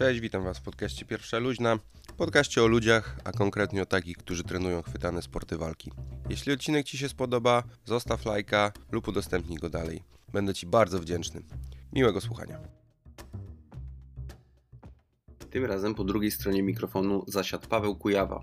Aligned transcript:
Cześć, 0.00 0.20
witam 0.20 0.44
Was 0.44 0.58
w 0.58 0.62
podcaście 0.62 1.04
Pierwsza 1.04 1.38
Luźna. 1.38 1.78
Podcaście 2.16 2.62
o 2.62 2.66
ludziach, 2.66 3.18
a 3.24 3.32
konkretnie 3.32 3.82
o 3.82 3.86
takich, 3.86 4.16
którzy 4.16 4.44
trenują 4.44 4.82
chwytane 4.82 5.22
sporty 5.22 5.56
walki. 5.56 5.90
Jeśli 6.28 6.52
odcinek 6.52 6.86
Ci 6.86 6.98
się 6.98 7.08
spodoba, 7.08 7.62
zostaw 7.84 8.24
lajka 8.24 8.72
lub 8.92 9.08
udostępnij 9.08 9.58
go 9.58 9.70
dalej. 9.70 10.02
Będę 10.32 10.54
Ci 10.54 10.66
bardzo 10.66 11.00
wdzięczny. 11.00 11.42
Miłego 11.92 12.20
słuchania. 12.20 12.58
Tym 15.50 15.64
razem 15.64 15.94
po 15.94 16.04
drugiej 16.04 16.30
stronie 16.30 16.62
mikrofonu 16.62 17.24
zasiadł 17.28 17.68
Paweł 17.68 17.96
Kujawa, 17.96 18.40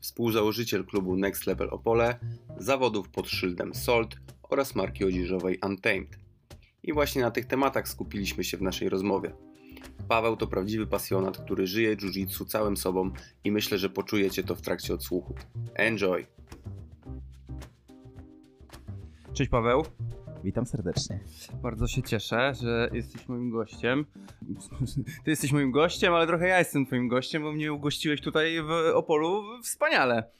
współzałożyciel 0.00 0.84
klubu 0.84 1.16
Next 1.16 1.46
Level 1.46 1.70
Opole, 1.70 2.18
zawodów 2.58 3.08
pod 3.08 3.28
szyldem 3.28 3.74
Salt 3.74 4.16
oraz 4.42 4.74
marki 4.74 5.04
odzieżowej 5.04 5.58
Untamed. 5.66 6.18
I 6.82 6.92
właśnie 6.92 7.22
na 7.22 7.30
tych 7.30 7.46
tematach 7.46 7.88
skupiliśmy 7.88 8.44
się 8.44 8.56
w 8.56 8.62
naszej 8.62 8.88
rozmowie. 8.88 9.49
Paweł 10.10 10.36
to 10.36 10.46
prawdziwy 10.46 10.86
pasjonat, 10.86 11.38
który 11.38 11.66
żyje 11.66 11.96
jiu-jitsu 11.96 12.46
całym 12.46 12.76
sobą 12.76 13.10
i 13.44 13.52
myślę, 13.52 13.78
że 13.78 13.90
poczujecie 13.90 14.42
to 14.42 14.54
w 14.54 14.60
trakcie 14.60 14.94
odsłuchu. 14.94 15.34
Enjoy! 15.74 16.26
Cześć 19.32 19.50
Paweł. 19.50 19.84
Witam 20.44 20.66
serdecznie. 20.66 21.20
Bardzo 21.62 21.86
się 21.86 22.02
cieszę, 22.02 22.52
że 22.54 22.90
jesteś 22.92 23.28
moim 23.28 23.50
gościem. 23.50 24.06
Ty 25.24 25.30
jesteś 25.30 25.52
moim 25.52 25.70
gościem, 25.70 26.14
ale 26.14 26.26
trochę 26.26 26.48
ja 26.48 26.58
jestem 26.58 26.86
twoim 26.86 27.08
gościem, 27.08 27.42
bo 27.42 27.52
mnie 27.52 27.72
ugościłeś 27.72 28.20
tutaj 28.20 28.62
w 28.62 28.70
Opolu 28.94 29.42
wspaniale. 29.62 30.30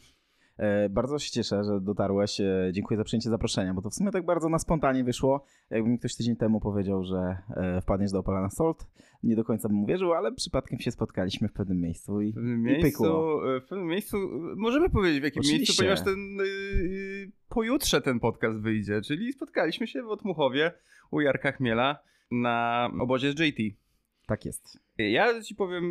E, 0.60 0.88
bardzo 0.88 1.18
się 1.18 1.30
cieszę, 1.30 1.64
że 1.64 1.80
dotarłeś. 1.80 2.40
E, 2.40 2.70
dziękuję 2.72 2.98
za 2.98 3.04
przyjęcie 3.04 3.30
zaproszenia, 3.30 3.74
bo 3.74 3.82
to 3.82 3.90
w 3.90 3.94
sumie 3.94 4.10
tak 4.10 4.24
bardzo 4.24 4.48
na 4.48 4.58
spontanie 4.58 5.04
wyszło. 5.04 5.44
Jakby 5.70 5.90
mi 5.90 5.98
ktoś 5.98 6.16
tydzień 6.16 6.36
temu 6.36 6.60
powiedział, 6.60 7.04
że 7.04 7.36
e, 7.56 7.80
wpadniesz 7.80 8.12
do 8.12 8.18
Opola 8.18 8.40
na 8.40 8.50
Salt, 8.50 8.86
nie 9.22 9.36
do 9.36 9.44
końca 9.44 9.68
bym 9.68 9.82
uwierzył, 9.82 10.12
ale 10.12 10.32
przypadkiem 10.32 10.78
się 10.78 10.90
spotkaliśmy 10.90 11.48
w 11.48 11.52
pewnym 11.52 11.80
miejscu 11.80 12.20
i, 12.20 12.32
W 12.32 12.34
pewnym 12.34 12.62
miejscu, 12.62 13.02
pykło. 13.02 13.40
w 13.60 13.68
pewnym 13.68 13.86
miejscu, 13.86 14.16
możemy 14.56 14.90
powiedzieć 14.90 15.20
w 15.20 15.24
jakim 15.24 15.40
Oczywiście. 15.40 15.58
miejscu, 15.58 15.76
ponieważ 15.78 16.04
ten 16.04 16.36
yy, 16.36 17.32
pojutrze 17.48 18.00
ten 18.00 18.20
podcast 18.20 18.60
wyjdzie, 18.60 19.00
czyli 19.02 19.32
spotkaliśmy 19.32 19.86
się 19.86 20.02
w 20.02 20.08
Otmuchowie 20.08 20.72
u 21.10 21.20
Jarka 21.20 21.52
Chmiela 21.52 21.98
na 22.30 22.88
obozie 23.00 23.32
z 23.32 23.38
JT. 23.40 23.76
Tak 24.30 24.44
jest. 24.44 24.78
Ja 24.98 25.42
ci 25.42 25.54
powiem, 25.54 25.84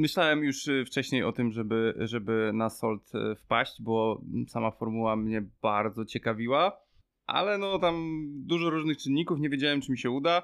myślałem 0.00 0.44
już 0.44 0.68
y, 0.68 0.84
wcześniej 0.84 1.22
o 1.22 1.32
tym, 1.32 1.52
żeby, 1.52 1.94
żeby 1.98 2.50
na 2.54 2.70
Salt 2.70 3.14
y, 3.14 3.34
wpaść, 3.34 3.82
bo 3.82 4.22
sama 4.46 4.70
formuła 4.70 5.16
mnie 5.16 5.42
bardzo 5.62 6.04
ciekawiła, 6.04 6.80
ale 7.26 7.58
no 7.58 7.78
tam 7.78 8.26
dużo 8.46 8.70
różnych 8.70 8.98
czynników, 8.98 9.40
nie 9.40 9.50
wiedziałem 9.50 9.80
czy 9.80 9.92
mi 9.92 9.98
się 9.98 10.10
uda. 10.10 10.42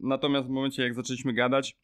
Natomiast 0.00 0.48
w 0.48 0.50
momencie 0.50 0.82
jak 0.82 0.94
zaczęliśmy 0.94 1.32
gadać 1.32 1.76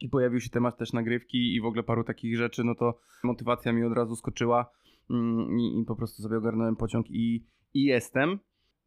i 0.00 0.08
pojawił 0.08 0.40
się 0.40 0.50
temat 0.50 0.78
też 0.78 0.92
nagrywki 0.92 1.54
i 1.54 1.60
w 1.60 1.66
ogóle 1.66 1.82
paru 1.82 2.04
takich 2.04 2.36
rzeczy, 2.36 2.64
no 2.64 2.74
to 2.74 2.98
motywacja 3.24 3.72
mi 3.72 3.84
od 3.84 3.92
razu 3.92 4.16
skoczyła 4.16 4.70
mm, 5.10 5.58
i, 5.58 5.80
i 5.80 5.84
po 5.84 5.96
prostu 5.96 6.22
sobie 6.22 6.38
ogarnąłem 6.38 6.76
pociąg 6.76 7.10
i, 7.10 7.46
i 7.74 7.84
jestem. 7.84 8.38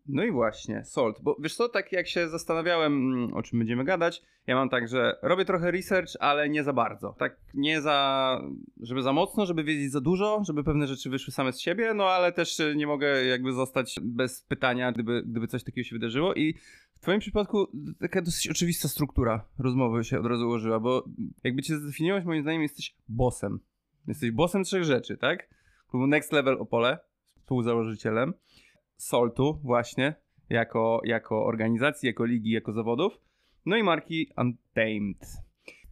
No 0.08 0.23
i 0.23 0.31
właśnie, 0.31 0.84
Salt, 0.86 1.20
bo 1.22 1.38
wiesz 1.39 1.56
co, 1.56 1.70
tak 1.70 1.92
jak 1.92 2.08
się 2.08 2.30
zastanawiałem, 2.30 2.94
mm, 2.94 3.34
o 3.34 3.44
czym 3.44 3.59
będziemy 3.59 3.84
gadać, 3.84 4.22
ja 4.47 4.56
mam 4.56 4.70
tak, 4.70 4.88
że 4.88 5.20
robię 5.22 5.45
trochę 5.45 5.72
research, 5.72 6.09
ale 6.20 6.50
nie 6.50 6.64
za 6.64 6.73
bardzo. 6.73 7.16
Tak 7.20 7.38
nie 7.53 7.81
za, 7.81 8.42
żeby 8.81 9.02
za 9.02 9.14
mocno, 9.14 9.45
żeby 9.45 9.64
wiedzieć 9.64 9.92
za 9.92 10.02
dużo, 10.02 10.42
żeby 10.47 10.64
pewne 10.64 10.88
rzeczy 10.88 11.09
wyszły 11.09 11.34
same 11.34 11.53
z 11.53 11.59
siebie, 11.59 11.94
no 11.94 12.09
ale 12.09 12.31
też 12.31 12.59
y, 12.59 12.73
nie 12.75 12.88
mogę 12.88 13.25
jakby 13.25 13.53
zostać 13.53 13.95
bez 14.02 14.42
pytania, 14.42 14.92
gdyby, 14.92 15.23
gdyby 15.25 15.47
coś 15.47 15.64
takiego 15.64 15.88
się 15.88 15.95
wydarzyło 15.95 16.34
i 16.34 16.53
w 16.94 17.00
twoim 17.00 17.19
przypadku 17.19 17.67
taka 18.00 18.22
dosyć 18.22 18.47
oczywista 18.47 18.88
struktura 18.88 19.45
rozmowy 19.59 20.03
się 20.03 20.19
od 20.19 20.25
razu 20.25 20.45
ułożyła, 20.47 20.80
bo 20.80 21.06
jakby 21.44 21.62
cię 21.62 21.78
zdefiniować, 21.78 22.25
moim 22.25 22.41
zdaniem 22.41 22.62
jesteś 22.62 22.96
bossem. 23.08 23.59
Jesteś 24.08 24.31
bossem 24.31 24.63
trzech 24.63 24.84
rzeczy, 24.84 25.18
tak? 25.18 25.50
Klubu 25.88 26.08
Next 26.08 26.31
Level 26.31 26.58
Opole, 26.59 27.00
współzałożycielem, 27.38 28.34
Soltu 28.97 29.59
właśnie, 29.63 30.16
jako, 30.50 31.01
jako 31.03 31.45
organizacji, 31.45 32.07
jako 32.07 32.25
ligi, 32.25 32.51
jako 32.51 32.73
zawodów, 32.73 33.19
no 33.66 33.78
i 33.78 33.83
marki 33.83 34.28
Untamed. 34.38 35.45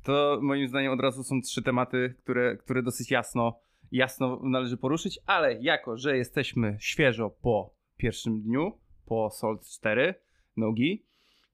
To 0.04 0.40
moim 0.42 0.68
zdaniem 0.68 0.92
od 0.92 1.00
razu 1.00 1.24
są 1.24 1.42
trzy 1.42 1.62
tematy, 1.62 2.16
które, 2.24 2.58
które 2.58 2.84
dosyć 2.84 3.12
jasno, 3.12 3.60
jasno 3.92 4.40
należy 4.44 4.78
poruszyć, 4.78 5.20
ale 5.26 5.62
jako, 5.62 5.98
że 5.98 6.18
jesteśmy 6.18 6.78
świeżo 6.80 7.30
po 7.30 7.74
pierwszym 7.98 8.42
dniu, 8.42 8.78
po 9.06 9.30
Salt 9.30 9.66
4, 9.66 10.16
nogi, 10.58 11.06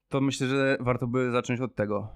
to 0.08 0.20
myślę, 0.20 0.46
że 0.46 0.76
warto 0.80 1.06
by 1.06 1.30
zacząć 1.30 1.60
od 1.60 1.74
tego. 1.74 2.08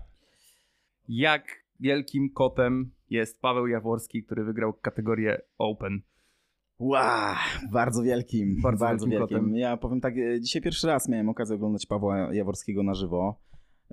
Jak 1.09 1.65
wielkim 1.81 2.31
kotem 2.31 2.91
jest 3.11 3.41
Paweł 3.41 3.67
Jaworski, 3.67 4.23
który 4.23 4.45
wygrał 4.45 4.73
kategorię 4.73 5.41
Open? 5.59 6.03
Wow, 6.79 7.35
bardzo 7.73 8.03
wielkim. 8.03 8.57
Bardzo 8.63 8.85
Bardzo, 8.85 9.07
wielkim 9.07 9.21
wielkim. 9.21 9.39
kotem. 9.39 9.57
Ja 9.57 9.77
powiem 9.77 10.01
tak, 10.01 10.15
e, 10.19 10.41
dzisiaj 10.41 10.63
pierwszy 10.63 10.87
raz 10.87 11.09
miałem 11.09 11.29
okazję 11.29 11.57
oglądać 11.57 11.87
Pawła 11.87 12.35
Jaworskiego 12.35 12.83
na 12.83 12.95
żywo 12.95 13.41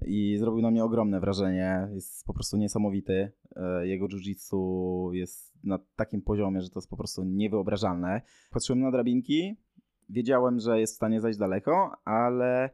i 0.06 0.38
zrobił 0.38 0.62
na 0.62 0.72
mnie 0.72 0.84
ogromne 0.84 1.20
wrażenie. 1.20 1.88
Jest 1.94 2.26
po 2.26 2.34
prostu 2.34 2.58
niesamowity. 2.58 3.32
E, 3.56 3.88
Jego 3.88 4.08
jiu-jitsu 4.08 5.12
jest 5.14 5.54
na 5.64 5.80
takim 5.96 6.22
poziomie, 6.22 6.62
że 6.62 6.70
to 6.70 6.80
jest 6.80 6.90
po 6.90 6.98
prostu 6.98 7.24
niewyobrażalne. 7.24 8.22
Patrzyłem 8.52 8.80
na 8.82 8.92
drabinki, 8.92 9.56
wiedziałem, 10.10 10.60
że 10.60 10.80
jest 10.80 10.94
w 10.94 10.96
stanie 10.96 11.22
zajść 11.22 11.40
daleko, 11.40 11.92
ale 12.06 12.70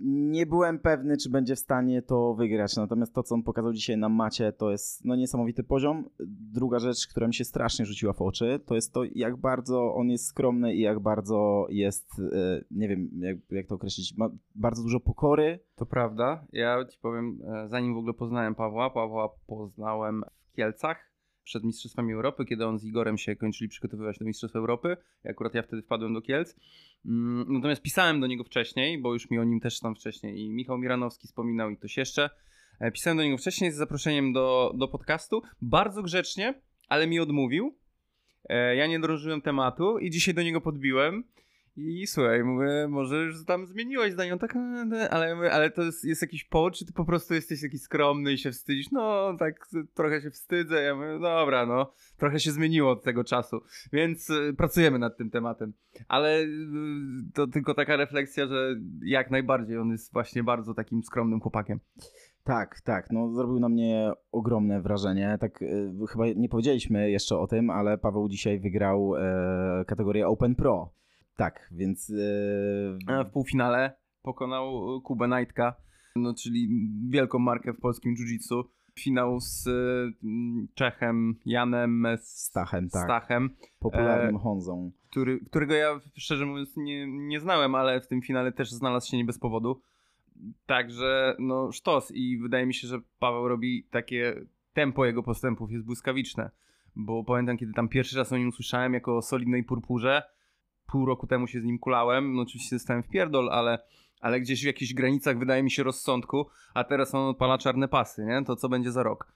nie 0.00 0.46
byłem 0.46 0.78
pewny, 0.78 1.16
czy 1.16 1.30
będzie 1.30 1.56
w 1.56 1.58
stanie 1.58 2.02
to 2.02 2.34
wygrać. 2.34 2.76
Natomiast 2.76 3.14
to, 3.14 3.22
co 3.22 3.34
on 3.34 3.42
pokazał 3.42 3.72
dzisiaj 3.72 3.98
na 3.98 4.08
macie, 4.08 4.52
to 4.52 4.70
jest 4.70 5.04
no, 5.04 5.16
niesamowity 5.16 5.64
poziom. 5.64 6.08
Druga 6.52 6.78
rzecz, 6.78 7.06
która 7.06 7.26
mi 7.26 7.34
się 7.34 7.44
strasznie 7.44 7.86
rzuciła 7.86 8.12
w 8.12 8.22
oczy, 8.22 8.60
to 8.66 8.74
jest 8.74 8.92
to, 8.92 9.04
jak 9.14 9.36
bardzo 9.36 9.94
on 9.94 10.10
jest 10.10 10.26
skromny 10.26 10.74
i 10.74 10.80
jak 10.80 11.00
bardzo 11.00 11.66
jest, 11.70 12.20
e, 12.32 12.64
nie 12.70 12.88
wiem, 12.88 13.10
jak, 13.18 13.36
jak 13.50 13.66
to 13.66 13.74
określić, 13.74 14.16
ma 14.16 14.30
bardzo 14.54 14.82
dużo 14.82 15.00
pokory. 15.00 15.58
To 15.76 15.86
prawda. 15.86 16.44
Ja 16.52 16.84
ci 16.84 16.98
powiem, 16.98 17.38
e, 17.54 17.68
zanim 17.68 17.94
w 17.94 17.98
ogóle 17.98 18.14
poznałem 18.14 18.54
Pawła, 18.54 18.90
Pawła 18.90 19.28
poznałem 19.46 20.24
w 20.52 20.52
Kielcach 20.52 21.11
przed 21.44 21.64
Mistrzostwami 21.64 22.12
Europy, 22.12 22.44
kiedy 22.44 22.66
on 22.66 22.78
z 22.78 22.84
Igorem 22.84 23.18
się 23.18 23.36
kończyli 23.36 23.68
przygotowywać 23.68 24.18
do 24.18 24.24
Mistrzostw 24.24 24.56
Europy. 24.56 24.96
I 25.24 25.28
akurat 25.28 25.54
ja 25.54 25.62
wtedy 25.62 25.82
wpadłem 25.82 26.14
do 26.14 26.22
Kielc. 26.22 26.56
Mm, 27.06 27.44
Natomiast 27.48 27.82
pisałem 27.82 28.20
do 28.20 28.26
niego 28.26 28.44
wcześniej, 28.44 28.98
bo 28.98 29.12
już 29.12 29.30
mi 29.30 29.38
o 29.38 29.44
nim 29.44 29.60
też 29.60 29.80
tam 29.80 29.94
wcześniej 29.94 30.40
i 30.40 30.50
Michał 30.50 30.78
Miranowski 30.78 31.26
wspominał 31.26 31.70
i 31.70 31.76
ktoś 31.76 31.96
jeszcze. 31.96 32.30
E, 32.80 32.92
Pisałem 32.92 33.16
do 33.16 33.22
niego 33.22 33.38
wcześniej 33.38 33.72
z 33.72 33.76
zaproszeniem 33.76 34.32
do, 34.32 34.72
do 34.76 34.88
podcastu. 34.88 35.42
Bardzo 35.62 36.02
grzecznie, 36.02 36.54
ale 36.88 37.06
mi 37.06 37.20
odmówił. 37.20 37.76
E, 38.48 38.76
Ja 38.76 38.86
nie 38.86 39.00
drążyłem 39.00 39.40
tematu 39.40 39.98
i 39.98 40.10
dzisiaj 40.10 40.34
do 40.34 40.42
niego 40.42 40.60
podbiłem. 40.60 41.24
I 41.76 42.06
słuchaj, 42.06 42.44
mówię, 42.44 42.88
może 42.88 43.16
już 43.16 43.44
tam 43.44 43.66
zmieniłeś 43.66 44.12
zdanie, 44.12 44.32
on 44.32 44.38
tak, 44.38 44.56
"E, 44.56 44.86
e", 44.92 45.10
ale, 45.10 45.52
ale 45.52 45.70
to 45.70 45.82
jest, 45.82 46.04
jest 46.04 46.22
jakiś 46.22 46.44
powód, 46.44 46.74
czy 46.74 46.86
ty 46.86 46.92
po 46.92 47.04
prostu 47.04 47.34
jesteś 47.34 47.62
taki 47.62 47.78
skromny 47.78 48.32
i 48.32 48.38
się 48.38 48.50
wstydzisz? 48.50 48.90
No, 48.90 49.36
tak 49.38 49.66
trochę 49.94 50.20
się 50.20 50.30
wstydzę. 50.30 50.82
Ja 50.82 50.94
mówię, 50.94 51.18
dobra, 51.20 51.66
no, 51.66 51.92
trochę 52.16 52.40
się 52.40 52.50
zmieniło 52.52 52.90
od 52.90 53.02
tego 53.02 53.24
czasu, 53.24 53.60
więc 53.92 54.30
y, 54.30 54.54
pracujemy 54.56 54.98
nad 54.98 55.16
tym 55.16 55.30
tematem. 55.30 55.72
Ale 56.08 56.40
y, 56.42 56.48
to 57.34 57.46
tylko 57.46 57.74
taka 57.74 57.96
refleksja, 57.96 58.46
że 58.46 58.74
jak 59.04 59.30
najbardziej 59.30 59.78
on 59.78 59.90
jest 59.90 60.12
właśnie 60.12 60.44
bardzo 60.44 60.74
takim 60.74 61.02
skromnym 61.02 61.40
chłopakiem. 61.40 61.80
Tak, 62.44 62.80
tak, 62.80 63.10
no 63.10 63.32
zrobił 63.32 63.60
na 63.60 63.68
mnie 63.68 64.12
ogromne 64.32 64.82
wrażenie. 64.82 65.38
Tak, 65.40 65.64
chyba 66.10 66.24
nie 66.36 66.48
powiedzieliśmy 66.48 67.10
jeszcze 67.10 67.38
o 67.38 67.46
tym, 67.46 67.70
ale 67.70 67.98
Paweł 67.98 68.28
dzisiaj 68.28 68.60
wygrał 68.60 69.16
e, 69.16 69.84
kategorię 69.86 70.28
Open 70.28 70.54
Pro. 70.54 70.92
Tak, 71.36 71.68
więc 71.72 72.12
e, 73.06 73.12
A 73.14 73.24
w 73.24 73.30
półfinale 73.30 73.96
pokonał 74.22 75.00
Kubę 75.00 75.28
Knightka, 75.28 75.74
no, 76.16 76.34
czyli 76.34 76.88
wielką 77.08 77.38
markę 77.38 77.72
w 77.72 77.80
polskim 77.80 78.14
jiu-jitsu. 78.14 78.64
Finał 79.00 79.40
z 79.40 79.68
Czechem 80.74 81.34
Janem 81.46 82.06
Stachem, 82.20 82.88
tak. 82.90 83.04
Stachem 83.04 83.50
popularnym 83.78 84.36
e, 84.36 84.38
Honzą. 84.38 84.92
który, 85.10 85.40
którego 85.40 85.74
ja 85.74 86.00
szczerze 86.16 86.46
mówiąc 86.46 86.76
nie, 86.76 87.06
nie 87.06 87.40
znałem, 87.40 87.74
ale 87.74 88.00
w 88.00 88.08
tym 88.08 88.22
finale 88.22 88.52
też 88.52 88.70
znalazł 88.70 89.10
się 89.10 89.16
nie 89.16 89.24
bez 89.24 89.38
powodu. 89.38 89.82
Także 90.66 91.36
no 91.38 91.72
sztos 91.72 92.10
i 92.14 92.38
wydaje 92.38 92.66
mi 92.66 92.74
się, 92.74 92.88
że 92.88 93.00
Paweł 93.18 93.48
robi 93.48 93.84
takie 93.90 94.34
tempo 94.72 95.04
jego 95.04 95.22
postępów 95.22 95.72
jest 95.72 95.84
błyskawiczne, 95.84 96.50
bo 96.96 97.24
pamiętam 97.24 97.56
kiedy 97.56 97.72
tam 97.72 97.88
pierwszy 97.88 98.18
raz 98.18 98.32
o 98.32 98.38
nim 98.38 98.48
usłyszałem 98.48 98.94
jako 98.94 99.16
o 99.16 99.22
solidnej 99.22 99.64
purpurze, 99.64 100.22
pół 100.92 101.06
roku 101.06 101.26
temu 101.26 101.46
się 101.46 101.60
z 101.60 101.64
nim 101.64 101.78
kulałem, 101.78 102.34
no 102.34 102.42
oczywiście 102.42 102.78
zostałem 102.78 103.02
w 103.02 103.08
pierdol, 103.08 103.50
ale, 103.50 103.78
ale 104.20 104.40
gdzieś 104.40 104.62
w 104.62 104.66
jakichś 104.66 104.94
granicach 104.94 105.38
wydaje 105.38 105.62
mi 105.62 105.70
się 105.70 105.82
rozsądku, 105.82 106.46
a 106.74 106.84
teraz 106.84 107.14
on 107.14 107.28
odpala 107.28 107.58
czarne 107.58 107.88
pasy, 107.88 108.24
nie? 108.24 108.44
To 108.44 108.56
co 108.56 108.68
będzie 108.68 108.92
za 108.92 109.02
rok? 109.02 109.32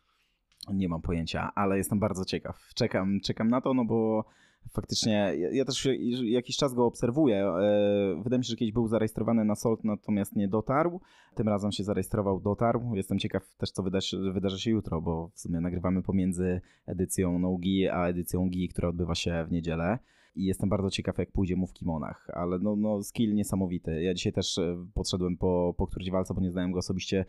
Nie 0.73 0.88
mam 0.88 1.03
pojęcia, 1.03 1.53
ale 1.55 1.76
jestem 1.76 1.99
bardzo 1.99 2.25
ciekaw. 2.25 2.70
Czekam, 2.75 3.20
czekam 3.20 3.49
na 3.49 3.61
to, 3.61 3.75
no 3.75 3.85
bo 3.85 4.25
faktycznie 4.73 5.12
ja, 5.12 5.50
ja 5.53 5.64
też 5.64 5.88
jakiś 6.23 6.56
czas 6.56 6.75
go 6.75 6.87
obserwuję. 6.87 7.37
E, 7.37 8.20
wydaje 8.23 8.38
mi 8.38 8.44
się, 8.44 8.50
że 8.50 8.56
kiedyś 8.56 8.73
był 8.73 8.88
zarejestrowany 8.88 9.44
na 9.44 9.55
Salt, 9.55 9.85
natomiast 9.85 10.37
nie 10.37 10.49
dotarł. 10.49 11.00
Tym 11.35 11.49
razem 11.49 11.73
się 11.73 11.85
zarejestrował, 11.85 12.41
dotarł. 12.41 12.94
Jestem 12.94 13.19
ciekaw 13.19 13.56
też, 13.56 13.70
co 13.70 13.82
wydarzy, 13.82 14.32
wydarzy 14.32 14.61
się 14.61 14.70
jutro, 14.70 15.00
bo 15.00 15.31
w 15.35 15.41
sumie 15.41 15.61
nagrywamy 15.61 16.02
pomiędzy 16.02 16.61
edycją 16.87 17.38
Nogi 17.38 17.88
a 17.88 18.06
edycją 18.06 18.49
Gi, 18.49 18.69
która 18.69 18.88
odbywa 18.88 19.14
się 19.14 19.44
w 19.49 19.52
niedzielę 19.52 19.99
i 20.37 20.44
jestem 20.44 20.69
bardzo 20.69 20.91
ciekaw, 20.91 21.19
jak 21.19 21.33
pójdzie 21.33 21.56
mu 21.56 21.67
w 21.67 21.73
kimonach, 21.73 22.31
ale 22.33 22.59
no, 22.59 22.77
no 22.77 23.03
skill 23.03 23.35
niesamowity. 23.35 24.03
Ja 24.03 24.15
dzisiaj 24.15 24.33
też 24.33 24.59
e, 24.59 24.87
podszedłem 24.94 25.37
po, 25.37 25.75
po 25.79 25.87
którymś 25.87 26.11
walce, 26.11 26.35
bo 26.35 26.41
nie 26.41 26.50
znałem 26.50 26.73
go 26.73 26.79
osobiście. 26.79 27.25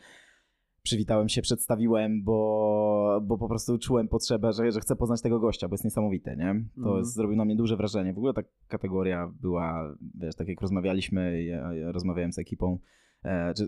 Przywitałem 0.84 1.30
się, 1.30 1.42
przedstawiłem, 1.42 2.24
bo, 2.24 3.22
bo 3.24 3.38
po 3.38 3.48
prostu 3.48 3.78
czułem 3.78 4.08
potrzebę, 4.08 4.54
że, 4.54 4.72
że 4.72 4.80
chcę 4.80 4.96
poznać 4.96 5.22
tego 5.22 5.40
gościa, 5.40 5.68
bo 5.68 5.74
jest 5.74 5.84
niesamowity, 5.84 6.36
nie? 6.38 6.66
To 6.84 6.92
mm. 6.92 7.06
zrobiło 7.06 7.38
na 7.38 7.46
mnie 7.46 7.56
duże 7.56 7.78
wrażenie. 7.78 8.14
W 8.14 8.18
ogóle 8.18 8.34
ta 8.34 8.42
kategoria 8.68 9.32
była, 9.42 9.96
wiesz, 10.16 10.36
tak 10.36 10.48
jak 10.48 10.62
rozmawialiśmy, 10.62 11.44
ja, 11.44 11.74
ja 11.74 11.92
rozmawiałem 11.92 12.34
z 12.34 12.40
ekipą, 12.40 12.80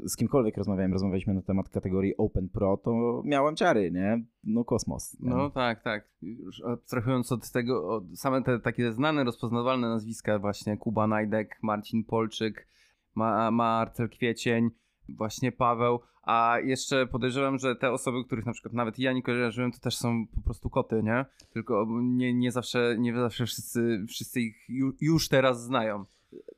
z 0.04 0.16
kimkolwiek 0.16 0.58
rozmawiałem, 0.58 0.94
rozmawialiśmy 0.94 1.34
na 1.34 1.42
temat 1.42 1.70
kategorii 1.70 2.18
Open 2.18 2.50
Pro, 2.50 2.78
to 2.78 3.22
miałem 3.26 3.56
ciary, 3.56 3.92
nie? 3.92 4.24
No 4.44 4.64
kosmos. 4.64 5.18
No 5.20 5.50
tak, 5.50 5.84
tak. 5.84 6.10
Już 6.22 6.64
abstrahując 6.64 7.32
od 7.32 7.52
tego, 7.52 7.96
od 7.96 8.04
same 8.20 8.44
te 8.44 8.60
takie 8.60 8.92
znane, 8.92 9.24
rozpoznawalne 9.24 9.90
nazwiska 9.90 10.40
właśnie 10.40 10.78
Kuba 10.78 11.08
Najdek, 11.08 11.58
Marcin 11.62 12.04
Polczyk, 12.04 12.68
Ma 13.16 13.52
Marcel 13.52 14.10
Kwiecień, 14.10 14.70
właśnie 15.10 15.52
Paweł, 15.52 16.00
a 16.24 16.58
jeszcze 16.64 17.08
podejrzewam, 17.08 17.58
że 17.58 17.76
te 17.76 17.92
osoby, 17.92 18.24
których 18.26 18.46
na 18.46 18.52
przykład 18.52 18.74
nawet 18.74 19.00
ja 19.00 19.14
nie 19.14 19.24
kojarzyłem, 19.24 19.72
to 19.72 19.80
też 19.80 19.98
są 19.98 20.28
po 20.36 20.42
prostu 20.42 20.70
koty, 20.70 21.04
nie? 21.04 21.26
Tylko 21.54 21.86
nie, 22.02 22.34
nie 22.34 22.52
zawsze, 22.52 22.96
nie 23.00 23.16
zawsze 23.16 23.46
wszyscy, 23.46 24.06
wszyscy 24.08 24.42
ich 24.42 24.56
już 25.02 25.30
teraz 25.30 25.64
znają. 25.64 26.06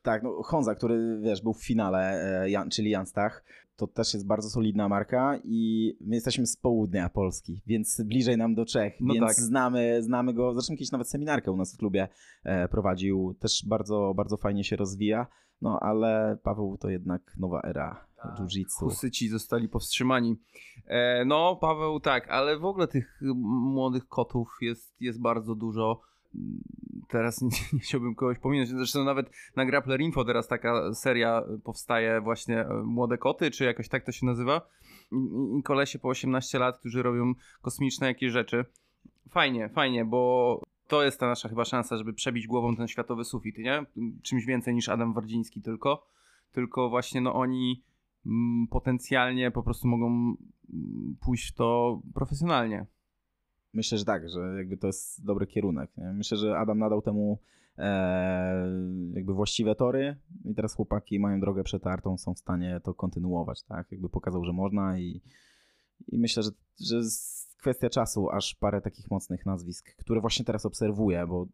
Tak, 0.01 0.23
no 0.23 0.44
Honza, 0.44 0.75
który 0.75 1.19
wiesz, 1.21 1.41
był 1.41 1.53
w 1.53 1.65
finale, 1.65 2.23
e, 2.44 2.50
Jan, 2.50 2.69
czyli 2.69 2.89
Jan 2.89 3.06
Stach, 3.06 3.44
to 3.75 3.88
też 3.88 4.13
jest 4.13 4.27
bardzo 4.27 4.50
solidna 4.50 4.89
marka 4.89 5.39
i 5.44 5.94
my 6.01 6.15
jesteśmy 6.15 6.47
z 6.47 6.57
południa 6.57 7.09
Polski, 7.09 7.62
więc 7.68 8.01
bliżej 8.06 8.38
nam 8.38 8.56
do 8.56 8.65
Czech, 8.65 8.94
no 9.00 9.13
więc 9.13 9.27
tak. 9.27 9.35
znamy, 9.35 10.03
znamy 10.03 10.33
go. 10.33 10.53
Zresztą 10.53 10.73
kiedyś 10.73 10.91
nawet 10.91 11.09
seminarkę 11.09 11.51
u 11.51 11.57
nas 11.57 11.75
w 11.75 11.77
klubie 11.77 12.07
e, 12.44 12.68
prowadził, 12.68 13.35
też 13.39 13.65
bardzo, 13.68 14.13
bardzo 14.15 14.38
fajnie 14.38 14.63
się 14.63 14.75
rozwija, 14.75 15.27
no 15.62 15.79
ale 15.79 16.38
Paweł 16.44 16.77
to 16.77 16.89
jednak 16.89 17.21
nowa 17.38 17.62
era 17.62 18.07
tak. 18.23 18.35
jiu-jitsu. 18.39 18.79
Husyci 18.79 19.29
zostali 19.29 19.69
powstrzymani. 19.69 20.35
E, 20.88 21.25
no 21.25 21.56
Paweł 21.56 22.00
tak, 22.00 22.29
ale 22.29 22.59
w 22.59 22.65
ogóle 22.65 22.88
tych 22.88 23.21
młodych 23.73 24.07
kotów 24.07 24.57
jest, 24.62 25.01
jest 25.01 25.21
bardzo 25.21 25.56
dużo 25.56 26.01
teraz 27.07 27.42
nie, 27.42 27.50
nie, 27.74 27.80
chciałbym 27.80 28.16
kogoś 28.16 28.39
pominąć. 28.39 28.69
Zresztą 28.69 29.04
nawet 29.04 29.31
na 29.56 29.66
Grappler 29.66 30.01
Info 30.01 30.25
teraz 30.25 30.48
taka 30.48 30.94
seria 30.94 31.44
powstaje 31.63 32.22
właśnie 32.22 32.60
e, 32.60 32.83
Młode 32.83 33.18
Koty, 33.18 33.51
czy 33.51 33.63
jakoś 33.63 33.89
tak 33.89 34.06
to 34.06 34.12
się 34.12 34.25
nazywa. 34.25 34.62
I 35.60 35.63
kolesie 35.63 36.00
po 36.00 36.07
18 36.10 36.60
lat, 36.60 36.80
którzy 36.80 37.04
robią 37.04 37.33
kosmiczne 37.62 38.07
jakieś 38.07 38.31
rzeczy. 38.31 38.66
Fajnie, 39.30 39.69
fajnie, 39.69 40.06
bo 40.06 40.62
to 40.88 41.04
jest 41.04 41.19
ta 41.19 41.28
nasza 41.28 41.50
chyba 41.50 41.66
szansa, 41.66 41.98
żeby 41.98 42.13
przebić 42.13 42.48
głową 42.48 42.75
ten 42.75 42.88
światowy 42.88 43.25
sufit, 43.25 43.57
nie? 43.57 43.86
Czymś 44.24 44.45
więcej 44.45 44.74
niż 44.74 44.89
Adam 44.89 45.13
Wardziński 45.13 45.62
tylko. 45.62 46.07
Tylko 46.51 46.89
właśnie 46.89 47.22
no 47.22 47.33
oni 47.33 47.83
mm, 48.25 48.68
potencjalnie 48.68 49.51
po 49.51 49.63
prostu 49.63 49.88
mogą 49.88 50.07
mm, 50.07 50.38
pójść 51.22 51.51
w 51.51 51.56
to 51.56 52.01
profesjonalnie. 52.13 52.86
Myślę, 53.73 53.97
że 53.97 54.06
tak, 54.06 54.29
że 54.29 54.39
jakby 54.57 54.77
to 54.77 54.88
jest 54.88 55.25
dobry 55.25 55.47
kierunek. 55.47 55.97
Nie? 55.97 56.13
Myślę, 56.13 56.38
że 56.38 56.57
Adam 56.57 56.79
nadał 56.79 57.01
temu 57.01 57.39
e, 57.77 58.71
jakby 59.13 59.33
właściwe 59.33 59.75
tory 59.75 60.15
i 60.45 60.56
teraz 60.56 60.75
chłopaki 60.75 61.19
mają 61.19 61.39
drogę 61.39 61.63
przetartą, 61.63 62.18
są 62.18 62.33
w 62.33 62.39
stanie 62.39 62.81
to 62.83 62.94
kontynuować, 62.94 63.63
tak? 63.63 63.91
Jakby 63.91 64.09
pokazał, 64.09 64.45
że 64.45 64.53
można 64.53 65.00
i, 65.00 65.21
i 66.07 66.18
myślę, 66.18 66.44
że, 66.44 66.50
że 66.79 66.95
jest 66.95 67.41
kwestia 67.57 67.89
czasu, 67.89 68.29
aż 68.29 68.56
parę 68.56 68.81
takich 68.81 69.12
mocnych 69.12 69.45
nazwisk, 69.45 69.95
które 69.95 70.21
właśnie 70.21 70.45
teraz 70.45 70.65
obserwuję, 70.65 71.27
bo 71.27 71.47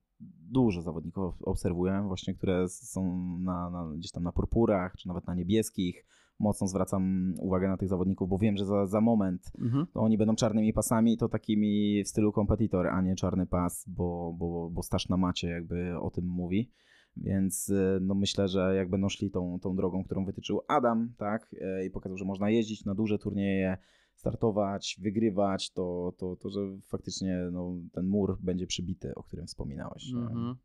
dużo 0.51 0.81
zawodników 0.81 1.41
obserwuję, 1.41 2.03
właśnie 2.07 2.33
które 2.33 2.69
są 2.69 3.17
na, 3.39 3.69
na, 3.69 3.93
gdzieś 3.97 4.11
tam 4.11 4.23
na 4.23 4.31
purpurach, 4.31 4.95
czy 4.97 5.07
nawet 5.07 5.27
na 5.27 5.35
niebieskich, 5.35 6.05
mocno 6.39 6.67
zwracam 6.67 7.33
uwagę 7.39 7.67
na 7.67 7.77
tych 7.77 7.89
zawodników, 7.89 8.29
bo 8.29 8.37
wiem, 8.37 8.57
że 8.57 8.65
za, 8.65 8.85
za 8.85 9.01
moment 9.01 9.51
mhm. 9.59 9.87
to 9.93 9.99
oni 9.99 10.17
będą 10.17 10.35
czarnymi 10.35 10.73
pasami, 10.73 11.17
to 11.17 11.29
takimi 11.29 12.03
w 12.03 12.07
stylu 12.07 12.31
kompetitor, 12.31 12.87
a 12.87 13.01
nie 13.01 13.15
czarny 13.15 13.45
pas, 13.45 13.85
bo, 13.87 14.33
bo, 14.37 14.69
bo 14.69 14.83
staż 14.83 15.09
na 15.09 15.17
macie 15.17 15.49
jakby 15.49 15.99
o 15.99 16.09
tym 16.09 16.25
mówi. 16.25 16.71
Więc 17.17 17.69
e, 17.69 17.99
no 18.01 18.15
myślę, 18.15 18.47
że 18.47 18.75
jak 18.75 18.89
będą 18.89 19.09
szli 19.09 19.31
tą, 19.31 19.59
tą 19.61 19.75
drogą, 19.75 20.03
którą 20.03 20.25
wytyczył 20.25 20.61
Adam, 20.67 21.13
tak, 21.17 21.55
e, 21.61 21.85
i 21.85 21.89
pokazał, 21.91 22.17
że 22.17 22.25
można 22.25 22.49
jeździć 22.49 22.85
na 22.85 22.95
duże 22.95 23.19
turnieje, 23.19 23.77
startować, 24.15 24.97
wygrywać, 25.01 25.71
to, 25.71 26.13
to, 26.17 26.35
to 26.35 26.49
że 26.49 26.59
faktycznie 26.87 27.49
no, 27.51 27.75
ten 27.91 28.07
mur 28.07 28.37
będzie 28.41 28.67
przybity, 28.67 29.15
o 29.15 29.23
którym 29.23 29.47
wspominałeś. 29.47 30.13
Mhm. 30.13 30.55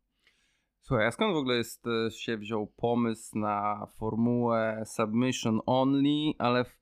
Słuchaj, 0.85 1.07
a 1.07 1.11
skąd 1.11 1.33
w 1.33 1.37
ogóle 1.37 1.55
jest, 1.55 1.87
e, 1.87 2.11
się 2.11 2.37
wziął 2.37 2.67
pomysł 2.67 3.39
na 3.39 3.87
formułę 3.97 4.83
submission 4.85 5.59
only, 5.65 6.33
ale 6.37 6.63
w 6.63 6.77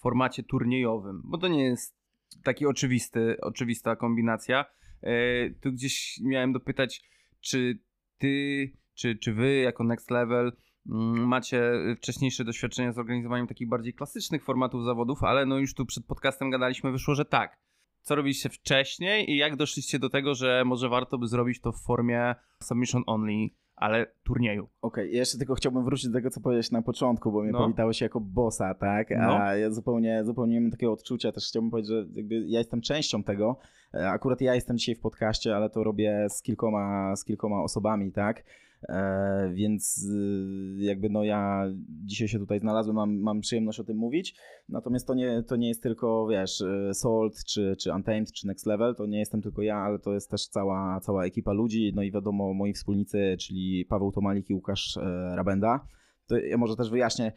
formacie 0.00 0.42
turniejowym? 0.42 1.22
Bo 1.24 1.38
to 1.38 1.48
nie 1.48 1.64
jest 1.64 1.96
taki 2.44 2.66
oczywisty, 2.66 3.36
oczywista 3.40 3.96
kombinacja. 3.96 4.64
E, 5.02 5.50
tu 5.50 5.72
gdzieś 5.72 6.20
miałem 6.22 6.52
dopytać, 6.52 7.02
czy 7.40 7.78
ty, 8.18 8.72
czy, 8.94 9.16
czy 9.16 9.32
wy 9.32 9.56
jako 9.56 9.84
Next 9.84 10.10
Level 10.10 10.52
mm, 10.86 11.28
macie 11.28 11.72
wcześniejsze 11.96 12.44
doświadczenia 12.44 12.92
z 12.92 12.98
organizowaniem 12.98 13.46
takich 13.46 13.68
bardziej 13.68 13.94
klasycznych 13.94 14.44
formatów 14.44 14.84
zawodów, 14.84 15.24
ale 15.24 15.46
no 15.46 15.58
już 15.58 15.74
tu 15.74 15.86
przed 15.86 16.06
podcastem 16.06 16.50
gadaliśmy, 16.50 16.92
wyszło, 16.92 17.14
że 17.14 17.24
tak 17.24 17.65
co 18.06 18.14
robiliście 18.14 18.48
wcześniej 18.48 19.30
i 19.30 19.36
jak 19.36 19.56
doszliście 19.56 19.98
do 19.98 20.10
tego, 20.10 20.34
że 20.34 20.62
może 20.66 20.88
warto 20.88 21.18
by 21.18 21.26
zrobić 21.26 21.60
to 21.60 21.72
w 21.72 21.82
formie 21.82 22.34
submission 22.62 23.02
only, 23.06 23.48
ale 23.76 24.06
turnieju. 24.24 24.68
Okej, 24.82 25.04
okay, 25.04 25.16
jeszcze 25.16 25.38
tylko 25.38 25.54
chciałbym 25.54 25.84
wrócić 25.84 26.06
do 26.06 26.12
tego, 26.12 26.30
co 26.30 26.40
powiedziałeś 26.40 26.70
na 26.70 26.82
początku, 26.82 27.32
bo 27.32 27.42
mnie 27.42 27.52
no. 27.52 27.58
powitałeś 27.58 28.00
jako 28.00 28.20
bossa, 28.20 28.74
tak? 28.74 29.12
A 29.12 29.26
no. 29.26 29.56
ja 29.56 29.70
zupełnie, 29.70 30.24
zupełnie 30.24 30.54
nie 30.54 30.60
mam 30.60 30.70
takiego 30.70 30.92
odczucia. 30.92 31.32
Też 31.32 31.48
chciałbym 31.48 31.70
powiedzieć, 31.70 31.90
że 31.90 32.06
ja 32.46 32.58
jestem 32.58 32.80
częścią 32.80 33.22
tego. 33.22 33.56
E, 33.94 34.10
akurat 34.10 34.40
ja 34.40 34.54
jestem 34.54 34.78
dzisiaj 34.78 34.94
w 34.94 35.00
podcaście, 35.00 35.56
ale 35.56 35.70
to 35.70 35.84
robię 35.84 36.26
z 36.30 36.42
kilkoma, 36.42 37.16
z 37.16 37.24
kilkoma 37.24 37.62
osobami, 37.62 38.12
tak? 38.12 38.44
E, 38.88 39.50
więc 39.54 40.04
y, 40.04 40.76
jakby 40.78 41.10
no 41.10 41.24
ja 41.24 41.64
dzisiaj 41.88 42.28
się 42.28 42.38
tutaj 42.38 42.60
znalazłem, 42.60 42.96
mam, 42.96 43.18
mam 43.18 43.40
przyjemność 43.40 43.80
o 43.80 43.84
tym 43.84 43.96
mówić. 43.96 44.34
Natomiast 44.68 45.06
to 45.06 45.14
nie, 45.14 45.42
to 45.42 45.56
nie 45.56 45.68
jest 45.68 45.82
tylko, 45.82 46.26
wiesz, 46.26 46.60
y, 46.60 46.90
Salt, 46.94 47.44
czy, 47.44 47.76
czy 47.80 47.92
Untamed, 47.92 48.32
czy 48.32 48.46
Next 48.46 48.66
Level, 48.66 48.94
to 48.94 49.06
nie 49.06 49.18
jestem 49.18 49.42
tylko 49.42 49.62
ja, 49.62 49.76
ale 49.76 49.98
to 49.98 50.14
jest 50.14 50.30
też 50.30 50.46
cała, 50.48 51.00
cała 51.00 51.24
ekipa 51.24 51.52
ludzi, 51.52 51.92
no 51.94 52.02
i 52.02 52.12
wiadomo 52.12 52.54
moi 52.54 52.72
wspólnicy, 52.72 53.36
czyli 53.40 53.84
Paweł 53.88 54.12
Tomalik 54.12 54.50
i 54.50 54.54
Łukasz 54.54 54.96
e, 54.96 55.36
Rabenda. 55.36 55.86
To 56.26 56.38
ja 56.38 56.56
może 56.56 56.76
też 56.76 56.90
wyjaśnię, 56.90 57.32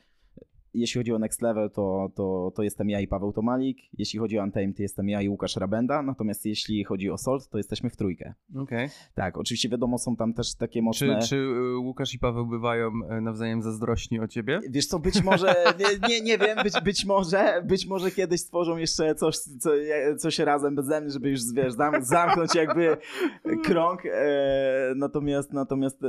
jeśli 0.73 0.99
chodzi 0.99 1.13
o 1.13 1.19
Next 1.19 1.41
Level, 1.41 1.69
to, 1.69 2.11
to, 2.15 2.51
to 2.55 2.63
jestem 2.63 2.89
ja 2.89 2.99
i 2.99 3.07
Paweł 3.07 3.33
Tomalik. 3.33 3.77
Jeśli 3.97 4.19
chodzi 4.19 4.39
o 4.39 4.43
Untamed, 4.43 4.77
to 4.77 4.83
jestem 4.83 5.09
ja 5.09 5.21
i 5.21 5.29
Łukasz 5.29 5.55
Rabenda. 5.55 6.01
Natomiast 6.01 6.45
jeśli 6.45 6.83
chodzi 6.83 7.09
o 7.09 7.17
Salt, 7.17 7.49
to 7.49 7.57
jesteśmy 7.57 7.89
w 7.89 7.95
trójkę. 7.95 8.33
Okej. 8.49 8.63
Okay. 8.63 8.89
Tak, 9.15 9.37
oczywiście 9.37 9.69
wiadomo, 9.69 9.97
są 9.97 10.15
tam 10.15 10.33
też 10.33 10.55
takie 10.55 10.81
mocne... 10.81 11.19
Czy, 11.21 11.27
czy 11.27 11.35
y, 11.35 11.77
Łukasz 11.77 12.13
i 12.13 12.19
Paweł 12.19 12.47
bywają 12.47 12.91
e, 13.09 13.21
nawzajem 13.21 13.61
zazdrośni 13.61 14.19
o 14.19 14.27
ciebie? 14.27 14.59
Wiesz 14.69 14.85
co, 14.85 14.99
być 14.99 15.23
może, 15.23 15.55
nie, 16.09 16.21
nie, 16.21 16.37
wiem, 16.37 16.57
być, 16.63 16.73
być 16.83 17.05
może 17.05 17.63
być 17.65 17.87
może 17.87 18.11
kiedyś 18.11 18.41
stworzą 18.41 18.77
jeszcze 18.77 19.15
coś, 19.15 19.37
co, 19.37 19.69
coś 20.17 20.39
razem 20.39 20.75
beze 20.75 21.01
mnie, 21.01 21.09
żeby 21.09 21.29
już, 21.29 21.39
wiesz, 21.53 21.73
zam, 21.73 22.03
zamknąć 22.03 22.55
jakby 22.55 22.97
krąg. 23.63 24.05
E, 24.05 24.93
natomiast, 24.95 25.53
natomiast 25.53 26.03
e, 26.03 26.07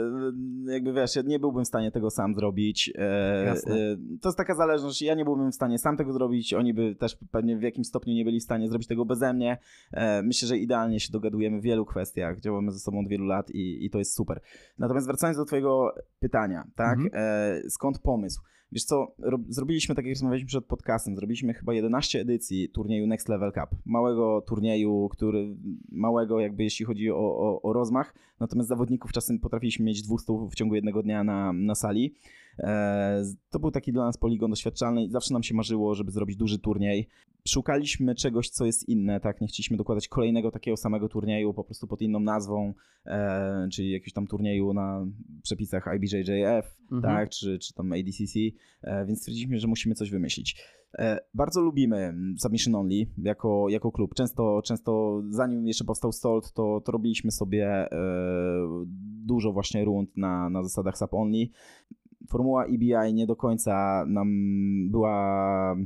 jakby, 0.72 0.92
wiesz, 0.92 1.16
ja 1.16 1.22
nie 1.22 1.38
byłbym 1.38 1.64
w 1.64 1.68
stanie 1.68 1.90
tego 1.90 2.10
sam 2.10 2.34
zrobić. 2.34 2.92
E, 2.94 3.44
Jasne. 3.44 3.76
To 4.20 4.28
jest 4.28 4.38
taka 4.38 4.49
taka 4.50 4.56
zależność, 4.56 5.02
ja 5.02 5.14
nie 5.14 5.24
byłbym 5.24 5.52
w 5.52 5.54
stanie 5.54 5.78
sam 5.78 5.96
tego 5.96 6.12
zrobić, 6.12 6.54
oni 6.54 6.74
by 6.74 6.94
też 6.94 7.16
pewnie 7.30 7.56
w 7.56 7.62
jakimś 7.62 7.86
stopniu 7.86 8.14
nie 8.14 8.24
byli 8.24 8.40
w 8.40 8.42
stanie 8.42 8.68
zrobić 8.68 8.88
tego 8.88 9.04
beze 9.04 9.32
mnie. 9.34 9.58
E, 9.92 10.22
myślę, 10.22 10.48
że 10.48 10.58
idealnie 10.58 11.00
się 11.00 11.12
dogadujemy 11.12 11.60
w 11.60 11.62
wielu 11.62 11.86
kwestiach, 11.86 12.40
działamy 12.40 12.72
ze 12.72 12.78
sobą 12.78 13.00
od 13.00 13.08
wielu 13.08 13.24
lat 13.24 13.50
i, 13.50 13.84
i 13.84 13.90
to 13.90 13.98
jest 13.98 14.14
super. 14.14 14.40
Natomiast 14.78 15.06
wracając 15.06 15.38
do 15.38 15.44
twojego 15.44 15.94
pytania, 16.20 16.64
tak, 16.74 16.98
mhm. 16.98 17.10
e, 17.14 17.70
skąd 17.70 17.98
pomysł? 17.98 18.40
Wiesz 18.72 18.84
co, 18.84 19.14
zrobiliśmy, 19.48 19.94
tak 19.94 20.04
jak 20.04 20.14
rozmawialiśmy 20.14 20.46
przed 20.46 20.64
podcastem, 20.64 21.16
zrobiliśmy 21.16 21.54
chyba 21.54 21.74
11 21.74 22.20
edycji 22.20 22.68
turnieju 22.68 23.06
Next 23.06 23.28
Level 23.28 23.52
Cup. 23.52 23.78
Małego 23.86 24.40
turnieju, 24.40 25.08
który, 25.08 25.56
małego 25.92 26.40
jakby 26.40 26.64
jeśli 26.64 26.86
chodzi 26.86 27.10
o, 27.10 27.16
o, 27.16 27.62
o 27.62 27.72
rozmach, 27.72 28.14
natomiast 28.40 28.68
zawodników 28.68 29.12
czasem 29.12 29.38
potrafiliśmy 29.38 29.84
mieć 29.84 30.02
200 30.02 30.32
w 30.50 30.54
ciągu 30.54 30.74
jednego 30.74 31.02
dnia 31.02 31.24
na, 31.24 31.52
na 31.52 31.74
sali. 31.74 32.14
E, 32.58 33.22
to 33.50 33.58
był 33.58 33.70
taki 33.70 33.92
dla 33.92 34.04
nas 34.04 34.18
poligon 34.18 34.50
doświadczalny 34.50 35.04
i 35.04 35.10
zawsze 35.10 35.34
nam 35.34 35.42
się 35.42 35.54
marzyło, 35.54 35.94
żeby 35.94 36.10
zrobić 36.10 36.36
duży 36.36 36.58
turniej. 36.58 37.08
Szukaliśmy 37.48 38.14
czegoś, 38.14 38.50
co 38.50 38.66
jest 38.66 38.88
inne, 38.88 39.20
tak? 39.20 39.40
Nie 39.40 39.46
chcieliśmy 39.46 39.76
dokładać 39.76 40.08
kolejnego 40.08 40.50
takiego 40.50 40.76
samego 40.76 41.08
turnieju, 41.08 41.54
po 41.54 41.64
prostu 41.64 41.86
pod 41.86 42.02
inną 42.02 42.20
nazwą, 42.20 42.74
e, 43.06 43.68
czyli 43.72 43.90
jakiegoś 43.90 44.12
tam 44.12 44.26
turnieju 44.26 44.72
na 44.72 45.06
przepisach 45.42 45.84
IBJJF, 45.96 46.80
Mhm. 46.92 47.02
tak? 47.02 47.30
Czy, 47.30 47.58
czy 47.58 47.74
tam 47.74 47.92
ADCC, 47.92 48.38
e, 48.82 49.06
więc 49.06 49.18
stwierdziliśmy, 49.18 49.58
że 49.58 49.68
musimy 49.68 49.94
coś 49.94 50.10
wymyślić. 50.10 50.56
Bardzo 51.34 51.60
lubimy 51.60 52.14
Submission 52.38 52.74
Only 52.74 53.06
jako, 53.18 53.68
jako 53.68 53.92
klub. 53.92 54.14
Często, 54.14 54.62
często 54.64 55.22
zanim 55.28 55.66
jeszcze 55.66 55.84
powstał 55.84 56.12
Stolt, 56.12 56.52
to, 56.52 56.80
to 56.84 56.92
robiliśmy 56.92 57.30
sobie 57.30 57.66
e, 57.66 57.88
dużo 59.26 59.52
właśnie 59.52 59.84
rund 59.84 60.16
na, 60.16 60.50
na 60.50 60.62
zasadach 60.62 60.98
Sub 60.98 61.14
Only. 61.14 61.46
Formuła 62.28 62.64
EBI 62.64 63.14
nie 63.14 63.26
do 63.26 63.36
końca 63.36 64.04
nam 64.08 64.28
była. 64.90 65.76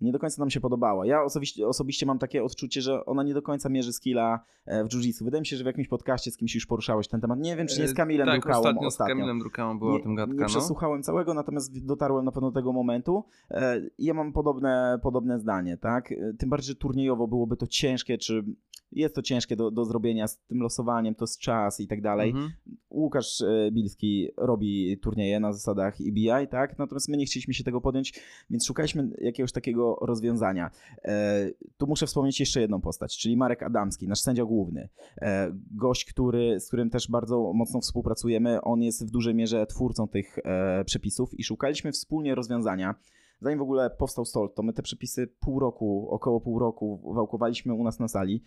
Nie 0.00 0.12
do 0.12 0.18
końca 0.18 0.42
nam 0.42 0.50
się 0.50 0.60
podobała. 0.60 1.06
Ja 1.06 1.22
osobiście, 1.22 1.68
osobiście 1.68 2.06
mam 2.06 2.18
takie 2.18 2.44
odczucie, 2.44 2.82
że 2.82 3.04
ona 3.04 3.22
nie 3.22 3.34
do 3.34 3.42
końca 3.42 3.68
mierzy 3.68 3.92
skilla 3.92 4.40
e, 4.66 4.84
w 4.84 4.88
jiu-jitsu. 4.88 5.24
Wydaje 5.24 5.40
mi 5.40 5.46
się, 5.46 5.56
że 5.56 5.64
w 5.64 5.66
jakimś 5.66 5.88
podcaście 5.88 6.30
z 6.30 6.36
kimś 6.36 6.54
już 6.54 6.66
poruszałeś 6.66 7.08
ten 7.08 7.20
temat. 7.20 7.38
Nie 7.40 7.56
wiem, 7.56 7.66
czy 7.66 7.80
nie 7.80 7.88
z 7.88 7.94
Kamilem 7.94 8.26
tak, 8.26 8.40
Drukałą 8.40 8.58
ostatnio, 8.60 8.86
ostatnio. 8.86 9.14
z 9.14 9.16
Kamilem 9.18 9.38
Drukałą 9.38 9.78
była 9.78 9.94
o 9.94 9.98
tym 10.00 10.14
gadka, 10.14 10.34
Nie 10.34 10.40
no. 10.40 10.46
przesłuchałem 10.46 11.02
całego, 11.02 11.34
natomiast 11.34 11.86
dotarłem 11.86 12.24
na 12.24 12.32
pewno 12.32 12.50
do 12.50 12.54
tego 12.60 12.72
momentu. 12.72 13.24
E, 13.50 13.80
Ja 13.98 14.14
mam 14.14 14.32
podobne, 14.32 14.98
podobne 15.02 15.38
zdanie, 15.38 15.76
tak? 15.76 16.12
E, 16.12 16.16
Tym 16.38 16.50
bardziej, 16.50 16.68
że 16.68 16.74
turniejowo 16.74 17.28
byłoby 17.28 17.56
to 17.56 17.66
ciężkie, 17.66 18.18
czy 18.18 18.44
jest 18.92 19.14
to 19.14 19.22
ciężkie 19.22 19.56
do, 19.56 19.70
do 19.70 19.84
zrobienia 19.84 20.28
z 20.28 20.38
tym 20.38 20.60
losowaniem, 20.60 21.14
to 21.14 21.22
jest 21.24 21.38
czas 21.40 21.80
i 21.80 21.86
tak 21.86 22.00
dalej. 22.02 22.30
Mhm. 22.30 22.50
Łukasz 22.90 23.40
e, 23.40 23.70
Bilski 23.72 24.28
robi 24.36 24.98
turnieje 25.02 25.40
na 25.40 25.52
zasadach 25.52 25.94
EBI, 26.00 26.48
tak? 26.50 26.78
Natomiast 26.78 27.08
my 27.08 27.16
nie 27.16 27.24
chcieliśmy 27.26 27.54
się 27.54 27.64
tego 27.64 27.80
podjąć, 27.80 28.20
więc 28.50 28.66
szukaliśmy 28.66 29.10
jakiegoś 29.20 29.52
takiego 29.52 29.87
rozwiązania. 30.00 30.70
E, 31.04 31.50
tu 31.76 31.86
muszę 31.86 32.06
wspomnieć 32.06 32.40
jeszcze 32.40 32.60
jedną 32.60 32.80
postać, 32.80 33.18
czyli 33.18 33.36
Marek 33.36 33.62
Adamski, 33.62 34.08
nasz 34.08 34.20
sędzia 34.20 34.44
główny. 34.44 34.88
E, 35.22 35.50
gość, 35.70 36.04
który, 36.04 36.60
z 36.60 36.66
którym 36.66 36.90
też 36.90 37.10
bardzo 37.10 37.52
mocno 37.52 37.80
współpracujemy. 37.80 38.60
On 38.60 38.82
jest 38.82 39.06
w 39.06 39.10
dużej 39.10 39.34
mierze 39.34 39.66
twórcą 39.66 40.08
tych 40.08 40.38
e, 40.38 40.84
przepisów 40.84 41.38
i 41.38 41.44
szukaliśmy 41.44 41.92
wspólnie 41.92 42.34
rozwiązania. 42.34 42.94
Zanim 43.40 43.58
w 43.58 43.62
ogóle 43.62 43.90
powstał 43.90 44.24
Stolt, 44.24 44.54
to 44.54 44.62
my 44.62 44.72
te 44.72 44.82
przepisy 44.82 45.26
pół 45.40 45.60
roku, 45.60 46.08
około 46.10 46.40
pół 46.40 46.58
roku 46.58 47.12
wałkowaliśmy 47.14 47.74
u 47.74 47.84
nas 47.84 47.98
na 47.98 48.08
sali, 48.08 48.42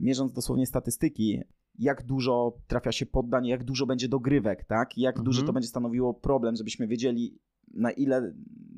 mierząc 0.00 0.32
dosłownie 0.32 0.66
statystyki, 0.66 1.40
jak 1.78 2.02
dużo 2.02 2.52
trafia 2.66 2.92
się 2.92 3.06
poddań, 3.06 3.46
jak 3.46 3.64
dużo 3.64 3.86
będzie 3.86 4.08
dogrywek, 4.08 4.64
tak? 4.64 4.98
Jak 4.98 5.14
Mhm. 5.14 5.24
duży 5.24 5.44
to 5.44 5.52
będzie 5.52 5.68
stanowiło 5.68 6.14
problem, 6.14 6.56
żebyśmy 6.56 6.86
wiedzieli 6.86 7.38
na 7.74 7.90
ile, 7.90 8.32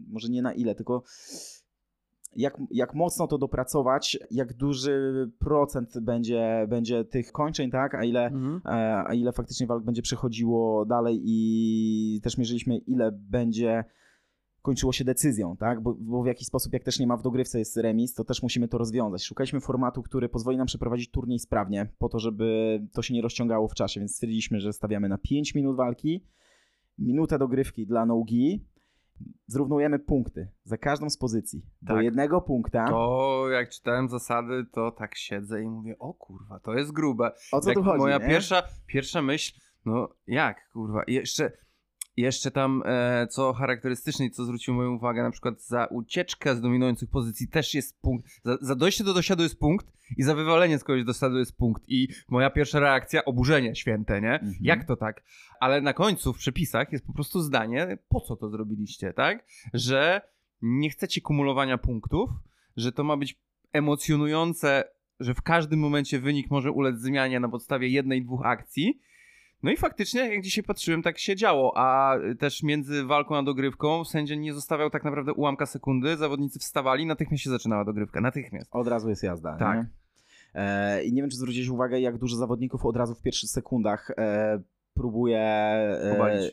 może 0.08 0.28
nie 0.28 0.42
na 0.42 0.52
ile, 0.52 0.74
tylko 0.74 1.02
jak, 2.36 2.58
jak 2.70 2.94
mocno 2.94 3.26
to 3.26 3.38
dopracować, 3.38 4.18
jak 4.30 4.54
duży 4.54 5.30
procent 5.38 5.98
będzie, 6.00 6.66
będzie 6.68 7.04
tych 7.04 7.32
kończeń, 7.32 7.70
tak? 7.70 7.94
A 7.94 8.04
ile, 8.04 8.26
Mhm. 8.26 8.60
e, 8.66 9.04
a 9.06 9.14
ile 9.14 9.32
faktycznie 9.32 9.66
walk 9.66 9.84
będzie 9.84 10.02
przechodziło 10.02 10.86
dalej 10.86 11.20
i 11.24 12.20
też 12.22 12.38
mierzyliśmy, 12.38 12.78
ile 12.78 13.12
będzie 13.12 13.84
kończyło 14.62 14.92
się 14.92 15.04
decyzją, 15.04 15.56
tak? 15.56 15.82
Bo, 15.82 15.94
bo 16.00 16.22
w 16.22 16.26
jakiś 16.26 16.46
sposób, 16.46 16.72
jak 16.72 16.84
też 16.84 16.98
nie 16.98 17.06
ma 17.06 17.16
w 17.16 17.22
dogrywce 17.22 17.58
jest 17.58 17.76
remis, 17.76 18.14
to 18.14 18.24
też 18.24 18.42
musimy 18.42 18.68
to 18.68 18.78
rozwiązać. 18.78 19.24
Szukaliśmy 19.24 19.60
formatu, 19.60 20.02
który 20.02 20.28
pozwoli 20.28 20.56
nam 20.56 20.66
przeprowadzić 20.66 21.10
turniej 21.10 21.38
sprawnie, 21.38 21.86
po 21.98 22.08
to, 22.08 22.18
żeby 22.18 22.80
to 22.92 23.02
się 23.02 23.14
nie 23.14 23.22
rozciągało 23.22 23.68
w 23.68 23.74
czasie, 23.74 24.00
więc 24.00 24.12
stwierdziliśmy, 24.14 24.60
że 24.60 24.72
stawiamy 24.72 25.08
na 25.08 25.18
5 25.18 25.54
minut 25.54 25.76
walki, 25.76 26.24
minutę 26.98 27.38
dogrywki 27.38 27.86
dla 27.86 28.06
nogi, 28.06 28.64
zrównujemy 29.46 29.98
punkty 29.98 30.48
za 30.64 30.78
każdą 30.78 31.10
z 31.10 31.16
pozycji. 31.18 31.62
Do 31.82 31.94
Tak. 31.94 32.04
jednego 32.04 32.40
punkta. 32.40 32.88
To 32.88 33.44
jak 33.50 33.70
czytałem 33.70 34.08
zasady, 34.08 34.64
to 34.72 34.90
tak 34.90 35.16
siedzę 35.16 35.62
i 35.62 35.66
mówię, 35.68 35.98
o 35.98 36.14
kurwa, 36.14 36.60
to 36.60 36.74
jest 36.74 36.92
grube. 36.92 37.32
o 37.52 37.60
co 37.60 37.66
tak 37.66 37.74
tu 37.74 37.82
chodzi? 37.82 37.98
moja 37.98 38.18
nie? 38.18 38.26
pierwsza, 38.28 38.62
pierwsza 38.86 39.22
myśl, 39.22 39.60
no 39.86 40.08
jak 40.26 40.68
kurwa, 40.72 41.02
I 41.04 41.14
jeszcze, 41.14 41.52
jeszcze 42.16 42.50
tam 42.50 42.82
e, 42.86 43.26
co 43.26 43.52
charakterystyczne 43.52 44.26
i 44.26 44.30
co 44.30 44.44
zwróciło 44.44 44.76
moją 44.76 44.94
uwagę, 44.94 45.22
na 45.22 45.30
przykład 45.30 45.62
za 45.62 45.86
ucieczkę 45.86 46.56
z 46.56 46.60
dominujących 46.60 47.10
pozycji 47.10 47.48
też 47.48 47.74
jest 47.74 48.00
punkt, 48.00 48.26
za, 48.44 48.58
za 48.60 48.74
dojście 48.74 49.04
do 49.04 49.14
dosiadu 49.14 49.42
jest 49.42 49.58
punkt 49.58 49.86
i 50.16 50.22
za 50.22 50.34
wywalenie 50.34 50.78
z 50.78 50.84
kogoś 50.84 51.04
do 51.04 51.14
sadu 51.14 51.38
jest 51.38 51.56
punkt 51.56 51.82
i 51.88 52.08
moja 52.28 52.50
pierwsza 52.50 52.80
reakcja, 52.80 53.24
oburzenie 53.24 53.76
święte, 53.76 54.20
nie? 54.20 54.32
Mhm. 54.32 54.54
Jak 54.60 54.84
to 54.84 54.96
tak? 54.96 55.24
Ale 55.60 55.80
na 55.80 55.92
końcu 55.92 56.32
w 56.32 56.38
przepisach 56.38 56.92
jest 56.92 57.06
po 57.06 57.12
prostu 57.12 57.40
zdanie, 57.40 57.98
po 58.08 58.20
co 58.20 58.36
to 58.36 58.50
zrobiliście, 58.50 59.12
tak? 59.12 59.46
Że 59.74 60.20
nie 60.62 60.90
chcecie 60.90 61.20
kumulowania 61.20 61.78
punktów, 61.78 62.30
że 62.76 62.92
to 62.92 63.04
ma 63.04 63.16
być 63.16 63.40
emocjonujące, 63.72 64.84
że 65.20 65.34
w 65.34 65.42
każdym 65.42 65.80
momencie 65.80 66.20
wynik 66.20 66.50
może 66.50 66.72
ulec 66.72 67.00
zmianie 67.00 67.40
na 67.40 67.48
podstawie 67.48 67.88
jednej, 67.88 68.24
dwóch 68.24 68.46
akcji. 68.46 69.00
No 69.64 69.70
i 69.70 69.76
faktycznie, 69.76 70.20
jak 70.34 70.42
dzisiaj 70.42 70.64
patrzyłem, 70.64 71.02
tak 71.02 71.18
się 71.18 71.36
działo, 71.36 71.72
a 71.76 72.16
też 72.38 72.62
między 72.62 73.04
walką 73.04 73.36
a 73.36 73.42
dogrywką 73.42 74.04
sędzia 74.04 74.34
nie 74.34 74.54
zostawiał 74.54 74.90
tak 74.90 75.04
naprawdę 75.04 75.32
ułamka 75.32 75.66
sekundy, 75.66 76.16
zawodnicy 76.16 76.58
wstawali, 76.58 77.06
natychmiast 77.06 77.44
się 77.44 77.50
zaczynała 77.50 77.84
dogrywka, 77.84 78.20
natychmiast. 78.20 78.68
Od 78.74 78.88
razu 78.88 79.08
jest 79.08 79.22
jazda. 79.22 79.56
Tak. 79.56 79.76
Nie? 79.76 79.86
E, 80.54 81.04
I 81.04 81.12
nie 81.12 81.22
wiem, 81.22 81.30
czy 81.30 81.36
zwróciłeś 81.36 81.68
uwagę, 81.68 82.00
jak 82.00 82.18
dużo 82.18 82.36
zawodników 82.36 82.86
od 82.86 82.96
razu 82.96 83.14
w 83.14 83.22
pierwszych 83.22 83.50
sekundach 83.50 84.10
e, 84.18 84.60
próbuje 84.94 85.38
e, 85.40 86.14
Obalić. 86.16 86.50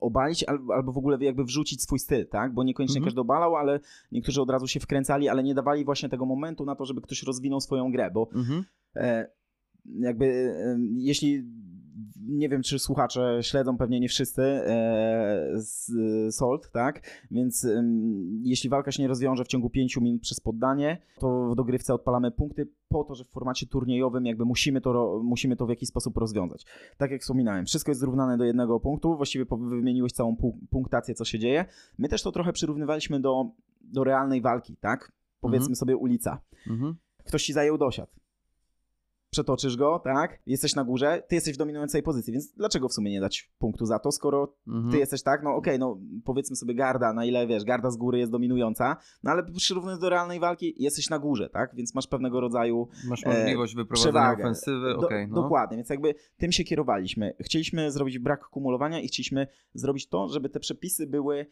obalić 0.00 0.44
albo, 0.44 0.74
albo 0.74 0.92
w 0.92 0.98
ogóle 0.98 1.18
jakby 1.20 1.44
wrzucić 1.44 1.82
swój 1.82 1.98
styl, 1.98 2.28
tak? 2.28 2.54
Bo 2.54 2.64
niekoniecznie 2.64 2.96
Mhm. 2.98 3.04
każdy 3.06 3.20
obalał, 3.20 3.56
ale 3.56 3.80
niektórzy 4.12 4.42
od 4.42 4.50
razu 4.50 4.66
się 4.68 4.80
wkręcali, 4.80 5.28
ale 5.28 5.42
nie 5.42 5.54
dawali 5.54 5.84
właśnie 5.84 6.08
tego 6.08 6.26
momentu 6.26 6.64
na 6.64 6.76
to, 6.76 6.84
żeby 6.84 7.00
ktoś 7.00 7.22
rozwinął 7.22 7.60
swoją 7.60 7.92
grę, 7.92 8.10
bo 8.14 8.28
Mhm. 8.34 8.64
e, 8.96 9.26
jakby 9.98 10.54
jeśli 10.96 11.44
nie 12.28 12.48
wiem, 12.48 12.62
czy 12.62 12.78
słuchacze 12.78 13.38
śledzą, 13.42 13.76
pewnie 13.78 14.00
nie 14.00 14.08
wszyscy, 14.08 14.42
e, 14.42 15.48
z 15.54 15.90
Salt, 16.34 16.70
tak? 16.72 17.02
Więc 17.30 17.64
em, 17.64 18.40
jeśli 18.44 18.70
walka 18.70 18.92
się 18.92 19.02
nie 19.02 19.08
rozwiąże 19.08 19.44
w 19.44 19.48
ciągu 19.48 19.70
5 19.70 19.96
minut 20.00 20.22
przez 20.22 20.40
poddanie, 20.40 20.98
to 21.20 21.48
w 21.50 21.54
dogrywce 21.56 21.94
odpalamy 21.94 22.30
punkty 22.30 22.68
po 22.88 23.04
to, 23.04 23.14
że 23.14 23.24
w 23.24 23.28
formacie 23.28 23.66
turniejowym 23.66 24.26
jakby 24.26 24.44
musimy 24.44 24.80
to, 24.80 25.20
musimy 25.24 25.56
to 25.56 25.66
w 25.66 25.68
jakiś 25.68 25.88
sposób 25.88 26.16
rozwiązać. 26.16 26.66
Tak 26.96 27.10
jak 27.10 27.20
wspominałem, 27.20 27.66
wszystko 27.66 27.90
jest 27.90 28.00
zrównane 28.00 28.36
do 28.38 28.44
jednego 28.44 28.80
punktu, 28.80 29.16
właściwie 29.16 29.44
wymieniłeś 29.60 30.12
całą 30.12 30.34
pu- 30.36 30.58
punktację, 30.70 31.14
co 31.14 31.24
się 31.24 31.38
dzieje. 31.38 31.64
My 31.98 32.08
też 32.08 32.22
to 32.22 32.32
trochę 32.32 32.52
przyrównywaliśmy 32.52 33.20
do, 33.20 33.50
do 33.80 34.04
realnej 34.04 34.40
walki, 34.40 34.76
tak? 34.76 35.12
Powiedzmy 35.40 35.64
Mhm. 35.64 35.76
sobie 35.76 35.96
ulica 35.96 36.40
Mhm. 36.70 36.94
ktoś 37.24 37.44
ci 37.44 37.52
zajął 37.52 37.78
dosiad. 37.78 38.10
Przetoczysz 39.36 39.76
go, 39.76 39.98
tak? 40.04 40.38
Jesteś 40.46 40.74
na 40.74 40.84
górze, 40.84 41.22
ty 41.28 41.34
jesteś 41.34 41.54
w 41.54 41.58
dominującej 41.58 42.02
pozycji, 42.02 42.32
więc 42.32 42.52
dlaczego 42.52 42.88
w 42.88 42.92
sumie 42.92 43.10
nie 43.10 43.20
dać 43.20 43.50
punktu 43.58 43.86
za 43.86 43.98
to, 43.98 44.12
skoro 44.12 44.54
Mhm. 44.68 44.92
ty 44.92 44.98
jesteś 44.98 45.22
tak? 45.22 45.42
No 45.42 45.54
okej, 45.54 45.78
no 45.78 45.98
powiedzmy 46.24 46.56
sobie 46.56 46.74
garda, 46.74 47.12
na 47.12 47.24
ile 47.24 47.46
wiesz, 47.46 47.64
garda 47.64 47.90
z 47.90 47.96
góry 47.96 48.18
jest 48.18 48.32
dominująca, 48.32 48.96
no 49.22 49.30
ale 49.30 49.42
przyrównując 49.56 50.00
do 50.00 50.08
realnej 50.10 50.40
walki, 50.40 50.74
jesteś 50.82 51.10
na 51.10 51.18
górze, 51.18 51.48
tak? 51.48 51.74
Więc 51.74 51.94
masz 51.94 52.06
pewnego 52.06 52.40
rodzaju 52.40 52.88
Masz 53.08 53.26
e, 53.26 53.28
możliwość 53.28 53.74
wyprowadzenia 53.74 54.12
przewagę. 54.12 54.42
ofensywy, 54.44 54.96
okej, 54.96 55.28
no. 55.28 55.42
Dokładnie, 55.42 55.76
więc 55.76 55.88
jakby 55.90 56.14
tym 56.36 56.52
się 56.52 56.64
kierowaliśmy. 56.64 57.34
Chcieliśmy 57.40 57.90
zrobić 57.90 58.18
brak 58.18 58.44
kumulowania 58.48 59.00
i 59.00 59.08
chcieliśmy 59.08 59.46
zrobić 59.74 60.08
to, 60.08 60.28
żeby 60.28 60.48
te 60.48 60.60
przepisy 60.60 61.06
były 61.06 61.46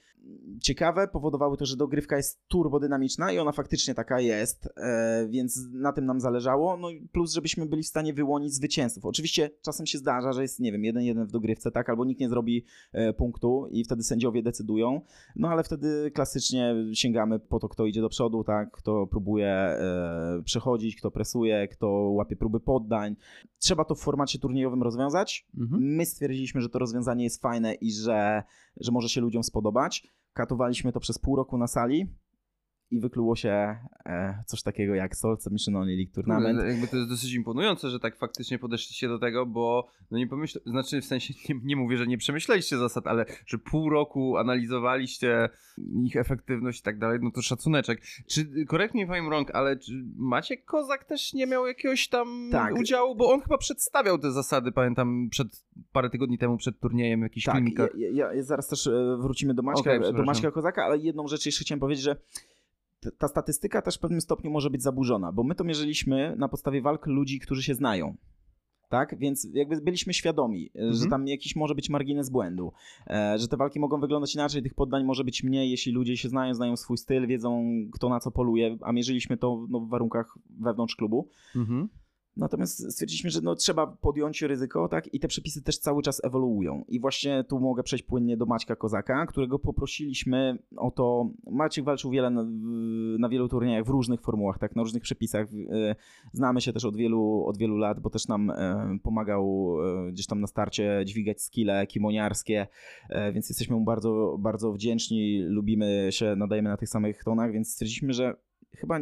ciekawe, 0.62 1.08
powodowały 1.08 1.56
to, 1.56 1.66
że 1.66 1.76
dogrywka 1.76 2.16
jest 2.16 2.48
turbodynamiczna 2.48 3.32
i 3.32 3.38
ona 3.38 3.52
faktycznie 3.52 3.94
taka 3.94 4.20
jest, 4.20 4.68
e, 4.76 5.26
więc 5.30 5.60
na 5.72 5.92
tym 5.92 6.06
nam 6.06 6.20
zależało. 6.20 6.76
No 6.76 6.90
i 6.90 7.00
plus, 7.12 7.32
żebyśmy 7.32 7.66
byli 7.70 7.82
w 7.82 7.86
stanie 7.86 8.14
wyłonić 8.14 8.54
zwycięzców. 8.54 9.04
Oczywiście 9.04 9.50
czasem 9.62 9.86
się 9.86 9.98
zdarza, 9.98 10.32
że 10.32 10.42
jest, 10.42 10.60
nie 10.60 10.72
wiem, 10.72 10.84
jeden 10.84 11.02
jeden 11.02 11.26
w 11.26 11.30
dogrywce, 11.30 11.70
tak, 11.70 11.90
albo 11.90 12.04
nikt 12.04 12.20
nie 12.20 12.28
zrobi 12.28 12.64
e, 12.92 13.12
punktu 13.12 13.66
i 13.70 13.84
wtedy 13.84 14.02
sędziowie 14.02 14.42
decydują, 14.42 15.00
no 15.36 15.48
ale 15.48 15.64
wtedy 15.64 16.10
klasycznie 16.10 16.74
sięgamy 16.92 17.38
po 17.38 17.58
to, 17.58 17.68
kto 17.68 17.86
idzie 17.86 18.00
do 18.00 18.08
przodu, 18.08 18.44
tak, 18.44 18.70
kto 18.70 19.06
próbuje 19.06 19.48
e, 19.48 20.42
przechodzić, 20.44 20.96
kto 20.96 21.10
presuje, 21.10 21.68
kto 21.68 21.88
łapie 21.88 22.36
próby 22.36 22.60
poddań. 22.60 23.16
Trzeba 23.58 23.84
to 23.84 23.94
w 23.94 24.00
formacie 24.00 24.38
turniejowym 24.38 24.82
rozwiązać. 24.82 25.46
Mhm. 25.58 25.82
My 25.82 26.06
stwierdziliśmy, 26.06 26.60
że 26.60 26.68
to 26.68 26.78
rozwiązanie 26.78 27.24
jest 27.24 27.42
fajne 27.42 27.74
i 27.74 27.92
że, 27.92 28.42
że 28.76 28.92
może 28.92 29.08
się 29.08 29.20
ludziom 29.20 29.42
spodobać. 29.42 30.06
Katowaliśmy 30.32 30.92
to 30.92 31.00
przez 31.00 31.18
pół 31.18 31.36
roku 31.36 31.58
na 31.58 31.66
sali. 31.66 32.06
I 32.90 33.00
wykluło 33.00 33.36
się 33.36 33.76
e, 34.06 34.42
coś 34.46 34.62
takiego 34.62 34.94
jak 34.94 35.16
Salt 35.16 35.42
Submission 35.42 35.76
Only 35.76 35.96
League 35.96 36.12
Tournament. 36.14 36.60
Jakby 36.68 36.88
to 36.88 36.96
jest 36.96 37.08
dosyć 37.08 37.34
imponujące, 37.34 37.90
że 37.90 38.00
tak 38.00 38.16
faktycznie 38.16 38.58
podeszliście 38.58 39.08
do 39.08 39.18
tego, 39.18 39.46
bo 39.46 39.88
no 40.10 40.18
nie 40.18 40.26
pomyśl... 40.26 40.60
znaczy 40.66 41.00
w 41.00 41.04
sensie 41.04 41.34
nie, 41.48 41.60
nie 41.64 41.76
mówię, 41.76 41.96
że 41.96 42.06
nie 42.06 42.18
przemyśleliście 42.18 42.78
zasad, 42.78 43.06
ale 43.06 43.24
że 43.46 43.58
pół 43.58 43.90
roku 43.90 44.36
analizowaliście 44.36 45.48
ich 46.04 46.16
efektywność 46.16 46.80
i 46.80 46.82
tak 46.82 46.98
dalej, 46.98 47.18
no 47.22 47.30
to 47.30 47.42
szacuneczek. 47.42 48.00
Czy, 48.26 48.44
me 48.94 49.02
if 49.02 49.12
I'm 49.12 49.26
wrong, 49.26 49.50
ale 49.54 49.76
czy 49.76 49.92
Maciek 50.16 50.64
Kozak 50.64 51.04
też 51.04 51.32
nie 51.32 51.46
miał 51.46 51.66
jakiegoś 51.66 52.08
tam 52.08 52.48
Tak. 52.52 52.74
udziału, 52.74 53.14
bo 53.14 53.32
on 53.32 53.40
chyba 53.40 53.58
przedstawiał 53.58 54.18
te 54.18 54.32
zasady, 54.32 54.72
pamiętam, 54.72 55.28
przed 55.30 55.64
parę 55.92 56.10
tygodni 56.10 56.38
temu 56.38 56.56
przed 56.56 56.80
turniejem 56.80 57.20
w 57.20 57.22
jakichś 57.22 57.46
Tak, 57.46 57.64
ja, 57.78 58.08
ja, 58.12 58.34
ja 58.34 58.42
zaraz 58.42 58.68
też 58.68 58.86
e, 58.86 59.16
wrócimy 59.20 59.54
do 59.54 59.62
Maćka, 59.62 59.94
Okej, 59.94 60.12
do. 60.12 60.22
Maćka 60.22 60.50
Kozaka, 60.50 60.84
ale 60.84 60.98
jedną 60.98 61.28
rzecz 61.28 61.46
jeszcze 61.46 61.64
chciałem 61.64 61.80
powiedzieć, 61.80 62.04
że 62.04 62.16
ta 63.18 63.28
statystyka 63.28 63.82
też 63.82 63.96
w 63.96 63.98
pewnym 63.98 64.20
stopniu 64.20 64.50
może 64.50 64.70
być 64.70 64.82
zaburzona, 64.82 65.32
bo 65.32 65.44
my 65.44 65.54
to 65.54 65.64
mierzyliśmy 65.64 66.36
na 66.36 66.48
podstawie 66.48 66.82
walk 66.82 67.06
ludzi, 67.06 67.40
którzy 67.40 67.62
się 67.62 67.74
znają. 67.74 68.16
Tak, 68.88 69.18
więc 69.18 69.48
jakby 69.52 69.80
byliśmy 69.80 70.14
świadomi, 70.14 70.70
e, 70.76 70.80
że 70.80 70.86
Mhm. 70.86 71.10
tam 71.10 71.28
jakiś 71.28 71.56
może 71.56 71.74
być 71.74 71.90
margines 71.90 72.30
błędu, 72.30 72.72
e, 73.06 73.38
że 73.38 73.48
te 73.48 73.56
walki 73.56 73.80
mogą 73.80 74.00
wyglądać 74.00 74.34
inaczej, 74.34 74.62
tych 74.62 74.74
poddań 74.74 75.04
może 75.04 75.24
być 75.24 75.44
mniej, 75.44 75.70
jeśli 75.70 75.92
ludzie 75.92 76.16
się 76.16 76.28
znają, 76.28 76.54
znają 76.54 76.76
swój 76.76 76.98
styl, 76.98 77.26
wiedzą 77.26 77.64
kto 77.92 78.08
na 78.08 78.20
co 78.20 78.30
poluje, 78.30 78.76
a 78.80 78.92
mierzyliśmy 78.92 79.36
to 79.36 79.66
no, 79.68 79.80
w 79.80 79.88
warunkach 79.88 80.38
wewnątrz 80.60 80.96
klubu. 80.96 81.28
Mhm. 81.56 81.88
Natomiast 82.36 82.92
stwierdziliśmy, 82.92 83.30
że 83.30 83.40
no, 83.40 83.54
trzeba 83.54 83.86
podjąć 83.86 84.42
ryzyko, 84.42 84.88
tak? 84.88 85.14
I 85.14 85.20
te 85.20 85.28
przepisy 85.28 85.62
też 85.62 85.78
cały 85.78 86.02
czas 86.02 86.24
ewoluują. 86.24 86.84
I 86.88 87.00
właśnie 87.00 87.44
tu 87.44 87.60
mogę 87.60 87.82
przejść 87.82 88.04
płynnie 88.04 88.36
do 88.36 88.46
Maćka 88.46 88.76
Kozaka, 88.76 89.26
którego 89.26 89.58
poprosiliśmy 89.58 90.58
o 90.76 90.90
to. 90.90 91.30
Maciek 91.50 91.84
walczył 91.84 92.10
wiele 92.10 92.30
na, 92.30 92.44
na 93.18 93.28
wielu 93.28 93.48
turniejach 93.48 93.84
w 93.84 93.88
różnych 93.88 94.20
formułach, 94.20 94.58
tak? 94.58 94.76
Na 94.76 94.82
różnych 94.82 95.02
przepisach. 95.02 95.46
E, 95.70 95.94
Znamy 96.32 96.60
się 96.60 96.72
też 96.72 96.84
od 96.84 96.96
wielu, 96.96 97.44
od 97.46 97.58
wielu 97.58 97.76
lat, 97.76 98.00
bo 98.00 98.10
też 98.10 98.28
nam 98.28 98.50
e, 98.50 98.98
pomagał 99.02 99.76
e, 100.08 100.12
gdzieś 100.12 100.26
tam 100.26 100.40
na 100.40 100.46
starcie 100.46 101.02
dźwigać 101.04 101.42
skille 101.42 101.86
kimoniarskie, 101.86 102.66
więc 103.32 103.48
jesteśmy 103.48 103.76
mu 103.76 103.84
bardzo, 103.84 104.36
bardzo 104.38 104.72
wdzięczni. 104.72 105.38
Lubimy 105.42 106.08
się, 106.10 106.36
nadajemy 106.36 106.68
na 106.68 106.76
tych 106.76 106.88
samych 106.88 107.24
tonach, 107.24 107.52
więc 107.52 107.72
stwierdziliśmy, 107.72 108.12
że 108.12 108.34
chyba 108.76 109.00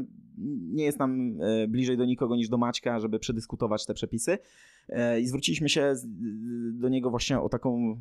nie 0.73 0.85
jest 0.85 0.99
nam 0.99 1.39
e, 1.43 1.69
bliżej 1.69 1.97
do 1.97 2.05
nikogo 2.05 2.37
niż 2.37 2.49
do 2.49 2.59
Maćka, 2.59 3.01
żeby 3.01 3.19
przedyskutować 3.19 3.87
te 3.87 3.95
przepisy. 3.95 4.39
E, 4.89 5.21
I 5.21 5.27
zwróciliśmy 5.27 5.69
się 5.69 5.95
do 6.73 6.89
niego 6.89 7.11
właśnie 7.11 7.41
o 7.41 7.49
taką. 7.49 8.01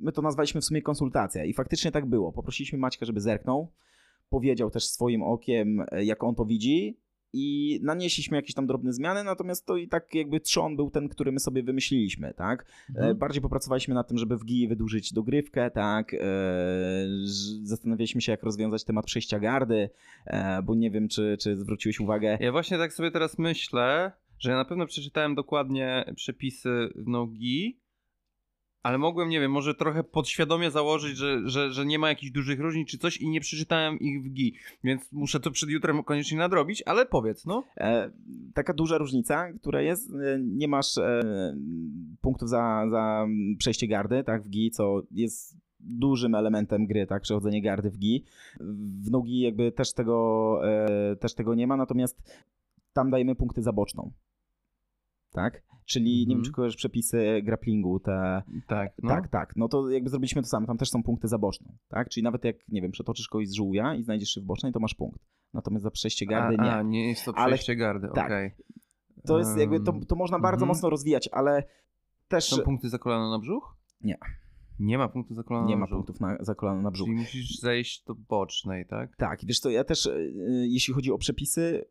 My 0.00 0.12
to 0.12 0.22
nazwaliśmy 0.22 0.60
w 0.60 0.64
sumie 0.64 0.82
konsultacja, 0.82 1.44
i 1.44 1.52
faktycznie 1.52 1.92
tak 1.92 2.06
było. 2.06 2.32
Poprosiliśmy 2.32 2.78
Maćka, 2.78 3.06
żeby 3.06 3.20
zerknął, 3.20 3.72
powiedział 4.28 4.70
też 4.70 4.86
swoim 4.86 5.22
okiem, 5.22 5.84
e, 5.90 6.04
jak 6.04 6.24
on 6.24 6.34
to 6.34 6.44
widzi. 6.44 6.98
I 7.38 7.80
nanieśliśmy 7.82 8.36
jakieś 8.36 8.54
tam 8.54 8.66
drobne 8.66 8.92
zmiany, 8.92 9.24
natomiast 9.24 9.66
to 9.66 9.76
i 9.76 9.88
tak 9.88 10.14
jakby 10.14 10.40
trzon 10.40 10.76
był 10.76 10.90
ten, 10.90 11.08
który 11.08 11.32
my 11.32 11.40
sobie 11.40 11.62
wymyśliliśmy, 11.62 12.34
tak? 12.34 12.62
E, 12.62 12.66
Mhm. 12.98 13.16
Bardziej 13.18 13.42
popracowaliśmy 13.42 13.94
nad 13.94 14.08
tym, 14.08 14.18
żeby 14.18 14.36
w 14.36 14.44
GI 14.44 14.68
wydłużyć 14.68 15.12
dogrywkę, 15.12 15.70
tak? 15.70 16.14
E, 16.14 16.18
Zastanawialiśmy 17.62 18.20
się, 18.20 18.32
jak 18.32 18.42
rozwiązać 18.42 18.84
temat 18.84 19.06
przejścia 19.06 19.38
gardy, 19.38 19.90
e, 20.26 20.62
bo 20.62 20.74
nie 20.74 20.90
wiem, 20.90 21.08
czy, 21.08 21.36
czy 21.40 21.56
zwróciłeś 21.56 22.00
uwagę. 22.00 22.38
Ja 22.40 22.52
właśnie 22.52 22.78
tak 22.78 22.92
sobie 22.92 23.10
teraz 23.10 23.38
myślę, 23.38 24.12
że 24.38 24.50
ja 24.50 24.56
na 24.56 24.64
pewno 24.64 24.86
przeczytałem 24.86 25.34
dokładnie 25.34 26.04
przepisy 26.16 26.88
w 26.94 27.06
Nogi, 27.08 27.78
ale 28.86 28.98
mogłem, 28.98 29.28
nie 29.28 29.40
wiem, 29.40 29.52
może 29.52 29.74
trochę 29.74 30.04
podświadomie 30.04 30.70
założyć, 30.70 31.16
że, 31.16 31.48
że, 31.48 31.72
że 31.72 31.86
nie 31.86 31.98
ma 31.98 32.08
jakichś 32.08 32.32
dużych 32.32 32.60
różnic 32.60 32.88
czy 32.88 32.98
coś 32.98 33.16
i 33.16 33.28
nie 33.28 33.40
przeczytałem 33.40 33.98
ich 33.98 34.22
w 34.22 34.28
GI, 34.28 34.54
więc 34.84 35.12
muszę 35.12 35.40
to 35.40 35.50
przed 35.50 35.70
jutrem 35.70 36.04
koniecznie 36.04 36.38
nadrobić, 36.38 36.82
ale 36.86 37.06
powiedz, 37.06 37.46
no. 37.46 37.64
E, 37.76 38.10
taka 38.54 38.74
duża 38.74 38.98
różnica, 38.98 39.52
która 39.52 39.82
jest, 39.82 40.10
e, 40.10 40.38
nie 40.42 40.68
masz 40.68 40.98
e, 40.98 41.22
punktów 42.20 42.48
za, 42.48 42.86
za 42.90 43.26
przejście 43.58 43.88
gardy, 43.88 44.24
tak, 44.24 44.42
w 44.42 44.48
GI, 44.48 44.70
co 44.70 45.02
jest 45.10 45.56
dużym 45.80 46.34
elementem 46.34 46.86
gry, 46.86 47.06
tak, 47.06 47.22
przechodzenie 47.22 47.62
gardy 47.62 47.90
w 47.90 47.98
GI. 47.98 48.24
W 49.04 49.10
nogi 49.10 49.40
jakby 49.40 49.72
też 49.72 49.92
tego, 49.92 50.60
e, 50.68 51.16
też 51.16 51.34
tego 51.34 51.54
nie 51.54 51.66
ma, 51.66 51.76
natomiast 51.76 52.22
tam 52.92 53.10
dajemy 53.10 53.34
punkty 53.34 53.62
za 53.62 53.72
boczną. 53.72 54.12
Tak? 55.32 55.62
Czyli 55.86 56.10
nie 56.20 56.26
wiem, 56.26 56.30
Mhm. 56.38 56.44
czy 56.44 56.52
kojarzysz 56.52 56.76
przepisy 56.76 57.42
grapplingu, 57.42 58.00
te... 58.00 58.42
Tak, 58.66 58.92
no. 59.02 59.08
Tak, 59.08 59.28
tak. 59.28 59.52
No 59.56 59.68
to 59.68 59.90
jakby 59.90 60.10
zrobiliśmy 60.10 60.42
to 60.42 60.48
samo. 60.48 60.66
Tam 60.66 60.78
też 60.78 60.90
są 60.90 61.02
punkty 61.02 61.28
za 61.28 61.38
boczną, 61.38 61.76
tak? 61.88 62.08
Czyli 62.08 62.24
nawet 62.24 62.44
jak, 62.44 62.56
nie 62.68 62.82
wiem, 62.82 62.90
przetoczysz 62.90 63.28
kogoś 63.28 63.48
z 63.48 63.54
żółwia 63.54 63.94
i 63.94 64.02
znajdziesz 64.02 64.28
się 64.28 64.40
w 64.40 64.44
bocznej, 64.44 64.72
to 64.72 64.80
masz 64.80 64.94
punkt. 64.94 65.20
Natomiast 65.54 65.82
za 65.82 65.90
przejście 65.90 66.26
gardy 66.26 66.56
a, 66.58 66.64
nie. 66.64 66.72
A, 66.72 66.82
nie 66.82 67.08
jest 67.08 67.24
to 67.24 67.32
Ale- 67.36 67.52
przejście 67.54 67.76
gardy, 67.76 68.08
tak. 68.14 68.26
okej. 68.26 68.50
To 69.26 69.38
jest 69.38 69.58
jakby, 69.58 69.80
to, 69.80 69.92
to 70.08 70.16
można 70.16 70.38
bardzo 70.38 70.64
Mhm. 70.64 70.68
mocno 70.68 70.90
rozwijać, 70.90 71.28
ale 71.32 71.64
też 72.28 72.44
Są 72.44 72.62
punkty 72.62 72.88
za 72.88 72.98
kolano 72.98 73.30
na 73.30 73.38
brzuch? 73.38 73.76
Nie. 74.00 74.18
Nie 74.78 74.98
ma 74.98 75.08
punktu 75.08 75.34
za 75.34 75.42
kolano 75.42 75.66
nie 75.68 75.76
ma 75.76 75.86
brzuch. 75.86 75.96
punktów 75.96 76.20
na, 76.20 76.36
za 76.40 76.54
kolano 76.54 76.82
na 76.82 76.90
brzuch. 76.90 77.06
Czyli 77.06 77.18
musisz 77.18 77.58
zejść 77.58 78.04
do 78.04 78.14
bocznej, 78.14 78.86
tak? 78.86 79.16
Tak, 79.16 79.40
wiesz 79.44 79.60
co, 79.60 79.70
ja 79.70 79.84
też, 79.84 80.06
y, 80.06 80.32
jeśli 80.68 80.94
chodzi 80.94 81.12
o 81.12 81.18
przepisy, 81.18 81.62
mm, 81.70 81.82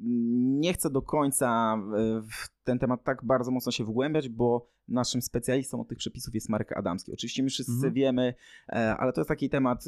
nie 0.00 0.72
chcę 0.72 0.90
do 0.90 1.02
końca 1.02 1.76
y, 1.76 2.22
w 2.22 2.48
ten 2.64 2.78
temat 2.78 3.04
tak 3.04 3.24
bardzo 3.24 3.50
mocno 3.50 3.72
się 3.72 3.84
wgłębiać, 3.84 4.28
bo 4.28 4.66
naszym 4.88 5.22
specjalistą 5.22 5.80
od 5.80 5.88
tych 5.88 5.98
przepisów 5.98 6.34
jest 6.34 6.48
Marek 6.48 6.76
Adamski. 6.76 7.12
Oczywiście 7.12 7.42
my 7.42 7.48
wszyscy 7.48 7.72
Mhm. 7.72 7.92
wiemy, 7.94 8.34
e, 8.68 8.96
ale 8.96 9.12
to 9.12 9.20
jest 9.20 9.28
taki 9.28 9.50
temat. 9.50 9.84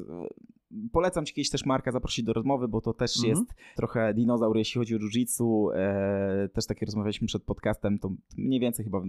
Polecam 0.92 1.24
ci 1.26 1.34
kiedyś 1.34 1.50
też 1.50 1.66
Marka 1.66 1.92
zaprosić 1.92 2.24
do 2.24 2.32
rozmowy, 2.32 2.68
bo 2.68 2.80
to 2.80 2.92
też 2.94 3.16
Mhm. 3.16 3.30
jest 3.38 3.54
trochę 3.76 4.14
dinozaur, 4.14 4.56
jeśli 4.56 4.78
chodzi 4.78 4.94
o 4.94 4.98
jiu-jitsu. 4.98 5.68
E, 5.74 6.48
też 6.48 6.66
takie 6.66 6.86
rozmawialiśmy 6.86 7.26
przed 7.26 7.42
podcastem, 7.42 7.98
to 7.98 8.10
mniej 8.38 8.60
więcej 8.60 8.84
chyba 8.84 9.00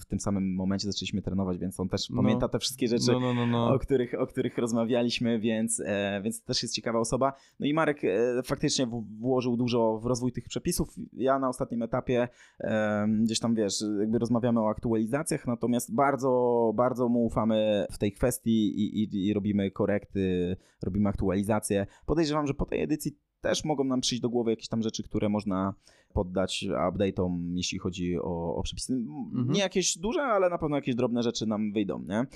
w, 0.00 0.04
tym 0.04 0.20
samym 0.20 0.54
momencie 0.54 0.92
zaczęliśmy 0.92 1.22
trenować, 1.22 1.58
więc 1.58 1.80
on 1.80 1.88
też 1.88 2.10
No. 2.10 2.22
pamięta 2.22 2.48
te 2.48 2.58
wszystkie 2.58 2.88
rzeczy 2.88 3.12
No, 3.12 3.20
no, 3.20 3.34
no, 3.34 3.46
no. 3.46 3.74
o 3.74 3.78
których, 3.78 4.14
o 4.20 4.26
których 4.26 4.58
rozmawialiśmy, 4.58 5.38
więc, 5.40 5.82
e, 5.86 6.20
więc 6.24 6.42
też 6.44 6.62
jest 6.62 6.74
ciekawa 6.74 6.98
osoba. 6.98 7.32
No 7.60 7.66
i 7.66 7.74
Marek 7.74 8.04
e, 8.04 8.42
faktycznie 8.44 8.86
w, 8.86 9.04
włożył 9.20 9.56
dużo 9.56 9.98
w 9.98 10.06
rozwój 10.06 10.32
tych 10.32 10.44
przepisów. 10.48 10.88
Ja 11.12 11.38
na 11.38 11.48
ostatnim 11.48 11.82
etapie 11.82 12.28
e, 12.60 13.08
gdzieś 13.22 13.40
tam, 13.40 13.54
wiesz, 13.54 13.84
jakby 14.00 14.18
rozmawiamy 14.18 14.60
o 14.60 14.68
aktualizacjach, 14.68 15.46
natomiast 15.46 15.94
bardzo, 15.94 16.72
bardzo 16.74 17.08
mu 17.08 17.24
ufamy 17.24 17.86
w 17.92 17.98
tej 17.98 18.12
kwestii 18.12 18.68
i, 18.80 19.02
i, 19.02 19.26
i 19.28 19.34
robimy 19.34 19.70
korekty, 19.70 20.56
robimy 20.82 21.09
aktualizacje. 21.10 21.86
Podejrzewam, 22.06 22.46
że 22.46 22.54
po 22.54 22.66
tej 22.66 22.82
edycji 22.82 23.16
też 23.40 23.64
mogą 23.64 23.84
nam 23.84 24.00
przyjść 24.00 24.22
do 24.22 24.28
głowy 24.30 24.50
jakieś 24.50 24.68
tam 24.68 24.82
rzeczy, 24.82 25.02
które 25.02 25.28
można 25.28 25.74
poddać 26.12 26.64
update'om, 26.92 27.52
jeśli 27.54 27.78
chodzi 27.78 28.18
o, 28.18 28.54
o 28.56 28.62
przepisy. 28.62 28.92
Mhm. 28.94 29.50
Nie 29.52 29.60
jakieś 29.60 29.98
duże, 29.98 30.22
ale 30.22 30.50
na 30.50 30.58
pewno 30.58 30.76
jakieś 30.76 30.94
drobne 30.94 31.22
rzeczy 31.22 31.46
nam 31.46 31.72
wyjdą, 31.72 31.98
nie? 32.08 32.26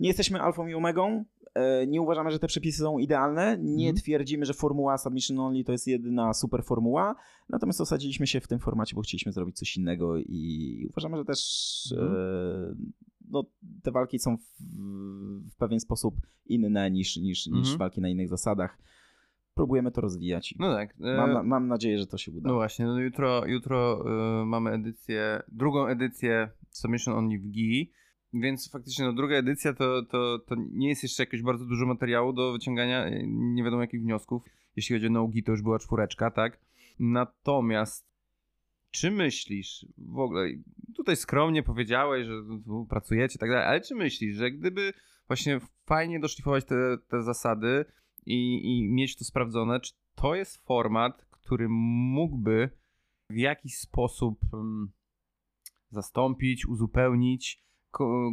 Nie 0.00 0.08
jesteśmy 0.08 0.40
alfą 0.40 0.66
i 0.66 0.74
omegą. 0.74 1.24
e, 1.54 1.86
Nie 1.86 2.02
uważamy, 2.02 2.30
że 2.30 2.38
te 2.38 2.46
przepisy 2.46 2.78
są 2.78 2.98
idealne. 2.98 3.58
Nie 3.60 3.88
Mhm. 3.88 3.96
twierdzimy, 3.96 4.44
że 4.46 4.54
formuła 4.54 4.98
Submission 4.98 5.38
Only 5.38 5.64
to 5.64 5.72
jest 5.72 5.86
jedyna 5.86 6.34
super 6.34 6.64
formuła. 6.64 7.14
Natomiast 7.48 7.80
osadziliśmy 7.80 8.26
się 8.26 8.40
w 8.40 8.48
tym 8.48 8.58
formacie, 8.58 8.96
bo 8.96 9.02
chcieliśmy 9.02 9.32
zrobić 9.32 9.56
coś 9.56 9.76
innego 9.76 10.18
i 10.18 10.86
uważamy, 10.90 11.16
że 11.16 11.24
też 11.24 11.40
Mhm. 11.92 12.12
e, 12.12 12.74
no, 13.30 13.44
te 13.82 13.90
walki 13.90 14.18
są 14.18 14.36
w, 14.36 14.42
w 15.52 15.56
pewien 15.56 15.80
sposób 15.80 16.14
inne 16.46 16.90
niż, 16.90 17.16
niż, 17.16 17.46
niż 17.46 17.58
Mhm. 17.58 17.78
walki 17.78 18.00
na 18.00 18.08
innych 18.08 18.28
zasadach. 18.28 18.78
Próbujemy 19.54 19.90
to 19.90 20.00
rozwijać. 20.00 20.54
No 20.58 20.74
tak. 20.74 20.94
e, 21.00 21.16
Mam, 21.16 21.32
na- 21.32 21.42
mam 21.42 21.68
nadzieję, 21.68 21.98
że 21.98 22.06
to 22.06 22.18
się 22.18 22.32
uda. 22.32 22.48
No 22.48 22.54
właśnie, 22.54 22.86
no 22.86 23.00
jutro, 23.00 23.46
jutro 23.46 24.04
y, 24.42 24.44
mamy 24.46 24.70
edycję, 24.70 25.42
drugą 25.48 25.86
edycję 25.86 26.50
Submission 26.70 27.14
Only 27.14 27.38
w 27.38 27.48
GI, 27.50 27.92
więc 28.32 28.70
faktycznie 28.70 29.04
no, 29.04 29.12
druga 29.12 29.36
edycja 29.36 29.72
to, 29.72 30.02
to, 30.02 30.38
to 30.38 30.54
nie 30.72 30.88
jest 30.88 31.02
jeszcze 31.02 31.22
jakoś 31.22 31.42
bardzo 31.42 31.64
dużo 31.64 31.86
materiału 31.86 32.32
do 32.32 32.52
wyciągania 32.52 33.06
y, 33.08 33.24
nie 33.28 33.64
wiadomo 33.64 33.82
jakich 33.82 34.00
wniosków. 34.02 34.42
Jeśli 34.76 34.96
chodzi 34.96 35.06
o 35.06 35.10
no 35.10 35.28
GI, 35.28 35.42
to 35.42 35.52
już 35.52 35.62
była 35.62 35.78
czwóreczka, 35.78 36.30
tak? 36.30 36.58
Natomiast 36.98 38.08
czy 38.90 39.10
myślisz 39.10 39.86
w 39.98 40.18
ogóle, 40.18 40.48
tutaj 40.96 41.16
skromnie 41.16 41.62
powiedziałeś, 41.62 42.26
że 42.26 42.32
pracujecie 42.88 43.34
i 43.36 43.38
tak 43.38 43.50
dalej, 43.50 43.66
ale 43.66 43.80
czy 43.80 43.94
myślisz, 43.94 44.36
że 44.36 44.50
gdyby 44.50 44.92
właśnie 45.26 45.60
fajnie 45.86 46.20
doszlifować 46.20 46.64
te, 46.64 46.98
te 47.08 47.22
zasady 47.22 47.84
i, 48.26 48.60
i 48.64 48.88
mieć 48.88 49.16
to 49.16 49.24
sprawdzone, 49.24 49.80
czy 49.80 49.92
to 50.14 50.34
jest 50.34 50.64
format, 50.66 51.26
który 51.30 51.66
mógłby 51.68 52.70
w 53.30 53.36
jakiś 53.36 53.78
sposób 53.78 54.40
um, 54.52 54.92
zastąpić, 55.90 56.66
uzupełnić 56.66 57.68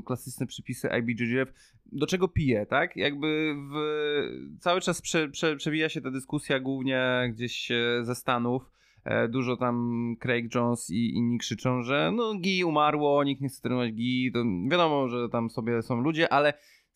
klasyczne 0.06 0.46
przepisy 0.48 0.90
IBJJF, 1.00 1.54
do 1.86 2.08
czego 2.08 2.28
pije, 2.28 2.66
tak? 2.66 2.96
Jakby 2.96 3.56
w, 3.72 4.60
cały 4.60 4.82
czas 4.82 5.02
prze, 5.02 5.30
prze, 5.30 5.56
przewija 5.56 5.90
się 5.90 6.02
ta 6.02 6.12
dyskusja 6.12 6.60
głównie 6.60 7.30
gdzieś 7.34 7.72
e, 7.72 8.00
ze 8.02 8.16
Stanów. 8.16 8.72
E, 9.06 9.28
Dużo 9.28 9.58
tam 9.58 10.16
Craig 10.20 10.56
Jones 10.56 10.90
i 10.90 11.16
inni 11.16 11.38
krzyczą, 11.38 11.84
że 11.84 12.12
no 12.16 12.36
GI 12.36 12.64
umarło, 12.64 13.24
nikt 13.24 13.42
nie 13.42 13.50
chce 13.50 13.62
trenować 13.62 13.92
GI. 13.92 14.32
To 14.34 14.44
wiadomo, 14.72 15.08
że 15.08 15.30
tam 15.30 15.50
sobie 15.50 15.82
są 15.82 16.02
ludzie, 16.02 16.34
ale 16.34 16.54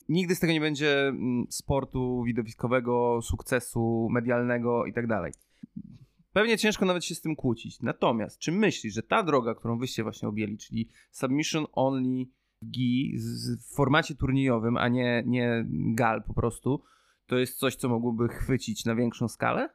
nigdy 0.09 0.35
z 0.35 0.39
tego 0.39 0.53
nie 0.53 0.61
będzie 0.61 1.07
mm, 1.07 1.45
sportu 1.49 2.23
widowiskowego, 2.23 3.19
sukcesu 3.21 4.07
medialnego 4.11 4.85
i 4.85 4.93
tak 4.93 5.07
dalej. 5.07 5.31
Pewnie 6.33 6.57
ciężko 6.57 6.85
nawet 6.85 7.05
się 7.05 7.15
z 7.15 7.21
tym 7.21 7.35
kłócić. 7.35 7.81
Natomiast, 7.81 8.39
czy 8.39 8.51
myślisz, 8.51 8.93
że 8.93 9.03
ta 9.03 9.23
droga, 9.23 9.55
którą 9.55 9.77
wyście 9.77 10.03
właśnie 10.03 10.27
objęli, 10.27 10.57
czyli 10.57 10.89
submission 11.11 11.65
only 11.71 12.25
gi 12.65 13.17
w 13.17 13.75
formacie 13.75 14.15
turniejowym, 14.15 14.77
a 14.77 14.87
nie, 14.87 15.23
nie 15.25 15.65
gal 15.93 16.23
po 16.23 16.33
prostu, 16.33 16.83
to 17.25 17.37
jest 17.37 17.57
coś, 17.57 17.75
co 17.75 17.89
mogłoby 17.89 18.27
chwycić 18.27 18.85
na 18.85 18.95
większą 18.95 19.27
skalę? 19.27 19.69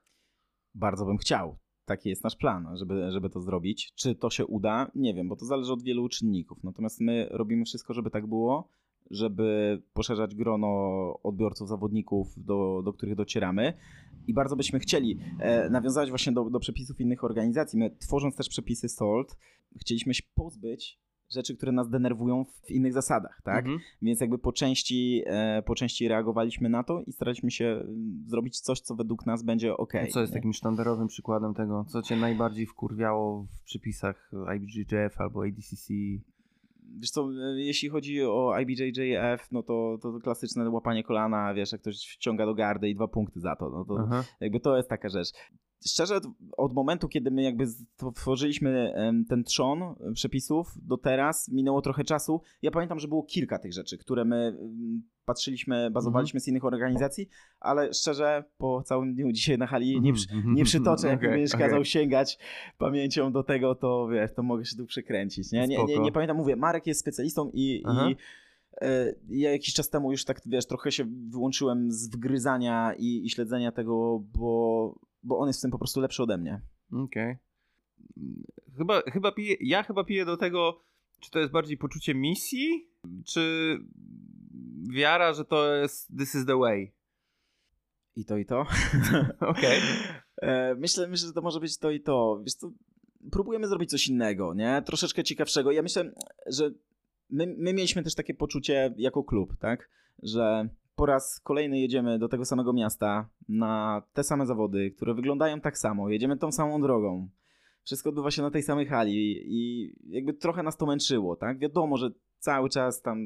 Bardzo 0.74 1.06
bym 1.06 1.18
chciał. 1.18 1.63
Taki 1.84 2.08
jest 2.08 2.24
nasz 2.24 2.36
plan, 2.36 2.76
żeby, 2.76 3.12
żeby 3.12 3.30
to 3.30 3.40
zrobić. 3.40 3.92
Czy 3.94 4.14
to 4.14 4.30
się 4.30 4.46
uda? 4.46 4.90
Nie 4.94 5.14
wiem, 5.14 5.28
bo 5.28 5.36
to 5.36 5.44
zależy 5.44 5.72
od 5.72 5.82
wielu 5.82 6.08
czynników. 6.08 6.64
Natomiast 6.64 7.00
my 7.00 7.28
robimy 7.30 7.64
wszystko, 7.64 7.94
żeby 7.94 8.10
tak 8.10 8.26
było, 8.26 8.68
żeby 9.10 9.82
poszerzać 9.92 10.34
grono 10.34 10.68
odbiorców, 11.22 11.68
zawodników, 11.68 12.34
do, 12.36 12.82
do 12.84 12.92
których 12.92 13.14
docieramy. 13.14 13.72
I 14.26 14.34
bardzo 14.34 14.56
byśmy 14.56 14.78
chcieli 14.78 15.18
e, 15.40 15.70
nawiązać 15.70 16.08
właśnie 16.08 16.32
do, 16.32 16.50
do 16.50 16.60
przepisów 16.60 17.00
innych 17.00 17.24
organizacji. 17.24 17.78
My, 17.78 17.90
tworząc 17.90 18.36
też 18.36 18.48
przepisy 18.48 18.88
SOLT, 18.88 19.36
chcieliśmy 19.80 20.14
się 20.14 20.22
pozbyć 20.34 21.03
rzeczy, 21.30 21.56
które 21.56 21.72
nas 21.72 21.90
denerwują 21.90 22.44
w 22.44 22.70
innych 22.70 22.92
zasadach, 22.92 23.40
tak? 23.44 23.64
Mhm. 23.64 23.80
Więc 24.02 24.20
jakby 24.20 24.38
po 24.38 24.52
części, 24.52 25.22
e, 25.26 25.62
po 25.62 25.74
części 25.74 26.08
reagowaliśmy 26.08 26.68
na 26.68 26.84
to 26.84 27.00
i 27.06 27.12
staraliśmy 27.12 27.50
się 27.50 27.64
mm, 27.66 28.24
zrobić 28.26 28.60
coś, 28.60 28.80
co 28.80 28.94
według 28.94 29.26
nas 29.26 29.42
będzie 29.42 29.76
ok. 29.76 29.94
A 29.94 30.06
co 30.06 30.20
jest 30.20 30.32
nie? 30.32 30.38
takim 30.38 30.52
sztandarowym 30.52 31.08
przykładem 31.08 31.54
tego? 31.54 31.84
Co 31.88 32.02
cię 32.02 32.16
najbardziej 32.16 32.66
wkurwiało 32.66 33.46
w 33.60 33.64
przepisach 33.64 34.30
IBJJF 34.56 35.20
albo 35.20 35.44
ADCC? 35.44 35.94
Wiesz 36.98 37.10
co, 37.10 37.22
e, 37.22 37.60
jeśli 37.60 37.88
chodzi 37.88 38.22
o 38.22 38.58
IBJJF, 38.60 39.52
no 39.52 39.62
to, 39.62 39.98
to, 40.02 40.12
to 40.12 40.20
klasyczne 40.20 40.70
łapanie 40.70 41.04
kolana, 41.04 41.54
wiesz, 41.54 41.72
jak 41.72 41.80
ktoś 41.80 41.96
wciąga 41.96 42.46
do 42.46 42.54
gardy 42.54 42.88
i 42.88 42.94
dwa 42.94 43.08
punkty 43.08 43.40
za 43.40 43.56
to, 43.56 43.70
no 43.70 43.84
to 43.84 44.04
Aha. 44.06 44.24
jakby 44.40 44.60
to 44.60 44.76
jest 44.76 44.88
taka 44.88 45.08
rzecz 45.08 45.32
szczerze, 45.86 46.20
od 46.56 46.74
momentu, 46.74 47.08
kiedy 47.08 47.30
my 47.30 47.42
jakby 47.42 47.66
stworzyliśmy 47.66 48.94
ten 49.28 49.44
trzon 49.44 49.94
przepisów 50.14 50.74
do 50.82 50.96
teraz, 50.96 51.48
minęło 51.48 51.82
trochę 51.82 52.04
czasu. 52.04 52.40
Ja 52.62 52.70
pamiętam, 52.70 52.98
że 52.98 53.08
było 53.08 53.22
kilka 53.22 53.58
tych 53.58 53.72
rzeczy, 53.72 53.98
które 53.98 54.24
my 54.24 54.58
patrzyliśmy, 55.24 55.90
bazowaliśmy 55.90 56.40
z 56.40 56.48
innych 56.48 56.64
organizacji, 56.64 57.28
ale 57.60 57.94
szczerze, 57.94 58.44
po 58.58 58.82
całym 58.82 59.14
dniu 59.14 59.32
dzisiaj 59.32 59.58
na 59.58 59.66
hali 59.66 60.00
nie, 60.00 60.12
przy, 60.12 60.26
nie 60.44 60.64
przytoczę, 60.64 61.08
jak 61.08 61.18
okay, 61.18 61.30
będziesz 61.30 61.54
okay. 61.54 61.66
kazał 61.68 61.84
sięgać 61.84 62.38
pamięcią 62.78 63.32
do 63.32 63.42
tego, 63.42 63.74
to 63.74 64.08
wiesz, 64.08 64.34
to 64.34 64.42
mogę 64.42 64.64
się 64.64 64.76
tu 64.76 64.86
przekręcić. 64.86 65.52
Nie, 65.52 65.66
nie, 65.68 65.84
nie, 65.84 65.98
nie 65.98 66.12
pamiętam, 66.12 66.36
mówię, 66.36 66.56
Marek 66.56 66.86
jest 66.86 67.00
specjalistą 67.00 67.50
i, 67.54 67.82
i 67.82 68.16
e, 68.80 69.14
ja 69.28 69.50
jakiś 69.52 69.74
czas 69.74 69.90
temu 69.90 70.10
już 70.10 70.24
tak, 70.24 70.40
wiesz, 70.46 70.66
trochę 70.66 70.92
się 70.92 71.04
wyłączyłem 71.28 71.92
z 71.92 72.08
wgryzania 72.08 72.94
i, 72.98 73.26
i 73.26 73.30
śledzenia 73.30 73.72
tego, 73.72 74.22
bo 74.38 74.94
bo 75.24 75.38
on 75.38 75.46
jest 75.46 75.60
w 75.60 75.62
tym 75.62 75.70
po 75.70 75.78
prostu 75.78 76.00
lepszy 76.00 76.22
ode 76.22 76.38
mnie. 76.38 76.60
Okej. 76.92 77.04
Okay. 77.04 77.38
Chyba, 78.76 79.00
chyba 79.00 79.32
piję, 79.32 79.56
ja 79.60 79.82
chyba 79.82 80.04
piję 80.04 80.24
do 80.24 80.36
tego, 80.36 80.80
czy 81.20 81.30
to 81.30 81.38
jest 81.38 81.52
bardziej 81.52 81.76
poczucie 81.76 82.14
misji, 82.14 82.88
czy 83.26 83.76
wiara, 84.92 85.32
że 85.32 85.44
to 85.44 85.74
jest 85.74 86.08
this 86.18 86.34
is 86.34 86.46
the 86.46 86.58
way. 86.58 86.94
I 88.16 88.24
to, 88.24 88.36
i 88.36 88.46
to. 88.46 88.60
Okej. 89.40 89.78
Okay. 89.78 90.50
E, 90.50 90.74
myślę, 90.74 91.08
myślę, 91.08 91.26
że 91.26 91.32
to 91.32 91.42
może 91.42 91.60
być 91.60 91.78
to 91.78 91.90
i 91.90 92.00
to. 92.00 92.40
Wiesz 92.44 92.54
co, 92.54 92.72
próbujemy 93.30 93.68
zrobić 93.68 93.90
coś 93.90 94.08
innego, 94.08 94.54
nie? 94.54 94.82
Troszeczkę 94.86 95.24
ciekawszego. 95.24 95.72
Ja 95.72 95.82
myślę, 95.82 96.12
że 96.46 96.70
my, 97.30 97.54
my 97.58 97.72
mieliśmy 97.74 98.02
też 98.02 98.14
takie 98.14 98.34
poczucie 98.34 98.94
jako 98.96 99.24
klub, 99.24 99.56
tak? 99.56 99.90
Że 100.22 100.68
po 100.94 101.06
raz 101.06 101.40
kolejny 101.40 101.80
jedziemy 101.80 102.18
do 102.18 102.28
tego 102.28 102.44
samego 102.44 102.72
miasta 102.72 103.28
na 103.48 104.02
te 104.12 104.24
same 104.24 104.46
zawody, 104.46 104.90
które 104.90 105.14
wyglądają 105.14 105.60
tak 105.60 105.78
samo. 105.78 106.10
Jedziemy 106.10 106.36
tą 106.36 106.52
samą 106.52 106.80
drogą. 106.80 107.28
Wszystko 107.84 108.08
odbywa 108.08 108.30
się 108.30 108.42
na 108.42 108.50
tej 108.50 108.62
samej 108.62 108.86
hali 108.86 109.42
i 109.46 109.92
jakby 110.06 110.34
trochę 110.34 110.62
nas 110.62 110.76
to 110.76 110.86
męczyło, 110.86 111.36
tak? 111.36 111.58
Wiadomo, 111.58 111.96
że 111.96 112.10
cały 112.38 112.68
czas 112.68 113.02
tam, 113.02 113.18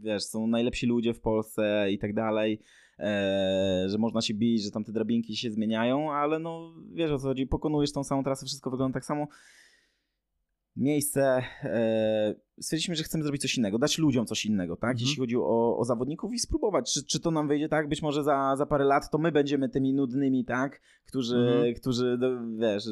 wiesz, 0.00 0.22
są 0.22 0.46
najlepsi 0.46 0.86
ludzie 0.86 1.14
w 1.14 1.20
Polsce 1.20 1.86
i 1.92 1.98
tak 1.98 2.14
dalej, 2.14 2.60
e, 2.98 3.84
że 3.86 3.98
można 3.98 4.20
się 4.20 4.34
bić, 4.34 4.62
że 4.62 4.70
tam 4.70 4.84
te 4.84 4.92
drabinki 4.92 5.36
się 5.36 5.50
zmieniają, 5.50 6.12
ale 6.12 6.38
no, 6.38 6.74
wiesz 6.92 7.10
o 7.10 7.18
co 7.18 7.28
chodzi, 7.28 7.46
pokonujesz 7.46 7.92
tą 7.92 8.04
samą 8.04 8.24
trasę, 8.24 8.46
wszystko 8.46 8.70
wygląda 8.70 8.94
tak 8.94 9.04
samo 9.04 9.26
miejsce. 10.76 11.42
E, 11.62 12.34
stwierdziliśmy, 12.60 12.94
że 12.94 13.02
chcemy 13.02 13.24
zrobić 13.24 13.42
coś 13.42 13.56
innego, 13.56 13.78
dać 13.78 13.98
ludziom 13.98 14.26
coś 14.26 14.46
innego, 14.46 14.76
tak? 14.76 14.90
Mhm. 14.90 15.00
Jeśli 15.00 15.20
chodzi 15.20 15.36
o, 15.36 15.78
o, 15.78 15.84
zawodników 15.84 16.32
i 16.32 16.38
spróbować, 16.38 16.92
czy, 16.94 17.06
czy 17.06 17.20
to 17.20 17.30
nam 17.30 17.48
wyjdzie 17.48 17.68
tak, 17.68 17.88
być 17.88 18.02
może 18.02 18.24
za, 18.24 18.56
za 18.56 18.66
parę 18.66 18.84
lat 18.84 19.10
to 19.10 19.18
my 19.18 19.32
będziemy 19.32 19.68
tymi 19.68 19.94
nudnymi, 19.94 20.44
tak? 20.44 20.80
Którzy, 21.06 21.36
mhm. 21.36 21.74
którzy 21.74 22.18
wiesz, 22.58 22.84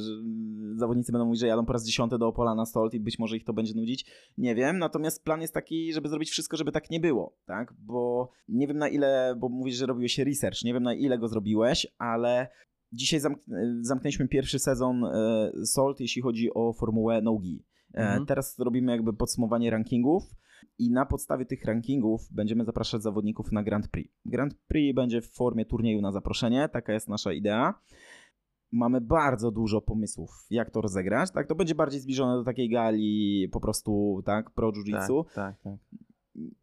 zawodnicy 0.75 1.13
będą 1.13 1.25
mówić, 1.25 1.41
że 1.41 1.47
jadą 1.47 1.67
po 1.67 1.73
raz 1.73 1.87
dziesiąty 1.87 2.19
do 2.19 2.27
Opola 2.27 2.55
na 2.55 2.67
Stolt 2.67 2.95
i 2.95 3.01
być 3.01 3.19
może 3.19 3.37
ich 3.37 3.45
to 3.45 3.53
będzie 3.53 3.75
nudzić. 3.75 4.07
Nie 4.39 4.55
wiem, 4.55 4.79
natomiast 4.79 5.25
plan 5.25 5.41
jest 5.41 5.55
taki, 5.55 5.93
żeby 5.93 6.09
zrobić 6.09 6.31
wszystko, 6.31 6.57
żeby 6.57 6.73
tak 6.73 6.91
nie 6.91 7.01
było, 7.01 7.37
tak? 7.47 7.75
Bo 7.79 8.31
nie 8.49 8.67
wiem 8.67 8.79
na 8.79 8.89
ile, 8.89 9.35
bo 9.39 9.49
mówisz, 9.49 9.77
że 9.77 9.87
robiłeś 9.87 10.19
research, 10.19 10.65
nie 10.65 10.75
wiem 10.75 10.83
na 10.83 10.95
ile 10.95 11.19
go 11.19 11.29
zrobiłeś, 11.29 11.87
ale 11.99 12.49
Dzisiaj 12.93 13.21
zamk 13.21 13.39
zamknęliśmy 13.81 14.29
pierwszy 14.29 14.59
sezon 14.59 15.05
e, 15.05 15.51
Salt, 15.65 16.01
jeśli 16.01 16.23
chodzi 16.23 16.55
o 16.55 16.73
formułę 16.73 17.23
Nogi. 17.23 17.65
E, 17.95 17.99
mhm. 17.99 18.27
Teraz 18.27 18.59
robimy 18.59 18.93
jakby 18.93 19.13
podsumowanie 19.13 19.71
rankingów 19.71 20.23
i 20.79 20.91
na 20.91 21.07
podstawie 21.07 21.47
tych 21.47 21.65
rankingów 21.65 22.33
będziemy 22.33 22.65
zapraszać 22.65 23.03
zawodników 23.03 23.53
na 23.53 23.63
Grand 23.63 23.89
Prix. 23.89 24.15
Grand 24.25 24.55
Prix 24.55 24.97
będzie 24.97 25.21
w 25.21 25.31
formie 25.31 25.65
turnieju 25.65 26.01
na 26.01 26.13
zaproszenie, 26.13 26.69
taka 26.69 26.93
jest 26.93 27.09
nasza 27.09 27.33
idea. 27.33 27.75
Mamy 28.73 29.01
bardzo 29.01 29.51
dużo 29.51 29.81
pomysłów, 29.81 30.31
jak 30.51 30.71
to 30.71 30.81
rozegrać. 30.81 31.31
Tak, 31.31 31.47
to 31.47 31.55
będzie 31.55 31.75
bardziej 31.75 32.01
zbliżone 32.01 32.37
do 32.37 32.45
takiej 32.45 32.69
gali 32.69 33.49
po 33.53 33.61
prostu, 33.61 34.23
tak, 34.25 34.51
pro 34.51 34.73
jiu-jitsu. 34.73 35.25
Tak, 35.25 35.35
tak, 35.35 35.63
tak 35.63 36.08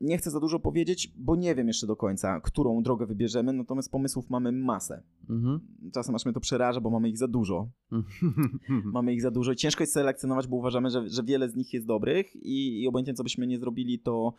nie 0.01 0.17
chcę 0.17 0.31
za 0.31 0.39
dużo 0.39 0.59
powiedzieć, 0.59 1.13
bo 1.17 1.35
nie 1.35 1.55
wiem 1.55 1.67
jeszcze 1.67 1.87
do 1.87 1.95
końca, 1.95 2.41
którą 2.41 2.83
drogę 2.83 3.05
wybierzemy, 3.05 3.53
natomiast 3.53 3.91
pomysłów 3.91 4.29
mamy 4.29 4.51
masę. 4.51 5.03
Mhm. 5.29 5.59
Czasem 5.93 6.15
aż 6.15 6.25
mnie 6.25 6.33
to 6.33 6.39
przeraża, 6.39 6.81
bo 6.81 6.89
mamy 6.89 7.09
ich 7.09 7.17
za 7.17 7.27
dużo. 7.27 7.69
mamy 8.93 9.13
ich 9.13 9.21
za 9.21 9.31
dużo 9.31 9.51
i 9.51 9.55
ciężko 9.55 9.83
jest 9.83 9.93
selekcjonować, 9.93 10.47
bo 10.47 10.55
uważamy, 10.55 10.89
że, 10.89 11.09
że 11.09 11.23
wiele 11.23 11.49
z 11.49 11.55
nich 11.55 11.73
jest 11.73 11.87
dobrych 11.87 12.35
i, 12.35 12.81
i 12.81 12.87
obojętnie 12.87 13.13
co 13.13 13.23
byśmy 13.23 13.47
nie 13.47 13.59
zrobili, 13.59 13.99
to, 13.99 14.33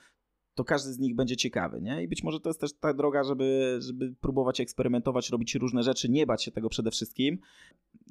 to 0.57 0.65
każdy 0.65 0.93
z 0.93 0.99
nich 0.99 1.15
będzie 1.15 1.37
ciekawy, 1.37 1.83
nie? 1.83 2.03
I 2.03 2.09
być 2.09 2.25
może 2.25 2.41
to 2.41 2.49
jest 2.49 2.61
też 2.61 2.73
ta 2.73 2.95
droga, 2.95 3.25
żeby, 3.25 3.79
żeby 3.81 4.15
próbować 4.21 4.61
eksperymentować, 4.61 5.31
robić 5.31 5.55
różne 5.55 5.83
rzeczy, 5.83 6.09
nie 6.09 6.27
bać 6.27 6.45
się 6.45 6.51
tego 6.51 6.69
przede 6.69 6.91
wszystkim. 6.91 7.39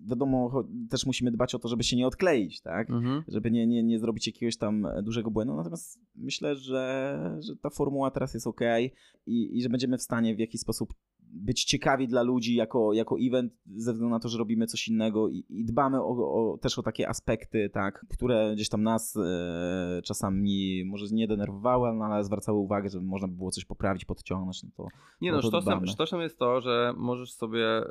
Wiadomo, 0.06 0.64
też 0.90 1.06
musimy 1.06 1.32
dbać 1.32 1.56
o 1.56 1.60
to, 1.60 1.68
żeby 1.68 1.84
się 1.84 1.96
nie 1.98 2.08
odkleić, 2.08 2.62
tak? 2.62 2.90
Mhm. 2.90 3.24
Żeby 3.28 3.52
nie, 3.52 3.68
nie, 3.68 3.84
nie 3.84 4.00
zrobić 4.00 4.28
jakiegoś 4.28 4.58
tam 4.58 4.88
dużego 5.04 5.32
błędu. 5.32 5.56
Natomiast 5.56 6.00
myślę, 6.16 6.56
że, 6.56 7.38
że 7.40 7.56
ta 7.56 7.70
formuła 7.70 8.12
teraz 8.12 8.34
jest 8.34 8.48
ok 8.48 8.62
i, 9.26 9.58
i 9.58 9.62
że 9.62 9.70
będziemy 9.70 9.98
w 9.98 10.02
stanie 10.02 10.36
w 10.36 10.40
jakiś 10.40 10.62
sposób 10.62 10.94
być 11.36 11.64
ciekawi 11.64 12.08
dla 12.08 12.22
ludzi 12.22 12.56
jako, 12.56 12.94
jako 12.94 13.16
event, 13.22 13.54
ze 13.76 13.94
względu 13.94 14.14
na 14.14 14.20
to, 14.20 14.30
że 14.30 14.38
robimy 14.38 14.68
coś 14.68 14.88
innego 14.88 15.30
i, 15.30 15.46
i 15.50 15.66
dbamy 15.66 16.02
o, 16.02 16.08
o, 16.08 16.58
też 16.58 16.80
o 16.80 16.84
takie 16.84 17.10
aspekty, 17.10 17.70
tak, 17.74 18.06
które 18.10 18.52
gdzieś 18.56 18.70
tam 18.70 18.84
nas 18.84 19.18
e, 19.18 20.02
czasami 20.04 20.84
może 20.86 21.06
nie 21.12 21.28
denerwowały, 21.28 21.94
no, 21.94 22.06
ale 22.06 22.24
zwracały 22.24 22.60
uwagę, 22.60 22.90
że 22.90 23.02
można 23.02 23.28
by 23.28 23.36
było 23.36 23.52
coś 23.52 23.66
poprawić, 23.66 24.06
podciągnąć. 24.06 24.64
No 24.64 24.70
to, 24.78 24.88
nie 25.22 25.32
no, 25.32 25.38
no 25.38 25.42
sztosem, 25.42 25.88
sztosem 25.88 26.22
jest 26.22 26.40
to, 26.40 26.62
że 26.62 26.94
możesz 26.98 27.34
sobie 27.34 27.66
e, 27.68 27.86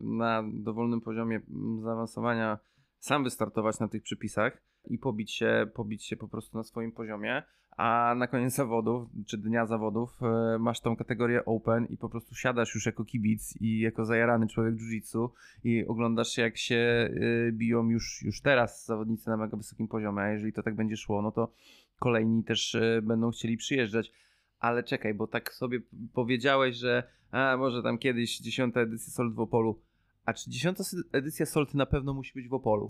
na 0.00 0.44
dowolnym 0.54 1.00
poziomie 1.00 1.40
zaawansowania 1.82 2.58
sam 3.02 3.24
wystartować 3.24 3.78
na 3.78 3.88
tych 3.88 4.02
przypisach 4.02 4.62
i 4.84 4.98
pobić 4.98 5.32
się, 5.32 5.66
pobić 5.74 6.04
się 6.04 6.16
po 6.16 6.28
prostu 6.28 6.58
na 6.58 6.64
swoim 6.64 6.92
poziomie, 6.92 7.42
a 7.76 8.14
na 8.16 8.26
koniec 8.26 8.54
zawodów, 8.54 9.08
czy 9.26 9.38
dnia 9.38 9.66
zawodów 9.66 10.22
e, 10.22 10.58
masz 10.58 10.80
tą 10.80 10.96
kategorię 10.96 11.44
open 11.44 11.86
i 11.86 11.96
po 11.96 12.08
prostu 12.08 12.34
siadasz 12.34 12.74
już 12.74 12.86
jako 12.86 13.04
kibic 13.04 13.54
i 13.60 13.80
jako 13.80 14.04
zajarany 14.04 14.46
człowiek 14.46 14.74
jiu-jitsu 14.74 15.28
i 15.64 15.86
oglądasz 15.86 16.38
jak 16.38 16.56
się 16.56 16.76
e, 16.76 17.52
biją 17.52 17.88
już, 17.88 18.22
już 18.22 18.40
teraz 18.40 18.86
zawodnicy 18.86 19.30
na 19.30 19.36
mega 19.36 19.56
wysokim 19.56 19.88
poziomie, 19.88 20.22
a 20.22 20.28
jeżeli 20.28 20.52
to 20.52 20.62
tak 20.62 20.74
będzie 20.74 20.96
szło, 20.96 21.22
no 21.22 21.32
to 21.32 21.52
kolejni 21.98 22.44
też 22.44 22.74
e, 22.74 23.02
będą 23.02 23.30
chcieli 23.30 23.56
przyjeżdżać. 23.56 24.12
Ale 24.58 24.82
czekaj, 24.82 25.14
bo 25.14 25.26
tak 25.26 25.52
sobie 25.52 25.80
powiedziałeś, 26.14 26.76
że 26.76 27.02
a 27.30 27.56
może 27.56 27.82
tam 27.82 27.98
kiedyś 27.98 28.38
dziesiąta 28.38 28.80
edycja 28.80 29.12
Solt 29.12 29.34
w 29.34 29.40
Opolu. 29.40 29.80
A 30.24 30.32
czy 30.32 30.50
dziesiąta 30.50 30.84
edycja 31.12 31.46
Solt 31.46 31.74
na 31.74 31.86
pewno 31.86 32.14
musi 32.14 32.32
być 32.34 32.48
w 32.48 32.54
Opolu? 32.54 32.88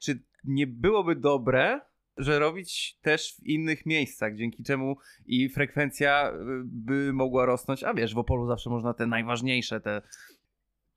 Czy 0.00 0.22
nie 0.44 0.66
byłoby 0.66 1.16
dobre, 1.16 1.80
że 2.16 2.38
robić 2.38 2.98
też 3.02 3.34
w 3.34 3.46
innych 3.46 3.86
miejscach, 3.86 4.36
dzięki 4.36 4.64
czemu 4.64 4.96
i 5.26 5.48
frekwencja 5.48 6.30
y, 6.30 6.34
by 6.64 7.12
mogła 7.12 7.46
rosnąć, 7.46 7.84
a 7.84 7.94
wiesz, 7.94 8.14
w 8.14 8.18
Opolu 8.18 8.46
zawsze 8.46 8.70
można 8.70 8.94
te 8.94 9.06
najważniejsze, 9.06 9.80
te 9.80 10.02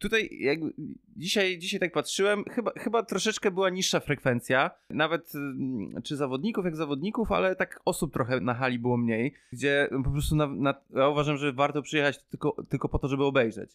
tutaj 0.02 0.30
jakby 0.32 0.74
dzisiaj, 1.18 1.58
dzisiaj 1.58 1.80
tak 1.80 1.92
patrzyłem, 1.92 2.44
chyba, 2.52 2.72
chyba 2.78 3.04
troszeczkę 3.04 3.52
była 3.52 3.70
niższa 3.70 4.00
frekwencja, 4.00 4.72
nawet 4.90 5.36
mm, 5.36 6.02
czy 6.04 6.16
zawodników 6.16 6.66
jak 6.66 6.76
zawodników, 6.76 7.32
ale 7.32 7.56
tak 7.56 7.80
osób 7.86 8.14
trochę 8.14 8.40
na 8.40 8.54
hali 8.54 8.80
było 8.80 8.98
mniej, 8.98 9.34
gdzie 9.52 9.90
po 10.04 10.12
prostu 10.12 10.36
na, 10.36 10.48
na, 10.48 10.74
ja 10.96 11.08
uważam, 11.08 11.38
że 11.38 11.54
warto 11.54 11.82
przyjechać 11.82 12.24
tylko, 12.24 12.64
tylko 12.70 12.90
po 12.90 13.00
to, 13.00 13.08
żeby 13.08 13.24
obejrzeć. 13.24 13.72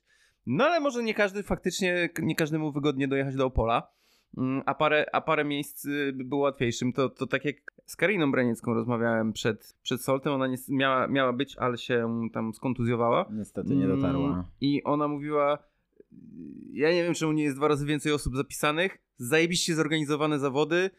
No 0.46 0.64
ale 0.64 0.80
może 0.80 1.02
nie 1.02 1.14
każdy 1.14 1.42
faktycznie, 1.42 2.08
nie 2.22 2.34
każdemu 2.34 2.72
wygodnie 2.72 3.08
dojechać 3.08 3.36
do 3.36 3.46
Opola. 3.46 3.88
Mm, 4.36 4.62
a 4.66 4.74
parę, 4.74 5.06
a 5.12 5.20
parę 5.20 5.44
miejsc 5.44 5.84
y, 5.84 6.12
by 6.12 6.24
było 6.24 6.40
łatwiejszym. 6.40 6.92
To, 6.92 7.08
to 7.08 7.26
tak 7.26 7.44
jak 7.44 7.56
z 7.86 7.96
Kariną 7.96 8.30
Braniecką 8.30 8.74
rozmawiałem 8.74 9.32
przed, 9.32 9.74
przed 9.82 10.02
Soltem, 10.02 10.32
ona 10.32 10.46
nie, 10.46 10.56
miała, 10.68 11.08
miała 11.08 11.32
być, 11.32 11.56
ale 11.56 11.78
się 11.78 12.28
tam 12.32 12.54
skontuzjowała. 12.54 13.26
Niestety 13.32 13.76
nie 13.76 13.86
dotarła. 13.86 14.28
Mm, 14.28 14.44
I 14.60 14.82
ona 14.84 15.08
mówiła, 15.08 15.58
ja 16.72 16.92
nie 16.92 17.02
wiem 17.04 17.14
czemu 17.14 17.32
nie 17.32 17.42
jest 17.42 17.56
dwa 17.56 17.68
razy 17.68 17.86
więcej 17.86 18.12
osób 18.12 18.36
zapisanych, 18.36 18.98
zajebiście 19.16 19.74
zorganizowane 19.74 20.38
zawody, 20.38 20.90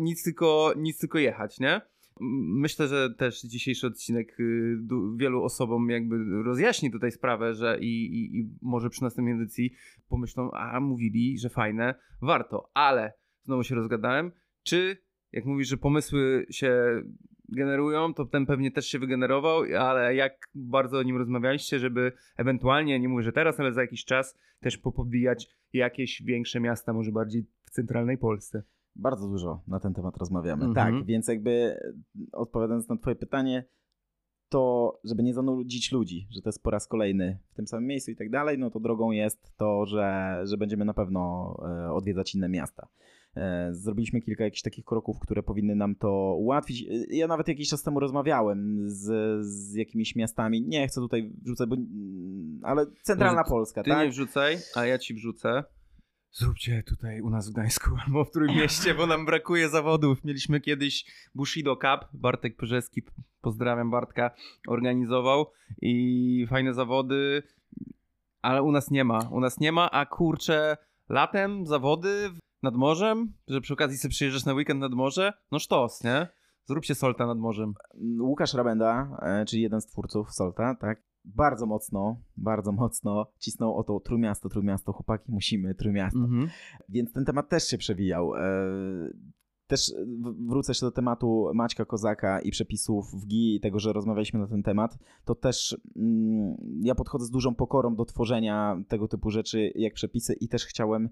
nic 0.00 0.22
tylko, 0.22 0.72
nic 0.76 0.98
tylko 0.98 1.18
jechać, 1.18 1.60
nie? 1.60 1.80
Myślę, 2.44 2.88
że 2.88 3.14
też 3.14 3.42
dzisiejszy 3.42 3.86
odcinek 3.86 4.40
y, 4.40 4.76
wielu 5.16 5.42
osobom 5.42 5.90
jakby 5.90 6.42
rozjaśni 6.44 6.90
tutaj 6.90 7.12
sprawę, 7.12 7.54
że 7.54 7.78
i, 7.80 8.06
i, 8.06 8.38
i 8.38 8.50
może 8.62 8.90
przy 8.90 9.02
następnej 9.02 9.34
edycji 9.34 9.72
pomyślą, 10.08 10.50
a 10.50 10.80
mówili, 10.80 11.38
że 11.38 11.48
fajne, 11.48 11.94
warto, 12.22 12.70
ale 12.74 13.12
znowu 13.42 13.62
się 13.62 13.74
rozgadałem, 13.74 14.32
czy 14.62 14.96
jak 15.32 15.44
mówisz, 15.44 15.68
że 15.68 15.76
pomysły 15.76 16.46
się 16.50 17.02
generują, 17.48 18.14
to 18.14 18.24
ten 18.24 18.46
pewnie 18.46 18.70
też 18.70 18.86
się 18.86 18.98
wygenerował, 18.98 19.62
ale 19.78 20.14
jak 20.14 20.48
bardzo 20.54 20.98
o 20.98 21.02
nim 21.02 21.16
rozmawialiście, 21.16 21.78
żeby 21.78 22.12
ewentualnie, 22.36 23.00
nie 23.00 23.08
mówię, 23.08 23.22
że 23.22 23.32
teraz, 23.32 23.60
ale 23.60 23.72
za 23.72 23.80
jakiś 23.80 24.04
czas 24.04 24.38
też 24.60 24.78
popodbijać 24.78 25.48
jakieś 25.72 26.22
większe 26.22 26.60
miasta, 26.60 26.92
może 26.92 27.12
bardziej 27.12 27.46
w 27.64 27.70
centralnej 27.70 28.18
Polsce. 28.18 28.62
Bardzo 28.96 29.28
dużo 29.28 29.62
na 29.68 29.80
ten 29.80 29.94
temat 29.94 30.16
rozmawiamy. 30.16 30.64
Mhm. 30.64 30.94
Tak, 30.94 31.06
więc 31.06 31.28
jakby 31.28 31.76
odpowiadając 32.32 32.88
na 32.88 32.96
Twoje 32.96 33.16
pytanie, 33.16 33.64
to 34.48 35.00
żeby 35.04 35.22
nie 35.22 35.34
zanudzić 35.34 35.92
ludzi, 35.92 36.26
że 36.30 36.42
to 36.42 36.48
jest 36.48 36.62
po 36.62 36.70
raz 36.70 36.86
kolejny 36.86 37.38
w 37.50 37.54
tym 37.54 37.66
samym 37.66 37.86
miejscu 37.86 38.10
i 38.10 38.16
tak 38.16 38.30
dalej, 38.30 38.58
no 38.58 38.70
to 38.70 38.80
drogą 38.80 39.10
jest 39.10 39.52
to, 39.56 39.86
że, 39.86 40.40
że 40.44 40.56
będziemy 40.56 40.84
na 40.84 40.94
pewno 40.94 41.54
e, 41.86 41.92
odwiedzać 41.92 42.34
inne 42.34 42.48
miasta. 42.48 42.88
E, 43.36 43.68
zrobiliśmy 43.74 44.20
kilka 44.20 44.44
jakichś 44.44 44.62
takich 44.62 44.84
kroków, 44.84 45.18
które 45.18 45.42
powinny 45.42 45.74
nam 45.74 45.94
to 45.94 46.36
ułatwić. 46.38 46.82
E, 46.82 47.16
ja 47.16 47.26
nawet 47.26 47.48
jakiś 47.48 47.68
czas 47.68 47.82
temu 47.82 48.00
rozmawiałem 48.00 48.78
z, 48.90 49.06
z 49.46 49.74
jakimiś 49.74 50.16
miastami. 50.16 50.62
Nie 50.62 50.88
chcę 50.88 51.00
tutaj 51.00 51.32
wrzucać, 51.42 51.68
bo, 51.68 51.76
ale 52.62 52.86
centralna 53.02 53.44
Polska, 53.44 53.82
Ty 53.82 53.90
tak? 53.90 54.04
nie 54.04 54.10
wrzucaj, 54.10 54.56
a 54.74 54.86
ja 54.86 54.98
ci 54.98 55.14
wrzucę. 55.14 55.64
Zróbcie 56.34 56.82
tutaj 56.82 57.20
u 57.20 57.30
nas 57.30 57.48
w 57.48 57.52
Gdańsku 57.52 57.90
albo 58.06 58.24
w 58.24 58.30
Trójmieście, 58.30 58.94
bo 58.94 59.06
nam 59.06 59.26
brakuje 59.26 59.68
zawodów. 59.68 60.24
Mieliśmy 60.24 60.60
kiedyś 60.60 61.04
Bushido 61.34 61.76
Cup, 61.76 62.08
Bartek 62.12 62.56
Pyrzeski, 62.56 63.02
pozdrawiam 63.40 63.90
Bartka, 63.90 64.30
organizował 64.68 65.46
i 65.82 66.46
fajne 66.50 66.74
zawody, 66.74 67.42
ale 68.42 68.62
u 68.62 68.72
nas 68.72 68.90
nie 68.90 69.04
ma. 69.04 69.28
U 69.30 69.40
nas 69.40 69.60
nie 69.60 69.72
ma, 69.72 69.90
a 69.90 70.06
kurczę, 70.06 70.76
latem 71.08 71.66
zawody 71.66 72.30
nad 72.62 72.74
morzem, 72.74 73.32
że 73.48 73.60
przy 73.60 73.72
okazji 73.72 73.98
sobie 73.98 74.12
przyjeżdżasz 74.12 74.44
na 74.44 74.54
weekend 74.54 74.80
nad 74.80 74.92
morze, 74.92 75.32
no 75.50 75.58
sztos, 75.58 76.04
nie? 76.04 76.28
Zróbcie 76.64 76.94
Solta 76.94 77.26
nad 77.26 77.38
morzem. 77.38 77.74
Łukasz 78.20 78.54
Rabenda, 78.54 79.18
e, 79.22 79.44
czyli 79.44 79.62
jeden 79.62 79.80
z 79.80 79.86
twórców 79.86 80.32
Solta, 80.32 80.74
tak? 80.74 81.02
Bardzo 81.24 81.66
mocno, 81.66 82.16
bardzo 82.36 82.72
mocno 82.72 83.26
cisnął 83.38 83.76
o 83.76 83.84
to 83.84 84.00
Trójmiasto, 84.00 84.48
Trójmiasto, 84.48 84.92
chłopaki, 84.92 85.32
musimy 85.32 85.74
Trójmiasto. 85.74 86.18
Mhm. 86.18 86.48
Więc 86.88 87.12
ten 87.12 87.24
temat 87.24 87.48
też 87.48 87.64
się 87.64 87.78
przewijał. 87.78 88.34
E, 88.34 88.40
też 89.66 89.94
wrócę 90.48 90.70
jeszcze 90.70 90.86
do 90.86 90.92
tematu 90.92 91.50
Maćka 91.54 91.84
Kozaka 91.84 92.40
i 92.40 92.50
przepisów 92.50 93.22
w 93.22 93.26
GI 93.26 93.56
i 93.56 93.60
tego, 93.60 93.78
że 93.78 93.92
rozmawialiśmy 93.92 94.40
na 94.40 94.46
ten 94.46 94.62
temat. 94.62 94.98
To 95.24 95.34
też 95.34 95.76
mm, 95.96 96.56
ja 96.82 96.94
podchodzę 96.94 97.24
z 97.24 97.30
dużą 97.30 97.54
pokorą 97.54 97.94
do 97.94 98.04
tworzenia 98.04 98.82
tego 98.88 99.08
typu 99.08 99.30
rzeczy 99.30 99.72
jak 99.74 99.94
przepisy 99.94 100.32
i 100.32 100.48
też 100.48 100.66
chciałem 100.66 101.08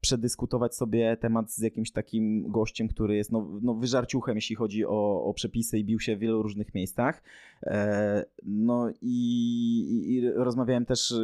przedyskutować 0.00 0.74
sobie 0.74 1.16
temat 1.16 1.52
z 1.52 1.58
jakimś 1.58 1.90
takim 1.90 2.50
gościem, 2.50 2.88
który 2.88 3.16
jest 3.16 3.32
no, 3.32 3.58
no 3.62 3.74
wyżarciuchem, 3.74 4.36
jeśli 4.36 4.56
chodzi 4.56 4.86
o, 4.86 5.24
o 5.24 5.34
przepisy 5.34 5.78
i 5.78 5.84
bił 5.84 6.00
się 6.00 6.16
w 6.16 6.18
wielu 6.18 6.42
różnych 6.42 6.74
miejscach. 6.74 7.22
E, 7.62 8.24
no 8.42 8.90
i, 9.02 10.06
i, 10.08 10.30
rozmawiałem 10.30 10.86
też, 10.86 11.14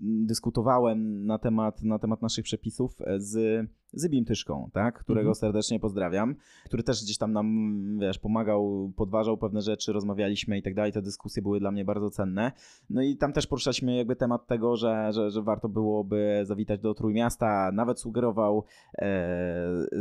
dyskutowałem 0.00 1.26
na 1.26 1.38
temat, 1.38 1.82
na 1.82 1.98
temat 1.98 2.22
naszych 2.22 2.44
przepisów 2.44 2.96
z 3.16 3.66
Zybim 3.92 4.24
Tyszką, 4.24 4.70
tak? 4.72 4.98
którego 4.98 5.28
mhm. 5.28 5.34
serdecznie 5.34 5.80
pozdrawiam, 5.80 6.34
który 6.64 6.82
też 6.82 7.02
gdzieś 7.02 7.18
tam 7.18 7.32
nam, 7.32 7.98
wiesz, 8.00 8.18
pomagał, 8.18 8.92
podważał 8.96 9.38
pewne 9.38 9.60
rzeczy, 9.60 9.92
rozmawialiśmy 9.92 10.58
i 10.58 10.62
tak 10.62 10.74
dalej, 10.74 10.92
te 10.92 11.02
dyskusje 11.02 11.42
były 11.42 11.60
dla 11.60 11.70
mnie 11.70 11.84
bardzo 11.84 12.10
cenne. 12.10 12.52
No 12.90 13.02
i 13.02 13.16
tam 13.16 13.32
też 13.32 13.46
poruszaliśmy 13.46 13.96
jakby 13.96 14.16
temat 14.16 14.46
tego, 14.46 14.76
że, 14.76 15.12
że, 15.12 15.30
że 15.30 15.42
warto 15.42 15.68
byłoby 15.68 16.40
zawitać 16.44 16.80
do 16.80 16.94
Trójmiasta, 16.94 17.70
nawet 17.72 18.00
sugerował 18.00 18.64
e, 18.98 19.04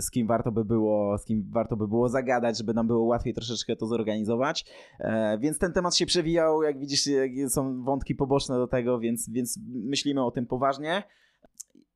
z 0.01 0.11
kim 0.11 0.27
warto 0.27 0.51
by 0.51 0.65
było, 0.65 1.17
z 1.17 1.25
kim 1.25 1.49
warto 1.49 1.77
by 1.77 1.87
było 1.87 2.09
zagadać, 2.09 2.57
żeby 2.57 2.73
nam 2.73 2.87
było 2.87 3.03
łatwiej 3.03 3.33
troszeczkę 3.33 3.75
to 3.75 3.85
zorganizować, 3.85 4.65
e, 4.99 5.37
więc 5.37 5.59
ten 5.59 5.73
temat 5.73 5.95
się 5.95 6.05
przewijał, 6.05 6.63
jak 6.63 6.79
widzisz, 6.79 7.09
są 7.47 7.83
wątki 7.83 8.15
poboczne 8.15 8.55
do 8.55 8.67
tego, 8.67 8.99
więc, 8.99 9.29
więc 9.29 9.59
myślimy 9.67 10.25
o 10.25 10.31
tym 10.31 10.45
poważnie 10.45 11.03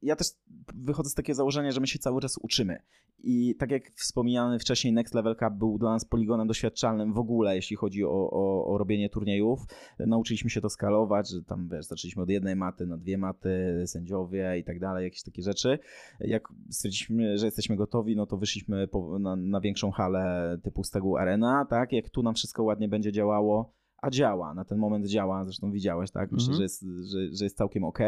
ja 0.05 0.15
też 0.15 0.27
wychodzę 0.75 1.09
z 1.09 1.13
takiego 1.13 1.35
założenia, 1.35 1.71
że 1.71 1.81
my 1.81 1.87
się 1.87 1.99
cały 1.99 2.21
czas 2.21 2.37
uczymy. 2.41 2.77
I 3.23 3.55
tak 3.55 3.71
jak 3.71 3.91
wspomniany 3.95 4.59
wcześniej, 4.59 4.93
Next 4.93 5.13
Level 5.13 5.35
Cup 5.35 5.53
był 5.53 5.77
dla 5.77 5.91
nas 5.91 6.05
poligonem 6.05 6.47
doświadczalnym 6.47 7.13
w 7.13 7.17
ogóle, 7.17 7.55
jeśli 7.55 7.75
chodzi 7.75 8.03
o, 8.03 8.29
o, 8.31 8.65
o 8.65 8.77
robienie 8.77 9.09
turniejów. 9.09 9.59
Nauczyliśmy 9.99 10.49
się 10.49 10.61
to 10.61 10.69
skalować, 10.69 11.29
że 11.29 11.43
tam 11.43 11.69
wiesz, 11.69 11.85
zaczęliśmy 11.85 12.23
od 12.23 12.29
jednej 12.29 12.55
maty 12.55 12.85
na 12.85 12.97
dwie 12.97 13.17
maty, 13.17 13.83
sędziowie 13.85 14.57
i 14.59 14.63
tak 14.63 14.79
dalej, 14.79 15.03
jakieś 15.03 15.23
takie 15.23 15.41
rzeczy. 15.41 15.79
Jak 16.19 16.47
stwierdziliśmy, 16.69 17.37
że 17.37 17.45
jesteśmy 17.45 17.75
gotowi, 17.75 18.15
no 18.15 18.25
to 18.25 18.37
wyszliśmy 18.37 18.87
po, 18.87 19.19
na, 19.19 19.35
na 19.35 19.61
większą 19.61 19.91
halę 19.91 20.57
typu 20.63 20.83
Stegu 20.83 21.17
Arena, 21.17 21.65
tak? 21.69 21.91
Jak 21.91 22.09
tu 22.09 22.23
nam 22.23 22.35
wszystko 22.35 22.63
ładnie 22.63 22.89
będzie 22.89 23.11
działało, 23.11 23.73
a 24.05 24.09
działa, 24.09 24.53
na 24.53 24.65
ten 24.65 24.77
moment 24.77 25.07
działa, 25.07 25.43
zresztą 25.43 25.71
widziałeś, 25.71 26.11
tak? 26.11 26.31
Myślę, 26.31 26.53
mhm. 26.53 26.57
że, 26.57 26.63
jest, 26.63 26.81
że, 26.81 27.37
że 27.37 27.45
jest 27.45 27.57
całkiem 27.57 27.83
ok. 27.83 27.99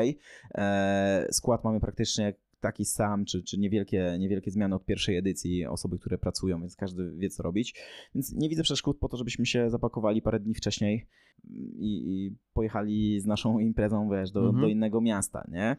E, 0.55 1.27
skład 1.31 1.63
mamy 1.63 1.79
praktycznie 1.79 2.33
taki 2.59 2.85
sam, 2.85 3.25
czy, 3.25 3.43
czy 3.43 3.59
niewielkie, 3.59 4.17
niewielkie 4.19 4.51
zmiany 4.51 4.75
od 4.75 4.85
pierwszej 4.85 5.17
edycji, 5.17 5.65
osoby, 5.65 5.99
które 5.99 6.17
pracują, 6.17 6.59
więc 6.59 6.75
każdy 6.75 7.11
wie, 7.17 7.29
co 7.29 7.43
robić. 7.43 7.75
Więc 8.15 8.33
nie 8.33 8.49
widzę 8.49 8.63
przeszkód 8.63 8.99
po 8.99 9.09
to, 9.09 9.17
żebyśmy 9.17 9.45
się 9.45 9.69
zapakowali 9.69 10.21
parę 10.21 10.39
dni 10.39 10.53
wcześniej 10.53 11.07
i, 11.49 12.03
i 12.07 12.35
pojechali 12.53 13.19
z 13.19 13.25
naszą 13.25 13.59
imprezą, 13.59 14.09
wiesz, 14.09 14.31
do, 14.31 14.39
mhm. 14.39 14.61
do 14.61 14.67
innego 14.67 15.01
miasta, 15.01 15.47
nie? 15.51 15.77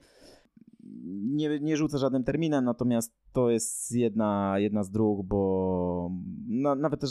Nie, 1.22 1.60
nie 1.60 1.76
rzucę 1.76 1.98
żadnym 1.98 2.24
terminem, 2.24 2.64
natomiast 2.64 3.14
to 3.32 3.50
jest 3.50 3.92
jedna, 3.92 4.54
jedna 4.58 4.82
z 4.82 4.90
dróg, 4.90 5.26
bo 5.26 6.10
no, 6.48 6.74
nawet 6.74 7.00
też 7.00 7.10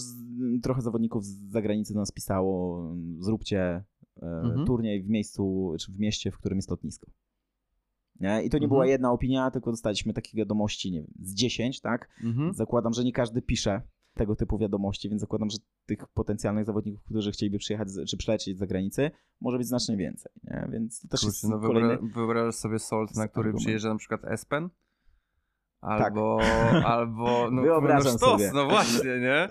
trochę 0.63 0.82
zawodników 0.82 1.26
z 1.26 1.52
zagranicy 1.52 1.94
do 1.94 2.00
nas 2.00 2.12
pisało, 2.12 2.84
zróbcie 3.20 3.60
e, 3.62 3.84
mhm. 4.22 4.66
turniej 4.66 5.04
w 5.04 5.10
miejscu, 5.10 5.74
czy 5.80 5.92
w 5.92 6.00
mieście, 6.00 6.32
w 6.32 6.38
którym 6.38 6.58
jest 6.58 6.70
lotnisko. 6.70 7.12
Nie? 8.20 8.44
I 8.44 8.50
to 8.50 8.58
nie 8.58 8.66
mhm. 8.66 8.70
była 8.70 8.88
jedna 8.88 9.12
opinia, 9.12 9.52
tylko 9.52 9.72
dostaliśmy 9.72 10.13
takich 10.13 10.36
wiadomości, 10.36 10.92
nie 10.92 11.02
wiem, 11.02 11.12
z 11.22 11.34
10, 11.34 11.82
tak? 11.82 12.10
Mhm. 12.24 12.54
Zakładam, 12.54 12.94
że 12.94 13.04
nie 13.04 13.12
każdy 13.12 13.42
pisze 13.42 13.82
tego 14.17 14.36
typu 14.36 14.58
wiadomości, 14.58 15.10
więc 15.10 15.21
zakładam, 15.21 15.49
że 15.49 15.58
tych 15.86 16.08
potencjalnych 16.08 16.65
zawodników, 16.65 17.03
którzy 17.03 17.32
chcieliby 17.32 17.58
przyjechać 17.58 17.88
czy 18.10 18.17
przylecieć 18.17 18.56
z 18.56 18.60
zagranicy, 18.60 19.12
może 19.41 19.58
być 19.58 19.67
znacznie 19.67 19.97
więcej, 19.97 20.32
nie? 20.43 20.67
Więc 20.71 21.01
to 21.01 21.08
też 21.08 21.21
Kurczę, 21.21 21.38
jest 21.38 21.49
no 21.49 21.60
kolejny... 21.60 21.97
Wyobrażasz 22.13 22.56
sobie 22.56 22.80
Solt, 22.80 23.15
na 23.15 23.27
który 23.27 23.41
argument. 23.41 23.63
przyjeżdża 23.63 23.89
na 23.89 23.97
przykład 23.97 24.25
Espen? 24.25 24.69
Albo, 25.82 26.38
tak. 26.41 26.84
albo, 26.93 27.51
no, 27.51 27.62
Wyobrażam 27.62 28.12
no, 28.12 28.17
sztos, 28.17 28.32
sobie. 28.32 28.51
no 28.53 28.65
właśnie, 28.65 29.19
nie? 29.19 29.47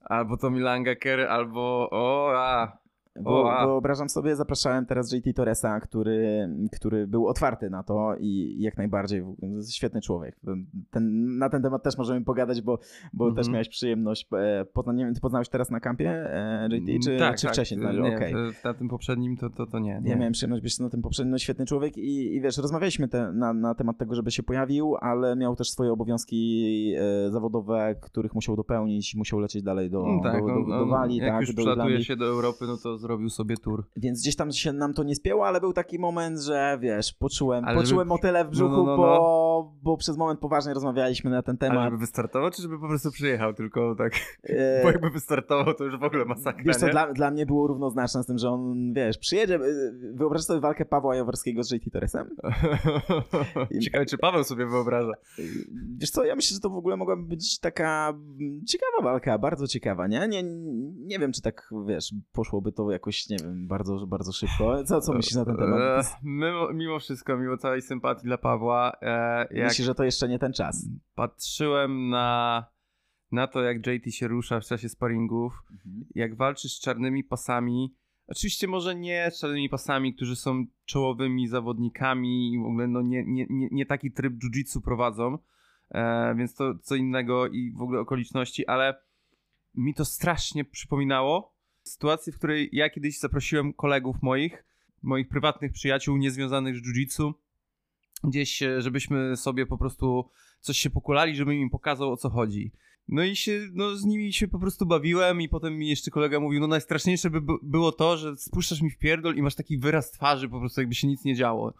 Albo 0.00 0.36
to 0.36 0.50
Milanga 0.50 0.94
Kerry, 0.94 1.28
albo, 1.28 1.88
o, 1.90 2.32
a, 2.36 2.78
bo, 3.22 3.66
wyobrażam 3.66 4.08
sobie, 4.08 4.36
zapraszałem 4.36 4.86
teraz 4.86 5.12
JT 5.12 5.36
Torresa, 5.36 5.80
który, 5.80 6.48
który 6.72 7.06
był 7.06 7.26
otwarty 7.26 7.70
na 7.70 7.82
to 7.82 8.14
i 8.20 8.56
jak 8.58 8.76
najbardziej 8.76 9.24
świetny 9.70 10.00
człowiek. 10.00 10.40
Ten, 10.90 11.36
na 11.38 11.48
ten 11.48 11.62
temat 11.62 11.82
też 11.82 11.98
możemy 11.98 12.24
pogadać, 12.24 12.62
bo, 12.62 12.78
bo 13.12 13.24
mm 13.24 13.34
-hmm. 13.34 13.38
też 13.38 13.48
miałeś 13.48 13.68
przyjemność. 13.68 14.28
E, 14.32 14.64
Pozna, 14.64 14.92
nie 14.92 15.04
wiem, 15.04 15.14
ty 15.14 15.20
poznałeś 15.20 15.48
teraz 15.48 15.70
na 15.70 15.80
kampie 15.80 16.10
e, 16.10 16.68
JT, 16.72 17.04
czy, 17.04 17.18
tak, 17.18 17.36
czy 17.36 17.42
tak. 17.42 17.52
wcześniej? 17.52 17.80
No, 17.80 17.92
nie, 17.92 18.16
okay. 18.16 18.32
Na 18.64 18.74
tym 18.74 18.88
poprzednim 18.88 19.36
to, 19.36 19.50
to, 19.50 19.66
to 19.66 19.78
nie, 19.78 20.00
nie. 20.02 20.10
Ja 20.10 20.16
miałem 20.16 20.32
przyjemność 20.32 20.62
być 20.62 20.78
na 20.78 20.90
tym 20.90 21.02
poprzednim, 21.02 21.30
no 21.30 21.38
świetny 21.38 21.66
człowiek 21.66 21.96
i, 21.96 22.34
i 22.34 22.40
wiesz, 22.40 22.58
rozmawialiśmy 22.58 23.08
te, 23.08 23.32
na, 23.32 23.52
na 23.52 23.74
temat 23.74 23.98
tego, 23.98 24.14
żeby 24.14 24.30
się 24.30 24.42
pojawił, 24.42 24.96
ale 25.00 25.36
miał 25.36 25.56
też 25.56 25.70
swoje 25.70 25.92
obowiązki 25.92 26.94
e, 26.98 27.30
zawodowe, 27.30 27.96
których 28.00 28.34
musiał 28.34 28.56
dopełnić, 28.56 29.14
musiał 29.14 29.40
lecieć 29.40 29.62
dalej 29.62 29.90
do, 29.90 30.04
mm, 30.04 30.22
tak, 30.22 30.40
do, 30.40 30.46
do, 30.46 30.64
do, 30.64 30.78
do 30.78 30.86
Wali. 30.86 31.16
Jak 31.16 31.28
tak, 31.28 31.40
już 31.40 31.54
do 31.54 32.00
się 32.00 32.16
do 32.16 32.26
Europy, 32.26 32.64
no 32.66 32.76
to 32.76 32.98
zrobił 33.08 33.30
sobie 33.30 33.56
tour. 33.56 33.86
Więc 33.96 34.20
gdzieś 34.22 34.36
tam 34.36 34.52
się 34.52 34.72
nam 34.72 34.94
to 34.94 35.02
nie 35.02 35.14
spięło, 35.14 35.46
ale 35.46 35.60
był 35.60 35.72
taki 35.72 35.98
moment, 35.98 36.40
że 36.40 36.78
wiesz, 36.80 37.12
poczułem, 37.12 37.64
Ale 37.64 37.76
poczułem 37.80 37.98
żeby- 37.98 38.08
motyle 38.08 38.44
w 38.44 38.48
brzuchu, 38.48 38.76
no, 38.76 38.84
no, 38.84 38.90
no. 38.90 38.96
Bo, 38.96 39.74
bo 39.82 39.96
przez 39.96 40.16
moment 40.16 40.40
poważnie 40.40 40.74
rozmawialiśmy 40.74 41.30
na 41.30 41.42
ten 41.42 41.56
Ale 41.60 41.70
temat. 41.70 41.84
żeby 41.84 41.98
wystartował, 41.98 42.50
czy 42.50 42.62
żeby 42.62 42.78
po 42.80 42.88
prostu 42.88 43.10
przyjechał 43.10 43.54
tylko 43.54 43.94
tak? 43.94 44.12
E, 44.44 44.82
Bo 44.84 44.90
jakby 44.90 45.10
wystartował, 45.10 45.74
to 45.74 45.84
już 45.84 45.98
w 45.98 46.02
ogóle 46.02 46.24
masakra, 46.24 46.62
Wiesz 46.66 46.76
co, 46.76 46.86
nie? 46.86 46.92
dla, 46.92 47.12
dla 47.12 47.30
mnie 47.30 47.46
było 47.46 47.66
równoznaczne 47.66 48.22
z 48.22 48.26
tym, 48.26 48.38
że 48.38 48.50
on, 48.50 48.92
wiesz, 48.92 49.18
przyjedzie, 49.18 49.54
e, 49.54 49.60
wyobraź 50.14 50.42
sobie 50.42 50.60
walkę 50.60 50.84
Pawła 50.84 51.16
Jaworskiego 51.16 51.62
z 51.62 51.70
JT 51.72 51.90
Torresem? 51.92 52.28
Ciekawe, 53.84 54.06
czy 54.06 54.18
Paweł 54.18 54.44
sobie 54.44 54.66
wyobraża. 54.66 55.12
Wiesz 55.98 56.10
co, 56.10 56.24
ja 56.24 56.36
myślę, 56.36 56.54
że 56.54 56.60
to 56.60 56.70
w 56.70 56.76
ogóle 56.76 56.96
mogłaby 56.96 57.22
być 57.22 57.58
taka 57.60 58.08
mm, 58.08 58.60
ciekawa 58.66 59.02
walka, 59.02 59.38
bardzo 59.38 59.66
ciekawa, 59.66 60.06
nie? 60.06 60.28
Nie, 60.28 60.42
nie 61.06 61.18
wiem, 61.18 61.32
czy 61.32 61.42
tak, 61.42 61.70
wiesz, 61.86 62.14
poszłoby 62.32 62.72
to 62.72 62.87
jakoś, 62.90 63.28
nie 63.28 63.36
wiem, 63.42 63.66
bardzo, 63.68 64.06
bardzo 64.06 64.32
szybko. 64.32 64.84
Co, 64.84 65.00
co 65.00 65.12
myślisz 65.12 65.34
na 65.34 65.44
ten 65.44 65.56
temat? 65.56 65.80
E, 65.80 66.02
Mimo, 66.22 66.72
mimo 66.72 66.98
wszystko, 66.98 67.36
mimo 67.36 67.56
całej 67.56 67.82
sympatii 67.82 68.24
dla 68.24 68.38
Pawła, 68.38 68.92
e, 69.02 69.38
jak 69.50 69.68
Myślisz, 69.68 69.86
że 69.86 69.94
to 69.94 70.04
jeszcze 70.04 70.28
nie 70.28 70.38
ten 70.38 70.52
czas? 70.52 70.88
patrzyłem 71.14 72.08
na, 72.08 72.66
na 73.32 73.46
to, 73.46 73.62
jak 73.62 73.86
JT 73.86 74.14
się 74.14 74.28
rusza 74.28 74.60
w 74.60 74.64
czasie 74.64 74.88
sparingów, 74.88 75.62
jak 76.14 76.36
walczy 76.36 76.68
z 76.68 76.80
czarnymi 76.80 77.24
pasami, 77.24 77.94
oczywiście 78.26 78.68
może 78.68 78.94
nie 78.94 79.30
z 79.30 79.40
czarnymi 79.40 79.68
pasami, 79.68 80.14
którzy 80.14 80.36
są 80.36 80.64
czołowymi 80.84 81.48
zawodnikami 81.48 82.52
i 82.52 82.58
w 82.58 82.66
ogóle 82.66 82.88
no 82.88 83.02
nie, 83.02 83.24
nie, 83.26 83.46
nie, 83.50 83.68
nie 83.70 83.86
taki 83.86 84.12
tryb 84.12 84.34
jiu-jitsu 84.34 84.80
prowadzą, 84.84 85.38
e, 85.90 86.34
więc 86.34 86.54
to 86.54 86.74
co 86.82 86.94
innego 86.94 87.46
i 87.46 87.72
w 87.72 87.82
ogóle 87.82 88.00
okoliczności, 88.00 88.66
ale 88.66 88.94
mi 89.74 89.94
to 89.94 90.04
strasznie 90.04 90.64
przypominało 90.64 91.57
sytuację, 91.88 92.32
w 92.32 92.38
której 92.38 92.68
ja 92.72 92.90
kiedyś 92.90 93.18
zaprosiłem 93.18 93.72
kolegów 93.72 94.16
moich, 94.22 94.64
moich 95.02 95.28
prywatnych 95.28 95.72
przyjaciół 95.72 96.16
niezwiązanych 96.16 96.76
z 96.76 96.82
jiu-jitsu, 96.82 97.32
gdzieś, 98.24 98.62
e, 98.62 98.82
żebyśmy 98.82 99.36
sobie 99.36 99.66
po 99.66 99.78
prostu 99.78 100.30
coś 100.60 100.78
się 100.78 100.90
pokulali, 100.90 101.36
żebym 101.36 101.54
im 101.54 101.70
pokazał 101.70 102.12
o 102.12 102.16
co 102.16 102.30
chodzi. 102.30 102.72
No 103.08 103.22
i 103.22 103.36
się, 103.36 103.68
no 103.72 103.96
z 103.96 104.04
nimi 104.04 104.32
się 104.32 104.48
po 104.48 104.58
prostu 104.58 104.86
bawiłem 104.86 105.40
i 105.40 105.48
potem 105.48 105.78
mi 105.78 105.88
jeszcze 105.88 106.10
kolega 106.10 106.40
mówił, 106.40 106.60
no 106.60 106.66
najstraszniejsze 106.66 107.30
by- 107.30 107.40
było 107.62 107.92
to, 107.92 108.16
że 108.16 108.36
spuszczasz 108.36 108.82
mi 108.82 108.90
w 108.90 108.98
pierdol 108.98 109.36
i 109.36 109.42
masz 109.42 109.54
taki 109.54 109.78
wyraz 109.78 110.10
twarzy, 110.10 110.48
po 110.48 110.60
prostu 110.60 110.80
jakby 110.80 110.94
się 110.94 111.06
nic 111.06 111.24
nie 111.24 111.34
działo. 111.34 111.74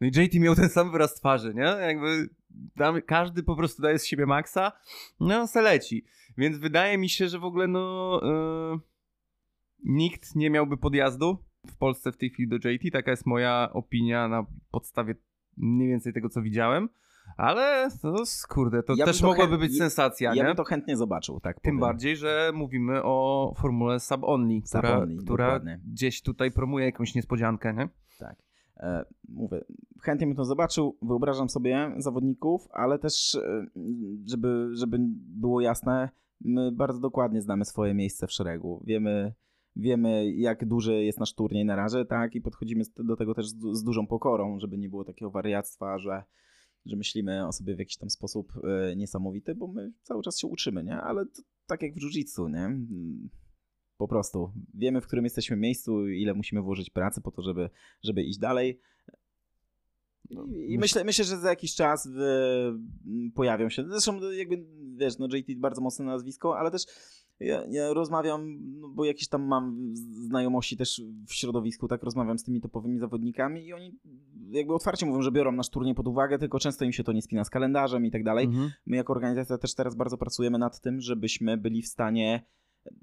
No 0.00 0.06
i 0.06 0.10
JT 0.10 0.34
miał 0.34 0.54
ten 0.54 0.68
sam 0.68 0.92
wyraz 0.92 1.14
twarzy, 1.14 1.54
nie? 1.54 1.62
Jakby 1.62 2.28
tam 2.76 3.02
każdy 3.02 3.42
po 3.42 3.56
prostu 3.56 3.82
daje 3.82 3.98
z 3.98 4.06
siebie 4.06 4.26
maksa, 4.26 4.72
no 5.20 5.46
se 5.46 5.62
leci. 5.62 6.04
Więc 6.38 6.58
wydaje 6.58 6.98
mi 6.98 7.08
się, 7.08 7.28
że 7.28 7.38
w 7.38 7.44
ogóle 7.44 7.68
no 7.68 8.20
yy, 8.22 8.80
nikt 9.84 10.36
nie 10.36 10.50
miałby 10.50 10.76
podjazdu 10.76 11.38
w 11.66 11.76
Polsce 11.76 12.12
w 12.12 12.16
tej 12.16 12.30
chwili 12.30 12.48
do 12.48 12.56
JT, 12.68 12.92
taka 12.92 13.10
jest 13.10 13.26
moja 13.26 13.70
opinia 13.72 14.28
na 14.28 14.46
podstawie 14.70 15.14
mniej 15.56 15.88
więcej 15.88 16.12
tego, 16.12 16.28
co 16.28 16.42
widziałem. 16.42 16.88
Ale 17.36 17.88
no, 18.04 18.14
kurde, 18.48 18.82
to 18.82 18.94
Ja 18.96 19.04
też 19.06 19.20
to 19.20 19.26
mogłaby 19.26 19.56
chęt- 19.56 19.60
być 19.60 19.72
ja- 19.72 19.78
sensacja, 19.78 20.34
Ja 20.34 20.42
nie? 20.42 20.48
bym 20.48 20.56
to 20.56 20.64
chętnie 20.64 20.96
zobaczył, 20.96 21.40
tak 21.40 21.54
Tym 21.60 21.62
powiem. 21.62 21.80
bardziej, 21.80 22.16
że 22.16 22.50
mówimy 22.54 23.02
o 23.02 23.52
formule 23.56 24.00
sub-only, 24.00 24.62
która, 24.62 24.90
Sub-only, 24.92 25.16
która 25.16 25.44
dokładnie. 25.46 25.80
gdzieś 25.92 26.22
tutaj 26.22 26.50
promuje 26.50 26.84
jakąś 26.84 27.14
niespodziankę, 27.14 27.74
nie? 27.74 27.88
Tak. 28.18 28.36
E, 28.76 29.04
mówię, 29.28 29.64
chętnie 30.02 30.26
bym 30.26 30.36
to 30.36 30.44
zobaczył, 30.44 30.98
wyobrażam 31.02 31.48
sobie 31.48 31.92
zawodników, 31.96 32.68
ale 32.72 32.98
też, 32.98 33.34
e, 33.34 33.66
żeby, 34.26 34.68
żeby 34.72 34.98
było 35.20 35.60
jasne, 35.60 36.08
my 36.40 36.72
bardzo 36.72 37.00
dokładnie 37.00 37.42
znamy 37.42 37.64
swoje 37.64 37.94
miejsce 37.94 38.26
w 38.26 38.32
szeregu. 38.32 38.82
Wiemy, 38.86 39.32
wiemy 39.78 40.32
jak 40.32 40.66
duży 40.66 41.04
jest 41.04 41.20
nasz 41.20 41.34
turniej 41.34 41.64
na 41.64 41.76
razie, 41.76 42.04
tak, 42.04 42.34
i 42.34 42.40
podchodzimy 42.40 42.84
do 42.96 43.16
tego 43.16 43.34
też 43.34 43.48
z, 43.48 43.54
du- 43.54 43.74
z 43.74 43.84
dużą 43.84 44.06
pokorą, 44.06 44.58
żeby 44.58 44.78
nie 44.78 44.88
było 44.88 45.04
takiego 45.04 45.30
wariactwa, 45.30 45.98
że, 45.98 46.24
że 46.86 46.96
myślimy 46.96 47.46
o 47.46 47.52
sobie 47.52 47.76
w 47.76 47.78
jakiś 47.78 47.96
tam 47.96 48.10
sposób 48.10 48.52
e, 48.64 48.96
niesamowity, 48.96 49.54
bo 49.54 49.66
my 49.68 49.92
cały 50.02 50.22
czas 50.22 50.38
się 50.38 50.46
uczymy, 50.46 50.84
nie? 50.84 50.96
Ale 51.00 51.26
to, 51.26 51.42
tak 51.66 51.82
jak 51.82 51.94
w 51.94 51.98
jiu-jitsu, 51.98 52.50
nie? 52.50 52.86
Po 53.96 54.08
prostu 54.08 54.52
wiemy, 54.74 55.00
w 55.00 55.06
którym 55.06 55.24
jesteśmy 55.24 55.56
miejscu, 55.56 56.08
ile 56.08 56.34
musimy 56.34 56.62
włożyć 56.62 56.90
pracy 56.90 57.20
po 57.20 57.30
to, 57.30 57.42
żeby, 57.42 57.70
żeby 58.02 58.22
iść 58.22 58.38
dalej. 58.38 58.80
No, 60.30 60.46
I, 60.46 60.78
myślę, 60.78 61.04
myślę, 61.04 61.24
że 61.24 61.36
za 61.36 61.50
jakiś 61.50 61.74
czas 61.74 62.06
y, 62.06 62.10
m, 63.06 63.32
pojawią 63.34 63.68
się. 63.68 63.84
Zresztą 63.88 64.30
jakby, 64.30 64.64
wiesz, 64.96 65.18
no 65.18 65.28
JT 65.32 65.60
bardzo 65.60 65.80
mocne 65.80 66.04
nazwisko, 66.04 66.58
ale 66.58 66.70
też 66.70 66.82
ja, 67.40 67.64
ja 67.70 67.92
rozmawiam, 67.92 68.58
no 68.80 68.88
bo 68.88 69.04
jakieś 69.04 69.28
tam 69.28 69.42
mam 69.42 69.92
znajomości 70.28 70.76
też 70.76 71.02
w 71.26 71.34
środowisku, 71.34 71.88
tak 71.88 72.02
rozmawiam 72.02 72.38
z 72.38 72.44
tymi 72.44 72.60
topowymi 72.60 72.98
zawodnikami 72.98 73.66
i 73.66 73.72
oni 73.72 73.98
jakby 74.50 74.74
otwarcie 74.74 75.06
mówią, 75.06 75.22
że 75.22 75.32
biorą 75.32 75.52
nasz 75.52 75.68
turniej 75.70 75.94
pod 75.94 76.08
uwagę, 76.08 76.38
tylko 76.38 76.58
często 76.58 76.84
im 76.84 76.92
się 76.92 77.04
to 77.04 77.12
nie 77.12 77.22
spina 77.22 77.44
z 77.44 77.50
kalendarzem 77.50 78.06
i 78.06 78.10
tak 78.10 78.24
dalej. 78.24 78.46
Mhm. 78.46 78.70
My 78.86 78.96
jako 78.96 79.12
organizacja 79.12 79.58
też 79.58 79.74
teraz 79.74 79.94
bardzo 79.94 80.18
pracujemy 80.18 80.58
nad 80.58 80.80
tym, 80.80 81.00
żebyśmy 81.00 81.56
byli 81.56 81.82
w 81.82 81.86
stanie 81.88 82.44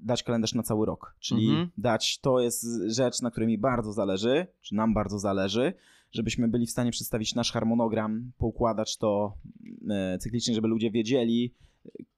dać 0.00 0.22
kalendarz 0.22 0.54
na 0.54 0.62
cały 0.62 0.86
rok. 0.86 1.16
Czyli 1.20 1.48
Mhm. 1.48 1.68
dać, 1.78 2.18
to 2.20 2.40
jest 2.40 2.66
rzecz, 2.86 3.22
na 3.22 3.30
której 3.30 3.48
mi 3.48 3.58
bardzo 3.58 3.92
zależy, 3.92 4.46
czy 4.60 4.74
nam 4.74 4.94
bardzo 4.94 5.18
zależy, 5.18 5.72
żebyśmy 6.12 6.48
byli 6.48 6.66
w 6.66 6.70
stanie 6.70 6.90
przedstawić 6.90 7.34
nasz 7.34 7.52
harmonogram, 7.52 8.32
poukładać 8.38 8.96
to 8.96 9.34
e, 9.90 10.18
cyklicznie, 10.18 10.54
żeby 10.54 10.68
ludzie 10.68 10.90
wiedzieli 10.90 11.54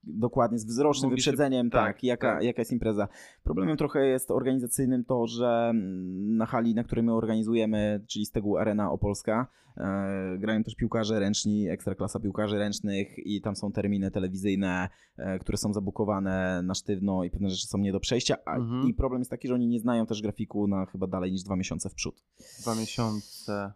dokładnie 0.05 0.59
z 0.59 0.65
wzrocznym 0.67 1.11
się- 1.11 1.15
wyprzedzeniem, 1.15 1.71
tak, 1.71 1.87
tak, 1.97 2.05
jaka, 2.05 2.35
tak. 2.35 2.45
jaka 2.45 2.61
jest 2.61 2.73
impreza. 2.73 3.09
Problemem 3.45 3.77
trochę 3.77 4.07
jest 4.07 4.31
organizacyjnym 4.31 5.05
to, 5.05 5.27
że 5.27 5.69
mm, 5.71 6.37
na 6.37 6.47
hali, 6.47 6.75
na 6.75 6.85
której 6.85 7.05
my 7.05 7.15
organizujemy, 7.15 8.05
czyli 8.09 8.27
z 8.27 8.31
tego 8.31 8.61
Arena 8.61 8.91
Opolska, 8.93 9.47
e, 9.77 10.39
grają 10.39 10.63
też 10.63 10.75
piłkarze 10.75 11.21
ręczni, 11.21 11.69
ekstraklasa 11.69 12.21
piłkarzy 12.21 12.59
ręcznych 12.59 13.19
i 13.19 13.41
tam 13.41 13.57
są 13.57 13.73
terminy 13.73 14.11
telewizyjne, 14.11 14.89
e, 15.17 15.39
które 15.39 15.59
są 15.59 15.73
zabukowane 15.73 16.63
na 16.65 16.75
sztywno 16.75 17.25
i 17.25 17.31
pewne 17.31 17.51
rzeczy 17.51 17.67
są 17.67 17.79
nie 17.79 17.93
do 17.93 18.01
przejścia. 18.01 18.37
A, 18.47 18.57
Mhm. 18.57 18.89
I 18.89 18.95
problem 18.95 19.21
jest 19.21 19.31
taki, 19.31 19.49
że 19.49 19.55
oni 19.55 19.69
nie 19.69 19.81
znają 19.81 20.07
też 20.07 20.23
grafiku 20.23 20.67
na 20.69 20.87
chyba 20.87 21.07
dalej 21.07 21.33
niż 21.33 21.43
dwa 21.43 21.57
miesiące 21.57 21.91
w 21.91 21.95
przód. 21.95 22.25
Dwa 22.63 22.75
miesiące. 22.75 23.73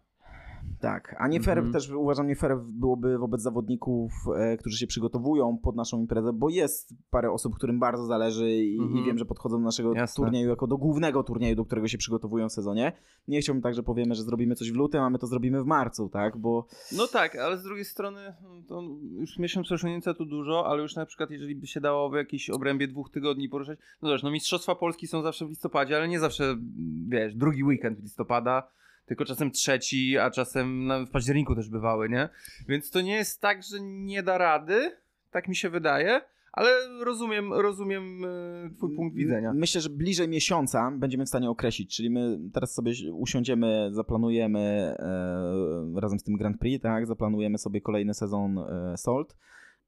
Tak, 0.79 1.15
a 1.19 1.27
nie 1.27 1.39
fair 1.39 1.57
Mhm. 1.57 1.73
też 1.73 1.89
uważam, 1.89 2.27
nie 2.27 2.35
fair 2.35 2.57
byłoby 2.57 3.17
wobec 3.17 3.41
zawodników, 3.41 4.11
e, 4.35 4.57
którzy 4.57 4.77
się 4.77 4.87
przygotowują 4.87 5.57
pod 5.57 5.75
naszą 5.75 5.99
imprezę, 5.99 6.33
bo 6.33 6.49
jest 6.49 6.93
parę 7.09 7.31
osób, 7.31 7.55
którym 7.55 7.79
bardzo 7.79 8.05
zależy 8.05 8.51
i, 8.51 8.79
Mhm. 8.79 8.97
i 8.97 9.05
wiem, 9.07 9.17
że 9.17 9.25
podchodzą 9.25 9.57
do 9.57 9.63
naszego 9.63 9.93
Jasne. 9.93 10.23
turnieju 10.25 10.49
jako 10.49 10.67
do 10.67 10.77
głównego 10.77 11.23
turnieju, 11.23 11.55
do 11.55 11.65
którego 11.65 11.87
się 11.87 11.97
przygotowują 11.97 12.49
w 12.49 12.51
sezonie. 12.51 12.91
Nie 13.27 13.41
chciałbym 13.41 13.61
tak, 13.61 13.73
że 13.73 13.83
powiemy, 13.83 14.15
że 14.15 14.23
zrobimy 14.23 14.55
coś 14.55 14.71
w 14.71 14.75
lutym, 14.75 15.01
a 15.01 15.09
my 15.09 15.19
to 15.19 15.27
zrobimy 15.27 15.63
w 15.63 15.65
marcu, 15.65 16.09
tak, 16.09 16.37
bo 16.37 16.67
No 16.97 17.07
tak, 17.07 17.35
ale 17.35 17.57
z 17.57 17.63
drugiej 17.63 17.85
strony 17.85 18.19
mm, 18.21 18.63
to 18.63 18.81
już 19.11 19.39
miesiąc 19.39 19.67
przesunięcia 19.67 20.13
tu 20.13 20.25
dużo, 20.25 20.67
ale 20.67 20.81
już 20.81 20.95
na 20.95 21.05
przykład 21.05 21.31
jeżeli 21.31 21.55
by 21.55 21.67
się 21.67 21.81
dało 21.81 22.09
w 22.09 22.13
jakiejś 22.13 22.49
obrębie 22.49 22.87
dwóch 22.87 23.09
tygodni 23.11 23.49
poruszać, 23.49 23.79
no 24.01 24.09
zobacz, 24.09 24.23
no 24.23 24.31
Mistrzostwa 24.31 24.75
Polski 24.75 25.07
są 25.07 25.21
zawsze 25.21 25.45
w 25.45 25.49
listopadzie, 25.49 25.97
ale 25.97 26.07
nie 26.07 26.19
zawsze, 26.19 26.43
mm, 26.43 26.61
wiesz, 27.09 27.35
drugi 27.35 27.63
weekend 27.63 27.99
listopada, 27.99 28.67
tylko 29.05 29.25
czasem 29.25 29.51
trzeci, 29.51 30.17
a 30.17 30.31
czasem 30.31 30.91
w 31.07 31.11
październiku 31.11 31.55
też 31.55 31.69
bywały, 31.69 32.09
nie? 32.09 32.29
Więc 32.67 32.89
to 32.89 33.01
nie 33.01 33.15
jest 33.15 33.41
tak, 33.41 33.63
że 33.63 33.77
nie 33.81 34.23
da 34.23 34.37
rady, 34.37 34.91
tak 35.31 35.47
mi 35.47 35.55
się 35.55 35.69
wydaje, 35.69 36.21
ale 36.53 36.69
rozumiem, 37.03 37.53
rozumiem 37.53 38.25
e, 38.25 38.69
twój 38.77 38.95
punkt 38.95 39.15
widzenia. 39.15 39.53
Myślę, 39.53 39.81
że 39.81 39.89
bliżej 39.89 40.27
miesiąca 40.27 40.91
będziemy 40.91 41.25
w 41.25 41.29
stanie 41.29 41.49
określić, 41.49 41.95
czyli 41.95 42.09
my 42.09 42.39
teraz 42.53 42.73
sobie 42.73 42.93
usiądziemy, 43.13 43.89
zaplanujemy 43.91 44.59
e, 44.59 45.99
razem 46.01 46.19
z 46.19 46.23
tym 46.23 46.37
Grand 46.37 46.59
Prix, 46.59 46.83
tak, 46.83 47.07
zaplanujemy 47.07 47.57
sobie 47.57 47.81
kolejny 47.81 48.13
sezon 48.13 48.59
e, 48.59 48.97
Salt 48.97 49.37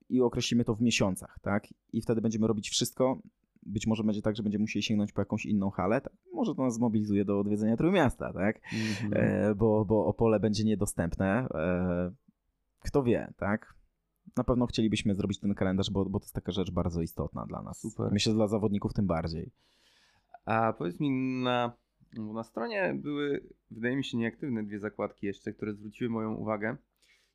i 0.09 0.21
określimy 0.21 0.63
to 0.63 0.75
w 0.75 0.81
miesiącach, 0.81 1.37
tak, 1.41 1.63
i 1.93 2.01
wtedy 2.01 2.21
będziemy 2.21 2.47
robić 2.47 2.69
wszystko. 2.69 3.19
Być 3.65 3.87
może 3.87 4.03
będzie 4.03 4.21
tak, 4.21 4.35
że 4.35 4.43
będziemy 4.43 4.61
musieli 4.63 4.83
sięgnąć 4.83 5.11
po 5.11 5.21
jakąś 5.21 5.45
inną 5.45 5.69
halę, 5.69 6.01
tak? 6.01 6.13
może 6.33 6.55
to 6.55 6.63
nas 6.63 6.73
zmobilizuje 6.75 7.25
do 7.25 7.39
odwiedzenia 7.39 7.77
Trójmiasta, 7.77 8.33
tak, 8.33 8.59
Mhm. 9.03 9.13
e, 9.13 9.55
bo, 9.55 9.85
bo 9.85 10.05
Opole 10.05 10.39
będzie 10.39 10.63
niedostępne. 10.63 11.47
E, 11.53 12.11
kto 12.79 13.03
wie, 13.03 13.33
tak? 13.37 13.75
Na 14.37 14.43
pewno 14.43 14.65
chcielibyśmy 14.65 15.15
zrobić 15.15 15.39
ten 15.39 15.53
kalendarz, 15.55 15.91
bo, 15.91 16.05
bo 16.05 16.19
to 16.19 16.25
jest 16.25 16.35
taka 16.35 16.51
rzecz 16.51 16.71
bardzo 16.71 17.01
istotna 17.01 17.45
dla 17.45 17.61
nas. 17.61 17.79
Super. 17.79 18.11
Myślę, 18.11 18.31
że 18.31 18.35
dla 18.35 18.47
zawodników 18.47 18.93
tym 18.93 19.07
bardziej. 19.07 19.51
A 20.45 20.73
powiedz 20.73 20.99
mi, 20.99 21.09
na, 21.43 21.73
bo 22.17 22.33
na 22.33 22.43
stronie 22.43 22.93
były, 22.95 23.47
wydaje 23.71 23.95
mi 23.95 24.03
się, 24.03 24.17
nieaktywne 24.17 24.63
dwie 24.63 24.79
zakładki 24.79 25.27
jeszcze, 25.27 25.53
które 25.53 25.73
zwróciły 25.73 26.09
moją 26.09 26.33
uwagę, 26.33 26.77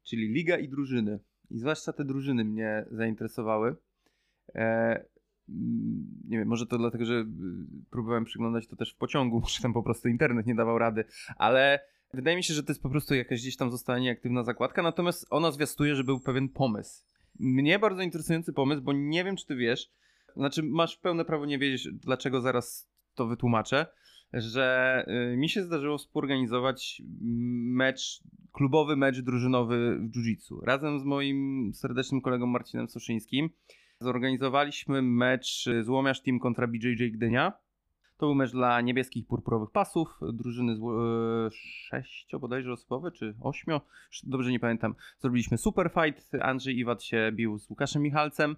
czyli 0.02 0.28
Liga 0.28 0.58
i 0.58 0.68
drużyny. 0.68 1.18
I 1.50 1.58
zwłaszcza 1.58 1.92
te 1.92 2.04
drużyny 2.04 2.44
mnie 2.44 2.84
zainteresowały. 2.90 3.76
E, 4.54 4.60
mm, 4.60 5.04
nie 6.28 6.38
wiem, 6.38 6.48
może 6.48 6.66
to 6.66 6.78
dlatego, 6.78 7.04
że 7.04 7.14
y, 7.14 7.24
próbowałem 7.90 8.24
przyglądać 8.24 8.66
to 8.66 8.76
też 8.76 8.92
w 8.92 8.96
pociągu, 8.96 9.42
czy 9.50 9.62
tam 9.62 9.72
po 9.72 9.82
prostu 9.82 10.08
internet 10.08 10.46
nie 10.46 10.54
dawał 10.54 10.78
rady, 10.78 11.04
ale 11.36 11.80
wydaje 12.14 12.36
mi 12.36 12.44
się, 12.44 12.54
że 12.54 12.62
to 12.62 12.72
jest 12.72 12.82
po 12.82 12.90
prostu 12.90 13.14
jakaś 13.14 13.40
gdzieś 13.40 13.56
tam 13.56 13.70
została 13.70 13.98
nieaktywna 13.98 14.44
zakładka, 14.44 14.82
natomiast 14.82 15.26
ona 15.30 15.50
zwiastuje, 15.50 15.94
że 15.96 16.04
był 16.04 16.20
pewien 16.20 16.48
pomysł. 16.48 17.04
Mnie 17.38 17.78
bardzo 17.78 18.02
interesujący 18.02 18.52
pomysł, 18.52 18.82
bo 18.82 18.92
nie 18.92 19.24
wiem, 19.24 19.36
czy 19.36 19.46
ty 19.46 19.56
wiesz, 19.56 19.90
znaczy 20.36 20.62
masz 20.62 20.96
pełne 20.96 21.24
prawo 21.24 21.46
nie 21.46 21.58
wiedzieć, 21.58 21.88
dlaczego 21.92 22.40
zaraz 22.40 22.90
to 23.14 23.26
wytłumaczę, 23.26 23.86
że 24.32 25.04
y, 25.32 25.36
mi 25.36 25.48
się 25.48 25.62
zdarzyło 25.62 25.98
współorganizować 25.98 27.02
mecz, 27.20 28.22
klubowy 28.52 28.96
mecz 28.96 29.20
drużynowy 29.20 29.98
w 29.98 30.10
jiu-jitsu. 30.10 30.64
Razem 30.64 31.00
z 31.00 31.04
moim 31.04 31.70
serdecznym 31.74 32.20
kolegą 32.20 32.46
Marcinem 32.46 32.88
Soszyńskim 32.88 33.50
zorganizowaliśmy 34.00 35.02
mecz 35.02 35.68
Złomiarz 35.82 36.22
Team 36.22 36.38
kontra 36.38 36.66
BJJ 36.66 37.10
Gdynia. 37.12 37.52
To 38.16 38.26
był 38.26 38.34
mecz 38.34 38.52
dla 38.52 38.80
niebieskich 38.80 39.26
purpurowych 39.26 39.70
pasów, 39.70 40.20
drużyny 40.32 40.76
z, 40.76 40.80
e, 40.80 41.50
sześcio 41.50 42.38
bodajże 42.38 42.72
osobowe, 42.72 43.10
czy 43.12 43.34
ośmio, 43.40 43.80
dobrze 44.22 44.50
nie 44.50 44.60
pamiętam. 44.60 44.94
Zrobiliśmy 45.18 45.58
super 45.58 45.90
fight, 45.90 46.34
Andrzej 46.42 46.78
Iwat 46.78 47.02
się 47.02 47.32
bił 47.32 47.58
z 47.58 47.70
Łukaszem 47.70 48.02
Michalcem. 48.02 48.56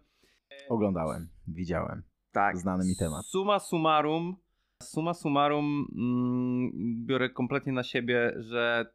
Oglądałem, 0.68 1.28
widziałem. 1.48 2.02
Tak. 2.32 2.56
Znany 2.56 2.84
mi 2.84 2.96
temat. 2.96 3.26
Suma 3.26 3.58
summarum, 3.58 4.36
suma 4.82 5.14
summarum 5.14 5.86
mm, 5.96 7.06
biorę 7.06 7.30
kompletnie 7.30 7.72
na 7.72 7.82
siebie, 7.82 8.34
że 8.36 8.92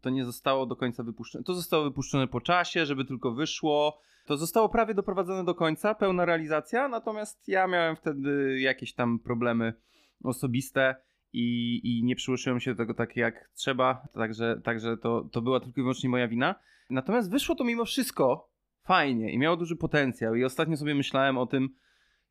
to 0.00 0.10
nie 0.10 0.24
zostało 0.24 0.66
do 0.66 0.76
końca 0.76 1.02
wypuszczone. 1.02 1.44
To 1.44 1.54
zostało 1.54 1.84
wypuszczone 1.84 2.28
po 2.28 2.40
czasie, 2.40 2.86
żeby 2.86 3.04
tylko 3.04 3.32
wyszło. 3.32 4.00
To 4.26 4.36
zostało 4.36 4.68
prawie 4.68 4.94
doprowadzone 4.94 5.44
do 5.44 5.54
końca, 5.54 5.94
pełna 5.94 6.24
realizacja, 6.24 6.88
natomiast 6.88 7.48
ja 7.48 7.66
miałem 7.66 7.96
wtedy 7.96 8.60
jakieś 8.60 8.94
tam 8.94 9.18
problemy 9.18 9.74
osobiste 10.24 10.96
i, 11.32 11.80
i 11.84 12.04
nie 12.04 12.16
przyłożyłem 12.16 12.60
się 12.60 12.70
do 12.70 12.76
tego 12.76 12.94
tak 12.94 13.16
jak 13.16 13.50
trzeba, 13.54 14.08
także, 14.14 14.60
także 14.64 14.96
to, 14.96 15.28
to 15.32 15.42
była 15.42 15.60
tylko 15.60 15.80
i 15.80 15.82
wyłącznie 15.82 16.08
moja 16.08 16.28
wina. 16.28 16.54
Natomiast 16.90 17.30
wyszło 17.30 17.54
to 17.54 17.64
mimo 17.64 17.84
wszystko 17.84 18.50
fajnie 18.84 19.32
i 19.32 19.38
miało 19.38 19.56
duży 19.56 19.76
potencjał 19.76 20.34
i 20.34 20.44
ostatnio 20.44 20.76
sobie 20.76 20.94
myślałem 20.94 21.38
o 21.38 21.46
tym, 21.46 21.68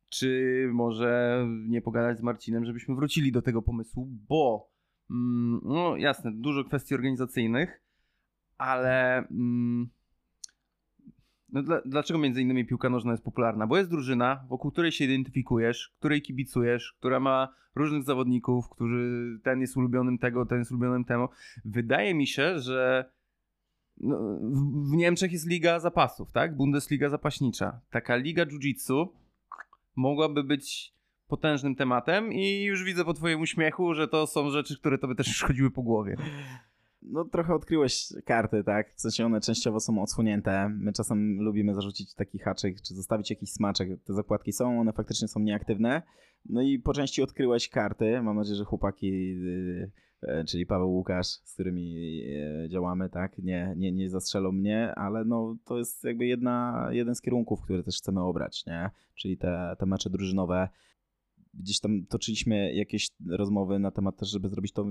czy 0.08 0.68
może 0.72 1.44
nie 1.68 1.82
pogadać 1.82 2.18
z 2.18 2.22
Marcinem, 2.22 2.64
żebyśmy 2.64 2.94
wrócili 2.94 3.32
do 3.32 3.42
tego 3.42 3.62
pomysłu, 3.62 4.08
bo 4.28 4.71
no 5.62 5.96
jasne, 5.96 6.32
dużo 6.34 6.64
kwestii 6.64 6.94
organizacyjnych, 6.94 7.82
ale 8.58 9.18
mm, 9.18 9.88
no 11.52 11.62
dla, 11.62 11.80
dlaczego 11.86 12.18
między 12.18 12.42
innymi 12.42 12.66
piłka 12.66 12.90
nożna 12.90 13.10
jest 13.10 13.24
popularna? 13.24 13.66
Bo 13.66 13.76
jest 13.76 13.90
drużyna, 13.90 14.44
wokół 14.48 14.70
której 14.70 14.92
się 14.92 15.04
identyfikujesz, 15.04 15.94
której 15.98 16.22
kibicujesz, 16.22 16.94
która 16.98 17.20
ma 17.20 17.48
różnych 17.74 18.02
zawodników, 18.02 18.68
którzy 18.68 19.38
ten 19.42 19.60
jest 19.60 19.76
ulubionym 19.76 20.18
tego, 20.18 20.46
ten 20.46 20.58
jest 20.58 20.70
ulubionym 20.70 21.04
temu. 21.04 21.28
Wydaje 21.64 22.14
mi 22.14 22.26
się, 22.26 22.58
że 22.58 23.10
no, 23.96 24.38
w 24.90 24.96
Niemczech 24.96 25.32
jest 25.32 25.46
liga 25.46 25.80
zapasów, 25.80 26.32
tak? 26.32 26.56
Bundesliga 26.56 27.08
zapaśnicza. 27.08 27.80
Taka 27.90 28.16
liga 28.16 28.46
jiu-jitsu 28.46 29.08
mogłaby 29.96 30.44
być 30.44 30.94
potężnym 31.32 31.74
tematem 31.74 32.32
i 32.32 32.62
już 32.62 32.84
widzę 32.84 33.04
po 33.04 33.14
twoim 33.14 33.40
uśmiechu, 33.40 33.94
że 33.94 34.08
to 34.08 34.26
są 34.26 34.50
rzeczy, 34.50 34.78
które 34.78 34.98
tobie 34.98 35.14
też 35.14 35.26
już 35.26 35.42
chodziły 35.42 35.70
po 35.70 35.82
głowie 35.82 36.16
no 37.02 37.24
trochę 37.24 37.54
odkryłeś 37.54 38.12
karty, 38.24 38.64
tak? 38.64 38.94
W 38.94 39.00
sensie 39.00 39.26
one 39.26 39.40
częściowo 39.40 39.80
są 39.80 40.02
odsłonięte. 40.02 40.68
My 40.68 40.92
czasem 40.92 41.40
lubimy 41.40 41.74
zarzucić 41.74 42.14
taki 42.14 42.38
haczyk, 42.38 42.80
czy 42.80 42.94
zostawić 42.94 43.30
jakiś 43.30 43.50
smaczek. 43.50 43.88
Te 44.04 44.14
zakładki 44.14 44.52
są, 44.52 44.80
one 44.80 44.92
faktycznie 44.92 45.28
są 45.28 45.40
nieaktywne. 45.40 46.02
No 46.48 46.62
i 46.62 46.78
po 46.78 46.92
części 46.92 47.22
odkryłeś 47.22 47.68
karty. 47.68 48.22
Mam 48.22 48.36
nadzieję, 48.36 48.56
że 48.56 48.64
chłopaki, 48.64 49.36
yy, 49.40 50.44
czyli 50.48 50.66
Paweł 50.66 50.90
Łukasz, 50.90 51.26
z 51.26 51.54
którymi 51.54 52.16
yy, 52.16 52.68
działamy, 52.68 53.08
tak? 53.10 53.38
Nie, 53.38 53.74
nie, 53.76 53.92
nie 53.92 54.10
zastrzelą 54.10 54.52
mnie, 54.52 54.94
ale 54.94 55.24
no 55.24 55.56
to 55.64 55.78
jest 55.78 56.04
jakby 56.04 56.26
jedna, 56.26 56.88
jeden 56.90 57.14
z 57.14 57.20
kierunków, 57.20 57.62
który 57.62 57.82
też 57.82 57.96
chcemy 57.98 58.20
obrać, 58.20 58.66
nie? 58.66 58.90
Czyli 59.14 59.36
te, 59.38 59.76
te 59.78 59.86
mecze 59.86 60.10
drużynowe 60.10 60.68
gdzieś 61.54 61.80
tam 61.80 62.06
toczyliśmy 62.06 62.74
jakieś 62.74 63.10
rozmowy 63.28 63.78
na 63.78 63.90
temat 63.90 64.16
też, 64.16 64.30
żeby 64.30 64.48
zrobić 64.48 64.72
to 64.72 64.86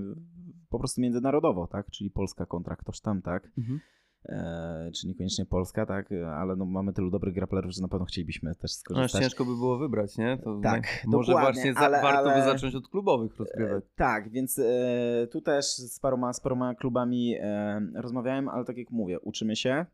po 0.70 0.80
prostu 0.80 1.02
międzynarodowo, 1.02 1.68
tak? 1.68 1.92
Czyli 1.92 2.10
Polska 2.10 2.46
kontra 2.46 2.76
ktoś 2.76 3.02
tam, 3.02 3.22
tak? 3.22 3.52
Mhm. 3.58 3.80
E, 4.26 4.92
czy 4.96 5.08
niekoniecznie 5.08 5.46
Polska, 5.46 5.86
tak? 5.86 6.10
Ale 6.36 6.56
no, 6.56 6.66
mamy 6.66 6.94
tylu 6.94 7.12
dobrych 7.12 7.34
grapplerów, 7.34 7.72
że 7.72 7.82
na 7.82 7.88
pewno 7.88 8.06
chcielibyśmy 8.06 8.56
też 8.56 8.72
skorzystać. 8.72 9.14
No, 9.14 9.20
ciężko 9.20 9.46
by 9.46 9.56
było 9.56 9.78
wybrać, 9.78 10.18
nie? 10.18 10.38
To 10.44 10.60
tak, 10.64 11.04
Może 11.08 11.32
właśnie 11.32 11.74
ale, 11.76 12.02
warto 12.02 12.32
ale... 12.32 12.36
by 12.36 12.52
zacząć 12.52 12.76
od 12.76 12.88
klubowych 12.88 13.38
rozgrywek. 13.38 13.84
E, 13.84 13.88
tak, 13.96 14.32
więc 14.32 14.60
e, 14.60 15.28
tu 15.32 15.42
też 15.42 15.66
z 15.66 16.00
paroma, 16.00 16.34
z 16.34 16.40
paroma 16.40 16.76
klubami 16.76 17.36
e, 17.40 17.82
rozmawiałem, 17.96 18.50
ale 18.50 18.66
tak 18.66 18.78
jak 18.78 18.92
mówię, 18.92 19.20
uczymy 19.20 19.56
się. 19.56 19.86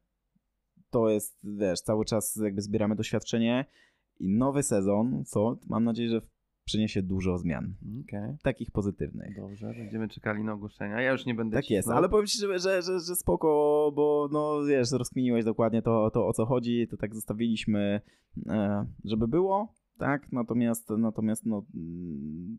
To 0.90 1.10
jest, 1.10 1.40
wiesz, 1.58 1.82
cały 1.82 2.06
czas 2.06 2.40
jakby 2.44 2.62
zbieramy 2.62 2.96
doświadczenie 2.96 3.66
i 4.20 4.30
nowy 4.30 4.64
sezon, 4.64 5.24
co 5.26 5.58
mam 5.68 5.84
nadzieję, 5.84 6.10
że 6.10 6.22
przyniesie 6.68 7.02
dużo 7.02 7.38
zmian. 7.38 7.74
Okay. 8.08 8.38
Takich 8.44 8.72
pozytywnych. 8.72 9.36
Dobrze, 9.36 9.74
będziemy 9.78 10.08
czekali 10.08 10.44
na 10.44 10.54
ogłoszenia. 10.54 11.02
Ja 11.02 11.12
już 11.12 11.26
nie 11.26 11.36
będę 11.36 11.56
Tak 11.56 11.64
cisnął. 11.64 11.76
jest, 11.76 11.90
ale 11.90 12.10
powiem 12.10 12.28
ci, 12.28 12.40
że, 12.40 12.60
że, 12.60 12.82
że, 12.82 13.00
że 13.00 13.16
spoko, 13.16 13.48
bo 13.96 14.30
no 14.32 14.66
wiesz, 14.66 14.92
rozkminiłeś 14.92 15.46
dokładnie 15.46 15.82
to, 15.82 16.12
to 16.12 16.28
o 16.28 16.34
co 16.34 16.46
chodzi, 16.46 16.88
to 16.88 16.98
tak 16.98 17.16
zostawiliśmy, 17.16 18.02
e, 18.48 18.86
żeby 19.06 19.28
było, 19.28 19.74
tak? 19.98 20.32
Natomiast, 20.32 20.90
natomiast 20.90 21.46
no, 21.46 21.66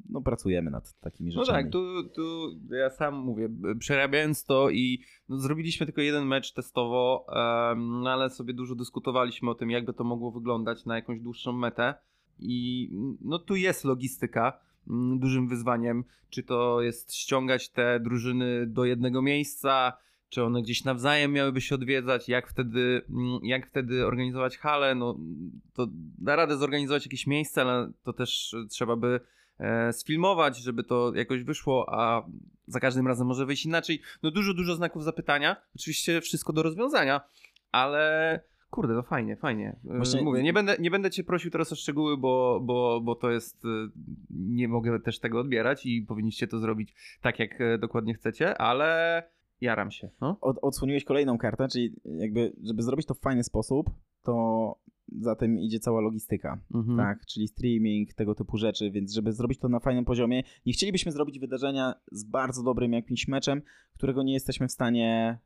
no 0.08 0.20
pracujemy 0.20 0.70
nad 0.70 1.00
takimi 1.00 1.32
rzeczami. 1.32 1.48
No 1.48 1.62
tak, 1.62 1.72
tu, 1.72 2.08
tu 2.14 2.50
ja 2.70 2.90
sam 2.90 3.14
mówię, 3.14 3.48
przerabiając 3.78 4.44
to 4.44 4.70
i 4.70 5.02
no, 5.28 5.38
zrobiliśmy 5.38 5.86
tylko 5.86 6.00
jeden 6.00 6.26
mecz 6.26 6.52
testowo, 6.52 7.26
um, 7.28 8.06
ale 8.06 8.30
sobie 8.30 8.54
dużo 8.54 8.74
dyskutowaliśmy 8.74 9.50
o 9.50 9.54
tym, 9.54 9.70
jakby 9.70 9.92
to 9.92 10.04
mogło 10.04 10.32
wyglądać 10.32 10.84
na 10.86 10.96
jakąś 10.96 11.20
dłuższą 11.20 11.52
metę. 11.52 11.94
I 12.40 12.90
no 13.20 13.38
tu 13.38 13.56
jest 13.56 13.84
logistyka 13.84 14.60
mm, 14.88 15.18
dużym 15.18 15.48
wyzwaniem, 15.48 16.04
czy 16.30 16.42
to 16.42 16.82
jest 16.82 17.14
ściągać 17.14 17.68
te 17.68 18.00
drużyny 18.00 18.66
do 18.66 18.84
jednego 18.84 19.22
miejsca, 19.22 19.92
czy 20.28 20.44
one 20.44 20.62
gdzieś 20.62 20.84
nawzajem 20.84 21.32
miałyby 21.32 21.60
się 21.60 21.74
odwiedzać, 21.74 22.28
jak 22.28 22.48
wtedy, 22.48 23.02
mm, 23.10 23.40
jak 23.42 23.66
wtedy 23.66 24.06
organizować 24.06 24.58
halę, 24.58 24.94
no 24.94 25.18
to 25.74 25.86
da 26.18 26.36
radę 26.36 26.56
zorganizować 26.56 27.06
jakieś 27.06 27.26
miejsce, 27.26 27.62
ale 27.62 27.92
to 28.02 28.12
też 28.12 28.56
trzeba 28.70 28.96
by 28.96 29.20
e, 29.58 29.92
sfilmować, 29.92 30.58
żeby 30.58 30.84
to 30.84 31.12
jakoś 31.14 31.42
wyszło, 31.42 31.86
a 31.94 32.26
za 32.66 32.80
każdym 32.80 33.06
razem 33.06 33.26
może 33.26 33.46
wyjść 33.46 33.66
inaczej. 33.66 34.00
No 34.22 34.30
dużo, 34.30 34.54
dużo 34.54 34.76
znaków 34.76 35.04
zapytania, 35.04 35.56
oczywiście 35.76 36.20
wszystko 36.20 36.52
do 36.52 36.62
rozwiązania, 36.62 37.20
ale 37.72 38.40
Kurde, 38.70 38.94
no 38.94 39.02
fajnie, 39.02 39.36
fajnie. 39.36 39.76
E, 39.90 39.96
Właśnie... 39.96 40.22
Mówię, 40.22 40.42
nie 40.42 40.52
będę, 40.52 40.76
nie 40.80 40.90
będę 40.90 41.10
cię 41.10 41.24
prosił 41.24 41.50
teraz 41.50 41.72
o 41.72 41.76
szczegóły, 41.76 42.16
bo, 42.16 42.60
bo, 42.62 43.00
bo 43.00 43.14
to 43.14 43.30
jest. 43.30 43.64
E, 43.64 43.68
nie 44.30 44.68
mogę 44.68 45.00
też 45.00 45.18
tego 45.18 45.40
odbierać 45.40 45.86
i 45.86 46.02
powinniście 46.02 46.48
to 46.48 46.58
zrobić 46.58 46.94
tak, 47.20 47.38
jak 47.38 47.60
e, 47.60 47.78
dokładnie 47.78 48.14
chcecie, 48.14 48.58
ale 48.58 49.22
jaram 49.60 49.90
się. 49.90 50.10
No? 50.20 50.38
Od, 50.40 50.58
odsłoniłeś 50.62 51.04
kolejną 51.04 51.38
kartę, 51.38 51.68
czyli 51.68 51.96
jakby, 52.04 52.52
żeby 52.62 52.82
zrobić 52.82 53.06
to 53.06 53.14
w 53.14 53.20
fajny 53.20 53.44
sposób, 53.44 53.90
to 54.22 54.74
za 55.20 55.36
tym 55.36 55.58
idzie 55.58 55.78
cała 55.78 56.00
logistyka, 56.00 56.60
mhm. 56.74 56.98
tak, 56.98 57.26
czyli 57.26 57.48
streaming, 57.48 58.14
tego 58.14 58.34
typu 58.34 58.56
rzeczy, 58.56 58.90
więc 58.90 59.12
żeby 59.12 59.32
zrobić 59.32 59.58
to 59.58 59.68
na 59.68 59.80
fajnym 59.80 60.04
poziomie, 60.04 60.42
nie 60.66 60.72
chcielibyśmy 60.72 61.12
zrobić 61.12 61.38
wydarzenia 61.38 61.94
z 62.12 62.24
bardzo 62.24 62.62
dobrym 62.62 62.92
jakimś 62.92 63.28
meczem, 63.28 63.62
którego 63.94 64.22
nie 64.22 64.32
jesteśmy 64.32 64.68
w 64.68 64.72
stanie 64.72 65.38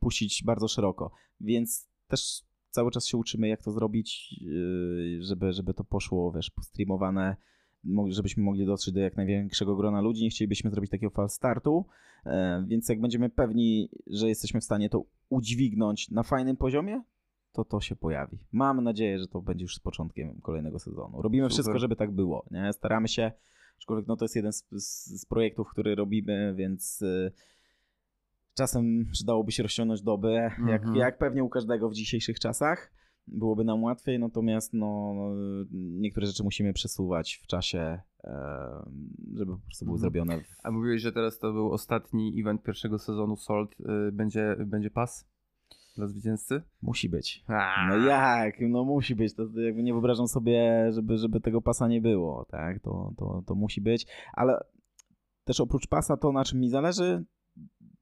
puścić 0.00 0.44
bardzo 0.44 0.68
szeroko, 0.68 1.10
więc 1.40 1.88
też 2.08 2.45
cały 2.76 2.90
czas 2.90 3.06
się 3.06 3.16
uczymy, 3.16 3.48
jak 3.48 3.62
to 3.62 3.72
zrobić, 3.72 4.32
yy, 4.40 5.22
żeby, 5.22 5.52
żeby 5.52 5.74
to 5.74 5.84
poszło, 5.84 6.32
wiesz, 6.32 6.50
postreamowane, 6.50 7.36
żebyśmy 8.08 8.42
mogli 8.42 8.66
dotrzeć 8.66 8.94
do 8.94 9.00
jak 9.00 9.16
największego 9.16 9.76
grona 9.76 10.00
ludzi. 10.00 10.22
Nie 10.22 10.30
chcielibyśmy 10.30 10.70
zrobić 10.70 10.90
takiego 10.90 11.10
fal 11.10 11.28
startu, 11.28 11.86
e, 12.26 12.64
więc 12.68 12.88
jak 12.88 13.00
będziemy 13.00 13.30
pewni, 13.30 13.88
że 14.06 14.28
jesteśmy 14.28 14.60
w 14.60 14.64
stanie 14.64 14.88
to 14.88 15.04
udźwignąć 15.28 16.10
na 16.10 16.22
fajnym 16.22 16.56
poziomie, 16.56 17.02
to 17.52 17.64
to 17.64 17.80
się 17.80 17.96
pojawi. 17.96 18.38
Mam 18.52 18.84
nadzieję, 18.84 19.18
że 19.18 19.26
to 19.26 19.42
będzie 19.42 19.64
już 19.64 19.76
z 19.76 19.80
początkiem 19.80 20.40
kolejnego 20.40 20.78
sezonu. 20.78 21.22
Robimy 21.22 21.44
Super. 21.44 21.52
wszystko, 21.52 21.78
żeby 21.78 21.96
tak 21.96 22.10
było. 22.10 22.46
Nie? 22.50 22.72
Staramy 22.72 23.08
się, 23.08 23.32
aczkolwiek 23.78 24.06
no 24.06 24.16
to 24.16 24.24
jest 24.24 24.36
jeden 24.36 24.52
z, 24.52 24.66
z, 24.70 25.20
z 25.20 25.26
projektów, 25.26 25.70
który 25.70 25.94
robimy, 25.94 26.54
więc 26.56 27.00
yy, 27.00 27.32
Czasem 28.56 29.06
przydałoby 29.12 29.52
się 29.52 29.62
rozciągnąć 29.62 30.02
dobę, 30.02 30.28
mhm. 30.28 30.68
jak, 30.68 30.82
jak 30.94 31.18
pewnie 31.18 31.44
u 31.44 31.48
każdego 31.48 31.88
w 31.88 31.94
dzisiejszych 31.94 32.40
czasach. 32.40 32.92
Byłoby 33.26 33.64
nam 33.64 33.82
łatwiej, 33.82 34.18
natomiast 34.18 34.72
no, 34.72 35.14
niektóre 35.72 36.26
rzeczy 36.26 36.44
musimy 36.44 36.72
przesuwać 36.72 37.40
w 37.44 37.46
czasie, 37.46 38.00
żeby 39.34 39.52
po 39.52 39.62
prostu 39.62 39.84
były 39.84 39.96
mhm. 39.96 39.98
zrobione. 39.98 40.40
W... 40.40 40.46
A 40.62 40.70
mówiłeś, 40.70 41.02
że 41.02 41.12
teraz 41.12 41.38
to 41.38 41.52
był 41.52 41.72
ostatni 41.72 42.40
event 42.40 42.62
pierwszego 42.62 42.98
sezonu 42.98 43.36
Salt. 43.36 43.80
Y, 43.80 44.12
będzie, 44.12 44.56
będzie 44.66 44.90
pas? 44.90 45.28
dla 45.96 46.06
zwycięzcy? 46.06 46.62
Musi 46.82 47.08
być. 47.08 47.44
No 47.88 47.96
jak? 47.96 48.54
No 48.60 48.84
musi 48.84 49.16
być. 49.16 49.34
To 49.34 49.42
jakby 49.60 49.82
nie 49.82 49.92
wyobrażam 49.92 50.28
sobie, 50.28 50.86
żeby, 50.92 51.16
żeby 51.18 51.40
tego 51.40 51.62
pasa 51.62 51.88
nie 51.88 52.00
było, 52.00 52.46
tak? 52.50 52.80
To, 52.80 53.12
to, 53.16 53.42
to 53.46 53.54
musi 53.54 53.80
być. 53.80 54.06
Ale 54.32 54.64
też 55.44 55.60
oprócz 55.60 55.86
pasa 55.86 56.16
to, 56.16 56.32
na 56.32 56.44
czym 56.44 56.60
mi 56.60 56.68
zależy, 56.68 57.24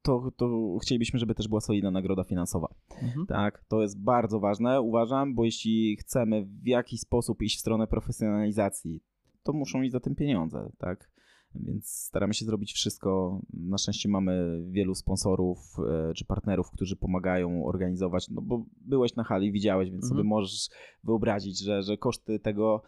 to, 0.05 0.31
to 0.37 0.77
chcielibyśmy, 0.81 1.19
żeby 1.19 1.35
też 1.35 1.47
była 1.47 1.61
solidna 1.61 1.91
nagroda 1.91 2.23
finansowa. 2.23 2.67
Mhm. 3.01 3.25
Tak, 3.25 3.63
to 3.67 3.81
jest 3.81 4.03
bardzo 4.03 4.39
ważne, 4.39 4.81
uważam, 4.81 5.35
bo 5.35 5.45
jeśli 5.45 5.97
chcemy 5.97 6.45
w 6.45 6.67
jakiś 6.67 6.99
sposób 6.99 7.41
iść 7.41 7.57
w 7.57 7.59
stronę 7.59 7.87
profesjonalizacji, 7.87 9.03
to 9.43 9.53
muszą 9.53 9.81
iść 9.81 9.91
za 9.91 9.99
tym 9.99 10.15
pieniądze, 10.15 10.71
tak? 10.77 11.09
Więc 11.55 11.89
staramy 11.89 12.33
się 12.33 12.45
zrobić 12.45 12.73
wszystko. 12.73 13.41
Na 13.53 13.77
szczęście 13.77 14.09
mamy 14.09 14.63
wielu 14.69 14.95
sponsorów 14.95 15.57
e, 16.09 16.13
czy 16.13 16.25
partnerów, 16.25 16.71
którzy 16.71 16.95
pomagają 16.95 17.65
organizować. 17.65 18.29
No 18.29 18.41
bo 18.41 18.65
byłeś 18.81 19.15
na 19.15 19.23
hali, 19.23 19.51
widziałeś, 19.51 19.89
więc 19.89 20.03
Mhm. 20.03 20.09
sobie 20.17 20.29
możesz 20.29 20.69
wyobrazić, 21.03 21.59
że, 21.63 21.83
że 21.83 21.97
koszty 21.97 22.39
tego 22.39 22.81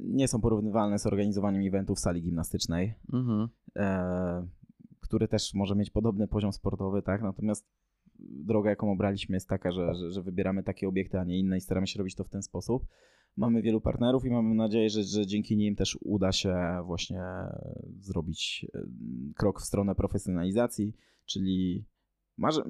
nie 0.00 0.28
są 0.28 0.40
porównywalne 0.40 0.98
z 0.98 1.06
organizowaniem 1.06 1.62
eventu 1.66 1.94
w 1.94 1.98
sali 2.00 2.22
gimnastycznej, 2.22 2.94
Mhm. 3.12 3.48
e, 3.76 4.46
który 5.06 5.28
też 5.28 5.54
może 5.54 5.74
mieć 5.74 5.90
podobny 5.90 6.28
poziom 6.28 6.52
sportowy, 6.52 7.02
tak? 7.02 7.22
Natomiast 7.22 7.68
droga, 8.18 8.70
jaką 8.70 8.92
obraliśmy, 8.92 9.36
jest 9.36 9.48
taka, 9.48 9.72
że, 9.72 9.94
że, 9.94 10.10
że 10.10 10.22
wybieramy 10.22 10.62
takie 10.62 10.88
obiekty, 10.88 11.18
a 11.18 11.24
nie 11.24 11.38
inne 11.38 11.56
i 11.56 11.60
staramy 11.60 11.86
się 11.86 11.98
robić 11.98 12.14
to 12.14 12.24
w 12.24 12.28
ten 12.28 12.42
sposób. 12.42 12.86
Mamy 13.36 13.62
wielu 13.62 13.80
partnerów 13.80 14.24
i 14.24 14.30
mamy 14.30 14.54
nadzieję, 14.54 14.90
że, 14.90 15.02
że 15.02 15.26
dzięki 15.26 15.56
nim 15.56 15.76
też 15.76 15.98
uda 16.00 16.32
się 16.32 16.56
właśnie 16.84 17.22
zrobić 18.00 18.66
e, 18.74 18.80
krok 19.34 19.60
w 19.60 19.64
stronę 19.64 19.94
profesjonalizacji, 19.94 20.96
czyli 21.26 21.86
Marze... 22.38 22.62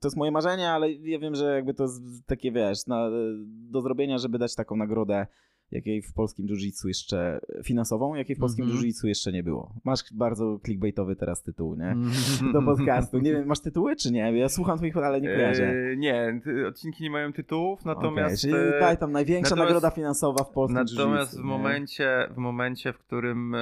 To 0.00 0.08
jest 0.08 0.16
moje 0.16 0.30
marzenie, 0.30 0.70
ale 0.70 0.92
ja 0.92 1.18
wiem, 1.18 1.34
że 1.34 1.54
jakby 1.54 1.74
to 1.74 1.82
jest 1.82 2.02
takie, 2.26 2.52
wiesz, 2.52 2.86
na, 2.86 3.10
do 3.46 3.80
zrobienia, 3.80 4.18
żeby 4.18 4.38
dać 4.38 4.54
taką 4.54 4.76
nagrodę, 4.76 5.26
jakiej 5.72 6.02
w 6.02 6.12
polskim 6.12 6.46
jiu-jitsu 6.46 6.88
jeszcze 6.88 7.40
finansową, 7.64 8.14
jakiej 8.14 8.36
w 8.36 8.38
polskim 8.38 8.64
Mhm. 8.64 8.82
jiu-jitsu 8.82 9.06
jeszcze 9.06 9.32
nie 9.32 9.42
było. 9.42 9.72
Masz 9.84 10.00
bardzo 10.12 10.60
clickbaitowy 10.64 11.16
teraz 11.16 11.42
tytuł, 11.42 11.76
nie? 11.76 11.96
Do 12.52 12.62
podcastu. 12.62 13.18
Nie 13.18 13.32
wiem, 13.32 13.46
masz 13.46 13.60
tytuły 13.60 13.96
czy 13.96 14.12
nie? 14.12 14.38
Ja 14.38 14.48
słucham 14.48 14.78
twoich, 14.78 14.96
ale 14.96 15.20
nie 15.20 15.28
kojarzę. 15.28 15.72
E, 15.72 15.96
nie, 15.96 16.40
odcinki 16.68 17.02
nie 17.02 17.10
mają 17.10 17.32
tytułów, 17.32 17.84
natomiast... 17.84 18.44
Okej, 18.44 18.52
czyli 18.52 18.76
e, 18.76 18.80
daj 18.80 18.98
tam 18.98 19.12
największa 19.12 19.56
nagroda 19.56 19.90
finansowa 19.90 20.44
w 20.44 20.50
polskim 20.50 20.74
Natomiast 20.74 21.40
w 21.40 21.42
momencie, 21.42 22.28
w 22.34 22.36
momencie, 22.36 22.92
w 22.92 22.98
którym 22.98 23.56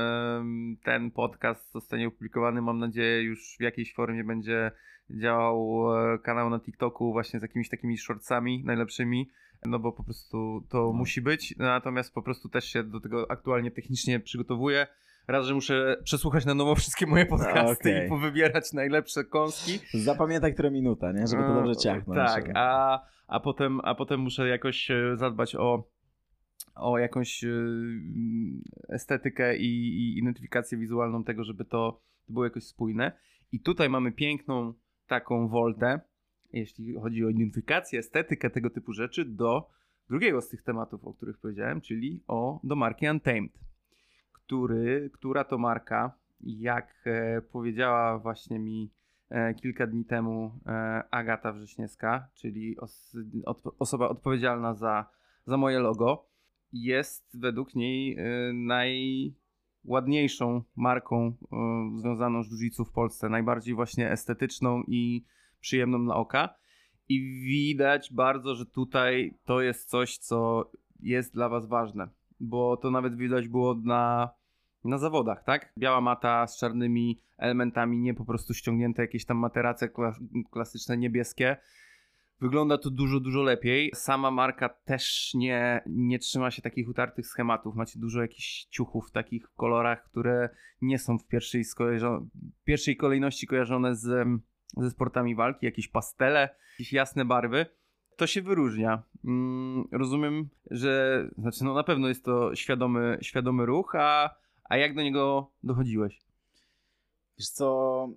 ten 0.85 1.11
podcast 1.11 1.73
zostanie 1.73 2.09
opublikowany, 2.09 2.63
mam 2.63 2.79
nadzieję, 2.79 3.23
już 3.23 3.57
w 3.59 3.63
jakiejś 3.63 3.95
formie 3.95 4.25
będzie 4.25 4.71
działał 5.11 5.87
e, 6.15 6.19
kanał 6.19 6.51
na 6.51 6.61
TikToku 6.61 7.13
właśnie 7.13 7.41
z 7.41 7.43
jakimiś 7.43 7.69
takimi 7.69 7.99
shortsami 7.99 8.63
najlepszymi, 8.65 9.31
no 9.67 9.79
bo 9.79 9.93
po 9.93 10.05
prostu 10.05 10.65
to 10.69 10.79
No. 10.79 10.93
musi 10.93 11.23
być. 11.23 11.55
Natomiast 11.59 12.15
po 12.15 12.23
prostu 12.23 12.49
też 12.49 12.65
się 12.65 12.85
do 12.85 13.01
tego 13.01 13.31
aktualnie 13.31 13.71
technicznie 13.71 14.21
przygotowuję. 14.21 14.87
Raz, 15.29 15.47
że 15.47 15.55
muszę 15.55 15.97
przesłuchać 16.05 16.45
na 16.45 16.55
nowo 16.55 16.75
wszystkie 16.75 17.07
moje 17.07 17.27
podcasty 17.37 17.91
okej. 17.91 18.07
i 18.07 18.09
powybierać 18.09 18.73
najlepsze 18.73 19.25
kąski. 19.25 19.79
Zapamiętaj, 19.95 20.55
która 20.55 20.71
minuta, 20.71 21.13
nie? 21.13 21.27
Żeby 21.27 21.43
to 21.43 21.55
dobrze 21.55 21.77
ciachnąć. 21.77 22.19
Tak, 22.19 22.51
a, 22.55 23.01
a, 23.27 23.41
potem, 23.41 23.81
a 23.85 23.95
potem 23.95 24.21
muszę 24.21 24.49
jakoś 24.49 24.91
e, 24.91 25.17
zadbać 25.17 25.55
o, 25.57 25.85
o 26.75 26.99
jakąś 26.99 27.45
e, 27.45 27.49
mm, 27.49 28.63
estetykę 28.89 29.57
i, 29.57 29.67
i 29.99 30.19
identyfikację 30.19 30.79
wizualną 30.79 31.25
tego, 31.25 31.45
żeby 31.45 31.65
to 31.65 32.01
było 32.29 32.45
jakoś 32.45 32.65
spójne. 32.65 33.13
I 33.53 33.61
tutaj 33.61 33.89
mamy 33.89 34.13
piękną 34.13 34.73
taką 35.07 35.49
woltę, 35.49 36.01
jeśli 36.53 36.94
chodzi 36.94 37.24
o 37.24 37.28
identyfikację, 37.28 37.99
estetykę 37.99 38.51
tego 38.51 38.70
typu 38.70 38.92
rzeczy, 38.92 39.24
do 39.24 39.70
drugiego 40.09 40.40
z 40.40 40.49
tych 40.49 40.62
tematów, 40.62 41.05
o 41.05 41.14
których 41.14 41.38
powiedziałem, 41.38 41.80
czyli 41.80 42.22
o, 42.28 42.61
do 42.64 42.76
marki 42.76 43.11
Untamed, 43.11 43.53
który, 44.32 45.11
która 45.12 45.44
to 45.44 45.59
marka, 45.59 46.12
jak 46.40 47.03
e, 47.07 47.42
powiedziała 47.42 48.18
właśnie 48.18 48.59
mi 48.59 48.90
e, 49.30 49.55
kilka 49.55 49.86
dni 49.86 50.05
temu 50.05 50.61
e, 50.66 51.03
Agata 51.11 51.53
Wrześniewska, 51.53 52.28
czyli 52.34 52.78
os, 52.78 53.16
od, 53.44 53.62
osoba 53.78 54.09
odpowiedzialna 54.09 54.74
za, 54.74 55.07
za 55.46 55.57
moje 55.57 55.78
logo, 55.78 56.28
jest 56.72 57.40
według 57.40 57.74
niej 57.74 58.16
najładniejszą 58.55 60.62
marką 60.76 61.32
związaną 61.96 62.42
z 62.42 62.62
jiu 62.62 62.84
w 62.84 62.92
Polsce, 62.92 63.28
najbardziej 63.28 63.74
właśnie 63.74 64.11
estetyczną 64.11 64.82
i 64.86 65.24
przyjemną 65.61 65.99
na 65.99 66.15
oka. 66.15 66.55
I 67.09 67.43
widać 67.43 68.13
bardzo, 68.13 68.55
że 68.55 68.67
tutaj 68.67 69.35
to 69.45 69.61
jest 69.61 69.89
coś, 69.89 70.19
co 70.19 70.71
jest 71.01 71.35
dla 71.35 71.49
Was 71.49 71.67
ważne, 71.67 72.09
bo 72.41 72.77
to 72.77 72.91
nawet 72.91 73.17
widać 73.17 73.49
było 73.49 73.75
na, 73.75 74.31
na 74.85 74.99
zawodach, 74.99 75.45
tak? 75.45 75.73
Biała 75.79 76.01
mata 76.01 76.47
z 76.47 76.59
czarnymi 76.59 77.23
elementami, 77.39 77.99
nie 77.99 78.15
po 78.15 78.25
prostu 78.25 78.55
ściągnięte 78.55 79.03
jakieś 79.03 79.25
tam 79.25 79.37
materace 79.37 79.89
klas- 79.89 80.21
klasyczne 80.51 80.97
niebieskie. 80.97 81.57
Wygląda 82.41 82.79
to 82.79 82.91
dużo, 82.91 83.21
dużo 83.21 83.43
lepiej. 83.43 83.91
Sama 83.95 84.31
marka 84.31 84.69
też 84.69 85.35
nie, 85.35 85.83
nie 85.87 86.19
trzyma 86.19 86.51
się 86.51 86.63
takich 86.63 86.89
utartych 86.89 87.27
schematów. 87.27 87.75
Macie 87.75 88.01
dużo 88.01 88.23
jakichś 88.23 88.65
ciuchów 88.65 89.09
w 89.09 89.13
takich 89.13 89.49
kolorach, 89.57 90.05
które 90.05 90.49
nie 90.83 90.99
są 90.99 91.19
w 91.19 91.27
pierwszej, 91.27 91.65
pierwszej 92.65 92.97
kolejności 92.97 93.47
kojarzone 93.47 93.97
z, 93.97 94.29
ze 94.77 94.91
sportami 94.91 95.35
walki. 95.35 95.66
Jakieś 95.66 95.89
pastele, 95.89 96.49
jakieś 96.73 96.93
jasne 96.93 97.25
barwy. 97.25 97.66
To 98.16 98.27
się 98.27 98.43
wyróżnia. 98.43 99.03
Mm, 99.25 99.89
rozumiem, 99.93 100.49
że 100.71 101.23
znaczy 101.39 101.64
no 101.64 101.75
na 101.75 101.85
pewno 101.85 102.09
jest 102.09 102.25
to 102.25 102.55
świadomy, 102.55 103.19
świadomy 103.23 103.66
ruch, 103.66 103.95
a, 103.95 104.35
a 104.64 104.77
jak 104.77 104.95
do 104.95 105.03
niego 105.03 105.51
dochodziłeś? 105.62 106.21
Wiesz 107.39 107.49
co... 107.49 108.09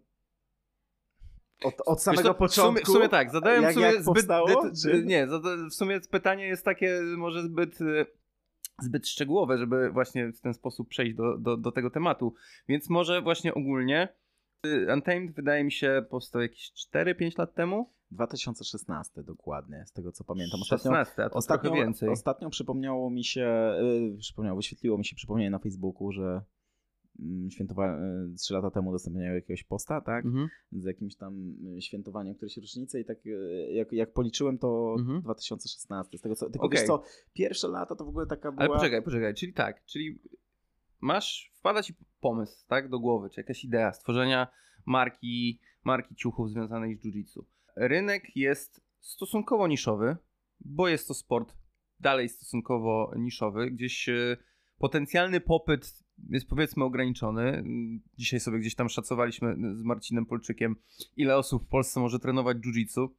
Od, 1.63 1.75
od 1.85 2.01
samego 2.01 2.33
początku... 2.33 2.83
W 2.83 2.85
sumie, 2.87 2.95
w 2.95 2.97
sumie 2.97 3.09
tak, 3.09 3.31
zadałem 3.31 3.63
jak- 3.63 3.71
w 3.71 3.73
sumie 3.73 3.85
jak 3.85 3.95
zbyt... 3.95 4.05
powstało, 4.05 4.47
czy- 4.83 5.03
Nie, 5.05 5.27
zada- 5.27 5.69
w 5.69 5.73
sumie 5.73 5.99
pytanie 6.11 6.45
jest 6.47 6.65
takie 6.65 7.01
może 7.17 7.43
zbyt... 7.43 7.81
e, 7.81 8.05
Zbyt 8.81 9.07
szczegółowe, 9.07 9.57
żeby 9.57 9.89
właśnie 9.91 10.27
w 10.31 10.41
ten 10.41 10.53
sposób 10.53 10.89
przejść 10.89 11.15
do, 11.15 11.37
do, 11.37 11.57
do 11.57 11.71
tego 11.71 11.89
tematu. 11.89 12.33
Więc 12.67 12.89
może 12.89 13.21
właśnie 13.21 13.53
ogólnie 13.53 14.07
Untamed 14.93 15.31
wydaje 15.35 15.63
mi 15.63 15.71
się 15.71 16.05
powstał 16.09 16.41
jakieś 16.41 16.71
4-5 16.93 17.39
lat 17.39 17.53
temu. 17.53 17.89
2016 18.11 19.23
dokładnie, 19.23 19.83
z 19.87 19.91
tego 19.91 20.11
co 20.11 20.23
pamiętam. 20.23 20.61
Ostatnio, 20.61 20.91
16, 20.91 21.23
a 21.23 21.29
to 21.29 21.35
ostatnio, 21.35 21.73
więcej. 21.73 22.09
ostatnio 22.09 22.49
przypomniało 22.49 23.09
mi 23.09 23.23
się, 23.23 23.73
yy, 24.11 24.17
przypomniało, 24.17 24.57
wyświetliło 24.57 24.97
mi 24.97 25.05
się 25.05 25.15
przypomnienie 25.15 25.49
na 25.49 25.59
Facebooku, 25.59 26.11
że 26.11 26.41
mm, 27.19 27.49
świętowa- 27.49 27.99
yy, 28.29 28.35
trzy 28.35 28.53
lata 28.53 28.71
temu 28.71 28.89
udostępniają 28.89 29.33
jakiegoś 29.35 29.63
posta, 29.63 30.01
tak? 30.01 30.25
Mhm. 30.25 30.49
z 30.71 30.85
jakimś 30.85 31.15
tam 31.15 31.55
y, 31.77 31.81
świętowaniem 31.81 32.35
którejś 32.35 32.57
rocznicy 32.57 32.99
i 32.99 33.05
tak 33.05 33.25
y, 33.25 33.69
jak, 33.71 33.91
jak 33.91 34.13
policzyłem 34.13 34.57
to 34.57 34.95
Mhm. 34.99 35.21
2016. 35.21 36.17
Z 36.17 36.21
tego 36.21 36.35
co, 36.35 36.49
tylko 36.49 36.65
Okej. 36.65 36.79
wiesz 36.79 36.87
co, 36.87 37.03
pierwsze 37.33 37.67
lata 37.67 37.95
to 37.95 38.05
w 38.05 38.09
ogóle 38.09 38.25
taka 38.25 38.51
była... 38.51 38.65
Ale 38.65 38.73
poczekaj, 38.75 39.01
poczekaj, 39.01 39.33
czyli 39.33 39.53
tak, 39.53 39.85
czyli 39.85 40.19
masz, 41.01 41.51
wpada 41.59 41.83
ci 41.83 41.93
pomysł, 42.19 42.67
tak, 42.67 42.89
do 42.89 42.99
głowy, 42.99 43.29
czy 43.29 43.39
jakaś 43.39 43.63
idea 43.63 43.93
stworzenia 43.93 44.47
marki, 44.85 45.59
marki 45.83 46.15
ciuchów 46.15 46.49
związanej 46.49 46.95
z 46.95 46.99
jiu-jitsu. 47.05 47.43
Rynek 47.75 48.35
jest 48.35 48.81
stosunkowo 48.99 49.67
niszowy, 49.67 50.17
bo 50.59 50.87
jest 50.87 51.07
to 51.07 51.13
sport 51.13 51.53
dalej 51.99 52.29
stosunkowo 52.29 53.13
niszowy, 53.17 53.71
gdzieś 53.71 54.09
e, 54.09 54.37
potencjalny 54.77 55.41
popyt 55.41 56.03
jest 56.29 56.47
powiedzmy 56.47 56.83
ograniczony. 56.83 57.63
Dzisiaj 58.17 58.39
sobie 58.39 58.59
gdzieś 58.59 58.75
tam 58.75 58.89
szacowaliśmy 58.89 59.55
z 59.75 59.83
Marcinem 59.83 60.25
Polczykiem, 60.25 60.75
ile 61.17 61.37
osób 61.37 61.63
w 61.63 61.67
Polsce 61.67 61.99
może 61.99 62.19
trenować 62.19 62.57
jiu-jitsu. 62.57 63.09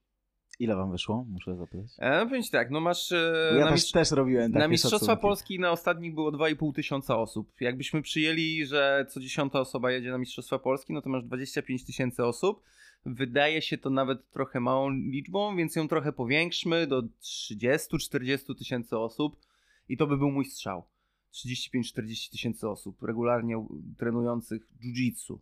Ile 0.63 0.77
wam 0.77 0.91
wyszło? 0.91 1.25
Muszę 1.29 1.57
zapytać. 1.57 1.87
E, 1.99 2.19
no 2.19 2.27
powiem 2.27 2.43
ci 2.43 2.51
tak, 2.51 2.71
no 2.71 2.81
masz... 2.81 3.13
e, 3.13 3.53
ja 3.59 3.69
też, 3.69 3.91
też 3.91 4.11
robiłem 4.11 4.53
takie 4.53 4.59
na 4.59 4.69
Mistrzostwa 4.69 4.99
szacunki. 4.99 5.23
Polski 5.23 5.59
na 5.59 5.71
ostatnich 5.71 6.15
było 6.15 6.33
2,5 6.33 6.75
tysiąca 6.75 7.19
osób. 7.19 7.53
Jakbyśmy 7.61 8.03
przyjęli, 8.03 8.67
że 8.67 9.07
co 9.09 9.21
dziesiąta 9.21 9.61
osoba 9.61 9.91
jedzie 9.91 10.11
na 10.11 10.19
Mistrzostwa 10.19 10.59
Polski, 10.59 10.93
no 10.93 11.03
to 11.03 11.11
masz 11.11 11.25
25 11.25 11.85
tysięcy 11.85 12.25
osób. 12.25 12.63
Wydaje 13.07 13.63
się 13.63 13.79
to 13.79 13.91
nawet 13.91 14.31
trochę 14.31 14.61
małą 14.61 14.91
liczbą, 14.91 15.57
więc 15.57 15.77
ją 15.77 15.89
trochę 15.89 16.13
powiększmy 16.13 16.87
do 16.87 17.03
30-40 17.03 18.59
tysięcy 18.59 18.99
osób 18.99 19.37
i 19.89 19.97
to 19.97 20.07
by 20.07 20.17
był 20.17 20.31
mój 20.31 20.45
strzał. 20.45 20.85
35-40 21.33 22.31
tysięcy 22.31 22.69
osób 22.69 23.03
regularnie 23.03 23.67
trenujących 23.99 24.63
jiu-jitsu. 24.81 25.39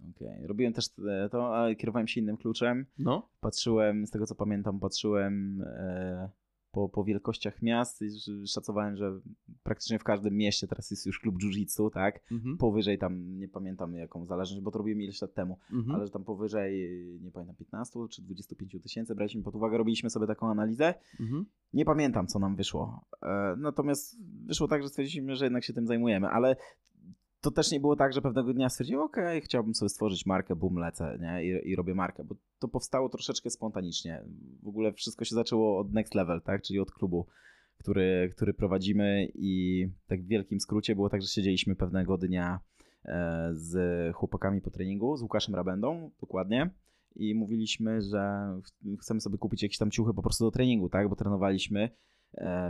Okej. 0.00 0.46
Robiłem 0.46 0.72
też 0.72 0.86
e, 1.08 1.28
to, 1.28 1.56
ale 1.56 1.74
kierowałem 1.76 2.08
się 2.08 2.20
innym 2.20 2.36
kluczem. 2.36 2.86
No. 2.98 3.28
Patrzyłem, 3.40 4.06
z 4.06 4.10
tego 4.10 4.26
co 4.26 4.34
pamiętam, 4.34 4.80
patrzyłem 4.80 5.62
e, 5.62 6.30
po, 6.70 6.88
po 6.88 7.04
wielkościach 7.04 7.62
miast 7.62 8.02
i 8.02 8.08
szacowałem, 8.46 8.96
że 8.96 9.20
praktycznie 9.62 9.98
w 9.98 10.04
każdym 10.04 10.34
mieście 10.36 10.66
teraz 10.66 10.90
jest 10.90 11.06
już 11.06 11.20
klub 11.20 11.36
jiu-jitsu, 11.38 11.90
tak? 11.90 12.20
Mhm. 12.32 12.56
Powyżej 12.58 12.98
tam, 12.98 13.38
nie 13.38 13.48
pamiętam 13.48 13.94
jaką 13.94 14.26
zależność, 14.26 14.62
bo 14.62 14.70
to 14.70 14.78
robiłem 14.78 15.00
ileś 15.02 15.22
lat 15.22 15.34
temu, 15.34 15.58
Mhm. 15.72 15.94
ale 15.94 16.06
że 16.06 16.12
tam 16.12 16.24
powyżej, 16.24 16.90
nie 17.22 17.30
pamiętam, 17.30 17.56
15 17.56 18.00
czy 18.10 18.22
25 18.22 18.76
tysięcy 18.82 19.14
braliśmy 19.14 19.42
pod 19.42 19.54
uwagę, 19.54 19.78
robiliśmy 19.78 20.10
sobie 20.10 20.26
taką 20.26 20.50
analizę. 20.50 20.94
Mhm. 21.20 21.46
Nie 21.72 21.84
pamiętam, 21.84 22.26
co 22.26 22.38
nam 22.38 22.56
wyszło. 22.56 23.04
E, 23.22 23.54
natomiast 23.58 24.16
wyszło 24.46 24.68
tak, 24.68 24.82
że 24.82 24.88
stwierdziliśmy, 24.88 25.36
że 25.36 25.44
jednak 25.44 25.64
się 25.64 25.72
tym 25.72 25.86
zajmujemy, 25.86 26.28
ale 26.28 26.56
to 27.46 27.50
też 27.50 27.70
nie 27.70 27.80
było 27.80 27.96
tak, 27.96 28.12
że 28.12 28.22
pewnego 28.22 28.54
dnia 28.54 28.68
stwierdziłem, 28.68 29.02
okej, 29.02 29.40
chciałbym 29.40 29.74
sobie 29.74 29.88
stworzyć 29.88 30.26
markę, 30.26 30.56
bum, 30.56 30.76
lecę 30.76 31.18
nie? 31.20 31.44
I, 31.44 31.70
i 31.70 31.76
robię 31.76 31.94
markę, 31.94 32.24
bo 32.24 32.34
to 32.58 32.68
powstało 32.68 33.08
troszeczkę 33.08 33.50
spontanicznie. 33.50 34.24
W 34.62 34.68
ogóle 34.68 34.92
wszystko 34.92 35.24
się 35.24 35.34
zaczęło 35.34 35.78
od 35.78 35.92
Next 35.92 36.14
Level, 36.14 36.42
tak? 36.42 36.62
czyli 36.62 36.80
od 36.80 36.90
klubu, 36.90 37.26
który, 37.78 38.32
który 38.36 38.54
prowadzimy 38.54 39.28
i 39.34 39.86
tak 40.06 40.22
w 40.22 40.26
wielkim 40.26 40.60
skrócie 40.60 40.94
było 40.94 41.10
tak, 41.10 41.22
że 41.22 41.28
siedzieliśmy 41.28 41.76
pewnego 41.76 42.18
dnia 42.18 42.60
e, 43.04 43.50
z 43.52 43.76
chłopakami 44.16 44.60
po 44.60 44.70
treningu, 44.70 45.16
z 45.16 45.22
Łukaszem 45.22 45.54
Rabendą 45.54 46.10
dokładnie 46.20 46.70
i 47.16 47.34
mówiliśmy, 47.34 48.00
że 48.02 48.46
ch- 48.64 49.00
chcemy 49.00 49.20
sobie 49.20 49.38
kupić 49.38 49.62
jakieś 49.62 49.78
tam 49.78 49.90
ciuchy 49.90 50.14
po 50.14 50.22
prostu 50.22 50.44
do 50.44 50.50
treningu, 50.50 50.88
tak, 50.88 51.08
bo 51.08 51.16
trenowaliśmy, 51.16 51.90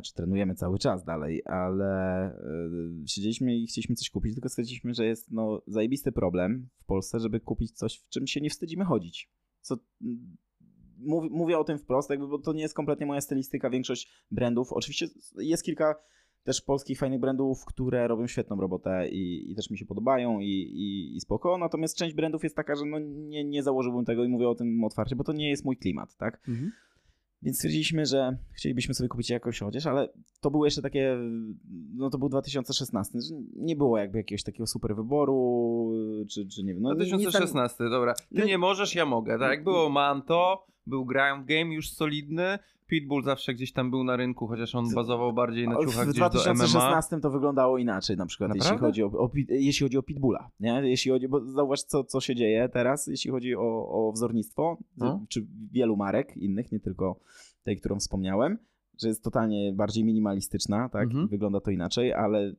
czy 0.05 0.15
trenujemy 0.15 0.55
cały 0.55 0.79
czas 0.79 1.05
dalej, 1.05 1.43
ale 1.45 2.25
e, 2.25 2.39
siedzieliśmy 3.07 3.57
i 3.57 3.67
chcieliśmy 3.67 3.95
coś 3.95 4.11
kupić, 4.11 4.35
tylko 4.35 4.49
stwierdziliśmy, 4.49 4.95
że 4.95 5.07
jest 5.07 5.31
no 5.31 5.63
zajebisty 5.67 6.13
problem 6.13 6.69
w 6.79 6.85
Polsce, 6.85 7.21
żeby 7.21 7.41
kupić 7.41 7.73
coś, 7.73 7.99
w 7.99 8.09
czym 8.09 8.27
się 8.27 8.41
nie 8.41 8.51
wstydzimy 8.51 8.85
chodzić. 8.85 9.31
Co 9.61 9.77
mm, 10.03 10.37
mów, 10.99 11.25
mówię 11.31 11.59
o 11.59 11.65
tym 11.65 11.79
wprost, 11.79 12.11
jakby, 12.11 12.29
bo 12.29 12.39
to 12.39 12.53
nie 12.53 12.63
jest 12.63 12.75
kompletnie 12.75 13.07
moja 13.07 13.21
stylistyka, 13.21 13.71
większość 13.71 14.13
brandów, 14.31 14.73
oczywiście 14.73 15.07
jest 15.39 15.65
kilka 15.65 15.95
też 16.45 16.61
polskich 16.61 16.99
fajnych 16.99 17.21
brandów, 17.21 17.65
które 17.65 18.09
robią 18.09 18.27
świetną 18.27 18.61
robotę 18.61 19.09
i, 19.09 19.53
i 19.53 19.55
też 19.55 19.71
mi 19.71 19.79
się 19.79 19.87
podobają 19.87 20.41
i, 20.41 20.51
i, 20.51 21.17
i 21.17 21.21
spoko, 21.21 21.59
natomiast 21.59 21.97
część 21.97 22.15
brandów 22.15 22.43
jest 22.43 22.57
taka, 22.57 22.75
że 22.75 22.85
no 22.85 22.99
nie, 22.99 23.45
nie 23.45 23.63
założyłbym 23.63 24.05
tego 24.05 24.25
i 24.25 24.29
mówię 24.29 24.49
o 24.49 24.55
tym 24.55 24.85
otwarcie, 24.85 25.17
bo 25.17 25.25
to 25.25 25.33
nie 25.33 25.51
jest 25.51 25.65
mój 25.65 25.77
klimat, 25.77 26.17
tak? 26.17 26.41
Więc 27.43 27.57
stwierdziliśmy, 27.57 28.07
że 28.07 28.37
chcielibyśmy 28.53 28.95
sobie 28.95 29.09
kupić 29.09 29.31
jakąś 29.31 29.63
odzież, 29.63 29.87
ale 29.87 30.09
to 30.41 30.51
było 30.51 30.65
jeszcze 30.65 30.83
takie, 30.83 31.17
no 31.95 32.11
to 32.11 32.19
był 32.19 32.29
2016, 32.29 33.19
że 33.21 33.35
nie 33.57 33.77
było 33.77 33.99
jakby 33.99 34.19
jakiegoś 34.19 34.43
takiego 34.43 34.67
super 34.67 34.97
wyboru, 34.97 35.93
czy, 36.31 36.47
czy 36.47 36.65
nie 36.65 36.75
wiem. 36.75 36.83
No, 36.83 36.95
nic 36.95 37.11
tam- 37.11 37.21
2016, 37.21 37.85
dobra. 37.91 38.15
Ty 38.15 38.25
No- 38.31 38.45
nie 38.45 38.59
możesz, 38.59 38.95
ja 38.95 39.07
mogę, 39.07 39.39
tak? 39.39 39.65
Było 39.65 39.89
Manto, 39.89 40.67
był 40.87 41.05
Ground 41.05 41.47
Game 41.47 41.75
już 41.75 41.91
solidny, 41.91 42.59
Pitbull 42.87 43.23
zawsze 43.23 43.55
gdzieś 43.55 43.73
tam 43.73 43.91
był 43.91 44.05
na 44.05 44.17
rynku, 44.17 44.47
chociaż 44.47 44.75
on 44.75 44.95
bazował 44.95 45.33
bardziej 45.33 45.69
na 45.69 45.77
w 45.79 45.85
ciuchach 45.85 46.09
gdzieś 46.09 46.21
do 46.21 46.27
MMA. 46.29 46.31
2016 46.33 47.21
to 47.21 47.31
wyglądało 47.31 47.79
inaczej, 47.79 48.17
na 48.17 48.27
przykład, 48.27 48.51
jeśli 48.55 48.71
Naprawdę? 48.71 48.87
chodzi 48.87 49.03
o, 49.03 49.07
o, 49.07 49.31
jeśli 49.49 49.85
chodzi 49.85 49.99
o 49.99 50.03
Pitbulla, 50.03 50.51
nie? 50.61 50.83
Jeśli 50.85 51.11
chodzi, 51.11 51.29
bo 51.29 51.45
zauważ, 51.45 51.83
co, 51.83 52.05
co 52.05 52.21
się 52.21 52.35
dzieje 52.35 52.69
teraz, 52.69 53.07
jeśli 53.07 53.31
chodzi 53.31 53.57
o, 53.57 53.89
o 53.89 54.13
wzornictwo, 54.13 54.79
No. 54.97 55.25
czy 55.29 55.47
wielu 55.73 55.97
marek 55.97 56.37
innych, 56.37 56.73
nie 56.73 56.81
tylko 56.81 57.21
tej, 57.63 57.77
którą 57.77 57.99
wspomniałem, 57.99 58.59
że 59.03 59.09
jest 59.09 59.25
totalnie 59.25 59.73
bardziej 59.73 60.05
minimalistyczna, 60.05 60.89
tak? 60.89 61.05
Mhm. 61.05 61.29
Wygląda 61.29 61.61
to 61.61 61.71
inaczej, 61.71 62.13
ale 62.13 62.53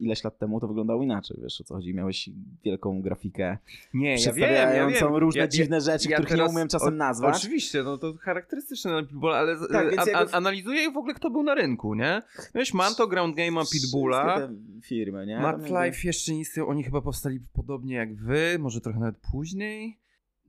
ileś 0.00 0.24
lat 0.24 0.38
temu 0.38 0.60
to 0.60 0.68
wyglądało 0.68 1.02
inaczej, 1.02 1.36
wiesz 1.42 1.60
o 1.60 1.64
co 1.64 1.74
chodzi, 1.74 1.94
miałeś 1.94 2.30
wielką 2.64 3.02
grafikę 3.02 3.58
Nie, 3.94 4.10
ja 4.10 4.16
wiem, 4.16 4.16
ja 4.16 4.16
przedstawiającą 4.16 5.18
różne 5.18 5.40
ja, 5.40 5.48
dziwne 5.48 5.80
rzeczy, 5.80 6.08
których 6.08 6.28
teraz- 6.30 6.48
nie 6.50 6.54
umiem 6.54 6.68
czasem 6.68 6.88
o- 6.88 6.96
nazwać. 6.96 7.36
Oczywiście, 7.36 7.82
no 7.82 7.98
to 7.98 8.14
charakterystyczne 8.20 9.04
Pitbulla, 9.06 9.36
ale 9.36 9.56
Tak, 9.72 9.98
a, 9.98 10.18
a, 10.18 10.26
analizuję 10.36 10.90
w 10.90 10.96
ogóle 10.96 11.14
kto 11.14 11.30
był 11.30 11.42
na 11.42 11.54
rynku, 11.54 11.94
nie? 11.94 12.22
Wiesz, 12.54 12.74
Manto, 12.74 13.06
Ground 13.06 13.36
Game'a, 13.36 13.72
Pitbulla, 13.72 14.48
firmy, 14.82 15.26
nie? 15.26 15.32
Jakby- 15.32 15.68
Life 15.68 16.06
jeszcze 16.06 16.32
istnieją, 16.34 16.68
oni 16.68 16.82
chyba 16.84 17.00
powstali 17.00 17.40
podobnie 17.52 17.94
jak 17.94 18.14
wy, 18.14 18.56
może 18.58 18.80
trochę 18.80 18.98
nawet 18.98 19.16
później. 19.32 20.03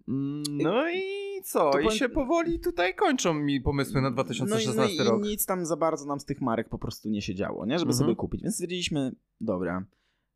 Mm, 0.07 0.43
No 0.49 0.89
i 0.89 1.01
co? 1.43 1.71
To 1.71 1.79
I 1.79 1.83
powiem- 1.83 1.97
się 1.97 2.09
powoli 2.09 2.59
tutaj 2.59 2.95
kończą 2.95 3.33
mi 3.33 3.61
pomysły 3.61 4.01
na 4.01 4.11
2016 4.11 4.77
no 4.97 5.03
i, 5.03 5.05
no 5.05 5.11
rok. 5.11 5.25
i 5.25 5.27
nic 5.27 5.45
tam 5.45 5.65
za 5.65 5.77
bardzo 5.77 6.05
nam 6.05 6.19
z 6.19 6.25
tych 6.25 6.41
marek 6.41 6.69
po 6.69 6.77
prostu 6.79 7.09
nie 7.09 7.21
się 7.21 7.35
działo, 7.35 7.65
nie? 7.65 7.79
Żeby 7.79 7.91
Mhm. 7.91 7.97
sobie 8.05 8.15
kupić. 8.15 8.41
Więc 8.43 8.55
stwierdziliśmy, 8.55 9.11
dobra, 9.41 9.85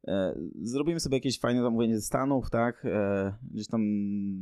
e, 0.07 0.35
zrobimy 0.61 0.99
sobie 0.99 1.17
jakieś 1.17 1.39
fajne 1.39 1.61
zamówienie 1.61 1.95
ze 1.95 2.01
Stanów, 2.01 2.49
tak? 2.49 2.85
E, 2.85 3.33
gdzieś 3.51 3.67
tam 3.67 3.81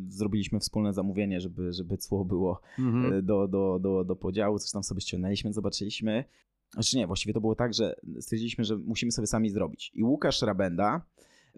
zrobiliśmy 0.09 0.59
wspólne 0.59 0.93
zamówienie, 0.93 1.41
żeby, 1.41 1.73
żeby 1.73 1.97
cło 1.97 2.25
było 2.25 2.61
Mhm. 2.79 3.13
e, 3.13 3.21
do, 3.21 3.47
do, 3.47 3.79
do, 3.81 4.03
do 4.03 4.15
podziału, 4.15 4.59
coś 4.59 4.71
tam 4.71 4.83
sobie 4.83 5.01
ściągnęliśmy, 5.01 5.53
zobaczyliśmy. 5.53 6.23
Znaczy 6.73 6.97
nie, 6.97 7.07
właściwie 7.07 7.33
to 7.33 7.41
było 7.41 7.55
tak, 7.55 7.73
że 7.73 7.95
stwierdziliśmy, 8.19 8.63
że 8.63 8.77
musimy 8.77 9.11
sobie 9.11 9.27
sami 9.27 9.49
zrobić. 9.49 9.91
I 9.95 10.03
Łukasz 10.03 10.41
Rabenda 10.41 11.01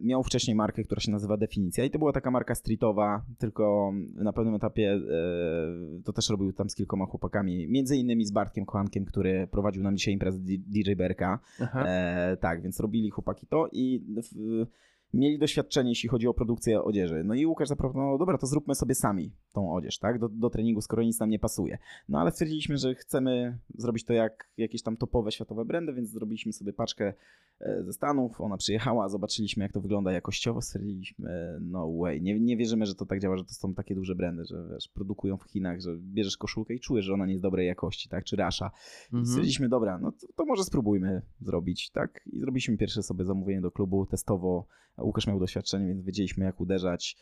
miał 0.02 0.24
wcześniej 0.24 0.56
markę, 0.56 0.84
która 0.84 1.02
się 1.02 1.12
nazywa 1.12 1.38
Definicja 1.38 1.86
i 1.86 1.90
to 1.90 2.00
była 2.00 2.12
taka 2.12 2.32
marka 2.32 2.56
streetowa, 2.56 3.26
tylko 3.38 3.94
na 4.16 4.34
pewnym 4.34 4.56
etapie 4.56 4.92
e, 4.92 6.02
to 6.04 6.14
też 6.14 6.30
robił 6.30 6.54
tam 6.54 6.70
z 6.70 6.76
kilkoma 6.76 7.06
chłopakami, 7.06 7.68
między 7.68 7.98
innymi 7.98 8.26
z 8.26 8.32
Bartkiem 8.32 8.66
Kochankiem, 8.66 9.06
który 9.06 9.48
prowadził 9.48 9.84
nam 9.84 9.98
dzisiaj 9.98 10.14
imprezę 10.14 10.40
DJ 10.42 10.94
Berka. 10.96 11.40
E, 11.86 12.38
tak, 12.38 12.62
więc 12.62 12.80
robili 12.80 13.10
chłopaki 13.10 13.48
to 13.48 13.68
i 13.72 14.06
w, 14.24 14.66
mieli 15.14 15.40
doświadczenie, 15.40 15.90
jeśli 15.90 16.10
chodzi 16.10 16.28
o 16.28 16.34
produkcję 16.34 16.84
odzieży. 16.84 17.24
No 17.26 17.34
i 17.34 17.46
Łukasz 17.46 17.68
zaproponował, 17.68 18.18
dobra, 18.18 18.38
to 18.38 18.48
zróbmy 18.48 18.76
sobie 18.76 18.96
sami 18.96 19.32
tą 19.54 19.74
odzież, 19.74 19.98
tak, 20.00 20.20
do, 20.20 20.30
do 20.30 20.50
treningu, 20.50 20.82
skoro 20.82 21.04
nic 21.04 21.20
nam 21.20 21.30
nie 21.30 21.40
pasuje. 21.40 21.78
No 22.10 22.20
ale 22.20 22.32
stwierdziliśmy, 22.32 22.78
że 22.78 22.96
chcemy 22.96 23.58
zrobić 23.78 24.06
to 24.06 24.14
jak 24.14 24.50
jakieś 24.58 24.82
tam 24.84 24.98
topowe 24.98 25.32
światowe 25.32 25.66
brandy, 25.66 25.94
więc 25.94 26.10
zrobiliśmy 26.10 26.54
sobie 26.54 26.74
paczkę 26.74 27.14
e, 27.62 27.84
ze 27.84 27.94
Stanów, 27.94 28.42
ona 28.42 28.58
przyjechała, 28.58 29.10
zobaczyliśmy 29.10 29.64
jak 29.64 29.72
to 29.72 29.82
wygląda 29.82 30.12
jakościowo, 30.12 30.62
stwierdziliśmy, 30.62 31.58
no 31.62 31.92
way, 31.98 32.22
nie, 32.22 32.40
nie 32.40 32.58
wierzymy, 32.58 32.86
że 32.86 32.96
to 32.96 33.06
tak 33.06 33.20
działa, 33.20 33.38
że 33.38 33.44
to 33.46 33.54
są 33.54 33.74
takie 33.74 33.96
duże 33.96 34.16
brandy, 34.16 34.46
że 34.46 34.68
wiesz, 34.74 34.88
produkują 34.88 35.38
w 35.38 35.44
Chinach, 35.44 35.82
że 35.82 35.98
bierzesz 35.98 36.38
koszulkę 36.38 36.74
i 36.74 36.80
czujesz, 36.80 37.06
że 37.06 37.14
ona 37.14 37.26
nie 37.26 37.32
jest 37.32 37.44
dobrej 37.44 37.68
jakości, 37.68 38.10
tak, 38.10 38.24
czy 38.24 38.36
rasza. 38.36 38.72
I 39.04 39.06
Mhm. 39.08 39.26
stwierdziliśmy, 39.26 39.70
dobra, 39.70 39.98
no 40.00 40.12
to, 40.12 40.28
to 40.36 40.46
może 40.46 40.64
spróbujmy 40.64 41.22
zrobić, 41.42 41.90
tak? 41.90 42.22
I 42.26 42.40
zrobiliśmy 42.40 42.78
pierwsze 42.78 43.04
sobie 43.04 43.26
zamówienie 43.26 43.62
do 43.62 43.72
klubu 43.72 44.06
testowo. 44.06 44.68
Łukasz 45.02 45.28
miał 45.28 45.40
doświadczenie, 45.40 45.88
więc 45.88 46.02
wiedzieliśmy 46.04 46.46
jak 46.46 46.62
uderzać. 46.62 47.18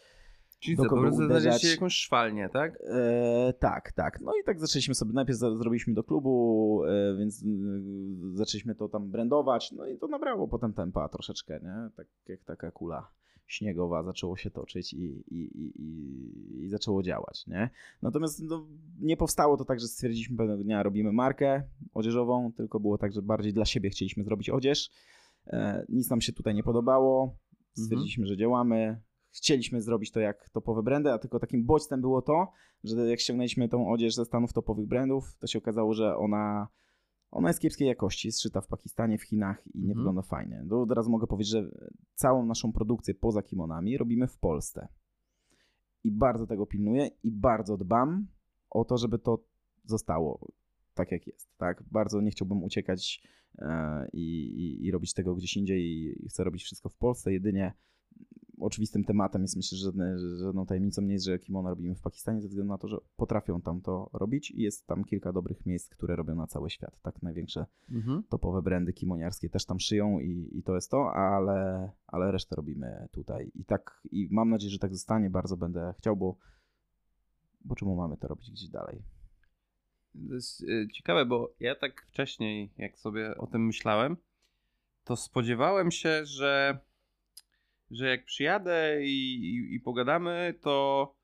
Czyli 0.60 0.78
do 0.78 0.84
co, 0.84 0.90
kogo 0.90 1.02
uderzać? 1.02 1.28
znaleźliście 1.28 1.72
jakąś 1.72 1.94
szwalnię, 1.94 2.50
tak? 2.54 2.78
E, 2.90 3.54
tak, 3.60 3.92
tak. 3.92 4.22
No 4.22 4.32
i 4.42 4.44
tak 4.46 4.60
zaczęliśmy 4.60 4.96
sobie, 4.96 5.14
najpierw 5.14 5.40
zrobiliśmy 5.40 5.94
do 5.94 6.04
klubu, 6.04 6.84
e, 6.86 7.16
więc 7.18 7.44
e, 7.44 7.46
zaczęliśmy 8.34 8.76
to 8.76 8.90
tam 8.90 9.12
brandować, 9.12 9.72
no 9.72 9.88
i 9.88 9.98
to 9.98 10.08
nabrało 10.08 10.48
potem 10.48 10.74
tempa 10.74 11.10
troszeczkę, 11.10 11.60
nie? 11.64 11.90
Tak 11.96 12.08
jak 12.28 12.44
taka 12.44 12.72
kula 12.72 13.12
śniegowa 13.48 14.04
zaczęło 14.04 14.38
się 14.38 14.52
toczyć 14.52 14.94
i, 14.94 14.98
i, 14.98 15.36
i, 15.36 15.82
i, 15.82 16.64
i 16.64 16.70
zaczęło 16.70 17.04
działać, 17.04 17.48
nie? 17.48 17.70
Natomiast 18.02 18.44
no, 18.44 18.68
nie 19.00 19.18
powstało 19.18 19.58
to 19.58 19.66
tak, 19.66 19.80
że 19.80 19.88
stwierdziliśmy 19.88 20.38
pewnego 20.38 20.64
dnia 20.64 20.84
robimy 20.84 21.12
markę 21.12 21.64
odzieżową, 21.94 22.52
tylko 22.54 22.80
było 22.80 22.98
tak, 22.98 23.14
że 23.14 23.22
bardziej 23.22 23.54
dla 23.54 23.66
siebie 23.66 23.90
chcieliśmy 23.90 24.24
zrobić 24.24 24.50
odzież. 24.50 24.90
E, 25.48 25.86
nic 25.90 26.10
nam 26.10 26.22
się 26.22 26.34
tutaj 26.34 26.56
nie 26.56 26.64
podobało, 26.64 27.36
stwierdziliśmy, 27.84 28.26
że 28.28 28.38
działamy. 28.38 29.02
Chcieliśmy 29.32 29.82
zrobić 29.82 30.12
to 30.12 30.20
jak 30.20 30.50
topowe 30.50 30.84
brandy, 30.84 31.12
a 31.12 31.18
tylko 31.18 31.40
takim 31.40 31.66
bodźcem 31.66 32.02
było 32.02 32.22
to, 32.22 32.52
że 32.84 33.10
jak 33.10 33.20
ściągnęliśmy 33.20 33.70
tą 33.70 33.92
odzież 33.92 34.16
ze 34.16 34.26
Stanów 34.26 34.54
topowych 34.54 34.88
brandów, 34.88 35.36
to 35.40 35.48
się 35.48 35.60
okazało, 35.60 35.94
że 35.94 36.18
ona, 36.18 36.68
ona 37.32 37.50
jest 37.50 37.60
kiepskiej 37.60 37.88
jakości, 37.88 38.28
jest 38.28 38.42
szyta 38.42 38.62
w 38.62 38.68
Pakistanie, 38.68 39.18
w 39.18 39.24
Chinach 39.24 39.68
i 39.68 39.80
nie 39.80 39.84
Mhm. 39.84 39.98
wygląda 39.98 40.22
fajnie. 40.22 40.66
To 40.70 40.82
od 40.82 40.92
razu 40.92 41.10
mogę 41.12 41.28
powiedzieć, 41.28 41.52
że 41.52 41.72
całą 42.16 42.46
naszą 42.46 42.74
produkcję 42.74 43.14
poza 43.14 43.42
kimonami 43.42 43.98
robimy 43.98 44.28
w 44.28 44.38
Polsce. 44.38 44.88
I 46.04 46.12
bardzo 46.12 46.48
tego 46.48 46.66
pilnuję 46.66 47.10
i 47.24 47.32
bardzo 47.32 47.78
dbam 47.78 48.28
o 48.70 48.86
to, 48.86 48.98
żeby 48.98 49.20
to 49.20 49.44
zostało 49.86 50.48
tak 50.98 51.12
jak 51.12 51.28
jest. 51.28 51.58
Tak? 51.58 51.84
Bardzo 51.92 52.22
nie 52.22 52.32
chciałbym 52.32 52.64
uciekać 52.64 53.24
e, 53.58 54.08
i, 54.14 54.46
i, 54.46 54.86
i 54.86 54.92
robić 54.92 55.14
tego 55.14 55.36
gdzieś 55.36 55.58
indziej 55.58 55.84
i 56.26 56.30
chcę 56.30 56.44
robić 56.44 56.64
wszystko 56.64 56.90
w 56.90 56.96
Polsce. 56.96 57.34
Jedynie 57.34 57.74
oczywistym 58.60 59.04
tematem 59.04 59.42
jest 59.42 59.56
myślę, 59.56 59.78
że 59.78 59.86
żadne, 59.86 60.20
żadną 60.38 60.66
tajemnicą 60.66 61.02
nie 61.02 61.14
jest, 61.14 61.26
że 61.26 61.40
kimono 61.40 61.70
robimy 61.70 61.96
w 61.96 62.02
Pakistanie 62.02 62.42
ze 62.42 62.48
względu 62.48 62.74
na 62.74 62.78
to, 62.78 62.88
że 62.88 62.98
potrafią 63.16 63.62
tam 63.62 63.82
to 63.82 64.10
robić 64.14 64.52
i 64.52 64.62
jest 64.62 64.88
tam 64.88 65.04
kilka 65.04 65.34
dobrych 65.34 65.66
miejsc, 65.66 65.90
które 65.90 66.16
robią 66.16 66.36
na 66.36 66.48
cały 66.48 66.70
świat. 66.70 67.02
Tak, 67.02 67.24
największe 67.24 67.66
Mhm. 67.92 68.24
topowe 68.30 68.62
brandy 68.62 68.94
kimoniarskie 68.94 69.50
też 69.50 69.66
tam 69.66 69.80
szyją 69.80 70.20
i, 70.20 70.50
i 70.58 70.64
to 70.64 70.76
jest 70.76 70.92
to, 70.92 71.14
ale, 71.14 71.92
ale 72.08 72.32
resztę 72.32 72.56
robimy 72.56 73.08
tutaj. 73.12 73.52
I 73.56 73.66
tak, 73.66 74.02
i 74.12 74.28
mam 74.32 74.50
nadzieję, 74.50 74.72
że 74.72 74.80
tak 74.80 74.94
zostanie. 74.94 75.30
Bardzo 75.30 75.58
będę 75.58 75.94
chciał, 75.98 76.18
bo, 76.18 76.38
bo 77.66 77.76
czemu 77.76 77.96
mamy 77.96 78.18
to 78.18 78.28
robić 78.28 78.52
gdzieś 78.52 78.70
dalej? 78.70 79.04
To 80.30 80.34
jest 80.34 80.64
e, 80.64 80.88
ciekawe, 80.94 81.26
bo 81.26 81.54
ja 81.60 81.76
tak 81.76 82.06
wcześniej, 82.08 82.74
jak 82.78 83.00
sobie 83.00 83.38
o 83.38 83.48
tym 83.48 83.66
myślałem, 83.66 84.18
to 85.04 85.16
spodziewałem 85.16 85.92
się, 85.92 86.26
że, 86.26 86.80
że 87.92 88.08
jak 88.08 88.26
przyjadę 88.26 89.04
i, 89.04 89.36
i, 89.36 89.76
i 89.76 89.80
pogadamy, 89.80 90.54
to, 90.62 91.16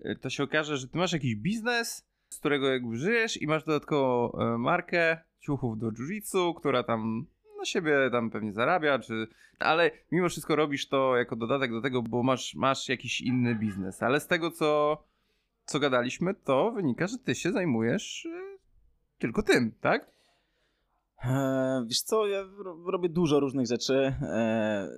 e, 0.00 0.16
to 0.16 0.30
się 0.30 0.42
okaże, 0.42 0.76
że 0.76 0.88
ty 0.88 0.98
masz 0.98 1.12
jakiś 1.12 1.34
biznes, 1.36 2.08
z 2.28 2.38
którego 2.38 2.68
jakby 2.68 2.96
żyjesz 2.96 3.42
i 3.42 3.46
masz 3.46 3.64
dodatkowo 3.64 4.38
e, 4.54 4.58
markę 4.58 5.18
ciuchów 5.40 5.78
do 5.78 5.90
jiu-jitsu, 5.90 6.54
która 6.54 6.82
tam 6.82 7.26
na 7.58 7.64
siebie 7.64 8.10
tam 8.12 8.30
pewnie 8.30 8.52
zarabia, 8.52 8.98
czy... 8.98 9.26
ale 9.58 9.90
mimo 10.12 10.28
wszystko 10.28 10.56
robisz 10.56 10.88
to 10.88 11.16
jako 11.16 11.36
dodatek 11.36 11.70
do 11.70 11.80
tego, 11.80 12.02
bo 12.02 12.22
masz, 12.22 12.54
masz 12.54 12.88
jakiś 12.88 13.20
inny 13.20 13.54
biznes. 13.54 14.02
Ale 14.02 14.20
z 14.20 14.26
tego, 14.26 14.50
co, 14.50 14.98
co 15.64 15.80
gadaliśmy, 15.80 16.34
to 16.34 16.72
wynika, 16.72 17.06
że 17.06 17.18
ty 17.18 17.34
się 17.34 17.52
zajmujesz 17.52 18.26
e, 18.26 18.58
tylko 19.18 19.42
tym, 19.42 19.72
tak? 19.80 20.10
Eee, 21.24 21.86
wiesz 21.86 22.02
co, 22.02 22.26
ja 22.26 22.42
ro- 22.42 22.90
robię 22.90 23.08
dużo 23.08 23.40
różnych 23.40 23.66
rzeczy. 23.66 24.14
Eee, 24.22 24.88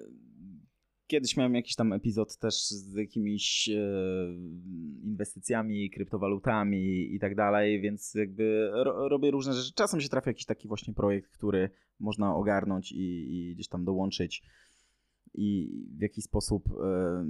kiedyś 1.06 1.36
miałem 1.36 1.54
jakiś 1.54 1.74
tam 1.74 1.92
epizod 1.92 2.38
też 2.38 2.54
z 2.68 2.94
jakimiś 2.94 3.68
e, 3.68 3.74
inwestycjami, 5.04 5.90
kryptowalutami 5.90 7.14
i 7.14 7.18
tak 7.18 7.34
dalej, 7.34 7.80
więc 7.80 8.14
jakby 8.14 8.70
ro, 8.72 9.08
robię 9.08 9.30
różne 9.30 9.52
rzeczy. 9.52 9.72
Czasem 9.74 10.00
się 10.00 10.08
trafia 10.08 10.30
jakiś 10.30 10.44
taki 10.44 10.68
właśnie 10.68 10.94
projekt, 10.94 11.30
który 11.32 11.70
można 12.00 12.34
ogarnąć 12.34 12.92
i, 12.92 13.34
i 13.34 13.54
gdzieś 13.54 13.68
tam 13.68 13.84
dołączyć 13.84 14.42
i 15.36 15.70
w 15.98 16.00
jakiś 16.02 16.24
sposób 16.24 16.68
e, 16.84 17.24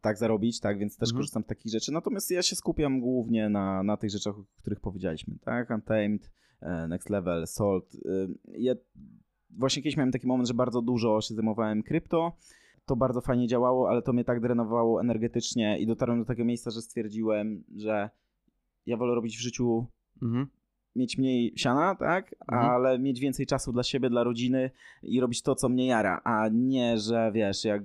tak 0.00 0.18
zarobić, 0.18 0.60
tak, 0.60 0.78
więc 0.78 0.96
też 0.96 1.08
Mhm. 1.08 1.16
korzystam 1.18 1.42
z 1.42 1.46
takich 1.46 1.72
rzeczy. 1.72 1.92
Natomiast 1.92 2.30
ja 2.30 2.42
się 2.42 2.56
skupiam 2.56 3.00
głównie 3.00 3.48
na, 3.48 3.82
na 3.82 3.96
tych 3.96 4.10
rzeczach, 4.10 4.38
o 4.38 4.44
których 4.60 4.80
powiedzieliśmy, 4.80 5.34
tak, 5.44 5.70
Untamed, 5.70 6.30
e, 6.60 6.88
Next 6.88 7.10
Level, 7.10 7.46
Salt. 7.46 7.94
E, 7.94 8.28
Ja 8.58 8.74
właśnie 9.50 9.82
kiedyś 9.82 9.96
miałem 9.96 10.12
taki 10.12 10.26
moment, 10.26 10.48
że 10.48 10.54
bardzo 10.54 10.82
dużo 10.82 11.20
się 11.20 11.34
zajmowałem 11.34 11.82
krypto, 11.82 12.36
to 12.86 12.96
bardzo 12.96 13.20
fajnie 13.20 13.46
działało, 13.48 13.88
ale 13.90 14.02
to 14.02 14.12
mnie 14.12 14.24
tak 14.24 14.40
drenowało 14.40 15.00
energetycznie 15.00 15.78
i 15.78 15.86
dotarłem 15.86 16.18
do 16.18 16.24
tego 16.24 16.44
miejsca, 16.44 16.70
że 16.70 16.82
stwierdziłem, 16.82 17.64
że 17.76 18.10
ja 18.86 18.96
wolę 18.96 19.14
robić 19.14 19.36
w 19.36 19.40
życiu 19.40 19.86
Mhm. 20.22 20.46
Mieć 20.96 21.18
mniej 21.18 21.52
siana, 21.56 21.94
tak? 21.94 22.34
Mhm. 22.52 22.70
Ale 22.70 22.98
mieć 22.98 23.20
więcej 23.20 23.46
czasu 23.46 23.72
dla 23.72 23.82
siebie, 23.82 24.10
dla 24.10 24.24
rodziny 24.24 24.70
i 25.02 25.20
robić 25.20 25.42
to, 25.42 25.54
co 25.54 25.68
mnie 25.68 25.86
jara, 25.86 26.20
a 26.24 26.48
nie, 26.52 26.98
że 26.98 27.30
wiesz, 27.34 27.64
jak 27.64 27.82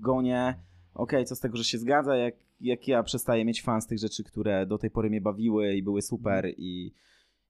gonię, 0.00 0.54
okej, 0.94 1.24
co 1.24 1.36
z 1.36 1.40
tego, 1.40 1.56
że 1.56 1.64
się 1.64 1.78
zgadza, 1.78 2.16
jak, 2.16 2.34
jak 2.60 2.88
ja 2.88 3.02
przestaję 3.02 3.44
mieć 3.44 3.62
fan 3.62 3.82
z 3.82 3.86
tych 3.86 3.98
rzeczy, 3.98 4.24
które 4.24 4.66
do 4.66 4.78
tej 4.78 4.90
pory 4.90 5.10
mnie 5.10 5.20
bawiły 5.20 5.74
i 5.74 5.82
były 5.82 6.02
super 6.02 6.36
Mhm. 6.36 6.54
i 6.58 6.92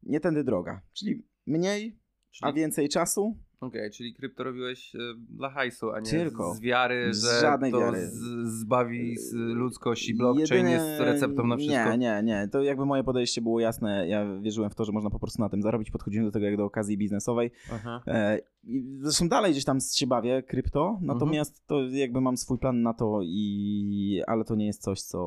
nie 0.02 0.20
tędy 0.20 0.44
droga. 0.44 0.80
Czyli 0.92 1.22
mniej, 1.46 1.96
Czyli, 2.30 2.50
a 2.50 2.52
więcej 2.52 2.88
czasu, 2.88 3.36
Okej, 3.62 3.90
czyli 3.90 4.14
krypto 4.14 4.44
robiłeś 4.44 4.94
e, 4.94 4.98
dla 5.30 5.50
hajsu, 5.50 5.90
a 5.90 6.00
nie 6.00 6.10
Tylko. 6.10 6.54
z 6.54 6.60
wiary, 6.60 7.14
że 7.14 7.40
żadnej 7.40 7.72
to 7.72 7.80
wiary. 7.80 8.06
Z, 8.06 8.18
zbawi 8.58 9.16
z 9.16 9.32
ludzkość 9.34 10.08
i 10.08 10.14
blockchain 10.14 10.66
Jedynie- 10.66 10.70
jest 10.70 11.00
receptą 11.00 11.46
na 11.46 11.56
wszystko. 11.56 11.90
Nie, 11.90 11.98
nie, 11.98 12.22
nie. 12.22 12.48
To 12.48 12.62
jakby 12.62 12.86
moje 12.86 13.04
podejście 13.04 13.42
było 13.42 13.60
jasne. 13.60 14.08
Ja 14.08 14.38
wierzyłem 14.40 14.70
w 14.70 14.74
to, 14.74 14.84
że 14.84 14.92
można 14.92 15.10
po 15.10 15.18
prostu 15.18 15.42
na 15.42 15.48
tym 15.48 15.62
zarobić. 15.62 15.90
Podchodziłem 15.90 16.26
do 16.26 16.32
tego 16.32 16.46
jak 16.46 16.56
do 16.56 16.64
okazji 16.64 16.98
biznesowej. 16.98 17.50
Aha. 17.72 18.02
I 18.64 18.98
Zresztą 19.00 19.28
dalej 19.28 19.52
gdzieś 19.52 19.64
tam 19.64 19.78
się 19.80 20.06
bawię 20.06 20.42
krypto, 20.42 20.98
natomiast 21.02 21.66
to 21.66 21.82
jakby 21.82 22.20
mam 22.20 22.36
swój 22.36 22.58
plan 22.58 22.82
na 22.82 22.94
to 22.94 23.20
i 23.22 24.22
ale 24.26 24.44
to 24.44 24.54
nie 24.54 24.66
jest 24.66 24.82
coś, 24.82 25.02
co 25.02 25.18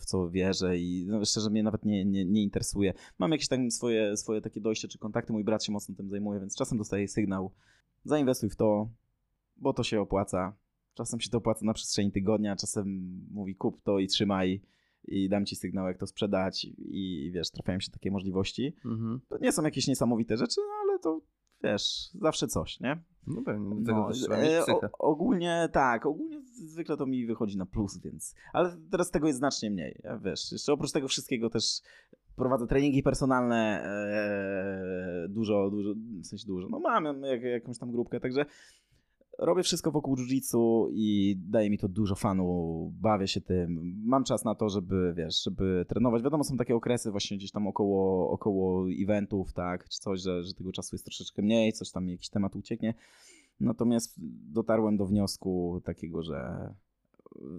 w 0.00 0.04
co 0.04 0.30
wierzę 0.30 0.78
i 0.78 1.06
no, 1.08 1.24
szczerze 1.24 1.50
mnie 1.50 1.62
nawet 1.62 1.84
nie, 1.84 2.04
nie, 2.04 2.24
nie 2.24 2.42
interesuje. 2.42 2.94
Mam 3.18 3.32
jakieś 3.32 3.48
tam 3.48 3.70
swoje, 3.70 4.16
swoje 4.16 4.40
takie 4.40 4.60
dojście 4.60 4.88
czy 4.88 4.98
kontakty, 4.98 5.32
mój 5.32 5.44
brat 5.44 5.64
się 5.64 5.72
mocno 5.72 5.94
tym 5.94 6.08
zajmuje, 6.08 6.40
więc 6.40 6.56
czasem 6.56 6.78
dostaję 6.78 7.08
sygnał, 7.08 7.52
zainwestuj 8.04 8.50
w 8.50 8.56
to, 8.56 8.88
bo 9.56 9.72
to 9.72 9.82
się 9.82 10.00
opłaca. 10.00 10.56
Czasem 10.94 11.20
się 11.20 11.30
to 11.30 11.38
opłaca 11.38 11.66
na 11.66 11.74
przestrzeni 11.74 12.12
tygodnia, 12.12 12.56
czasem 12.56 12.86
mówi 13.30 13.54
kup 13.54 13.82
to 13.82 13.98
i 13.98 14.06
trzymaj 14.06 14.62
i 15.04 15.28
dam 15.28 15.46
ci 15.46 15.56
sygnał 15.56 15.86
jak 15.86 15.98
to 15.98 16.06
sprzedać 16.06 16.66
i 16.78 17.30
wiesz, 17.34 17.50
trafiają 17.50 17.80
się 17.80 17.90
takie 17.90 18.10
możliwości. 18.10 18.76
Mhm. 18.84 19.20
To 19.28 19.38
nie 19.38 19.52
są 19.52 19.62
jakieś 19.62 19.86
niesamowite 19.86 20.36
rzeczy, 20.36 20.60
no 20.60 20.74
ale 20.82 20.98
to 20.98 21.20
wiesz, 21.62 22.10
zawsze 22.14 22.46
coś, 22.46 22.80
nie? 22.80 23.02
No 23.26 23.42
pewnie, 23.42 23.70
do 23.70 23.86
tego 23.86 24.10
No, 24.28 24.36
e, 24.36 24.66
o, 24.66 24.80
ogólnie 24.98 25.68
tak, 25.72 26.06
ogólnie 26.06 26.40
zwykle 26.42 26.96
to 26.96 27.06
mi 27.06 27.26
wychodzi 27.26 27.58
na 27.58 27.66
plus, 27.66 27.98
więc. 27.98 28.34
Ale 28.52 28.76
teraz 28.90 29.10
tego 29.10 29.26
jest 29.26 29.38
znacznie 29.38 29.70
mniej. 29.70 30.00
Ja, 30.04 30.18
wiesz, 30.18 30.52
jeszcze 30.52 30.72
oprócz 30.72 30.92
tego 30.92 31.08
wszystkiego 31.08 31.50
też 31.50 31.80
prowadzę 32.36 32.66
treningi 32.66 33.02
personalne, 33.02 33.82
e, 33.84 35.28
dużo, 35.28 35.70
dużo, 35.70 35.94
w 36.22 36.26
sensie 36.26 36.46
dużo. 36.46 36.68
No 36.68 36.78
mam 36.80 37.22
jak, 37.22 37.42
jakąś 37.42 37.78
tam 37.78 37.90
grupkę, 37.92 38.20
także 38.20 38.44
robię 39.40 39.62
wszystko 39.62 39.90
wokół 39.90 40.16
jiu-jitsu 40.16 40.88
i 40.92 41.36
daje 41.48 41.70
mi 41.70 41.78
to 41.78 41.88
dużo 41.88 42.14
fanu, 42.14 42.92
bawię 43.00 43.28
się 43.28 43.40
tym. 43.40 43.94
Mam 44.04 44.24
czas 44.24 44.44
na 44.44 44.54
to, 44.54 44.68
żeby, 44.68 45.14
wiesz, 45.16 45.44
żeby 45.44 45.84
trenować. 45.88 46.22
Wiadomo, 46.22 46.44
są 46.44 46.56
takie 46.56 46.74
okresy 46.76 47.10
właśnie 47.10 47.36
gdzieś 47.36 47.50
tam 47.50 47.66
około, 47.66 48.30
około 48.30 48.86
eventów, 49.02 49.52
tak, 49.52 49.88
czy 49.88 49.98
coś, 50.00 50.20
że, 50.20 50.42
że 50.42 50.54
tego 50.54 50.72
czasu 50.72 50.96
jest 50.96 51.04
troszeczkę 51.04 51.42
mniej, 51.42 51.72
coś 51.72 51.90
tam, 51.90 52.08
jakiś 52.08 52.28
temat 52.28 52.56
ucieknie. 52.56 52.94
Natomiast 53.60 54.14
dotarłem 54.52 54.96
do 54.96 55.06
wniosku 55.06 55.80
takiego, 55.84 56.22
że 56.22 56.68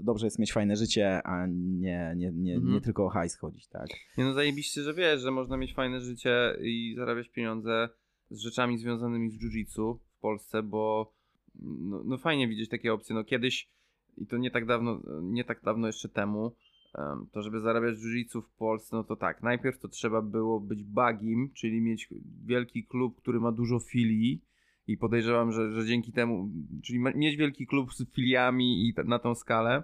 dobrze 0.03 0.27
jest 0.27 0.39
mieć 0.39 0.53
fajne 0.53 0.75
życie, 0.75 1.23
a 1.23 1.47
nie, 1.47 2.13
nie, 2.17 2.31
nie, 2.31 2.55
Mhm. 2.55 2.73
nie 2.73 2.81
tylko 2.81 3.05
o 3.05 3.09
hajs 3.09 3.35
chodzić, 3.35 3.67
tak. 3.67 3.87
Nie 4.17 4.23
no 4.23 4.33
zajebiście, 4.33 4.81
że 4.81 4.93
wiesz, 4.93 5.21
że 5.21 5.31
można 5.31 5.57
mieć 5.57 5.73
fajne 5.73 6.01
życie 6.01 6.57
i 6.61 6.93
zarabiać 6.97 7.29
pieniądze 7.29 7.89
z 8.29 8.39
rzeczami 8.39 8.77
związanymi 8.77 9.29
z 9.29 9.33
jiu-jitsu 9.43 9.97
w 10.17 10.19
Polsce, 10.21 10.63
bo 10.63 11.13
no, 11.59 12.03
no 12.05 12.17
fajnie 12.17 12.47
widzieć 12.47 12.69
takie 12.69 12.93
opcje. 12.93 13.15
No 13.15 13.23
kiedyś, 13.23 13.69
i 14.17 14.27
to 14.27 14.37
nie 14.37 14.51
tak 14.51 14.65
dawno, 14.65 15.01
nie 15.21 15.43
tak 15.43 15.61
dawno 15.63 15.87
jeszcze 15.87 16.09
temu, 16.09 16.55
em, 16.97 17.27
to 17.31 17.41
żeby 17.41 17.59
zarabiać 17.59 17.95
jiu-jitsu 17.95 18.41
w 18.41 18.51
Polsce, 18.57 18.95
no 18.95 19.03
to 19.03 19.15
tak, 19.15 19.43
najpierw 19.43 19.79
to 19.79 19.87
trzeba 19.87 20.21
było 20.21 20.59
być 20.59 20.83
bagim, 20.83 21.51
czyli 21.53 21.81
mieć 21.81 22.09
wielki 22.45 22.85
klub, 22.85 23.21
który 23.21 23.39
ma 23.39 23.51
dużo 23.51 23.79
filii 23.79 24.41
i 24.87 24.97
podejrzewam, 24.97 25.51
że, 25.51 25.73
że 25.73 25.85
dzięki 25.85 26.11
temu, 26.11 26.49
czyli 26.83 26.99
mieć 26.99 27.35
wielki 27.35 27.67
klub 27.67 27.93
z 27.93 28.13
filiami 28.13 28.87
i 28.87 28.93
na 29.05 29.19
tą 29.19 29.35
skalę. 29.35 29.83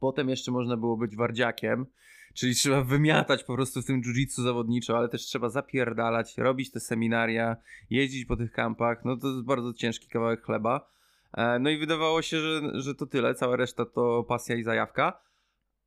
Potem 0.00 0.28
jeszcze 0.28 0.52
można 0.52 0.76
było 0.76 0.96
być 0.96 1.16
wardziakiem, 1.16 1.86
Czyli 2.34 2.54
trzeba 2.54 2.84
wymiatać 2.84 3.44
po 3.44 3.54
prostu 3.54 3.82
w 3.82 3.86
tym 3.86 4.02
jiu-jitsu 4.02 4.42
zawodniczo, 4.42 4.98
ale 4.98 5.08
też 5.08 5.22
trzeba 5.22 5.48
zapierdalać, 5.48 6.38
robić 6.38 6.70
te 6.70 6.80
seminaria, 6.80 7.56
jeździć 7.90 8.24
po 8.24 8.36
tych 8.36 8.52
kampach. 8.52 9.04
No 9.04 9.16
to 9.16 9.28
jest 9.28 9.44
bardzo 9.44 9.72
ciężki 9.72 10.08
kawałek 10.08 10.42
chleba. 10.42 10.90
E, 11.32 11.58
No 11.58 11.70
i 11.70 11.78
wydawało 11.78 12.22
się, 12.22 12.40
że, 12.40 12.60
że 12.74 12.94
to 12.94 13.06
tyle, 13.06 13.34
cała 13.34 13.56
reszta 13.56 13.84
to 13.84 14.24
pasja 14.28 14.56
i 14.56 14.62
zajawka. 14.62 15.22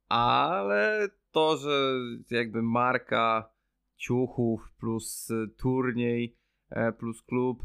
Ale 0.10 1.10
to, 1.32 1.58
że 1.58 1.94
jakby 2.30 2.62
marka 2.62 3.50
ciuchów 3.98 4.72
plus 4.80 5.32
turniej 5.58 6.38
e, 6.70 6.92
plus 6.92 7.22
klub 7.22 7.64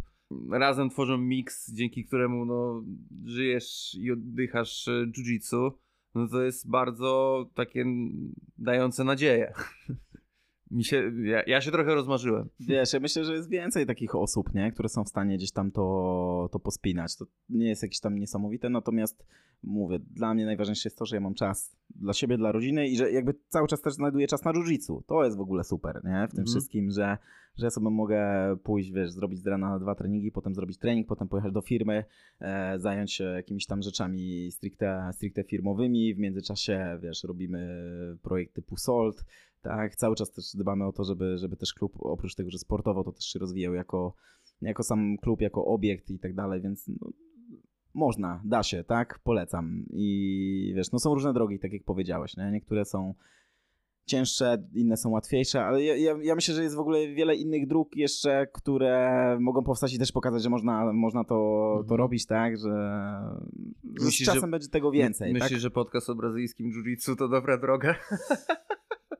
razem 0.51 0.91
tworzą 0.91 1.19
miks, 1.19 1.73
dzięki 1.73 2.05
któremu 2.05 2.45
no, 2.45 2.85
żyjesz 3.25 3.95
i 3.95 4.13
oddychasz 4.13 4.89
e, 4.89 5.07
jiu-jitsu, 5.07 5.71
no 6.15 6.29
to 6.29 6.43
jest 6.43 6.71
bardzo 6.71 7.47
takie 7.55 7.85
dające 8.59 9.05
nadzieję. 9.05 9.53
Mi 10.71 10.85
się, 10.85 11.13
ja, 11.23 11.43
ja 11.47 11.61
się 11.61 11.71
trochę 11.71 11.95
rozmarzyłem. 11.95 12.49
Wiesz, 12.61 12.93
ja 12.93 13.01
myślę, 13.01 13.25
że 13.25 13.35
jest 13.35 13.51
więcej 13.51 13.87
takich 13.87 14.15
osób, 14.15 14.55
nie? 14.55 14.73
które 14.73 14.89
są 14.89 15.05
w 15.05 15.09
stanie 15.09 15.37
gdzieś 15.37 15.53
tam 15.53 15.71
to, 15.71 16.49
to 16.53 16.59
pospinać. 16.59 17.17
To 17.17 17.27
nie 17.49 17.69
jest 17.69 17.83
jakieś 17.83 18.01
tam 18.01 18.19
niesamowite, 18.19 18.71
natomiast 18.71 19.25
mówię, 19.63 19.99
dla 19.99 20.35
mnie 20.35 20.47
najważniejsze 20.47 20.89
jest 20.89 20.99
to, 20.99 21.07
że 21.07 21.17
ja 21.17 21.21
mam 21.21 21.35
czas 21.35 21.77
dla 21.97 22.13
siebie, 22.13 22.37
dla 22.39 22.53
rodziny 22.53 22.89
i 22.89 22.97
że 22.97 23.13
jakby 23.13 23.35
cały 23.49 23.69
czas 23.69 23.81
też 23.81 23.95
znajduję 23.95 24.27
czas 24.27 24.45
na 24.45 24.53
jiu-jitsu. 24.53 25.03
To 25.07 25.25
jest 25.25 25.37
w 25.37 25.41
ogóle 25.41 25.65
super, 25.65 25.95
nie? 26.05 26.29
W 26.29 26.31
tym 26.31 26.41
Mhm. 26.41 26.47
wszystkim, 26.47 26.91
że, 26.91 27.19
że 27.59 27.67
ja 27.67 27.71
sobie 27.71 27.91
mogę 27.91 28.23
pójść, 28.63 28.93
wiesz, 28.93 29.11
zrobić 29.13 29.39
z 29.39 29.47
rana 29.47 29.79
dwa 29.79 29.95
treningi, 29.95 30.33
potem 30.33 30.55
zrobić 30.55 30.79
trening, 30.79 31.07
potem 31.07 31.29
pojechać 31.29 31.53
do 31.53 31.61
firmy, 31.61 32.05
e, 32.41 32.79
zająć 32.79 33.13
się 33.13 33.25
jakimiś 33.25 33.67
tam 33.67 33.83
rzeczami 33.83 34.51
stricte, 34.53 35.11
stricte 35.13 35.45
firmowymi. 35.45 36.15
W 36.15 36.19
międzyczasie, 36.19 36.99
wiesz, 37.03 37.25
robimy 37.25 37.69
projekt 38.23 38.55
typu 38.55 38.77
SOLT, 38.77 39.25
tak, 39.63 39.97
cały 39.97 40.17
czas 40.17 40.33
też 40.33 40.45
dbamy 40.55 40.87
o 40.87 40.93
to, 40.93 41.05
żeby, 41.05 41.39
żeby 41.39 41.57
też 41.57 41.75
klub 41.75 41.93
oprócz 41.99 42.35
tego, 42.35 42.51
że 42.51 42.59
sportowo, 42.59 43.05
to 43.05 43.13
też 43.13 43.25
się 43.25 43.39
rozwijał 43.39 43.75
jako, 43.75 44.15
jako 44.61 44.83
sam 44.83 45.17
klub, 45.23 45.41
jako 45.41 45.65
obiekt 45.65 46.11
i 46.11 46.19
tak 46.19 46.35
dalej, 46.35 46.61
więc 46.63 46.89
no, 46.89 47.11
można, 47.95 48.43
da 48.45 48.63
się, 48.63 48.85
tak, 48.85 49.19
polecam. 49.25 49.85
I 49.91 50.73
wiesz, 50.77 50.93
no 50.93 50.99
są 50.99 51.15
różne 51.15 51.33
drogi, 51.33 51.59
tak 51.59 51.73
jak 51.73 51.85
powiedziałeś, 51.85 52.37
nie? 52.37 52.51
niektóre 52.53 52.85
są 52.85 53.15
cięższe, 54.07 54.69
inne 54.75 54.97
są 54.97 55.11
łatwiejsze, 55.11 55.65
ale 55.65 55.83
ja, 55.83 55.97
ja, 55.97 56.17
ja 56.23 56.35
myślę, 56.35 56.55
że 56.55 56.63
jest 56.63 56.77
w 56.77 56.81
ogóle 56.81 57.09
wiele 57.09 57.37
innych 57.37 57.67
dróg 57.67 57.97
jeszcze, 57.97 58.47
które 58.53 59.37
mogą 59.41 59.63
powstać 59.65 59.95
i 59.95 59.99
też 59.99 60.13
pokazać, 60.13 60.43
że 60.43 60.51
można, 60.51 60.93
można 60.93 61.25
to, 61.25 61.29
to 61.29 61.81
Mhm. 61.81 61.99
robić, 61.99 62.27
tak, 62.27 62.59
że, 62.59 62.69
że 64.01 64.05
Myślisz, 64.05 64.29
z 64.29 64.33
czasem 64.33 64.41
że- 64.41 64.49
będzie 64.49 64.69
tego 64.69 64.91
więcej, 64.91 65.33
Myślisz, 65.33 65.51
tak? 65.51 65.61
że 65.61 65.71
podcast 65.71 66.11
o 66.11 66.15
brazylijskim 66.15 66.71
jiu-jitsu 66.73 67.17
to 67.17 67.29
dobra 67.29 67.59
droga? 67.59 67.95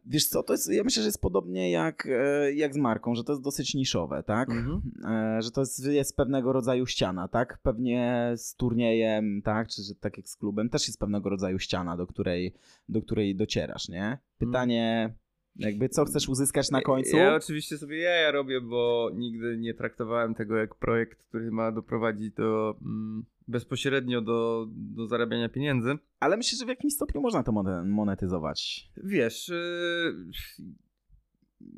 Wiesz 0.07 0.29
co, 0.29 0.43
to 0.43 0.53
jest, 0.53 0.73
ja 0.73 0.85
myślę, 0.85 1.03
że 1.03 1.09
jest 1.09 1.21
podobnie 1.21 1.71
jak, 1.71 2.07
e, 2.11 2.53
jak 2.53 2.75
z 2.75 2.77
marką, 2.77 3.15
że 3.15 3.25
to 3.25 3.33
jest 3.33 3.43
dosyć 3.43 3.75
niszowe, 3.75 4.23
tak? 4.23 4.51
Mhm. 4.51 4.81
E, 5.05 5.43
Że 5.43 5.51
to 5.51 5.61
jest, 5.61 5.87
jest 5.87 6.17
pewnego 6.17 6.53
rodzaju 6.53 6.87
ściana, 6.87 7.29
tak? 7.29 7.59
Pewnie 7.63 8.33
z 8.37 8.55
turniejem, 8.55 9.43
tak? 9.43 9.69
Czy 9.69 9.83
tak 10.01 10.17
jak 10.17 10.29
z 10.29 10.37
klubem, 10.37 10.69
też 10.69 10.87
jest 10.89 11.01
pewnego 11.01 11.31
rodzaju 11.31 11.59
ściana, 11.59 11.97
do 11.97 12.07
której, 12.07 12.55
do 12.89 13.03
której 13.03 13.37
docierasz, 13.37 13.89
nie? 13.89 14.19
Pytanie, 14.39 15.15
jakby 15.57 15.89
co 15.89 16.05
chcesz 16.05 16.29
uzyskać 16.29 16.71
na 16.71 16.81
końcu? 16.81 17.17
Ja 17.17 17.35
oczywiście 17.35 17.79
sobie 17.79 17.99
jaja 17.99 18.31
robię, 18.31 18.61
bo 18.61 19.11
nigdy 19.15 19.59
nie 19.59 19.75
traktowałem 19.75 20.35
tego 20.35 20.57
jak 20.57 20.75
projekt, 20.75 21.25
który 21.29 21.51
ma 21.51 21.73
doprowadzić 21.73 22.35
do 22.35 22.77
mm, 22.83 23.25
bezpośrednio 23.51 24.21
do, 24.21 24.67
do 24.71 25.07
zarabiania 25.07 25.49
pieniędzy. 25.49 25.99
Ale 26.21 26.37
myślę, 26.37 26.59
że 26.59 26.65
w 26.65 26.69
jakimś 26.69 26.93
stopniu 26.93 27.21
można 27.21 27.43
to 27.43 27.53
monet- 27.53 27.87
monetyzować. 27.87 28.91
Wiesz, 28.97 29.49
yy, 29.49 30.15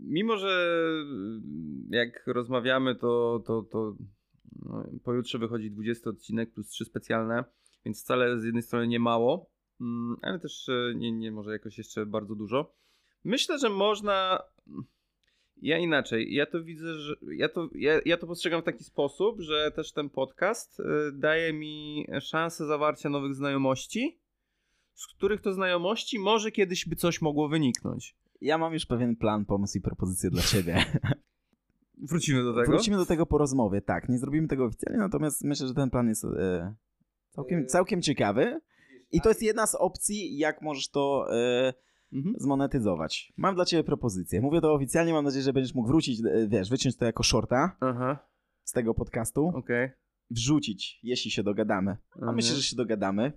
mimo 0.03 0.37
że 0.37 0.77
jak 1.91 2.27
rozmawiamy, 2.27 2.95
to, 2.95 3.43
to, 3.47 3.63
to 3.63 3.97
no, 4.63 4.85
pojutrze 5.05 5.39
wychodzi 5.39 5.71
20 5.71 6.11
odcinek 6.11 6.53
plus 6.53 6.69
3 6.69 6.85
specjalne, 6.85 7.45
więc 7.85 8.03
wcale 8.03 8.41
z 8.41 8.45
jednej 8.45 8.63
strony 8.63 8.89
nie 8.89 9.01
mało, 9.01 9.51
mm, 9.81 10.17
ale 10.23 10.39
też 10.39 10.69
yy, 10.69 10.95
nie, 10.97 11.13
nie 11.13 11.33
może 11.33 11.53
jakoś 11.53 11.79
jeszcze 11.79 12.07
bardzo 12.07 12.35
dużo. 12.35 12.75
Myślę, 13.25 13.59
że 13.59 13.69
można. 13.69 14.39
Ja 15.63 15.79
inaczej. 15.79 16.35
Ja 16.35 16.47
to 16.47 16.65
widzę, 16.65 16.95
że. 16.95 17.15
Ja 17.37 17.49
to, 17.49 17.69
ja, 17.75 18.01
ja 18.05 18.17
to 18.17 18.27
postrzegam 18.27 18.63
w 18.63 18.65
taki 18.65 18.85
sposób, 18.85 19.41
że 19.41 19.71
też 19.71 19.93
ten 19.93 20.11
podcast 20.11 20.81
y, 20.81 20.85
daje 21.13 21.53
mi 21.53 22.07
szansę 22.21 22.67
zawarcia 22.67 23.09
nowych 23.09 23.35
znajomości, 23.35 24.21
z 24.95 25.07
których 25.07 25.41
to 25.41 25.53
znajomości 25.53 26.19
może 26.19 26.51
kiedyś 26.51 26.89
by 26.89 26.97
coś 26.97 27.21
mogło 27.21 27.49
wyniknąć. 27.49 28.17
Ja 28.41 28.59
mam 28.59 28.73
już 28.73 28.87
pewien 28.87 29.17
plan, 29.17 29.45
pomysł 29.45 29.79
i 29.79 29.81
propozycję 29.81 30.31
dla 30.31 30.43
ciebie. 30.43 30.85
Wrócimy 32.11 32.43
do 32.43 32.55
tego. 32.55 32.67
Wrócimy 32.67 32.97
do 32.97 33.07
tego 33.07 33.27
po 33.27 33.39
rozmowie, 33.39 33.83
tak. 33.83 34.09
Nie 34.09 34.19
zrobimy 34.19 34.49
tego 34.49 34.65
oficjalnie, 34.65 34.99
natomiast 34.99 35.45
myślę, 35.45 35.67
że 35.67 35.75
ten 35.75 35.91
plan 35.91 36.09
jest 36.09 36.25
e, 36.25 36.75
całkiem, 37.31 37.67
całkiem 37.67 38.03
ciekawy. 38.03 38.61
I 39.13 39.21
to 39.21 39.29
jest 39.29 39.43
jedna 39.43 39.67
z 39.67 39.75
opcji, 39.75 40.39
jak 40.39 40.63
możesz 40.63 40.89
to 40.89 41.27
e, 41.37 41.75
Mhm. 42.13 42.35
zmonetyzować. 42.39 43.33
Mam 43.37 43.55
dla 43.55 43.65
ciebie 43.65 43.85
propozycję. 43.85 44.41
Mówię 44.41 44.61
to 44.61 44.75
oficjalnie, 44.75 45.13
mam 45.13 45.25
nadzieję, 45.25 45.43
że 45.45 45.53
będziesz 45.53 45.75
mógł 45.75 45.89
wrócić, 45.89 46.21
e, 46.21 46.49
wiesz, 46.49 46.71
wyciąć 46.71 46.97
to 46.97 47.05
jako 47.05 47.23
shorta 47.23 47.77
Aha, 47.81 48.19
z 48.65 48.73
tego 48.73 48.95
podcastu, 48.95 49.47
okej. 49.55 49.91
wrzucić, 50.31 51.01
jeśli 51.03 51.31
się 51.31 51.43
dogadamy. 51.43 51.97
A 52.13 52.17
Mhm. 52.19 52.37
myślę, 52.37 52.57
że 52.57 52.63
się 52.63 52.77
dogadamy. 52.77 53.33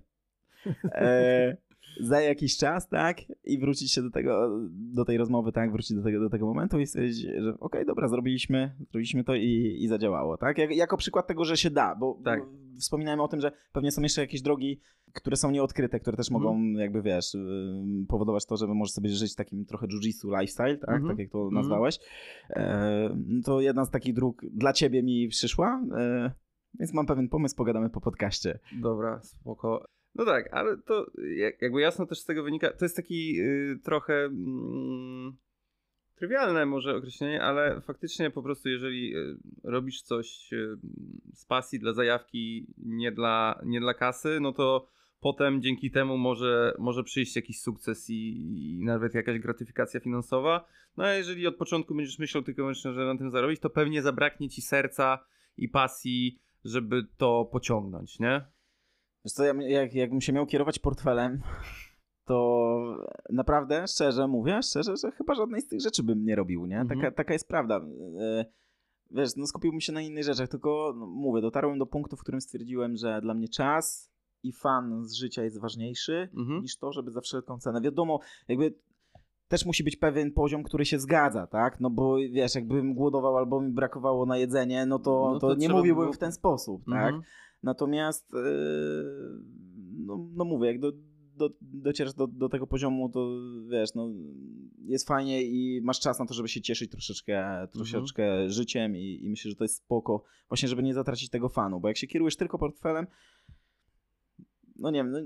E, 0.92 1.56
za 2.00 2.20
jakiś 2.20 2.56
czas, 2.56 2.88
tak? 2.88 3.16
I 3.44 3.58
wrócić 3.58 3.92
się 3.92 4.02
do 4.02 4.10
tego, 4.10 4.60
do 4.70 5.04
tej 5.04 5.16
rozmowy, 5.18 5.52
tak? 5.52 5.72
Wrócić 5.72 5.96
do 5.96 6.02
tego, 6.02 6.20
do 6.20 6.30
tego 6.30 6.46
momentu 6.46 6.78
i 6.80 6.86
stwierdzić, 6.86 7.26
że 7.40 7.54
okej, 7.60 7.86
dobra, 7.86 8.08
zrobiliśmy, 8.08 8.76
zrobiliśmy 8.90 9.24
to 9.24 9.34
i, 9.34 9.76
i 9.80 9.88
zadziałało, 9.88 10.36
tak? 10.38 10.58
Jak, 10.58 10.76
jako 10.76 10.96
przykład 10.96 11.26
tego, 11.26 11.44
że 11.44 11.56
się 11.56 11.70
da, 11.70 11.94
bo, 11.94 12.20
Tak. 12.24 12.40
Wspominałem 12.80 13.20
o 13.20 13.28
tym, 13.28 13.40
że 13.40 13.52
pewnie 13.72 13.90
są 13.90 14.02
jeszcze 14.02 14.20
jakieś 14.20 14.42
drogi, 14.42 14.80
które 15.14 15.36
są 15.36 15.50
nieodkryte, 15.50 16.00
które 16.00 16.16
też 16.16 16.30
mogą, 16.30 16.50
Mhm. 16.54 16.74
jakby 16.74 17.02
wiesz, 17.02 17.34
ym, 17.34 18.06
powodować 18.08 18.46
to, 18.46 18.56
że 18.56 18.66
możesz 18.66 18.92
sobie 18.92 19.10
żyć 19.10 19.34
takim 19.34 19.64
trochę 19.64 19.86
jiu-jitsu 19.86 20.40
lifestyle, 20.40 20.78
tak? 20.78 20.88
Mhm. 20.90 21.08
Tak 21.08 21.18
jak 21.18 21.30
to 21.30 21.38
Mhm. 21.38 21.54
nazwałeś. 21.54 21.98
E, 22.50 23.16
to 23.44 23.60
jedna 23.60 23.84
z 23.84 23.90
takich 23.90 24.14
dróg 24.14 24.42
dla 24.52 24.72
ciebie 24.72 25.02
mi 25.02 25.28
przyszła, 25.28 25.82
e, 25.98 26.32
więc 26.78 26.94
mam 26.94 27.06
pewien 27.06 27.28
pomysł, 27.28 27.56
pogadamy 27.56 27.90
po 27.90 28.00
podcaście. 28.00 28.58
Dobra, 28.82 29.20
spoko. 29.22 29.84
No 30.14 30.24
tak, 30.24 30.48
ale 30.52 30.76
to 30.78 31.06
jak- 31.36 31.62
jakby 31.62 31.80
jasno 31.80 32.06
też 32.06 32.18
z 32.18 32.24
tego 32.24 32.42
wynika, 32.42 32.72
to 32.72 32.84
jest 32.84 32.96
taki 32.96 33.40
y, 33.40 33.78
trochę 33.84 34.14
mm, 34.24 35.36
trywialne 36.16 36.66
może 36.66 36.96
określenie, 36.96 37.42
ale 37.42 37.80
faktycznie 37.80 38.30
po 38.30 38.42
prostu 38.42 38.68
jeżeli 38.68 39.16
y, 39.16 39.36
robisz 39.64 40.02
coś 40.02 40.52
y, 40.52 40.78
z 41.34 41.44
pasji 41.44 41.78
dla 41.78 41.92
zajawki, 41.92 42.66
nie 42.78 43.12
dla, 43.12 43.60
nie 43.64 43.80
dla 43.80 43.94
kasy, 43.94 44.38
no 44.40 44.52
to 44.52 44.88
potem 45.20 45.62
dzięki 45.62 45.90
temu 45.90 46.18
może, 46.18 46.74
może 46.78 47.04
przyjść 47.04 47.36
jakiś 47.36 47.60
sukces 47.60 48.10
i, 48.10 48.36
i 48.78 48.84
nawet 48.84 49.14
jakaś 49.14 49.38
gratyfikacja 49.38 50.00
finansowa. 50.00 50.68
No 50.96 51.04
a 51.04 51.12
jeżeli 51.12 51.46
od 51.46 51.56
początku 51.56 51.94
będziesz 51.94 52.18
myślał 52.18 52.42
tylko 52.42 52.62
wyłącznie, 52.62 52.92
że 52.92 53.06
na 53.06 53.18
tym 53.18 53.30
zarobić, 53.30 53.60
to 53.60 53.70
pewnie 53.70 54.02
zabraknie 54.02 54.48
ci 54.48 54.62
serca 54.62 55.24
i 55.56 55.68
pasji, 55.68 56.38
żeby 56.64 57.06
to 57.16 57.44
pociągnąć, 57.52 58.18
nie? 58.18 58.44
Wiesz 59.24 59.32
co, 59.32 59.44
ja, 59.44 59.54
jak, 59.68 59.94
jakbym 59.94 60.20
się 60.20 60.32
miał 60.32 60.46
kierować 60.46 60.78
portfelem, 60.78 61.42
to 62.26 63.06
naprawdę, 63.30 63.84
szczerze 63.88 64.28
mówię, 64.28 64.62
szczerze, 64.62 64.96
że 64.96 65.10
chyba 65.10 65.34
żadnej 65.34 65.60
z 65.60 65.68
tych 65.68 65.80
rzeczy 65.80 66.02
bym 66.02 66.24
nie 66.24 66.36
robił, 66.36 66.66
nie? 66.66 66.80
Mhm. 66.80 67.00
Taka, 67.00 67.10
taka 67.16 67.32
jest 67.32 67.48
prawda. 67.48 67.76
E, 68.20 68.44
Wiesz, 69.10 69.36
no 69.36 69.46
skupiłbym 69.46 69.80
się 69.80 69.92
na 69.92 70.00
innych 70.02 70.24
rzeczach, 70.24 70.48
tylko 70.48 70.94
no, 70.96 71.06
mówię, 71.06 71.40
dotarłem 71.42 71.78
do 71.78 71.86
punktu, 71.86 72.16
w 72.16 72.20
którym 72.20 72.40
stwierdziłem, 72.40 72.96
że 72.96 73.20
dla 73.22 73.34
mnie 73.34 73.48
czas 73.48 74.10
i 74.42 74.52
fan 74.52 75.04
z 75.04 75.12
życia 75.14 75.44
jest 75.44 75.60
ważniejszy 75.60 76.28
Mhm. 76.36 76.62
niż 76.62 76.76
to, 76.78 76.92
żeby 76.92 77.10
za 77.10 77.20
wszelką 77.20 77.58
cenę. 77.58 77.80
Wiadomo, 77.80 78.20
jakby 78.48 78.74
też 79.48 79.66
musi 79.66 79.84
być 79.84 79.96
pewien 79.96 80.32
poziom, 80.32 80.62
który 80.62 80.84
się 80.84 80.98
zgadza, 80.98 81.46
tak? 81.46 81.80
No 81.80 81.90
bo 81.90 82.16
wiesz, 82.16 82.54
jakbym 82.54 82.94
głodował 82.94 83.36
albo 83.36 83.60
mi 83.60 83.72
brakowało 83.72 84.26
na 84.26 84.38
jedzenie, 84.38 84.86
no 84.86 84.98
to, 84.98 85.30
No 85.32 85.38
to, 85.40 85.48
to 85.48 85.54
nie 85.54 85.68
mówiłbym 85.68 86.02
było- 86.04 86.12
w 86.14 86.18
ten 86.18 86.32
sposób, 86.32 86.82
tak? 86.84 87.06
Mhm. 87.14 87.22
Natomiast 87.62 88.32
yy, 88.32 88.40
no, 90.06 90.28
no 90.34 90.44
mówię, 90.44 90.66
jak 90.66 90.80
do, 90.80 90.92
do, 91.36 91.50
docierasz 91.60 92.14
do, 92.14 92.26
do 92.26 92.48
tego 92.48 92.66
poziomu, 92.66 93.08
to 93.08 93.28
wiesz, 93.70 93.94
no 93.94 94.08
jest 94.84 95.08
fajnie 95.08 95.42
i 95.42 95.80
masz 95.84 96.00
czas 96.00 96.18
na 96.18 96.26
to, 96.26 96.34
żeby 96.34 96.48
się 96.48 96.60
cieszyć 96.60 96.90
troszeczkę, 96.90 97.68
troszeczkę 97.72 98.50
życiem 98.50 98.96
i, 98.96 99.24
i 99.24 99.30
myślę, 99.30 99.50
że 99.50 99.56
to 99.56 99.64
jest 99.64 99.76
spoko, 99.76 100.22
właśnie 100.48 100.68
żeby 100.68 100.82
nie 100.82 100.94
zatracić 100.94 101.30
tego 101.30 101.48
fanu, 101.48 101.80
bo 101.80 101.88
jak 101.88 101.96
się 101.96 102.06
kierujesz 102.06 102.36
tylko 102.36 102.58
portfelem, 102.58 103.06
no 104.76 104.90
nie 104.90 104.98
wiem, 104.98 105.10
no, 105.10 105.18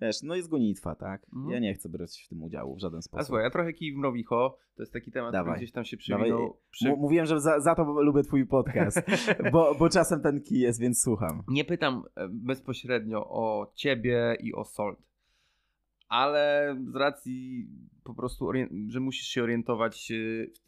wiesz, 0.00 0.22
no 0.22 0.34
jest 0.34 0.48
gonitwa, 0.48 0.94
tak? 0.94 1.26
Mhm. 1.34 1.50
Ja 1.50 1.58
nie 1.58 1.74
chcę 1.74 1.88
brać 1.88 2.22
w 2.26 2.28
tym 2.28 2.42
udziału 2.42 2.76
w 2.76 2.80
żaden 2.80 2.98
A 2.98 3.02
sposób. 3.02 3.26
słuchaj, 3.26 3.44
ja 3.44 3.50
trochę 3.50 3.72
kij 3.72 3.92
w 3.92 3.96
mrowicho, 3.96 4.58
to 4.76 4.82
jest 4.82 4.92
taki 4.92 5.10
temat, 5.10 5.32
Dawaj. 5.32 5.52
który 5.52 5.58
gdzieś 5.58 5.72
tam 5.72 5.84
się 5.84 5.96
przywinął. 5.96 6.60
Przy... 6.70 6.88
Mówiłem, 6.88 7.26
że 7.26 7.40
za, 7.40 7.60
za 7.60 7.74
to 7.74 7.84
lubię 7.84 8.22
twój 8.22 8.46
podcast, 8.46 9.02
bo, 9.52 9.74
bo 9.74 9.88
czasem 9.88 10.20
ten 10.20 10.40
kij 10.42 10.60
jest, 10.60 10.80
więc 10.80 11.02
słucham. 11.02 11.42
Nie 11.48 11.64
pytam 11.64 12.02
e, 12.16 12.28
bezpośrednio 12.28 13.30
o 13.30 13.72
ciebie 13.74 14.36
i 14.40 14.54
o 14.54 14.64
Salt, 14.64 14.98
ale 16.08 16.76
z 16.92 16.96
racji 16.96 17.68
po 18.04 18.14
prostu, 18.14 18.50
że 18.88 19.00
musisz 19.00 19.26
się 19.26 19.42
orientować 19.42 20.10
e, 20.10 20.14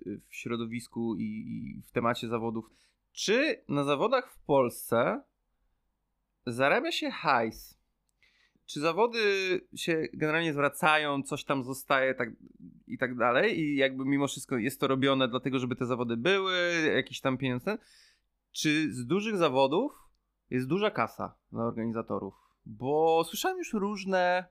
w, 0.07 0.35
środowisku 0.35 1.17
i, 1.17 1.25
i 1.25 1.83
w 1.83 1.93
temacie 1.93 2.29
zawodów. 2.29 2.71
Czy 3.13 3.65
na 3.69 3.85
zawodach 3.85 4.33
w 4.33 4.39
Polsce 4.39 5.23
zarabia 6.47 6.93
się 6.93 7.11
hajs? 7.11 7.79
Czy 8.67 8.81
zawody 8.81 9.21
się 9.77 10.09
generalnie 10.13 10.53
zwracają, 10.53 11.23
coś 11.23 11.45
tam 11.45 11.65
zostaje 11.65 12.15
tak, 12.15 12.29
i 12.87 12.99
tak 12.99 13.17
dalej 13.17 13.61
i 13.61 13.77
jakby 13.77 14.05
mimo 14.05 14.27
wszystko 14.27 14.57
jest 14.57 14.81
to 14.81 14.87
robione 14.87 15.29
dlatego, 15.29 15.59
żeby 15.59 15.77
te 15.77 15.87
zawody 15.87 16.17
były, 16.17 16.55
jakiś 16.95 17.21
tam 17.21 17.39
pieniądz 17.39 17.65
ten? 17.65 17.79
Czy 18.53 18.93
z 18.93 19.07
dużych 19.07 19.37
zawodów 19.37 19.93
jest 20.51 20.67
duża 20.67 20.91
kasa 20.91 21.37
dla 21.53 21.65
organizatorów? 21.65 22.35
Bo 22.67 23.25
słyszałem 23.25 23.59
już 23.59 23.73
różne 23.73 24.45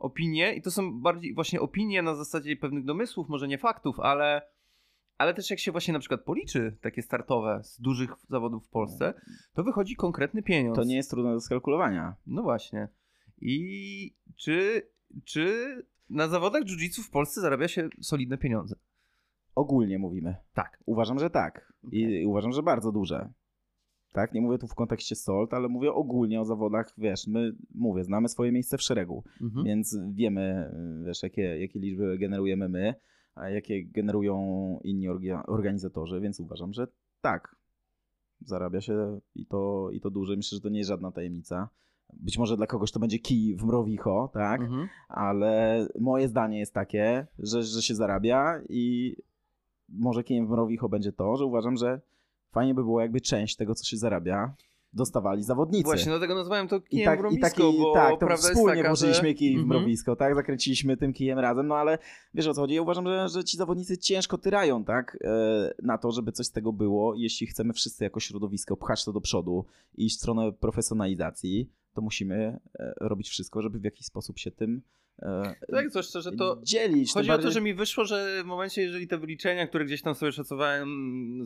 opinie 0.00 0.54
i 0.54 0.62
to 0.62 0.70
są 0.70 1.00
bardziej 1.00 1.34
właśnie 1.34 1.60
opinie 1.60 2.02
na 2.02 2.14
zasadzie 2.14 2.56
pewnych 2.56 2.84
domysłów, 2.84 3.28
może 3.28 3.48
nie 3.48 3.58
faktów, 3.58 4.00
ale, 4.00 4.42
ale 5.18 5.34
też 5.34 5.50
jak 5.50 5.58
się 5.58 5.72
właśnie 5.72 5.92
na 5.92 6.00
przykład 6.00 6.24
policzy 6.24 6.76
takie 6.80 7.02
startowe 7.02 7.60
z 7.64 7.80
dużych 7.80 8.10
zawodów 8.28 8.66
w 8.66 8.70
Polsce, 8.70 9.14
to 9.54 9.64
wychodzi 9.64 9.96
konkretny 9.96 10.42
pieniądz. 10.42 10.76
To 10.76 10.84
nie 10.84 10.96
jest 10.96 11.10
trudne 11.10 11.32
do 11.32 11.40
skalkulowania. 11.40 12.16
No 12.26 12.42
właśnie. 12.42 12.88
I 13.40 14.14
czy, 14.36 14.88
czy 15.24 15.76
na 16.10 16.28
zawodach 16.28 16.62
jiu-jitsu 16.62 17.02
w 17.02 17.10
Polsce 17.10 17.40
zarabia 17.40 17.68
się 17.68 17.88
solidne 18.00 18.38
pieniądze? 18.38 18.76
Ogólnie 19.54 19.98
mówimy. 19.98 20.36
Tak. 20.54 20.78
Uważam, 20.86 21.18
że 21.18 21.30
tak. 21.30 21.72
I 21.92 22.26
uważam, 22.26 22.52
że 22.52 22.62
bardzo 22.62 22.92
duże. 22.92 23.32
Tak, 24.12 24.32
nie 24.34 24.40
mówię 24.40 24.58
tu 24.58 24.66
w 24.66 24.74
kontekście 24.74 25.14
SOLT, 25.16 25.54
ale 25.54 25.68
mówię 25.68 25.92
ogólnie 25.92 26.40
o 26.40 26.44
zawodach, 26.44 26.92
wiesz, 26.98 27.26
my, 27.26 27.52
mówię, 27.74 28.04
znamy 28.04 28.28
swoje 28.28 28.52
miejsce 28.52 28.78
w 28.78 28.82
szeregu, 28.82 29.24
Mhm. 29.40 29.64
więc 29.66 29.98
wiemy, 30.12 30.72
wiesz, 31.06 31.22
jakie, 31.22 31.60
jakie 31.60 31.78
liczby 31.80 32.18
generujemy 32.18 32.68
my, 32.68 32.94
a 33.34 33.48
jakie 33.48 33.84
generują 33.84 34.36
inni 34.84 35.08
orga- 35.10 35.42
organizatorzy, 35.46 36.20
więc 36.20 36.40
uważam, 36.40 36.72
że 36.72 36.86
tak, 37.20 37.56
zarabia 38.40 38.80
się 38.80 39.20
i 39.34 39.46
to, 39.46 39.90
i 39.92 40.00
to 40.00 40.10
duże. 40.10 40.36
Myślę, 40.36 40.56
że 40.56 40.62
to 40.62 40.68
nie 40.68 40.78
jest 40.78 40.88
żadna 40.88 41.12
tajemnica. 41.12 41.68
Być 42.12 42.38
może 42.38 42.56
dla 42.56 42.66
kogoś 42.66 42.92
to 42.92 43.00
będzie 43.00 43.18
kij 43.18 43.56
w 43.56 43.64
mrowicho, 43.64 44.30
tak? 44.32 44.60
Mhm. 44.60 44.88
ale 45.08 45.86
moje 46.00 46.28
zdanie 46.28 46.58
jest 46.58 46.74
takie, 46.74 47.26
że, 47.38 47.62
że 47.62 47.82
się 47.82 47.94
zarabia 47.94 48.60
i 48.68 49.16
może 49.88 50.24
kijem 50.24 50.46
w 50.46 50.50
mrowicho 50.50 50.88
będzie 50.88 51.12
to, 51.12 51.36
że 51.36 51.44
uważam, 51.44 51.76
że 51.76 52.00
fajnie 52.52 52.74
by 52.74 52.82
było 52.82 53.00
jakby 53.00 53.20
część 53.20 53.56
tego, 53.56 53.74
co 53.74 53.84
się 53.84 53.96
zarabia, 53.96 54.54
dostawali 54.92 55.42
zawodnicy. 55.42 55.84
Właśnie, 55.84 56.10
dlatego 56.10 56.34
nazwałem 56.34 56.68
to 56.68 56.76
I 56.76 56.82
kijem 56.82 57.04
tak, 57.04 57.18
w 57.18 57.20
i 57.20 57.22
mrowisko, 57.22 57.48
taki, 57.48 57.78
bo 57.78 57.94
tak, 57.94 58.20
to 58.20 58.36
wspólnie 58.36 58.76
taka, 58.76 58.88
włożyliśmy 58.88 59.28
że... 59.28 59.34
kij 59.34 59.56
w 59.56 59.60
Mhm. 59.60 59.68
mrowisko, 59.68 60.16
tak, 60.16 60.34
zakręciliśmy 60.34 60.96
tym 60.96 61.12
kijem 61.12 61.38
razem, 61.38 61.66
no 61.66 61.76
ale 61.76 61.98
wiesz 62.34 62.46
o 62.46 62.54
co 62.54 62.60
chodzi, 62.60 62.74
ja 62.74 62.82
uważam, 62.82 63.06
że, 63.06 63.28
że 63.28 63.44
ci 63.44 63.56
zawodnicy 63.56 63.98
ciężko 63.98 64.38
tyrają, 64.38 64.84
tak, 64.84 65.18
e, 65.24 65.74
na 65.82 65.98
to, 65.98 66.12
żeby 66.12 66.32
coś 66.32 66.46
z 66.46 66.50
tego 66.50 66.72
było, 66.72 67.14
jeśli 67.14 67.46
chcemy 67.46 67.72
wszyscy 67.72 68.04
jako 68.04 68.20
środowisko 68.20 68.76
pchać 68.76 69.04
to 69.04 69.12
do 69.12 69.20
przodu 69.20 69.64
i 69.94 70.06
iść 70.06 70.16
w 70.16 70.18
stronę 70.18 70.52
profesjonalizacji, 70.52 71.70
to 71.94 72.02
musimy 72.02 72.60
e, 72.78 72.94
robić 73.00 73.28
wszystko, 73.28 73.62
żeby 73.62 73.78
w 73.78 73.84
jakiś 73.84 74.06
sposób 74.06 74.38
się 74.38 74.50
tym 74.50 74.82
Tak, 75.70 75.90
zwłaszcza, 75.90 76.20
że 76.20 76.32
to... 76.32 76.60
dzielić. 76.62 77.12
Chodzi 77.12 77.26
tym 77.26 77.34
o 77.34 77.38
to, 77.38 77.42
bardziej- 77.42 77.52
że 77.54 77.60
mi 77.60 77.74
wyszło, 77.74 78.04
że 78.04 78.42
w 78.42 78.46
momencie, 78.46 78.82
jeżeli 78.82 79.08
te 79.08 79.18
wyliczenia, 79.18 79.66
które 79.66 79.84
gdzieś 79.84 80.02
tam 80.02 80.14
sobie 80.14 80.32
szacowałem, 80.32 80.88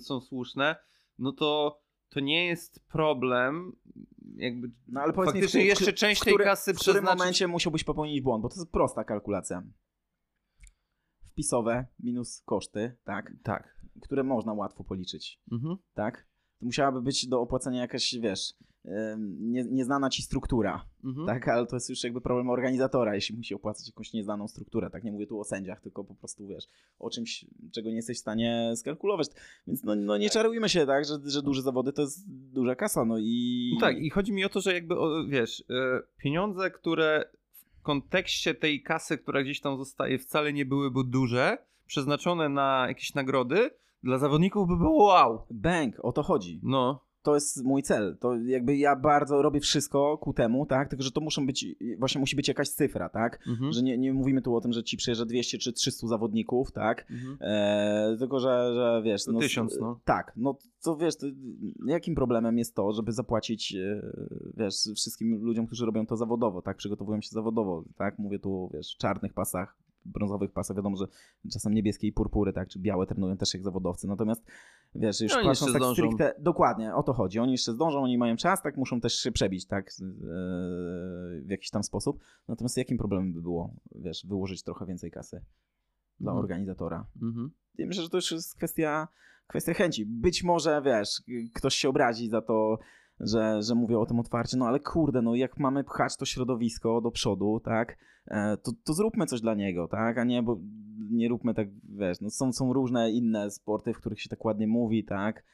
są 0.01 0.20
słuszne, 0.20 0.77
no 1.18 1.33
to 1.33 1.81
to 2.09 2.20
nie 2.20 2.47
jest 2.47 2.81
problem, 2.87 3.72
jakby 4.37 4.70
No 4.89 5.01
ale 5.01 5.12
powiedz 5.12 5.35
mi, 5.35 5.41
faktycznie 5.41 5.62
w- 5.62 5.66
jeszcze 5.66 5.93
część 5.93 6.22
tej 6.25 6.37
kasy 6.37 6.75
W 6.75 6.79
którym 6.79 6.95
przeznaczyć... 6.95 7.18
momencie 7.18 7.49
musiałbyś 7.49 7.85
popełnić 7.85 8.20
błąd, 8.20 8.43
bo 8.43 8.49
to 8.49 8.55
jest 8.55 8.70
prosta 8.72 9.05
kalkulacja. 9.05 9.62
Wpisowe 11.33 11.87
minus 12.01 12.43
koszty, 12.45 12.97
tak, 13.05 13.33
Tak. 13.43 13.77
które 14.03 14.22
można 14.22 14.53
łatwo 14.53 14.85
policzyć, 14.85 15.41
Mhm. 15.53 15.77
tak? 15.95 16.27
To 16.61 16.66
musiałaby 16.66 17.03
być 17.03 17.27
do 17.29 17.41
opłacenia 17.41 17.81
jakaś, 17.81 18.14
wiesz, 18.20 18.55
nie, 19.41 19.64
nieznana 19.64 20.11
ci 20.11 20.22
struktura, 20.22 20.85
Mhm. 21.05 21.26
tak? 21.26 21.49
Ale 21.49 21.66
to 21.66 21.76
jest 21.76 21.91
już 21.91 22.05
jakby 22.05 22.20
problem 22.20 22.51
organizatora, 22.51 23.14
jeśli 23.14 23.37
musi 23.37 23.55
opłacać 23.55 23.87
jakąś 23.87 24.12
nieznaną 24.12 24.49
strukturę, 24.49 24.91
tak? 24.91 25.05
Nie 25.05 25.12
mówię 25.12 25.26
tu 25.26 25.41
o 25.41 25.45
sędziach, 25.45 25.80
tylko 25.80 26.05
po 26.05 26.14
prostu, 26.14 26.47
wiesz, 26.47 26.68
o 26.99 27.11
czymś, 27.11 27.45
czego 27.72 27.89
nie 27.89 27.97
jesteś 27.97 28.16
w 28.16 28.20
stanie 28.20 28.72
skalkulować. 28.76 29.28
Więc 29.66 29.85
no, 29.85 29.95
no 29.95 30.16
nie 30.16 30.30
czarujmy 30.30 30.68
się, 30.68 30.87
tak? 30.87 31.05
Że, 31.05 31.14
że 31.24 31.43
duże 31.43 31.62
zawody 31.62 31.93
to 31.93 32.03
jest 32.03 32.28
duża 32.28 32.74
kasa, 32.74 33.05
no 33.05 33.18
i... 33.18 33.70
No 33.74 33.80
tak, 33.80 33.99
i 33.99 34.11
chodzi 34.11 34.32
mi 34.32 34.45
o 34.45 34.49
to, 34.49 34.61
że 34.61 34.74
jakby, 34.74 34.95
wiesz, 35.28 35.64
e, 35.70 36.01
pieniądze, 36.18 36.70
które 36.70 37.24
w 37.53 37.82
kontekście 37.82 38.55
tej 38.55 38.82
kasy, 38.82 39.18
która 39.18 39.43
gdzieś 39.43 39.61
tam 39.61 39.76
zostaje, 39.76 40.18
wcale 40.18 40.53
nie 40.53 40.64
byłyby 40.64 41.01
duże, 41.05 41.59
przeznaczone 41.87 42.49
na 42.49 42.85
jakieś 42.89 43.14
nagrody, 43.14 43.70
dla 44.03 44.18
zawodników 44.18 44.68
by 44.68 44.76
było 44.76 45.05
wow. 45.05 45.47
Bank, 45.51 45.97
o 46.03 46.12
to 46.12 46.22
chodzi. 46.22 46.61
No, 46.62 47.05
to 47.25 47.35
jest 47.35 47.64
mój 47.64 47.83
cel. 47.83 48.16
To 48.20 48.37
jakby 48.37 48.77
ja 48.77 48.97
bardzo 48.97 49.43
robię 49.43 49.61
wszystko 49.61 50.18
ku 50.18 50.33
temu, 50.33 50.66
tak? 50.66 50.89
Tylko, 50.89 51.03
że 51.03 51.12
to 51.12 51.20
muszą 51.20 51.47
być, 51.47 51.66
właśnie 51.99 52.20
musi 52.20 52.37
być 52.37 52.49
jakaś 52.49 52.68
cyfra, 52.68 53.09
tak? 53.09 53.39
mhm. 53.47 53.72
Że 53.72 53.83
nie, 53.83 53.99
nie 53.99 54.12
mówimy 54.12 54.43
tu 54.43 54.57
o 54.57 54.61
tym, 54.61 54.72
że 54.72 54.85
ci 54.85 54.97
przyjeżdża 54.97 55.25
200 55.25 55.59
czy 55.59 55.72
300 55.72 56.07
zawodników, 56.07 56.72
tak? 56.72 57.07
Mhm. 57.11 57.37
E, 57.41 58.16
tylko, 58.18 58.41
że, 58.41 58.75
że 58.75 59.03
wiesz... 59.05 59.25
To 59.25 59.39
tysiąc, 59.39 59.79
no. 59.81 60.01
Tak, 60.05 60.33
no 60.37 60.59
to 60.83 60.97
wiesz, 60.97 61.16
to, 61.16 61.27
jakim 61.87 62.14
problemem 62.14 62.59
jest 62.59 62.75
to, 62.75 62.93
żeby 62.93 63.12
zapłacić, 63.12 63.75
e, 63.75 64.03
wiesz, 64.57 64.75
wszystkim 64.97 65.45
ludziom, 65.45 65.66
którzy 65.66 65.87
robią 65.87 66.07
to 66.07 66.16
zawodowo, 66.16 66.62
tak? 66.62 66.77
Przygotowują 66.77 67.20
się 67.20 67.31
zawodowo, 67.31 67.85
tak? 67.97 68.18
Mówię 68.18 68.39
tu, 68.39 68.70
wiesz, 68.75 68.95
w 68.95 68.99
czarnych 68.99 69.33
pasach, 69.33 69.77
brązowych 70.05 70.52
pasach, 70.52 70.76
wiadomo, 70.76 70.96
że 70.96 71.05
czasem 71.52 71.74
niebieskie 71.74 72.07
i 72.07 72.12
purpury, 72.12 72.52
tak? 72.52 72.68
Czy 72.68 72.78
białe 72.78 73.07
trenują 73.07 73.36
też 73.36 73.55
jak 73.55 73.62
zawodowcy, 73.62 74.07
natomiast 74.09 74.44
wiesz, 74.94 75.20
już 75.20 75.32
No, 75.32 75.42
patrząc 75.44 75.72
tak 75.72 75.82
zdążą. 75.82 75.94
stricte, 75.94 76.34
dokładnie, 76.38 76.94
o 76.94 77.02
to 77.02 77.12
chodzi, 77.12 77.38
oni 77.38 77.52
jeszcze 77.52 77.72
zdążą, 77.72 78.02
oni 78.02 78.18
mają 78.18 78.36
czas, 78.36 78.62
tak? 78.62 78.76
Muszą 78.76 79.00
też 79.00 79.14
się 79.14 79.32
przebić, 79.32 79.66
tak? 79.66 79.88
E, 79.88 79.92
w 81.40 81.50
jakiś 81.50 81.70
tam 81.70 81.82
sposób, 81.82 82.24
natomiast 82.48 82.76
jakim 82.76 82.98
problemem 82.98 83.32
by 83.32 83.42
było, 83.42 83.74
wiesz, 83.94 84.26
wyłożyć 84.26 84.62
trochę 84.62 84.86
więcej 84.86 85.11
kasy 85.11 85.44
dla 86.20 86.30
Mhm. 86.32 86.44
organizatora? 86.44 87.07
Mhm. 87.22 87.50
Ja 87.78 87.86
myślę, 87.86 88.02
że 88.02 88.09
to 88.09 88.16
już 88.16 88.32
jest 88.32 88.55
kwestia, 88.57 89.09
kwestia 89.46 89.74
chęci. 89.74 90.07
Być 90.07 90.44
może, 90.44 90.82
wiesz, 90.84 91.22
ktoś 91.55 91.74
się 91.74 91.88
obrazi 91.88 92.28
za 92.28 92.42
to, 92.42 92.78
że, 93.21 93.62
że 93.62 93.75
mówię 93.75 93.99
o 93.99 94.07
tym 94.07 94.21
otwarcie, 94.21 94.57
no 94.57 94.67
ale 94.67 94.81
kurde, 94.81 95.23
no 95.23 95.35
jak 95.35 95.59
mamy 95.59 95.85
pchać 95.85 96.17
to 96.17 96.25
środowisko 96.25 97.01
do 97.01 97.11
przodu, 97.11 97.61
tak, 97.65 97.99
e, 98.27 98.57
to, 98.57 98.73
to 98.85 98.93
zróbmy 98.93 99.27
coś 99.27 99.41
dla 99.41 99.55
niego, 99.55 99.89
tak, 99.89 100.19
a 100.19 100.25
nie, 100.25 100.43
bo 100.43 100.61
nie 101.11 101.29
róbmy 101.29 101.55
tak, 101.55 101.69
wiesz, 101.89 102.21
no 102.21 102.31
są, 102.31 102.53
są 102.53 102.73
różne 102.73 103.11
inne 103.11 103.51
sporty, 103.51 103.93
w 103.93 103.99
których 103.99 104.21
się 104.21 104.29
tak 104.29 104.45
ładnie 104.45 104.67
mówi, 104.67 105.05
tak, 105.05 105.45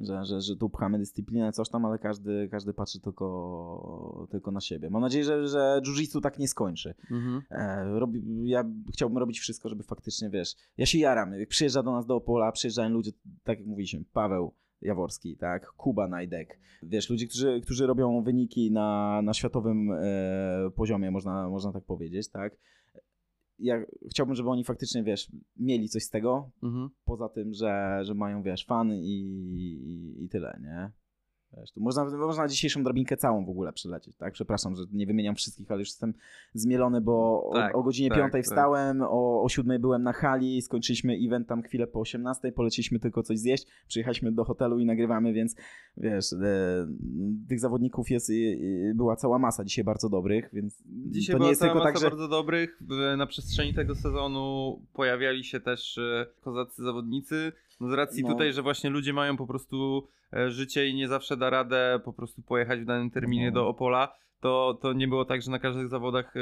że, 0.00 0.24
że, 0.24 0.40
że 0.40 0.56
tu 0.56 0.70
pchamy 0.70 0.98
dyscyplinę, 0.98 1.52
coś 1.52 1.68
tam, 1.68 1.84
ale 1.84 1.98
każdy, 1.98 2.48
każdy 2.50 2.74
patrzy 2.74 3.00
tylko, 3.00 4.28
tylko 4.30 4.50
na 4.50 4.60
siebie. 4.60 4.90
Mam 4.90 5.02
nadzieję, 5.02 5.24
że, 5.24 5.48
że 5.48 5.80
jiu-jitsu 5.84 6.20
tak 6.20 6.38
nie 6.38 6.48
skończy. 6.48 6.94
Mhm. 7.10 7.42
E, 7.50 7.84
robi, 7.98 8.22
ja 8.44 8.64
chciałbym 8.92 9.18
robić 9.18 9.40
wszystko, 9.40 9.68
żeby 9.68 9.82
faktycznie, 9.82 10.30
wiesz, 10.30 10.54
ja 10.76 10.86
się 10.86 10.98
jaram, 10.98 11.34
jak 11.34 11.48
przyjeżdża 11.48 11.82
do 11.82 11.92
nas 11.92 12.06
do 12.06 12.16
Opola, 12.16 12.52
przyjeżdżają 12.52 12.88
ludzie, 12.88 13.10
tak 13.44 13.58
jak 13.58 13.68
mówiliśmy, 13.68 14.04
Paweł 14.12 14.54
Jaworski, 14.82 15.36
tak, 15.36 15.66
Kuba 15.66 16.08
Najdek, 16.08 16.58
wiesz, 16.82 17.10
ludzie, 17.10 17.26
którzy, 17.26 17.60
którzy 17.60 17.86
robią 17.86 18.22
wyniki 18.22 18.70
na, 18.72 19.20
na 19.22 19.34
światowym 19.34 19.92
e, 19.92 20.70
poziomie, 20.76 21.10
można, 21.10 21.48
można 21.48 21.72
tak 21.72 21.84
powiedzieć, 21.84 22.28
tak, 22.28 22.56
ja 23.58 23.84
chciałbym, 24.10 24.34
żeby 24.34 24.50
oni 24.50 24.64
faktycznie, 24.64 25.02
wiesz, 25.02 25.32
mieli 25.56 25.88
coś 25.88 26.02
z 26.02 26.10
tego, 26.10 26.50
Mhm. 26.62 26.88
poza 27.04 27.28
tym, 27.28 27.52
że, 27.52 27.98
że 28.02 28.14
mają, 28.14 28.42
wiesz, 28.42 28.64
fan 28.64 28.92
i, 28.92 28.98
i, 29.04 30.24
i 30.24 30.28
tyle, 30.28 30.60
nie? 30.62 30.90
Wiesz, 31.56 31.72
tu 31.72 31.80
można, 31.80 32.04
można 32.04 32.48
dzisiejszą 32.48 32.82
drabinkę 32.82 33.16
całą 33.16 33.44
w 33.44 33.50
ogóle 33.50 33.72
przelecieć, 33.72 34.16
tak? 34.16 34.32
Przepraszam, 34.32 34.76
że 34.76 34.82
nie 34.92 35.06
wymieniam 35.06 35.34
wszystkich, 35.34 35.70
ale 35.70 35.80
już 35.80 35.88
jestem 35.88 36.14
zmielony, 36.54 37.00
bo 37.00 37.44
o, 37.44 37.54
Tak, 37.54 37.76
o 37.76 37.82
godzinie 37.82 38.08
tak, 38.08 38.18
5 38.18 38.32
tak. 38.32 38.44
wstałem, 38.44 39.02
o, 39.02 39.42
o 39.42 39.48
7 39.48 39.80
byłem 39.80 40.02
na 40.02 40.12
hali, 40.12 40.62
skończyliśmy 40.62 41.16
event 41.26 41.48
tam 41.48 41.62
chwilę 41.62 41.86
po 41.86 42.00
18, 42.00 42.52
poleciliśmy 42.52 42.98
tylko 42.98 43.22
coś 43.22 43.38
zjeść, 43.38 43.66
przyjechaliśmy 43.88 44.32
do 44.32 44.44
hotelu 44.44 44.78
i 44.78 44.86
nagrywamy, 44.86 45.32
więc 45.32 45.56
wiesz, 45.96 46.32
e, 46.32 46.86
tych 47.48 47.60
zawodników 47.60 48.10
jest, 48.10 48.30
e, 48.30 48.32
e, 48.32 48.94
była 48.94 49.16
cała 49.16 49.38
masa 49.38 49.64
dzisiaj 49.64 49.84
bardzo 49.84 50.08
dobrych, 50.08 50.50
więc 50.52 50.82
Dzisiaj 50.86 51.36
to 51.36 51.42
nie 51.42 51.48
jest 51.48 51.60
tylko 51.60 51.80
tak, 51.80 51.98
że... 51.98 52.06
bardzo 52.06 52.28
dobrych. 52.28 52.80
Na 53.16 53.26
przestrzeni 53.26 53.74
tego 53.74 53.94
sezonu 53.94 54.78
pojawiali 54.92 55.44
się 55.44 55.60
też 55.60 55.98
e, 55.98 56.26
kozacy 56.40 56.82
zawodnicy. 56.82 57.52
No 57.80 57.88
z 57.88 57.92
racji 57.92 58.22
No. 58.22 58.28
tutaj, 58.28 58.52
że 58.52 58.62
właśnie 58.62 58.90
ludzie 58.90 59.12
mają 59.12 59.36
po 59.36 59.46
prostu 59.46 60.08
e, 60.36 60.50
życie 60.50 60.88
i 60.88 60.94
nie 60.94 61.08
zawsze 61.08 61.36
da 61.36 61.50
radę 61.50 62.00
po 62.04 62.12
prostu 62.12 62.42
pojechać 62.42 62.80
w 62.80 62.84
danym 62.84 63.10
terminie 63.10 63.46
No. 63.46 63.52
do 63.54 63.68
Opola, 63.68 64.14
to, 64.40 64.78
to 64.82 64.92
nie 64.92 65.08
było 65.08 65.24
tak, 65.24 65.42
że 65.42 65.50
na 65.50 65.58
każdych 65.58 65.88
zawodach 65.88 66.34
e, 66.36 66.40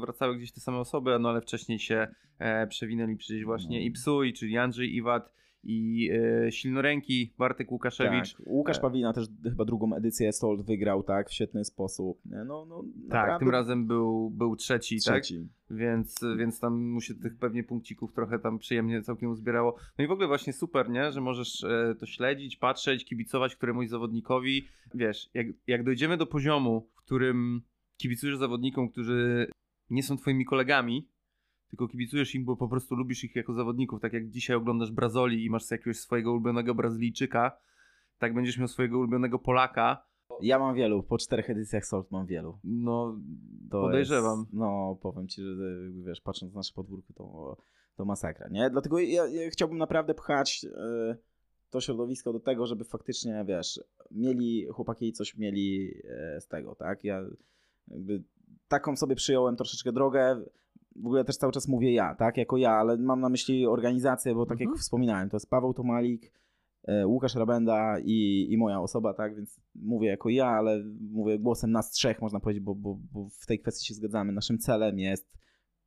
wracały 0.00 0.36
gdzieś 0.36 0.52
te 0.52 0.60
same 0.60 0.78
osoby, 0.78 1.18
no 1.20 1.28
ale 1.28 1.40
wcześniej 1.40 1.78
się 1.78 2.08
e, 2.38 2.66
przewinęli 2.66 3.16
przecież 3.16 3.44
właśnie 3.44 3.78
No. 3.78 3.84
i 3.84 3.90
Psuj, 3.90 4.32
czyli 4.32 4.58
Andrzej 4.58 4.94
Iwat 4.96 5.32
i 5.64 6.10
e, 6.46 6.52
Silnoręki, 6.52 7.32
Bartek 7.38 7.72
Łukaszewicz. 7.72 8.34
Tak. 8.36 8.46
Łukasz 8.46 8.78
E. 8.78 8.80
Pawlina 8.80 9.12
też 9.12 9.26
chyba 9.44 9.64
drugą 9.64 9.94
edycję 9.94 10.32
Sold 10.32 10.62
wygrał, 10.66 11.02
tak, 11.02 11.28
w 11.28 11.32
świetny 11.32 11.64
sposób. 11.64 12.18
Nie, 12.24 12.44
No, 12.44 12.66
no, 12.68 12.82
Tak, 12.82 12.92
naprawdę 13.10 13.38
tym 13.38 13.50
razem 13.50 13.86
był, 13.86 14.30
był 14.30 14.56
trzeci, 14.56 14.96
tak? 15.04 15.22
trzeci. 15.22 15.48
Więc, 15.70 16.20
więc 16.38 16.60
tam 16.60 16.82
mu 16.90 17.00
się 17.00 17.14
tych 17.14 17.38
pewnie 17.38 17.64
punkcików 17.64 18.12
trochę 18.12 18.38
tam 18.38 18.58
przyjemnie 18.58 19.02
całkiem 19.02 19.30
uzbierało. 19.30 19.76
No 19.98 20.04
i 20.04 20.08
w 20.08 20.10
ogóle 20.10 20.26
właśnie 20.28 20.52
super, 20.52 20.90
nie? 20.90 21.12
Że 21.12 21.20
możesz 21.20 21.64
e, 21.64 21.94
to 21.98 22.06
śledzić, 22.06 22.56
patrzeć, 22.56 23.04
kibicować 23.04 23.56
któremuś 23.56 23.88
zawodnikowi. 23.88 24.66
Wiesz, 24.94 25.30
jak, 25.34 25.46
jak 25.66 25.84
dojdziemy 25.84 26.16
do 26.16 26.26
poziomu, 26.26 26.88
w 26.94 27.02
którym 27.04 27.62
kibicujesz 27.96 28.36
zawodnikom, 28.36 28.88
którzy 28.88 29.46
nie 29.90 30.02
są 30.02 30.16
twoimi 30.16 30.44
kolegami, 30.44 31.08
tylko 31.72 31.88
kibicujesz 31.88 32.34
im, 32.34 32.44
bo 32.44 32.56
po 32.56 32.68
prostu 32.68 32.94
lubisz 32.94 33.24
ich 33.24 33.36
jako 33.36 33.54
zawodników, 33.54 34.00
tak 34.00 34.12
jak 34.12 34.28
dzisiaj 34.28 34.56
oglądasz 34.56 34.90
Brazoli 34.90 35.44
i 35.44 35.50
masz 35.50 35.70
jakiegoś 35.70 35.98
swojego 35.98 36.32
ulubionego 36.32 36.74
Brazylijczyka, 36.74 37.58
tak 38.18 38.34
będziesz 38.34 38.58
miał 38.58 38.68
swojego 38.68 38.98
ulubionego 38.98 39.38
Polaka, 39.38 40.04
Ja 40.40 40.58
mam 40.58 40.74
wielu, 40.74 41.02
po 41.02 41.18
czterech 41.18 41.50
edycjach 41.50 41.86
Sold 41.86 42.10
mam 42.10 42.26
wielu. 42.26 42.58
no 42.64 43.18
To 43.70 43.80
Podejrzewam. 43.82 44.38
Jest, 44.40 44.52
no, 44.52 44.98
powiem 45.02 45.28
ci, 45.28 45.42
że 45.42 45.48
jakby, 45.50 46.02
wiesz, 46.02 46.20
patrząc 46.20 46.52
na 46.52 46.58
nasze 46.58 46.74
podwórko, 46.74 47.12
to, 47.12 47.56
to 47.96 48.04
masakra, 48.04 48.48
nie? 48.48 48.70
Dlatego 48.70 48.98
ja, 48.98 49.26
ja 49.26 49.50
chciałbym 49.50 49.78
naprawdę 49.78 50.14
pchać 50.14 50.66
e, 50.76 51.16
to 51.70 51.80
środowisko 51.80 52.32
do 52.32 52.40
tego, 52.40 52.66
żeby 52.66 52.84
faktycznie, 52.84 53.44
wiesz, 53.48 53.80
mieli, 54.10 54.66
chłopaki 54.66 55.12
coś 55.12 55.36
mieli 55.36 55.94
e, 56.04 56.40
z 56.40 56.46
tego, 56.48 56.74
tak? 56.74 57.04
Ja 57.04 57.24
jakby 57.88 58.22
taką 58.68 58.96
sobie 58.96 59.14
przyjąłem 59.16 59.56
troszeczkę 59.56 59.92
drogę, 59.92 60.42
w 60.96 61.06
ogóle 61.06 61.24
też 61.24 61.36
cały 61.36 61.52
czas 61.52 61.68
mówię 61.68 61.92
ja, 61.92 62.14
tak? 62.14 62.36
Jako 62.36 62.56
ja, 62.56 62.70
ale 62.70 62.96
mam 62.96 63.20
na 63.20 63.28
myśli 63.28 63.66
organizację, 63.66 64.34
bo 64.34 64.46
tak 64.46 64.60
Mhm. 64.60 64.70
jak 64.70 64.80
wspominałem, 64.80 65.30
to 65.30 65.36
jest 65.36 65.50
Paweł 65.50 65.74
Tomalik, 65.74 66.32
e, 66.84 67.06
Łukasz 67.06 67.34
Rabenda 67.34 67.98
i, 68.04 68.46
i 68.50 68.56
moja 68.56 68.80
osoba, 68.80 69.14
tak? 69.14 69.36
Więc 69.36 69.60
mówię 69.74 70.08
jako 70.08 70.28
ja, 70.28 70.46
ale 70.46 70.84
mówię 71.10 71.38
głosem 71.38 71.70
nas 71.70 71.90
trzech, 71.90 72.22
można 72.22 72.40
powiedzieć, 72.40 72.64
bo, 72.64 72.74
bo, 72.74 72.98
bo 73.12 73.28
w 73.40 73.46
tej 73.46 73.58
kwestii 73.58 73.86
się 73.86 73.94
zgadzamy. 73.94 74.32
Naszym 74.32 74.58
celem 74.58 74.98
jest 74.98 75.41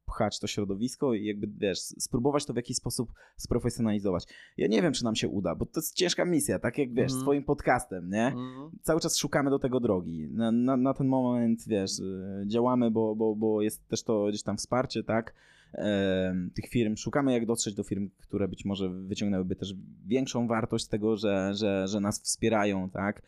pchać 0.06 0.40
to 0.40 0.48
środowisko 0.48 1.14
i 1.14 1.26
jakby, 1.26 1.48
wiesz, 1.58 1.80
spróbować 1.80 2.46
to 2.46 2.54
w 2.54 2.56
jakiś 2.56 2.78
sposób 2.78 3.14
sprofesjonalizować. 3.38 4.26
Ja 4.58 4.68
nie 4.68 4.82
wiem, 4.82 4.94
czy 4.94 5.04
nam 5.04 5.16
się 5.16 5.28
uda, 5.28 5.56
bo 5.56 5.66
to 5.66 5.80
jest 5.80 5.96
ciężka 5.96 6.26
misja, 6.26 6.60
tak 6.60 6.78
jak, 6.78 6.94
wiesz, 6.94 7.04
Mhm. 7.12 7.22
swoim 7.22 7.44
podcastem, 7.44 8.10
nie? 8.10 8.26
Mhm. 8.28 8.72
cały 8.82 9.00
czas 9.02 9.18
szukamy 9.18 9.50
do 9.50 9.60
tego 9.60 9.80
drogi. 9.80 10.28
Na, 10.32 10.52
na, 10.52 10.78
na 10.78 10.94
ten 10.94 11.08
moment, 11.08 11.64
wiesz, 11.68 12.00
y, 12.00 12.44
działamy, 12.48 12.92
bo, 12.92 13.16
bo, 13.16 13.36
bo 13.36 13.62
jest 13.62 13.88
też 13.88 14.04
to 14.04 14.26
gdzieś 14.30 14.44
tam 14.44 14.58
wsparcie, 14.58 15.04
tak, 15.04 15.34
em, 15.74 16.52
tych 16.56 16.70
firm. 16.70 16.96
Szukamy 16.96 17.34
jak 17.34 17.46
dotrzeć 17.46 17.76
do 17.76 17.84
firm, 17.84 18.10
które 18.22 18.48
być 18.48 18.66
może 18.66 18.90
wyciągnęłyby 18.90 19.56
też 19.56 19.74
większą 20.06 20.48
wartość 20.48 20.86
z 20.86 20.90
tego, 20.90 21.18
że, 21.18 21.52
że, 21.54 21.88
że 21.88 22.00
nas 22.00 22.22
wspierają, 22.22 22.90
tak. 22.90 23.22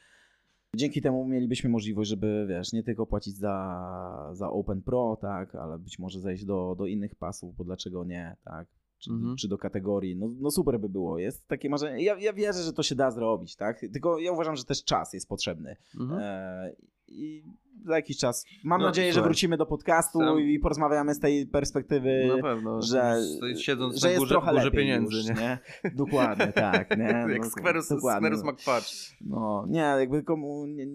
Dzięki 0.77 1.01
temu 1.01 1.25
mielibyśmy 1.25 1.69
możliwość, 1.69 2.09
żeby, 2.09 2.45
wiesz, 2.49 2.73
nie 2.73 2.83
tylko 2.83 3.05
płacić 3.05 3.35
za, 3.37 4.29
za 4.33 4.49
Open 4.49 4.81
Pro, 4.81 5.17
tak, 5.21 5.55
ale 5.55 5.79
być 5.79 5.99
może 5.99 6.19
zejść 6.19 6.45
do, 6.45 6.75
do 6.77 6.85
innych 6.85 7.15
pasów, 7.15 7.55
bo 7.55 7.63
dlaczego 7.63 8.03
nie, 8.03 8.35
tak, 8.43 8.67
czy, 8.99 9.11
Mhm. 9.11 9.35
czy 9.35 9.47
do 9.47 9.57
kategorii. 9.57 10.15
No, 10.15 10.29
no 10.39 10.51
super 10.51 10.79
by 10.79 10.89
było. 10.89 11.19
Jest 11.19 11.47
takie 11.47 11.69
marzenie. 11.69 12.03
Ja, 12.03 12.19
ja 12.19 12.33
wierzę, 12.33 12.63
że 12.63 12.73
to 12.73 12.83
się 12.83 12.95
da 12.95 13.11
zrobić, 13.11 13.55
tak? 13.55 13.79
Tylko 13.93 14.19
ja 14.19 14.31
uważam, 14.31 14.55
że 14.55 14.63
też 14.65 14.83
czas 14.83 15.13
jest 15.13 15.29
potrzebny. 15.29 15.75
Mhm. 15.99 16.19
E, 16.23 16.75
I 17.07 17.43
za 17.85 17.95
jakiś 17.95 18.17
czas. 18.17 18.45
Mam 18.63 18.81
No, 18.81 18.87
nadzieję, 18.87 19.07
że 19.07 19.13
słuchaj, 19.13 19.29
wrócimy 19.29 19.57
do 19.57 19.65
podcastu 19.65 20.19
sam- 20.19 20.39
i 20.39 20.59
porozmawiamy 20.59 21.13
z 21.13 21.19
tej 21.19 21.47
perspektywy. 21.47 22.31
Na 22.35 22.41
pewno, 22.43 22.81
że, 22.81 23.15
siedząc 23.57 23.95
że 23.99 24.07
na 24.07 24.11
jest 24.11 24.19
górze, 24.19 24.33
trochę 24.35 24.51
górze 24.51 24.65
lepiej 24.65 24.79
pieniędzy, 24.79 25.17
już, 25.17 25.25
nie? 25.25 25.33
nie? 25.33 25.59
Dokładnie, 25.95 26.47
tak. 26.53 26.97
Nie? 26.97 27.03
Jak 27.33 27.43
No, 27.43 27.49
Skwerus, 27.49 27.89
dokładnie. 27.89 28.27
Skwerus 28.37 28.53
McFudge. 28.53 29.15
No, 29.21 29.65
nie, 29.69 29.79
jakby 29.79 30.23
komu. 30.23 30.65
Nie, 30.65 30.85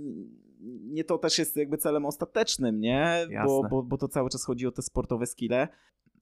nie 0.85 1.05
to 1.05 1.19
też 1.19 1.39
jest 1.39 1.57
jakby 1.57 1.77
celem 1.79 2.07
ostatecznym, 2.07 2.81
nie? 2.81 3.25
Bo, 3.27 3.33
Jasne. 3.33 3.69
bo, 3.71 3.83
bo 3.83 3.99
to 3.99 4.09
cały 4.09 4.31
czas 4.31 4.45
chodzi 4.45 4.67
o 4.67 4.73
te 4.73 4.83
sportowe 4.83 5.27
skille, 5.27 5.69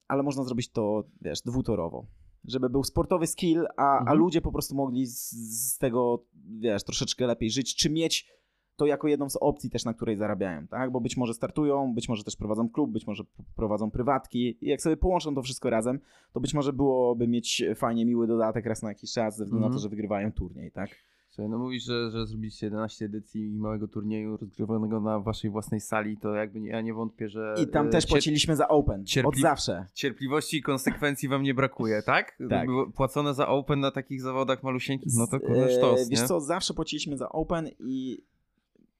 ale 0.07 0.23
można 0.23 0.43
zrobić 0.43 0.71
to, 0.71 1.03
wiesz, 1.21 1.41
dwutorowo. 1.41 2.05
Żeby 2.43 2.69
był 2.69 2.83
sportowy 2.83 3.27
skill, 3.27 3.65
a, 3.77 3.97
a 3.97 3.99
Mhm. 3.99 4.17
ludzie 4.19 4.41
po 4.41 4.51
prostu 4.51 4.75
mogli 4.75 5.05
z, 5.05 5.31
z 5.71 5.77
tego, 5.77 6.25
wiesz, 6.59 6.83
troszeczkę 6.83 7.27
lepiej 7.27 7.49
żyć, 7.51 7.75
czy 7.75 7.89
mieć 7.89 8.31
to 8.75 8.85
jako 8.85 9.07
jedną 9.07 9.29
z 9.29 9.35
opcji 9.41 9.69
też, 9.69 9.85
na 9.85 9.93
której 9.93 10.17
zarabiają, 10.17 10.67
tak? 10.67 10.91
Bo 10.91 11.01
być 11.01 11.17
może 11.17 11.33
startują, 11.33 11.93
być 11.93 12.09
może 12.09 12.23
też 12.23 12.35
prowadzą 12.35 12.69
klub, 12.69 12.91
być 12.91 13.07
może 13.07 13.23
prowadzą 13.55 13.91
prywatki 13.91 14.57
i 14.61 14.67
jak 14.69 14.81
sobie 14.81 14.97
połączą 14.97 15.35
to 15.35 15.41
wszystko 15.41 15.69
razem, 15.69 15.99
to 16.33 16.39
być 16.39 16.53
może 16.53 16.73
byłoby 16.73 17.27
mieć 17.27 17.63
fajnie 17.75 18.05
miły 18.05 18.27
dodatek 18.27 18.65
raz 18.65 18.81
na 18.81 18.89
jakiś 18.89 19.11
czas, 19.13 19.37
ze 19.37 19.43
względu 19.45 19.61
na 19.61 19.67
Mhm. 19.67 19.73
to, 19.73 19.83
że 19.83 19.89
wygrywają 19.89 20.31
turniej, 20.31 20.71
tak? 20.71 20.89
Słuchaj, 21.29 21.49
no 21.49 21.57
mówisz, 21.59 21.83
że, 21.83 22.11
że 22.11 22.25
zrobiliście 22.27 22.65
11 22.65 23.05
edycji 23.05 23.51
małego 23.51 23.87
turnieju 23.87 24.37
rozgrywanego 24.37 24.99
na 24.99 25.19
waszej 25.19 25.49
własnej 25.51 25.81
sali, 25.81 26.17
to 26.17 26.33
jakby 26.35 26.59
nie, 26.59 26.69
ja 26.69 26.81
nie 26.81 26.93
wątpię, 26.93 27.29
że... 27.29 27.55
I 27.63 27.67
tam 27.67 27.87
e, 27.87 27.89
też 27.89 28.05
cier- 28.05 28.09
płaciliśmy 28.09 28.55
za 28.55 28.67
Open, 28.67 29.03
cierpli- 29.03 29.27
od 29.27 29.35
zawsze. 29.37 29.85
Cierpliwości 29.93 30.57
i 30.57 30.61
konsekwencji 30.61 31.29
wam 31.29 31.43
nie 31.43 31.53
brakuje, 31.53 32.01
tak? 32.05 32.37
Tak. 32.49 32.67
Płacone 32.95 33.33
za 33.33 33.47
Open 33.47 33.79
na 33.79 33.91
takich 33.91 34.21
zawodach 34.21 34.63
malusieńkich, 34.63 35.13
no 35.17 35.27
to 35.27 35.39
kurde 35.39 35.65
e, 35.65 35.69
sztos, 35.69 36.09
Wiesz 36.09 36.21
nie? 36.21 36.27
co, 36.27 36.39
zawsze 36.39 36.73
płaciliśmy 36.73 37.17
za 37.17 37.29
Open 37.29 37.69
i 37.79 38.23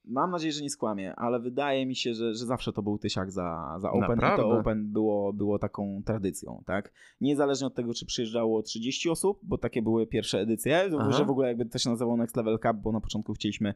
mam 0.05 0.31
nadzieję, 0.31 0.51
że 0.51 0.61
nie 0.61 0.69
skłamię, 0.69 1.15
ale 1.15 1.39
wydaje 1.39 1.85
mi 1.85 1.95
się, 1.95 2.13
że, 2.13 2.33
że 2.33 2.45
zawsze 2.45 2.73
to 2.73 2.81
był 2.81 2.97
tysiak 2.97 3.31
za, 3.31 3.77
za 3.79 3.91
Open 3.91 4.01
Naprawdę? 4.01 4.43
i 4.43 4.45
to 4.45 4.59
Open 4.59 4.91
było, 4.91 5.33
było 5.33 5.59
taką 5.59 6.01
tradycją, 6.05 6.63
tak? 6.65 6.93
Niezależnie 7.21 7.67
od 7.67 7.75
tego, 7.75 7.93
czy 7.93 8.05
przyjeżdżało 8.05 8.63
30 8.63 9.09
osób, 9.09 9.39
bo 9.43 9.57
takie 9.57 9.81
były 9.81 10.07
pierwsze 10.07 10.39
edycje, 10.39 10.89
Aha. 10.99 11.11
że 11.11 11.25
w 11.25 11.29
ogóle 11.29 11.47
jakby 11.47 11.65
to 11.65 11.77
się 11.77 11.89
nazywało 11.89 12.17
Next 12.17 12.35
Level 12.35 12.59
Cup, 12.59 12.77
bo 12.77 12.91
na 12.91 13.01
początku 13.01 13.33
chcieliśmy 13.33 13.73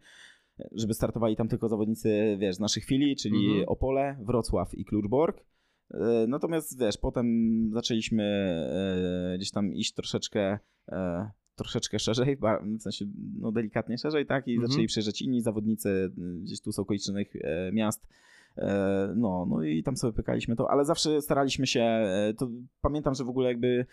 żeby 0.71 0.93
startowali 0.93 1.35
tam 1.35 1.47
tylko 1.47 1.69
zawodnicy, 1.69 2.37
wiesz, 2.39 2.55
z 2.55 2.59
naszych 2.59 2.83
chwili, 2.83 3.15
czyli 3.15 3.45
Mhm. 3.47 3.63
Opole, 3.69 4.17
Wrocław 4.21 4.73
i 4.75 4.85
Kluczbork. 4.85 5.45
E, 5.93 6.27
Natomiast 6.27 6.79
wiesz, 6.79 6.97
potem 6.97 7.27
zaczęliśmy 7.73 8.23
e, 9.33 9.37
gdzieś 9.37 9.51
tam 9.51 9.73
iść 9.73 9.93
troszeczkę 9.93 10.59
e, 10.89 11.31
troszeczkę 11.55 11.99
szerzej, 11.99 12.37
w 12.79 12.81
sensie 12.81 13.05
no 13.39 13.51
delikatnie 13.51 13.97
szerzej, 13.97 14.25
tak? 14.25 14.47
I 14.47 14.51
Mhm. 14.53 14.71
zaczęli 14.71 14.87
przyjeżdżać 14.87 15.21
inni 15.21 15.41
zawodnicy 15.41 15.89
y, 15.89 16.11
gdzieś 16.41 16.61
tu 16.61 16.71
z 16.71 16.79
okolicznych 16.79 17.35
e, 17.35 17.71
miast. 17.71 18.07
E, 18.57 19.13
No, 19.15 19.45
no 19.49 19.63
i 19.63 19.83
tam 19.83 19.97
sobie 19.97 20.13
pykaliśmy 20.13 20.55
to, 20.55 20.71
ale 20.71 20.85
zawsze 20.85 21.21
staraliśmy 21.21 21.67
się, 21.67 21.81
e, 21.81 22.33
to 22.37 22.49
pamiętam, 22.81 23.13
że 23.13 23.23
w 23.23 23.29
ogóle 23.29 23.47
jakby 23.49 23.85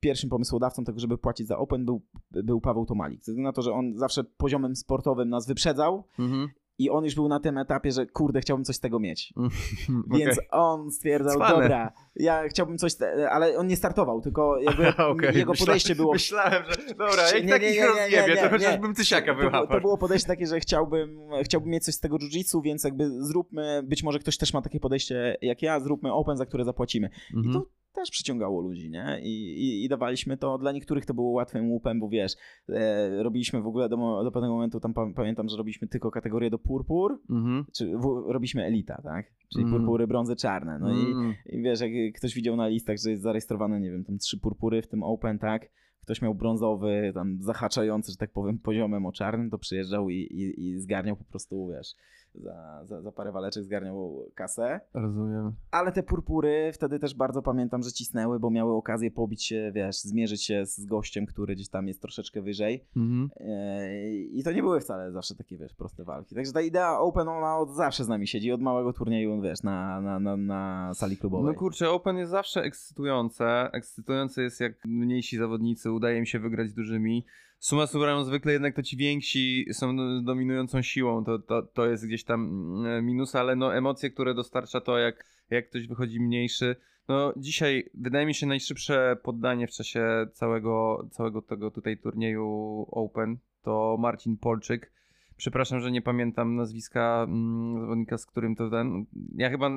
pierwszym 0.00 0.30
pomysłodawcą 0.30 0.84
tego, 0.84 0.98
żeby 1.00 1.18
płacić 1.18 1.46
za 1.46 1.58
Open 1.58 1.84
był, 1.84 2.02
był 2.30 2.60
Paweł 2.60 2.86
Tomalik. 2.86 3.24
Ze 3.24 3.32
względu 3.32 3.48
na 3.48 3.52
to, 3.52 3.62
że 3.62 3.72
on 3.72 3.96
zawsze 3.98 4.24
poziomem 4.24 4.76
sportowym 4.76 5.28
nas 5.28 5.46
wyprzedzał 5.48 6.04
Mhm. 6.18 6.48
I 6.78 6.90
on 6.90 7.04
już 7.04 7.14
był 7.14 7.28
na 7.28 7.40
tym 7.40 7.58
etapie, 7.58 7.92
że 7.92 8.06
kurde, 8.06 8.40
chciałbym 8.40 8.64
coś 8.64 8.76
z 8.76 8.80
tego 8.80 8.98
mieć. 9.00 9.32
Okej. 9.36 10.20
Więc 10.20 10.40
on 10.50 10.90
stwierdzał, 10.90 11.36
Cwane. 11.36 11.50
dobra, 11.62 11.92
ja 12.16 12.48
chciałbym 12.48 12.78
coś, 12.78 12.92
ale 13.30 13.58
on 13.58 13.66
nie 13.66 13.76
startował, 13.76 14.20
tylko 14.20 14.58
jakby 14.60 14.88
Okej, 15.12 15.36
jego 15.36 15.52
myśla- 15.52 15.66
podejście 15.66 15.94
było... 15.94 16.12
Myślałem, 16.12 16.62
że 16.68 16.94
dobra, 16.94 17.22
jak 17.26 17.34
Nie, 17.34 17.42
nie, 17.42 17.48
takich 17.52 17.68
nie, 17.70 17.74
nie, 17.76 17.80
nie, 17.80 17.86
rozjebie, 17.88 18.28
nie, 18.28 18.36
to 18.36 18.42
nie. 18.42 18.48
chociażbym 18.50 18.94
tysiaka 18.94 19.34
to, 19.34 19.38
wyłapał. 19.40 19.66
to 19.66 19.80
było 19.80 19.98
podejście 19.98 20.28
takie, 20.28 20.46
że 20.46 20.60
chciałbym, 20.60 21.18
chciałbym 21.44 21.70
mieć 21.70 21.84
coś 21.84 21.94
z 21.94 22.00
tego 22.00 22.16
jiu-jitsu, 22.16 22.62
więc 22.62 22.84
jakby 22.84 23.10
zróbmy, 23.24 23.82
być 23.84 24.02
może 24.02 24.18
ktoś 24.18 24.36
też 24.38 24.52
ma 24.54 24.62
takie 24.62 24.80
podejście 24.80 25.36
jak 25.42 25.62
ja, 25.62 25.80
zróbmy 25.80 26.12
open, 26.12 26.36
za 26.36 26.46
które 26.46 26.64
zapłacimy. 26.64 27.10
I 27.34 27.36
Mhm. 27.36 27.54
to 27.54 27.77
też 27.92 28.10
przyciągało 28.10 28.60
ludzi, 28.60 28.90
nie? 28.90 29.20
I, 29.22 29.62
i, 29.62 29.84
I 29.84 29.88
dawaliśmy 29.88 30.36
to, 30.36 30.58
dla 30.58 30.72
niektórych 30.72 31.06
to 31.06 31.14
było 31.14 31.30
łatwym 31.30 31.70
łupem, 31.70 32.00
bo 32.00 32.08
wiesz, 32.08 32.32
e, 32.68 33.22
robiliśmy 33.22 33.62
w 33.62 33.66
ogóle 33.66 33.88
do, 33.88 33.96
do 34.24 34.30
pewnego 34.32 34.54
momentu, 34.54 34.80
tam 34.80 34.94
pa, 34.94 35.06
pamiętam, 35.16 35.48
że 35.48 35.56
robiliśmy 35.56 35.88
tylko 35.88 36.10
kategorię 36.10 36.50
do 36.50 36.58
purpur, 36.58 37.20
Mhm. 37.30 37.64
czy 37.76 37.86
w, 37.96 38.24
robiliśmy 38.32 38.64
elita, 38.64 39.00
tak? 39.02 39.26
Czyli 39.52 39.64
Mm. 39.64 39.78
purpury, 39.78 40.06
brązy, 40.06 40.36
czarne. 40.36 40.78
No 40.78 40.92
i 40.92 41.12
Mm. 41.12 41.34
i 41.46 41.62
wiesz, 41.62 41.80
jak 41.80 41.90
ktoś 42.16 42.34
widział 42.34 42.56
na 42.56 42.68
listach, 42.68 42.96
że 43.04 43.10
jest 43.10 43.22
zarejestrowane, 43.22 43.80
nie 43.80 43.90
wiem, 43.90 44.04
tam 44.04 44.18
trzy 44.18 44.38
purpury 44.40 44.82
w 44.82 44.88
tym 44.88 45.02
Open, 45.02 45.38
tak? 45.38 45.70
Ktoś 46.02 46.22
miał 46.22 46.34
brązowy, 46.34 47.10
tam 47.14 47.38
zahaczający, 47.40 48.12
że 48.12 48.16
tak 48.16 48.32
powiem, 48.32 48.58
poziomem 48.58 49.06
o 49.06 49.12
czarnym, 49.12 49.50
to 49.50 49.58
przyjeżdżał 49.58 50.10
i, 50.10 50.14
i, 50.14 50.66
i 50.68 50.78
zgarniał 50.80 51.16
po 51.16 51.24
prostu, 51.24 51.66
wiesz, 51.66 51.94
za, 52.38 52.84
za, 52.84 53.02
za 53.02 53.12
parę 53.12 53.32
waleczek 53.32 53.64
zgarniał 53.64 54.30
kasę. 54.34 54.80
Rozumiem. 54.94 55.52
Ale 55.70 55.92
te 55.92 56.02
purpury 56.02 56.70
wtedy 56.74 56.98
też 56.98 57.14
bardzo 57.14 57.42
pamiętam, 57.42 57.82
że 57.82 57.92
cisnęły, 57.92 58.40
bo 58.40 58.50
miały 58.50 58.72
okazję 58.72 59.10
pobić 59.10 59.44
się, 59.44 59.72
wiesz, 59.74 59.96
zmierzyć 60.00 60.44
się 60.44 60.66
z 60.66 60.86
gościem, 60.86 61.26
który 61.26 61.54
gdzieś 61.54 61.68
tam 61.68 61.88
jest 61.88 62.02
troszeczkę 62.02 62.42
wyżej. 62.42 62.84
Mhm. 62.96 63.30
Eee, 63.40 64.38
I 64.38 64.42
to 64.42 64.52
nie 64.52 64.62
były 64.62 64.80
wcale 64.80 65.12
zawsze 65.12 65.34
takie, 65.34 65.58
wiesz, 65.58 65.74
proste 65.74 66.04
walki. 66.04 66.34
Także 66.34 66.52
ta 66.52 66.60
idea 66.60 66.98
Open, 66.98 67.28
ona 67.28 67.58
od 67.58 67.70
zawsze 67.70 68.04
z 68.04 68.08
nami 68.08 68.26
siedzi, 68.26 68.52
od 68.52 68.60
małego 68.60 68.92
turnieju, 68.92 69.40
wiesz, 69.40 69.62
na, 69.62 70.00
na, 70.00 70.20
na, 70.20 70.36
na 70.36 70.90
sali 70.94 71.16
klubowej. 71.16 71.52
No 71.52 71.58
kurczę, 71.58 71.90
Open 71.90 72.16
jest 72.16 72.30
zawsze 72.30 72.62
ekscytujące. 72.62 73.70
Ekscytujące 73.72 74.42
jest 74.42 74.60
jak 74.60 74.84
mniejsi 74.84 75.36
zawodnicy 75.36 75.92
udaje 75.92 76.20
mi 76.20 76.26
się 76.26 76.38
wygrać 76.38 76.68
z 76.68 76.74
dużymi. 76.74 77.24
Suma 77.58 77.86
summarum 77.86 78.24
zwykle 78.24 78.52
jednak 78.52 78.76
to 78.76 78.82
ci 78.82 78.96
więksi 78.96 79.66
są 79.72 79.96
dominującą 80.24 80.82
siłą. 80.82 81.24
To, 81.24 81.38
to, 81.38 81.62
to 81.62 81.86
jest 81.86 82.06
gdzieś 82.06 82.24
tam 82.24 82.40
mm, 82.86 83.06
minus, 83.06 83.34
ale 83.34 83.56
no 83.56 83.76
emocje, 83.76 84.10
które 84.10 84.34
dostarcza 84.34 84.80
to, 84.80 84.98
jak, 84.98 85.24
jak 85.50 85.68
ktoś 85.68 85.86
wychodzi 85.86 86.20
mniejszy. 86.20 86.76
No 87.08 87.32
dzisiaj 87.36 87.90
wydaje 87.94 88.26
mi 88.26 88.34
się 88.34 88.46
najszybsze 88.46 89.16
poddanie 89.22 89.66
w 89.66 89.70
czasie 89.70 90.26
całego, 90.32 91.06
całego 91.10 91.42
tego 91.42 91.70
tutaj 91.70 91.98
turnieju 91.98 92.86
Open 92.90 93.38
to 93.62 93.96
Marcin 93.98 94.36
Polczyk. 94.36 94.92
Przepraszam, 95.38 95.80
że 95.80 95.90
nie 95.90 96.02
pamiętam 96.02 96.56
nazwiska 96.56 97.24
mm, 97.28 97.80
zawodnika, 97.80 98.18
z 98.18 98.26
którym 98.26 98.56
to 98.56 98.70
ten. 98.70 99.04
Ja 99.36 99.50
chyba 99.50 99.70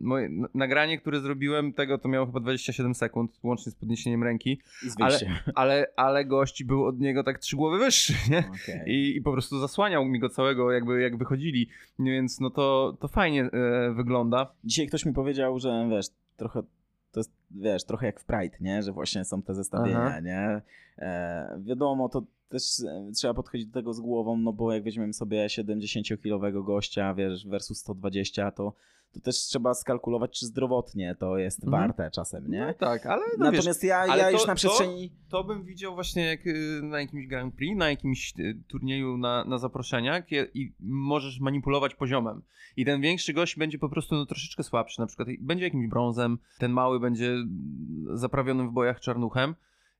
moje 0.00 0.28
nagranie, 0.54 0.98
które 0.98 1.20
zrobiłem, 1.20 1.72
tego 1.72 1.98
to 1.98 2.08
miało 2.08 2.26
chyba 2.26 2.40
27 2.40 2.94
sekund, 2.94 3.38
łącznie 3.42 3.72
z 3.72 3.74
podniesieniem 3.74 4.22
ręki, 4.22 4.50
I 4.50 5.02
ale- 5.02 5.18
ale, 5.54 5.86
ale 5.96 6.24
gość 6.24 6.64
był 6.64 6.84
od 6.86 7.00
niego 7.00 7.24
tak 7.24 7.38
trzy 7.38 7.56
głowy 7.56 7.78
wyższy, 7.78 8.14
nie? 8.30 8.38
Okej. 8.38 8.80
I, 8.86 9.16
I 9.16 9.22
po 9.22 9.32
prostu 9.32 9.58
zasłaniał 9.58 10.04
mi 10.04 10.18
go 10.18 10.28
całego, 10.28 10.72
jakby 10.72 11.00
jak 11.02 11.16
wychodzili, 11.16 11.68
więc 11.98 12.40
no 12.40 12.50
to, 12.50 12.96
to 13.00 13.08
fajnie 13.08 13.44
e, 13.44 13.92
wygląda. 13.94 14.52
Dzisiaj 14.64 14.86
ktoś 14.86 15.06
mi 15.06 15.12
powiedział, 15.12 15.58
że 15.58 15.88
wiesz, 15.90 16.06
trochę 16.36 16.62
to 17.12 17.20
jest, 17.20 17.32
wiesz, 17.50 17.84
trochę 17.84 18.06
jak 18.06 18.20
w 18.20 18.24
Pride, 18.24 18.56
nie? 18.60 18.82
Że 18.82 18.92
właśnie 18.92 19.24
są 19.24 19.42
te 19.42 19.54
zestawienia, 19.54 20.02
Aha. 20.04 20.20
nie? 20.20 20.60
E, 20.98 21.60
wiadomo, 21.64 22.08
to 22.08 22.22
też 22.48 22.62
e, 22.80 23.10
trzeba 23.14 23.34
podchodzić 23.34 23.66
do 23.66 23.72
tego 23.80 23.92
z 23.94 24.00
głową, 24.00 24.36
no 24.36 24.52
bo 24.52 24.72
jak 24.72 24.84
weźmiemy 24.84 25.12
sobie 25.12 25.46
70-kilowego 25.46 26.64
gościa, 26.64 27.14
wiesz, 27.14 27.46
versus 27.46 27.78
120, 27.78 28.50
to, 28.50 28.72
to 29.12 29.20
też 29.20 29.36
trzeba 29.36 29.74
skalkulować, 29.74 30.38
czy 30.40 30.46
zdrowotnie 30.46 31.14
to 31.18 31.38
jest 31.38 31.64
Mhm. 31.64 31.82
warte 31.82 32.10
czasem, 32.10 32.50
nie? 32.50 32.66
No 32.66 32.74
tak, 32.74 33.06
ale 33.06 33.22
no 33.38 33.44
wiesz, 33.52 33.54
Natomiast 33.58 33.84
ja, 33.84 33.96
ale 33.98 34.18
ja 34.18 34.24
to- 34.24 34.30
już 34.30 34.40
na 34.46 34.52
to- 34.52 34.56
przestrzeni... 34.56 35.12
to 35.30 35.44
bym 35.44 35.64
widział 35.64 35.94
właśnie 35.94 36.24
jak 36.24 36.46
y, 36.46 36.80
na 36.82 37.00
jakimś 37.00 37.26
Grand 37.26 37.54
Prix, 37.54 37.78
na 37.78 37.90
jakimś 37.90 38.34
y, 38.38 38.62
turnieju 38.68 39.18
na, 39.18 39.44
na 39.44 39.58
zaproszeniach 39.58 40.26
kie- 40.26 40.48
i 40.54 40.72
możesz 40.80 41.40
manipulować 41.40 41.94
poziomem. 41.94 42.42
I 42.76 42.84
ten 42.84 43.00
większy 43.00 43.32
gość 43.32 43.56
będzie 43.58 43.78
po 43.78 43.88
prostu 43.88 44.14
no, 44.14 44.26
troszeczkę 44.26 44.62
słabszy, 44.62 45.00
na 45.00 45.06
przykład 45.06 45.28
będzie 45.40 45.64
jakimś 45.64 45.86
brązem, 45.88 46.38
ten 46.58 46.72
mały 46.72 47.00
będzie 47.00 47.34
zaprawionym 48.12 48.68
w 48.68 48.72
bojach 48.72 49.00
czarnuchem. 49.00 49.54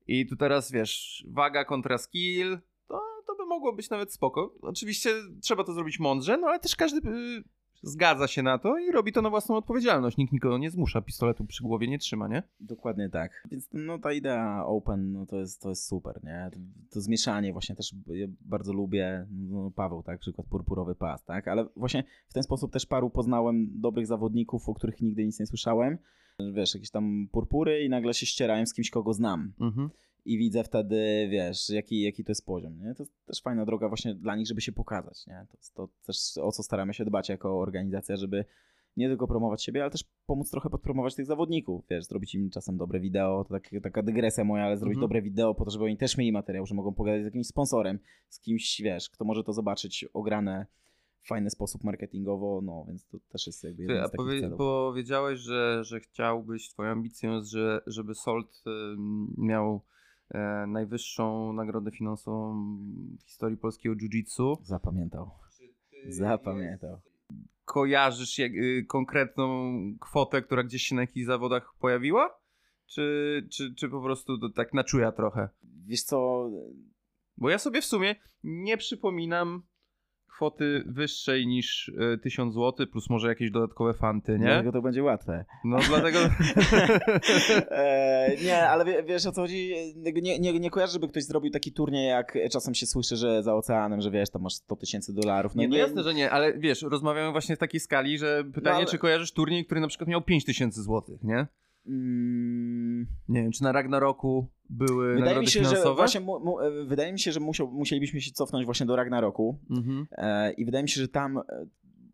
I 0.06 0.26
tu 0.26 0.36
teraz 0.36 0.72
wiesz, 0.72 1.24
waga 1.28 1.64
kontra 1.64 1.98
skill, 1.98 2.58
to, 2.88 3.00
to 3.26 3.36
by 3.36 3.46
mogło 3.46 3.72
być 3.72 3.90
nawet 3.90 4.12
spoko. 4.12 4.54
Oczywiście 4.62 5.10
trzeba 5.42 5.64
to 5.64 5.72
zrobić 5.72 5.98
mądrze, 5.98 6.36
no 6.36 6.46
ale 6.46 6.58
też 6.58 6.76
każdy 6.76 7.10
y, 7.10 7.42
zgadza 7.82 8.28
się 8.28 8.42
na 8.42 8.58
to 8.58 8.78
i 8.78 8.92
robi 8.92 9.12
to 9.12 9.22
na 9.22 9.30
własną 9.30 9.56
odpowiedzialność. 9.56 10.16
Nikt 10.16 10.32
nikogo 10.32 10.58
nie 10.58 10.70
zmusza, 10.70 11.00
pistoletu 11.00 11.44
przy 11.44 11.62
głowie 11.62 11.88
nie 11.88 11.98
trzyma, 11.98 12.28
nie? 12.28 12.42
Dokładnie 12.60 13.08
tak. 13.10 13.46
Więc 13.50 13.68
no 13.72 13.98
ta 13.98 14.12
idea 14.12 14.66
open 14.66 15.12
no, 15.12 15.26
to, 15.26 15.36
jest, 15.36 15.62
to 15.62 15.68
jest 15.68 15.86
super, 15.86 16.20
nie? 16.24 16.50
To, 16.52 16.58
to 16.90 17.00
zmieszanie 17.00 17.52
właśnie 17.52 17.76
też 17.76 17.94
ja 18.06 18.26
bardzo 18.40 18.72
lubię, 18.72 19.26
no, 19.30 19.70
Paweł, 19.70 20.02
tak, 20.02 20.20
przykład 20.20 20.46
purpurowy 20.46 20.94
pas, 20.94 21.24
tak? 21.24 21.48
Ale 21.48 21.66
właśnie 21.76 22.04
w 22.28 22.32
ten 22.32 22.42
sposób 22.42 22.72
też 22.72 22.86
paru 22.86 23.10
poznałem 23.10 23.80
dobrych 23.80 24.06
zawodników, 24.06 24.68
o 24.68 24.74
których 24.74 25.00
nigdy 25.00 25.26
nic 25.26 25.40
nie 25.40 25.46
słyszałem. 25.46 25.98
Wiesz, 26.38 26.74
jakieś 26.74 26.90
tam 26.90 27.28
purpury 27.32 27.84
i 27.84 27.88
nagle 27.88 28.14
się 28.14 28.26
ścierałem 28.26 28.66
z 28.66 28.74
kimś, 28.74 28.90
kogo 28.90 29.12
znam. 29.12 29.52
Mhm. 29.60 29.90
I 30.24 30.38
widzę 30.38 30.64
wtedy, 30.64 31.28
wiesz, 31.30 31.70
jaki, 31.70 32.00
jaki 32.00 32.24
to 32.24 32.30
jest 32.30 32.46
poziom, 32.46 32.78
nie? 32.78 32.94
To 32.94 33.02
jest 33.02 33.26
też 33.26 33.42
fajna 33.42 33.64
droga 33.64 33.88
właśnie 33.88 34.14
dla 34.14 34.36
nich, 34.36 34.46
żeby 34.46 34.60
się 34.60 34.72
pokazać, 34.72 35.26
nie? 35.26 35.46
To, 35.50 35.58
to 35.74 35.92
też 36.06 36.38
o 36.42 36.52
co 36.52 36.62
staramy 36.62 36.94
się 36.94 37.04
dbać 37.04 37.28
jako 37.28 37.60
organizacja, 37.60 38.16
żeby 38.16 38.44
nie 38.96 39.08
tylko 39.08 39.28
promować 39.28 39.64
siebie, 39.64 39.82
ale 39.82 39.90
też 39.90 40.04
pomóc 40.26 40.50
trochę 40.50 40.70
podpromować 40.70 41.14
tych 41.14 41.26
zawodników, 41.26 41.84
wiesz, 41.90 42.04
zrobić 42.04 42.34
im 42.34 42.50
czasem 42.50 42.76
dobre 42.76 43.00
wideo, 43.00 43.44
to 43.44 43.50
tak, 43.50 43.70
taka 43.82 44.02
dygresja 44.02 44.44
moja, 44.44 44.64
ale 44.64 44.76
zrobić 44.76 44.96
Mhm. 44.96 45.00
dobre 45.00 45.22
wideo 45.22 45.54
po 45.54 45.64
to, 45.64 45.70
żeby 45.70 45.84
oni 45.84 45.96
też 45.96 46.16
mieli 46.16 46.32
materiał, 46.32 46.66
że 46.66 46.74
mogą 46.74 46.94
pogadać 46.94 47.22
z 47.22 47.24
jakimś 47.24 47.46
sponsorem, 47.46 47.98
z 48.28 48.40
kimś, 48.40 48.80
wiesz, 48.82 49.10
kto 49.10 49.24
może 49.24 49.44
to 49.44 49.52
zobaczyć 49.52 50.04
ograne 50.14 50.66
fajny 51.26 51.50
sposób 51.50 51.84
marketingowo, 51.84 52.60
no, 52.64 52.84
więc 52.88 53.06
to 53.06 53.18
też 53.28 53.46
jest 53.46 53.64
jakby 53.64 53.76
Ty, 53.76 53.92
jeden 53.92 54.04
a 54.04 54.08
z 54.08 54.10
takich 54.10 54.26
powie, 54.26 54.40
celów. 54.40 54.58
powiedziałeś, 54.58 55.38
że, 55.40 55.84
że 55.84 56.00
chciałbyś, 56.00 56.68
twoją 56.68 56.90
ambicją 56.90 57.34
jest, 57.34 57.50
że, 57.50 57.80
żeby 57.86 58.14
Salt 58.14 58.62
ym, 58.66 59.34
miał 59.38 59.84
e, 60.30 60.66
najwyższą 60.66 61.52
nagrodę 61.52 61.90
finansową 61.90 62.66
w 63.18 63.22
historii 63.22 63.56
polskiego 63.56 63.94
jiu-jitsu. 63.94 64.56
Zapamiętał, 64.62 65.30
zapamiętał. 66.08 67.00
Kojarzysz 67.64 68.38
jak, 68.38 68.52
y, 68.52 68.84
konkretną 68.88 69.72
kwotę, 70.00 70.42
która 70.42 70.62
gdzieś 70.62 70.82
się 70.82 70.94
na 70.94 71.00
jakichś 71.00 71.26
zawodach 71.26 71.74
pojawiła? 71.80 72.38
Czy, 72.86 73.46
czy, 73.52 73.74
czy 73.74 73.88
po 73.88 74.02
prostu 74.02 74.38
to 74.38 74.48
tak 74.48 74.74
na 74.74 74.84
czuja 74.84 75.12
trochę? 75.12 75.48
Wiesz 75.86 76.02
co, 76.02 76.50
Bo 77.36 77.50
ja 77.50 77.58
sobie 77.58 77.80
w 77.82 77.84
sumie 77.84 78.16
nie 78.44 78.76
przypominam 78.76 79.62
kwoty 80.38 80.82
wyższej 80.86 81.46
niż 81.46 81.88
y, 81.88 82.18
1000 82.22 82.54
zł, 82.54 82.86
plus 82.86 83.10
może 83.10 83.28
jakieś 83.28 83.50
dodatkowe 83.50 83.94
fanty, 83.94 84.32
nie? 84.32 84.38
Dlatego 84.38 84.72
to 84.72 84.82
będzie 84.82 85.02
łatwe. 85.02 85.44
No 85.64 85.78
dlatego... 85.88 86.18
e, 87.70 88.36
nie, 88.44 88.68
ale 88.68 88.84
wie, 88.84 89.02
wiesz 89.02 89.26
o 89.26 89.32
co 89.32 89.40
chodzi? 89.40 89.74
Nie, 90.22 90.38
nie, 90.38 90.60
nie 90.60 90.70
kojarzę, 90.70 90.92
żeby 90.92 91.08
ktoś 91.08 91.24
zrobił 91.24 91.50
taki 91.50 91.72
turniej, 91.72 92.08
jak 92.08 92.38
czasem 92.52 92.74
się 92.74 92.86
słyszy, 92.86 93.16
że 93.16 93.42
za 93.42 93.54
oceanem, 93.54 94.00
że 94.00 94.10
wiesz, 94.10 94.30
tam 94.30 94.42
masz 94.42 94.54
100 94.54 94.76
tysięcy 94.76 95.14
dolarów. 95.14 95.54
No 95.54 95.62
nie, 95.62 95.68
no 95.68 95.76
jasne, 95.76 96.02
że 96.02 96.14
nie, 96.14 96.30
ale 96.30 96.58
wiesz, 96.58 96.82
rozmawiamy 96.82 97.32
właśnie 97.32 97.56
w 97.56 97.58
takiej 97.58 97.80
skali, 97.80 98.18
że 98.18 98.44
pytanie, 98.44 98.74
No 98.74 98.76
ale- 98.76 98.86
czy 98.86 98.98
kojarzysz 98.98 99.32
turniej, 99.32 99.64
który 99.64 99.80
na 99.80 99.88
przykład 99.88 100.08
miał 100.08 100.22
5000 100.22 100.82
zł, 100.82 101.18
nie? 101.22 101.46
Mm, 101.88 103.06
Nie 103.28 103.42
wiem, 103.42 103.52
czy 103.52 103.62
na 103.62 103.72
Ragnaroku 103.72 104.46
były 104.70 105.14
wydaje 105.14 105.40
mi 105.40 105.46
się, 105.46 105.64
że 105.64 105.68
finansowe? 105.70 105.94
właśnie 105.96 106.20
mu, 106.20 106.40
mu, 106.40 106.60
e, 106.60 106.84
wydaje 106.84 107.12
mi 107.12 107.18
się, 107.20 107.32
że 107.32 107.40
musiał, 107.40 107.68
musielibyśmy 107.72 108.20
się 108.20 108.30
cofnąć 108.32 108.64
właśnie 108.64 108.86
do 108.86 108.96
Ragnaroku 108.96 109.58
Mhm. 109.70 110.06
e, 110.12 110.52
i 110.52 110.64
wydaje 110.64 110.82
mi 110.82 110.88
się, 110.88 111.00
że 111.00 111.08
tam 111.08 111.38
e, 111.38 111.42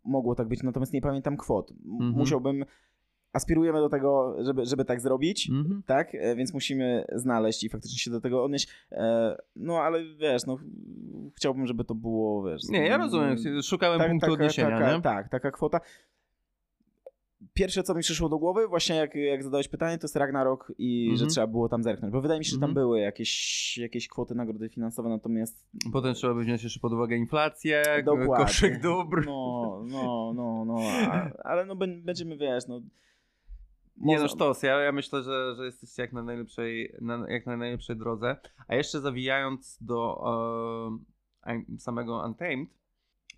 mogło 0.05 0.35
tak 0.35 0.47
być, 0.47 0.63
natomiast 0.63 0.93
nie 0.93 1.01
pamiętam 1.01 1.37
kwot. 1.37 1.71
Mhm. 1.85 2.11
Musiałbym, 2.11 2.65
aspirujemy 3.33 3.79
do 3.79 3.89
tego, 3.89 4.35
żeby, 4.43 4.65
żeby 4.65 4.85
tak 4.85 5.01
zrobić. 5.01 5.49
Mhm. 5.49 5.83
tak? 5.85 6.15
E, 6.15 6.35
Więc 6.35 6.53
musimy 6.53 7.05
znaleźć 7.15 7.63
i 7.63 7.69
faktycznie 7.69 7.97
się 7.99 8.11
do 8.11 8.21
tego 8.21 8.43
odnieść. 8.43 8.67
No 9.55 9.77
ale 9.79 10.03
wiesz, 10.15 10.45
no 10.45 10.57
chciałbym, 11.35 11.67
żeby 11.67 11.83
to 11.85 11.95
było, 11.95 12.43
wiesz... 12.43 12.61
Nie, 12.69 12.85
ja 12.87 12.97
rozumiem, 12.97 13.35
szukałem 13.63 13.99
tak, 13.99 14.09
punktu 14.09 14.25
taka, 14.25 14.33
odniesienia, 14.33 14.69
taka, 14.79 14.95
nie? 14.95 15.01
Tak, 15.01 15.29
taka 15.29 15.51
kwota. 15.51 15.79
Pierwsze, 17.53 17.83
co 17.83 17.95
mi 17.95 18.01
przyszło 18.01 18.29
do 18.29 18.37
głowy, 18.37 18.67
właśnie 18.67 18.95
jak, 18.95 19.15
jak 19.15 19.43
zadałeś 19.43 19.67
pytanie, 19.67 19.97
to 19.97 20.05
jest 20.05 20.15
Ragnarok 20.15 20.71
i 20.77 21.01
Mhm. 21.11 21.17
że 21.17 21.25
trzeba 21.33 21.47
było 21.47 21.69
tam 21.69 21.83
zerknąć, 21.83 22.13
bo 22.13 22.21
wydaje 22.21 22.39
mi 22.39 22.45
się, 22.45 22.49
że 22.51 22.59
tam 22.59 22.69
Mhm. 22.69 22.73
były 22.85 22.99
jakieś, 22.99 23.77
jakieś 23.77 24.07
kwoty 24.07 24.35
nagrody 24.35 24.69
finansowe, 24.69 25.09
natomiast... 25.09 25.65
Potem 25.93 26.13
trzeba 26.13 26.33
by 26.33 26.43
wziąć 26.43 26.63
jeszcze 26.63 26.79
pod 26.79 26.93
uwagę 26.93 27.15
inflację, 27.15 27.83
Dokładnie. 28.05 28.45
koszyk 28.45 28.81
dóbr. 28.81 29.25
No, 29.25 29.83
no, 29.87 30.33
no, 30.35 30.65
no, 30.65 30.79
a, 31.11 31.29
ale 31.43 31.65
no 31.65 31.75
bę- 31.75 32.01
będziemy, 32.03 32.37
wiesz, 32.37 32.67
no... 32.67 32.81
Nie 33.97 34.19
no, 34.19 34.27
sztos, 34.27 34.63
ja, 34.63 34.79
ja 34.79 34.91
myślę, 34.91 35.23
że, 35.23 35.55
że 35.57 35.65
jesteście 35.65 36.01
jak 36.01 36.13
na 36.13 36.23
najlepszej, 36.23 36.95
na, 37.01 37.25
jak 37.29 37.45
na 37.45 37.57
najlepszej 37.57 37.95
drodze. 37.95 38.35
A 38.67 38.75
jeszcze 38.75 38.99
zawijając 39.01 39.77
do 39.81 40.23
e, 41.47 41.61
samego 41.79 42.23
Untamed, 42.25 42.69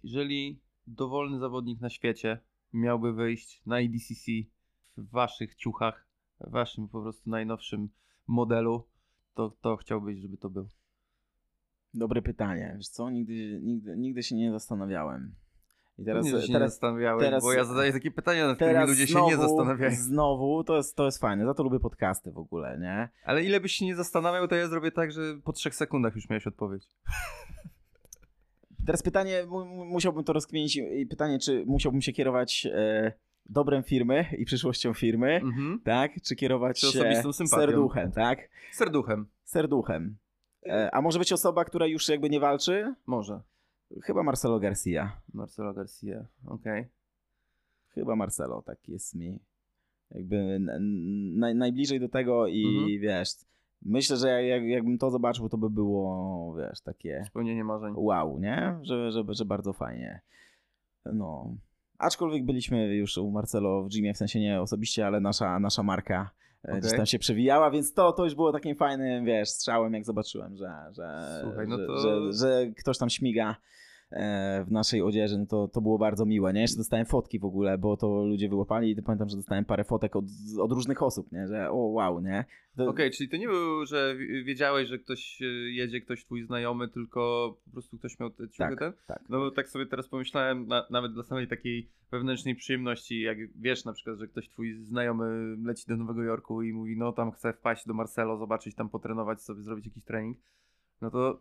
jeżeli 0.04 0.60
dowolny 0.88 1.40
zawodnik 1.40 1.82
na 1.82 1.90
świecie 1.90 2.40
miałby 2.78 3.14
wyjść 3.14 3.62
na 3.66 3.80
EDCC 3.80 4.32
w 4.98 5.10
waszych 5.10 5.56
ciuchach, 5.56 6.08
w 6.40 6.52
waszym 6.52 6.88
po 6.88 7.02
prostu 7.02 7.30
najnowszym 7.30 7.90
modelu, 8.28 8.88
to, 9.34 9.58
to 9.62 9.78
chciałbyś, 9.78 10.20
żeby 10.20 10.38
to 10.38 10.50
był. 10.50 10.68
Dobre 11.94 12.22
pytanie. 12.22 12.74
Wiesz 12.78 12.88
co, 12.88 13.10
nigdy, 13.10 13.60
nigdy, 13.64 13.98
nigdy 13.98 14.24
się 14.24 14.36
nie 14.36 14.52
zastanawiałem. 14.52 15.36
I 15.98 16.06
Teraz, 16.06 16.26
nie 16.26 16.32
teraz, 16.54 16.72
zastanawiałeś, 16.72 17.24
teraz- 17.24 17.44
bo 17.44 17.54
ja 17.54 17.64
zadaję 17.64 17.94
takie 17.94 18.12
pytania, 18.12 18.48
nad 18.48 18.56
którymi 18.56 18.88
ludzie 18.88 19.08
znowu, 19.08 19.30
się 19.30 19.36
nie 19.36 19.42
zastanawiają. 19.42 19.96
Znowu, 19.96 20.64
to 20.64 20.78
jest, 20.78 20.96
to 20.96 21.06
jest 21.06 21.20
fajne, 21.20 21.46
za 21.46 21.54
to 21.54 21.64
lubię 21.64 21.80
podcasty 21.80 22.32
w 22.32 22.38
ogóle, 22.38 22.78
nie? 22.80 23.10
Ale 23.24 23.44
ile 23.44 23.60
byś 23.60 23.72
się 23.72 23.86
nie 23.86 23.96
zastanawiał, 23.96 24.48
to 24.48 24.56
ja 24.56 24.68
zrobię 24.68 24.92
tak, 24.92 25.12
że 25.12 25.22
po 25.44 25.54
trzech 25.54 25.76
sekundach 25.76 26.16
już 26.16 26.30
miałeś 26.30 26.48
odpowiedź. 26.48 26.88
Teraz 28.88 29.04
pytanie, 29.04 29.46
mu- 29.48 29.66
mu- 29.66 29.86
musiałbym 29.86 30.24
to 30.24 30.34
rozkminić 30.34 30.80
pytanie, 31.10 31.40
czy 31.40 31.64
musiałbym 31.66 32.02
się 32.02 32.12
kierować 32.14 32.68
e, 32.72 33.12
dobrem 33.46 33.84
firmy 33.84 34.26
i 34.38 34.46
przyszłością 34.46 34.94
firmy, 34.94 35.34
Mhm. 35.44 35.82
tak? 35.84 36.12
Czy 36.22 36.36
kierować 36.36 36.80
Czy 36.80 36.88
się 36.88 37.34
sympatią. 37.34 37.48
serduchem, 37.48 38.12
tak? 38.12 38.50
Serduchem. 38.72 39.28
Serduchem. 39.44 40.18
E, 40.66 40.90
a 40.96 41.02
może 41.02 41.20
być 41.20 41.34
osoba, 41.34 41.66
która 41.66 41.86
już 41.88 42.08
jakby 42.10 42.30
nie 42.30 42.40
walczy? 42.40 42.96
Może. 43.06 43.42
Chyba 44.04 44.24
Marcelo 44.24 44.60
Garcia. 44.60 45.22
Marcelo 45.34 45.74
Garcia, 45.74 46.26
okej. 46.48 46.86
Chyba 47.90 48.16
Marcelo, 48.16 48.62
tak 48.62 48.90
jest 48.90 49.16
mi 49.16 49.40
jakby 50.12 50.36
n- 50.36 50.70
n- 50.70 51.40
naj, 51.40 51.56
najbliżej 51.56 52.00
do 52.00 52.10
tego 52.10 52.48
i 52.48 52.66
Mhm. 52.68 53.00
wiesz, 53.02 53.30
myślę, 53.82 54.18
że 54.18 54.28
jak, 54.30 54.46
jak, 54.46 54.64
jakbym 54.64 54.98
to 54.98 55.10
zobaczył, 55.10 55.50
to 55.50 55.58
by 55.58 55.70
było, 55.70 56.56
wiesz, 56.58 56.82
takie 56.82 57.24
Spełnienie 57.28 57.64
marzeń. 57.64 57.94
wow, 57.98 58.40
nie? 58.40 58.80
Że, 58.82 59.12
że, 59.12 59.24
że 59.30 59.46
bardzo 59.46 59.74
fajnie. 59.74 60.22
No. 61.06 61.56
Aczkolwiek 62.00 62.46
byliśmy 62.46 62.96
już 62.96 63.18
u 63.18 63.32
Marcelo 63.32 63.84
w 63.84 63.90
gymie, 63.90 64.14
w 64.14 64.18
sensie 64.18 64.40
nie 64.40 64.62
osobiście, 64.62 65.08
ale 65.08 65.20
nasza, 65.20 65.60
nasza 65.60 65.84
marka 65.84 66.32
e, 66.66 66.68
Okej. 66.70 66.82
gdzieś 66.82 66.98
tam 66.98 67.06
się 67.06 67.20
przewijała, 67.20 67.72
więc 67.72 67.94
to, 67.94 68.12
to 68.12 68.24
już 68.24 68.36
było 68.36 68.52
takim 68.52 68.76
fajnym, 68.76 69.26
wiesz, 69.26 69.50
strzałem, 69.50 69.94
jak 69.94 70.06
zobaczyłem, 70.06 70.58
że, 70.58 70.72
że, 70.92 71.40
Słuchaj, 71.44 71.68
no 71.68 71.78
że, 71.78 71.86
to- 71.88 71.98
że, 72.02 72.34
że 72.34 72.68
ktoś 72.72 72.98
tam 72.98 73.10
śmiga 73.10 73.56
w 74.66 74.72
naszej 74.72 75.02
odzieży, 75.02 75.38
no 75.38 75.46
to, 75.46 75.68
to 75.68 75.82
było 75.82 75.98
bardzo 75.98 76.26
miłe, 76.26 76.54
nie? 76.54 76.62
Jeszcze 76.62 76.78
dostałem 76.78 77.06
fotki 77.06 77.40
w 77.40 77.46
ogóle, 77.46 77.78
bo 77.78 77.98
to 77.98 78.26
ludzie 78.26 78.50
wyłapali 78.50 78.92
i 78.92 79.02
pamiętam, 79.02 79.30
że 79.30 79.36
dostałem 79.36 79.66
parę 79.66 79.84
fotek 79.84 80.16
od, 80.16 80.26
od 80.60 80.72
różnych 80.72 81.04
osób, 81.04 81.32
nie? 81.32 81.48
Że 81.48 81.70
o 81.72 81.76
wow, 81.76 82.22
nie? 82.22 82.46
To, 82.78 82.90
Okej, 82.90 83.12
czyli 83.12 83.30
to 83.30 83.38
nie 83.38 83.48
było, 83.48 83.86
że 83.86 84.16
wi- 84.16 84.44
wiedziałeś, 84.44 84.88
że 84.90 85.00
ktoś 85.00 85.42
e, 85.42 85.46
jedzie, 85.72 86.02
ktoś 86.02 86.26
twój 86.26 86.44
znajomy, 86.44 86.88
tylko 86.88 87.54
po 87.66 87.72
prostu 87.72 87.98
ktoś 87.98 88.20
miał 88.20 88.30
te 88.30 88.50
ciuchy 88.50 88.58
Tak, 88.58 88.80
ten? 88.80 88.94
tak. 89.08 89.24
No 89.30 89.40
bo 89.40 89.52
tak 89.52 89.70
sobie 89.70 89.86
teraz 89.86 90.08
pomyślałem, 90.08 90.68
na, 90.68 90.86
nawet 90.90 91.14
dla 91.14 91.24
samej 91.24 91.48
takiej 91.48 91.90
wewnętrznej 92.12 92.56
przyjemności, 92.56 93.22
jak 93.22 93.38
wiesz 93.56 93.86
na 93.86 93.94
przykład, 93.94 94.18
że 94.18 94.28
ktoś 94.28 94.50
twój 94.50 94.74
znajomy 94.84 95.56
leci 95.64 95.84
do 95.88 95.98
Nowego 95.98 96.24
Jorku 96.24 96.62
i 96.64 96.74
mówi, 96.74 96.98
no 96.98 97.12
tam 97.12 97.32
chce 97.32 97.54
wpaść 97.54 97.88
do 97.88 97.94
Marcelo, 97.94 98.38
zobaczyć, 98.38 98.76
tam 98.76 98.90
potrenować 98.90 99.42
sobie, 99.42 99.62
zrobić 99.64 99.86
jakiś 99.86 100.04
trening, 100.04 100.38
no 101.02 101.12
to 101.12 101.40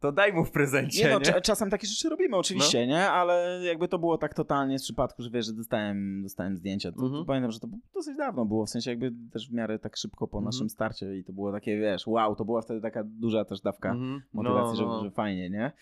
to 0.00 0.12
daj 0.12 0.32
mu 0.32 0.44
w 0.44 0.50
prezencie, 0.50 0.98
Nie 1.02 1.08
nie? 1.08 1.14
no, 1.14 1.20
cza- 1.20 1.40
czasem 1.40 1.70
takie 1.70 1.86
rzeczy 1.86 2.08
robimy 2.08 2.36
oczywiście, 2.36 2.86
nie? 2.86 3.10
Ale 3.10 3.60
jakby 3.64 3.88
to 3.88 3.98
było 3.98 4.18
tak 4.18 4.34
totalnie 4.34 4.78
z 4.78 4.82
przypadku, 4.82 5.22
że 5.22 5.30
wiesz, 5.30 5.46
że 5.46 5.52
dostałem, 5.52 6.22
dostałem 6.22 6.56
zdjęcia. 6.56 6.92
To, 6.92 6.98
to 7.00 7.06
Mhm. 7.06 7.24
pamiętam, 7.24 7.50
że 7.50 7.60
to 7.60 7.68
dosyć 7.94 8.16
dawno 8.16 8.44
było, 8.46 8.66
w 8.66 8.70
sensie 8.70 8.90
jakby 8.90 9.12
też 9.32 9.50
w 9.50 9.52
miarę 9.52 9.78
tak 9.78 9.96
szybko 9.96 10.28
po 10.28 10.38
Mhm. 10.38 10.44
naszym 10.44 10.70
starcie 10.70 11.16
i 11.16 11.24
to 11.24 11.32
było 11.32 11.52
takie, 11.52 11.76
wiesz, 11.80 12.06
wow, 12.06 12.36
to 12.36 12.44
była 12.44 12.62
wtedy 12.62 12.80
taka 12.80 13.04
duża 13.04 13.44
też 13.44 13.60
dawka 13.60 13.90
Mhm. 13.92 14.22
motywacji, 14.32 14.80
No, 14.80 14.86
no. 14.86 14.98
Że, 14.98 15.04
że 15.04 15.10
fajnie, 15.10 15.50
nie? 15.50 15.72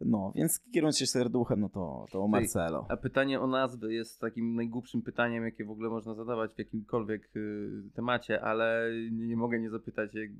No, 0.00 0.32
więc 0.34 0.60
kierując 0.74 0.98
się 0.98 1.06
serduchem, 1.06 1.60
no 1.60 1.68
to, 1.68 2.04
to 2.12 2.22
o 2.22 2.28
Marcelo. 2.28 2.86
A 2.88 2.96
pytanie 2.96 3.40
o 3.40 3.46
nazwy 3.46 3.94
jest 3.94 4.20
takim 4.20 4.54
najgłupszym 4.54 5.02
pytaniem, 5.02 5.44
jakie 5.44 5.64
w 5.64 5.70
ogóle 5.70 5.88
można 5.90 6.14
zadawać 6.14 6.50
w 6.54 6.58
jakimkolwiek 6.58 7.30
y, 7.36 7.70
temacie, 7.94 8.42
ale 8.42 8.90
nie, 9.12 9.26
nie 9.26 9.36
mogę 9.36 9.60
nie 9.60 9.70
zapytać, 9.70 10.14
jak, 10.14 10.30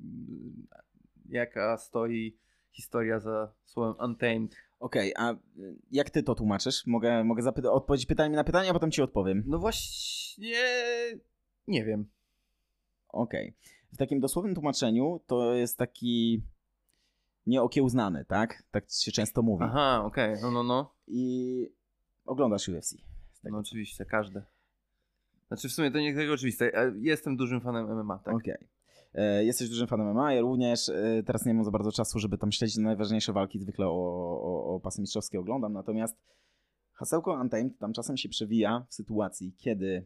jaka 1.29 1.77
stoi 1.77 2.37
historia 2.71 3.19
za 3.19 3.53
słowem 3.65 4.09
Untamed. 4.09 4.55
Okej, 4.79 5.13
a 5.17 5.31
y, 5.31 5.37
jak 5.91 6.09
ty 6.09 6.23
to 6.23 6.35
tłumaczysz? 6.35 6.87
Mogę, 6.87 7.23
mogę 7.23 7.71
odpowiedzieć 7.71 8.05
pytaniem 8.05 8.35
na 8.35 8.43
pytanie, 8.43 8.69
a 8.69 8.73
potem 8.73 8.91
ci 8.91 9.01
odpowiem. 9.01 9.43
No 9.47 9.59
właśnie, 9.59 10.57
nie 11.67 11.85
wiem. 11.85 12.09
Okej. 13.09 13.53
W 13.93 13.97
takim 13.97 14.19
dosłownym 14.19 14.55
tłumaczeniu 14.55 15.21
to 15.27 15.53
jest 15.53 15.77
taki 15.77 16.43
nieokiełznany, 17.45 18.25
tak? 18.25 18.63
Tak 18.71 18.85
się 18.89 19.11
często 19.11 19.41
mówi. 19.41 19.63
Aha, 19.67 20.03
okej, 20.05 20.35
no, 20.41 20.51
no, 20.51 20.63
no. 20.63 20.93
I 21.07 21.69
oglądasz 22.25 22.69
UFC. 22.69 22.95
No 23.43 23.57
oczywiście, 23.57 24.05
każde. 24.05 24.45
Znaczy 25.47 25.69
w 25.69 25.71
sumie 25.71 25.91
to 25.91 25.99
nie 25.99 26.15
tego 26.15 26.33
oczywiste. 26.33 26.69
ja 26.69 26.81
Jestem 26.99 27.37
dużym 27.37 27.61
fanem 27.61 27.99
MMA, 27.99 28.19
tak? 28.19 28.35
Okej. 28.35 28.53
E, 28.53 28.76
Jesteś 29.39 29.69
dużym 29.69 29.87
fanem 29.87 30.11
MMA, 30.11 30.33
ja 30.33 30.41
również. 30.41 30.89
E, 30.89 31.23
Teraz 31.25 31.45
nie 31.45 31.53
mam 31.53 31.63
za 31.63 31.71
bardzo 31.71 31.91
czasu, 31.91 32.19
żeby 32.19 32.37
tam 32.37 32.51
śledzić 32.51 32.77
najważniejsze 32.77 33.33
walki. 33.33 33.59
Zwykle 33.59 33.87
o, 33.87 33.91
o, 33.91 34.75
o 34.75 34.79
pasy 34.79 35.01
mistrzowskie 35.01 35.39
oglądam. 35.39 35.73
Natomiast 35.73 36.17
hasełko 36.93 37.33
Untamed 37.33 37.77
tam 37.79 37.93
czasem 37.93 38.17
się 38.17 38.29
przewija 38.29 38.85
w 38.89 38.93
sytuacji, 38.93 39.53
kiedy 39.57 40.05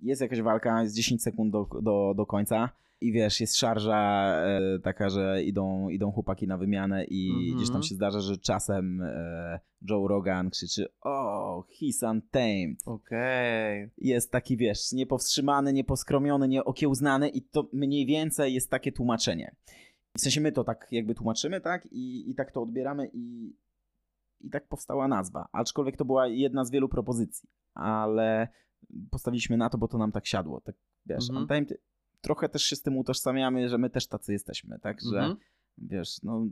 jest 0.00 0.22
jakaś 0.22 0.42
walka, 0.42 0.82
jest 0.82 0.94
10 0.94 1.22
sekund 1.22 1.52
do, 1.52 1.68
do, 1.82 2.14
do 2.16 2.26
końca 2.26 2.70
i 3.00 3.12
wiesz, 3.12 3.40
jest 3.40 3.56
szarża 3.56 4.32
e, 4.46 4.78
taka, 4.78 5.10
że 5.10 5.42
idą, 5.42 5.88
idą 5.88 6.12
chłopaki 6.12 6.46
na 6.46 6.58
wymianę 6.58 7.04
i 7.04 7.30
Mhm. 7.30 7.56
gdzieś 7.56 7.70
tam 7.70 7.82
się 7.82 7.94
zdarza, 7.94 8.20
że 8.20 8.36
czasem 8.38 9.02
e, 9.02 9.60
Joe 9.90 10.08
Rogan 10.08 10.50
krzyczy 10.50 10.86
oh, 11.00 11.66
he's 11.80 12.10
untamed 12.10 12.78
Okej. 12.86 13.90
jest 13.98 14.30
taki, 14.32 14.56
wiesz, 14.56 14.92
niepowstrzymany, 14.92 15.72
nieposkromiony, 15.72 16.48
nieokiełznany 16.48 17.28
i 17.28 17.42
to 17.42 17.68
mniej 17.72 18.06
więcej 18.06 18.54
jest 18.54 18.70
takie 18.70 18.92
tłumaczenie. 18.92 19.54
W 20.16 20.20
sensie 20.20 20.40
my 20.40 20.52
to 20.52 20.64
tak 20.64 20.86
jakby 20.90 21.14
tłumaczymy, 21.14 21.60
tak? 21.60 21.86
I, 21.92 22.30
i 22.30 22.34
tak 22.34 22.52
to 22.52 22.62
odbieramy 22.62 23.10
i, 23.12 23.54
i 24.40 24.50
tak 24.50 24.68
powstała 24.68 25.08
nazwa. 25.08 25.48
Aczkolwiek 25.52 25.96
to 25.96 26.04
była 26.04 26.26
jedna 26.26 26.64
z 26.64 26.70
wielu 26.70 26.88
propozycji, 26.88 27.48
ale 27.74 28.48
postawiliśmy 29.10 29.56
na 29.56 29.70
to, 29.70 29.78
bo 29.78 29.88
to 29.88 29.98
nam 29.98 30.12
tak 30.12 30.26
siadło. 30.26 30.60
Tak, 30.60 30.74
wiesz, 31.06 31.30
Mhm. 31.30 31.38
Untamed, 31.42 31.72
trochę 32.20 32.48
też 32.48 32.62
się 32.62 32.76
z 32.76 32.82
tym 32.82 32.96
utożsamiamy, 32.98 33.68
że 33.68 33.78
my 33.78 33.90
też 33.90 34.06
tacy 34.06 34.32
jesteśmy, 34.32 34.78
tak? 34.78 34.98
Że, 35.12 35.18
Mhm. 35.18 35.36
wiesz, 35.78 36.22
no... 36.22 36.46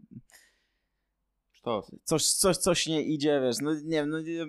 Sztos. 1.53 1.91
coś, 2.05 2.27
coś, 2.27 2.57
coś 2.57 2.87
nie 2.87 3.03
idzie, 3.03 3.41
wiesz, 3.41 3.57
no 3.63 3.75
nie 3.75 3.81
wiem, 3.91 4.11
no, 4.11 4.21
nie, 4.21 4.47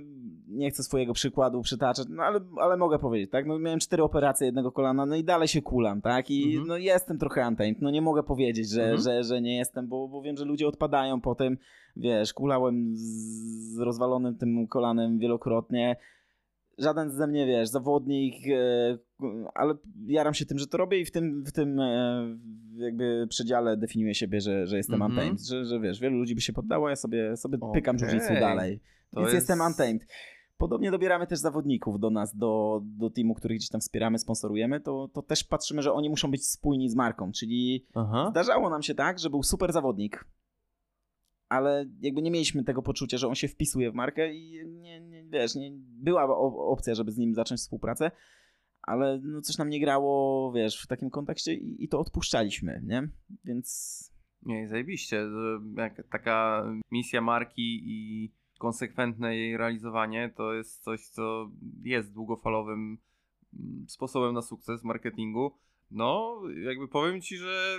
nie 0.48 0.72
chcę 0.72 0.84
swojego 0.84 1.14
przykładu 1.14 1.62
przytaczać, 1.62 2.08
no 2.10 2.24
ale, 2.24 2.40
ale 2.62 2.78
mogę 2.78 3.00
powiedzieć, 3.00 3.32
tak, 3.32 3.46
no 3.46 3.60
miałem 3.60 3.80
cztery 3.80 4.04
operacje 4.04 4.46
jednego 4.46 4.72
kolana, 4.72 5.06
no 5.06 5.16
i 5.16 5.24
dalej 5.24 5.48
się 5.48 5.62
kulam, 5.62 6.02
tak, 6.02 6.32
i 6.32 6.44
Mhm. 6.44 6.68
no 6.68 6.78
jestem 6.78 7.18
trochę 7.18 7.48
untamed, 7.48 7.82
no 7.82 7.92
nie 7.92 8.02
mogę 8.02 8.24
powiedzieć, 8.24 8.70
że, 8.70 8.82
Mhm. 8.84 9.02
że, 9.02 9.24
że 9.24 9.42
nie 9.42 9.58
jestem, 9.58 9.88
bo, 9.88 10.08
bo 10.08 10.22
wiem, 10.22 10.38
że 10.38 10.46
ludzie 10.46 10.68
odpadają 10.68 11.22
po 11.22 11.36
tym, 11.36 11.58
wiesz, 11.96 12.34
kulałem 12.34 12.96
z, 12.96 13.02
z 13.76 13.80
rozwalonym 13.80 14.38
tym 14.38 14.68
kolanem 14.68 15.20
wielokrotnie, 15.20 15.96
żaden 16.80 17.12
ze 17.12 17.28
mnie, 17.28 17.46
wiesz, 17.48 17.70
zawodnik, 17.70 18.36
e, 18.48 18.98
ale 19.54 19.74
jaram 20.08 20.34
się 20.34 20.46
tym, 20.46 20.60
że 20.60 20.68
to 20.68 20.78
robię 20.78 21.00
i 21.00 21.06
w 21.06 21.12
tym, 21.12 21.44
w 21.46 21.52
tym 21.52 21.80
e, 21.80 22.24
jakby 22.76 23.26
przedziale 23.30 23.78
definiuję 23.78 24.16
siebie, 24.16 24.42
że, 24.42 24.68
że 24.68 24.78
jestem 24.78 25.02
Mhm. 25.02 25.12
untamed, 25.12 25.42
że, 25.42 25.66
że 25.66 25.80
wiesz, 25.80 26.00
wielu 26.00 26.18
ludzi 26.18 26.36
by 26.36 26.42
się 26.42 26.54
poddało, 26.54 26.90
ja 26.90 26.96
sobie, 26.96 27.38
sobie 27.38 27.58
pykam 27.74 27.96
Okej. 27.96 28.10
jiu-jitsu 28.10 28.40
dalej, 28.40 28.80
To 29.12 29.20
więc 29.22 29.34
jest- 29.34 29.50
jestem 29.50 29.68
untamed. 29.68 30.08
Podobnie 30.58 30.92
dobieramy 30.92 31.28
też 31.28 31.40
zawodników 31.40 32.00
do 32.00 32.10
nas, 32.10 32.36
do, 32.36 32.82
do 32.84 33.10
teamu, 33.10 33.34
których 33.36 33.58
gdzieś 33.58 33.70
tam 33.70 33.82
wspieramy, 33.82 34.20
sponsorujemy, 34.20 34.80
to, 34.82 35.10
to 35.14 35.22
też 35.22 35.44
patrzymy, 35.44 35.82
że 35.82 35.94
oni 35.94 36.10
muszą 36.10 36.32
być 36.32 36.46
spójni 36.48 36.90
z 36.90 36.96
marką, 36.96 37.32
czyli 37.32 37.86
Aha. 37.94 38.28
Zdarzało 38.32 38.70
nam 38.70 38.82
się 38.82 38.96
tak, 38.96 39.20
że 39.20 39.30
był 39.30 39.44
super 39.44 39.74
zawodnik, 39.74 40.26
ale 41.50 41.86
jakby 42.02 42.22
nie 42.22 42.32
mieliśmy 42.32 42.64
tego 42.64 42.82
poczucia, 42.82 43.18
że 43.18 43.28
on 43.28 43.36
się 43.36 43.48
wpisuje 43.48 43.92
w 43.92 43.96
markę 43.96 44.34
i 44.34 44.68
nie, 44.68 45.02
nie 45.02 45.24
wiesz, 45.24 45.56
nie, 45.56 45.72
była 45.76 46.38
opcja, 46.68 46.96
żeby 46.96 47.12
z 47.12 47.18
nim 47.18 47.36
zacząć 47.36 47.62
współpracę, 47.62 48.12
ale 48.82 49.20
no 49.24 49.42
coś 49.42 49.58
nam 49.58 49.70
nie 49.70 49.80
grało, 49.80 50.52
wiesz, 50.52 50.84
w 50.84 50.88
takim 50.88 51.10
kontekście 51.10 51.54
i, 51.54 51.84
i 51.84 51.88
to 51.88 52.00
odpuszczaliśmy, 52.00 52.82
nie? 52.86 53.10
Więc 53.44 54.00
Nie, 54.44 54.68
zajebiście. 54.68 55.26
taka 56.12 56.66
misja 56.92 57.22
marki 57.22 57.82
i 57.84 58.32
konsekwentne 58.60 59.38
jej 59.38 59.58
realizowanie 59.58 60.34
to 60.36 60.54
jest 60.54 60.84
coś, 60.84 61.08
co 61.08 61.52
jest 61.84 62.14
długofalowym 62.14 62.98
mm, 63.54 63.86
sposobem 63.88 64.34
na 64.34 64.42
sukces 64.42 64.84
marketingu. 64.84 65.52
No, 65.92 66.42
jakby 66.64 66.88
powiem 66.88 67.22
ci, 67.22 67.38
że 67.38 67.78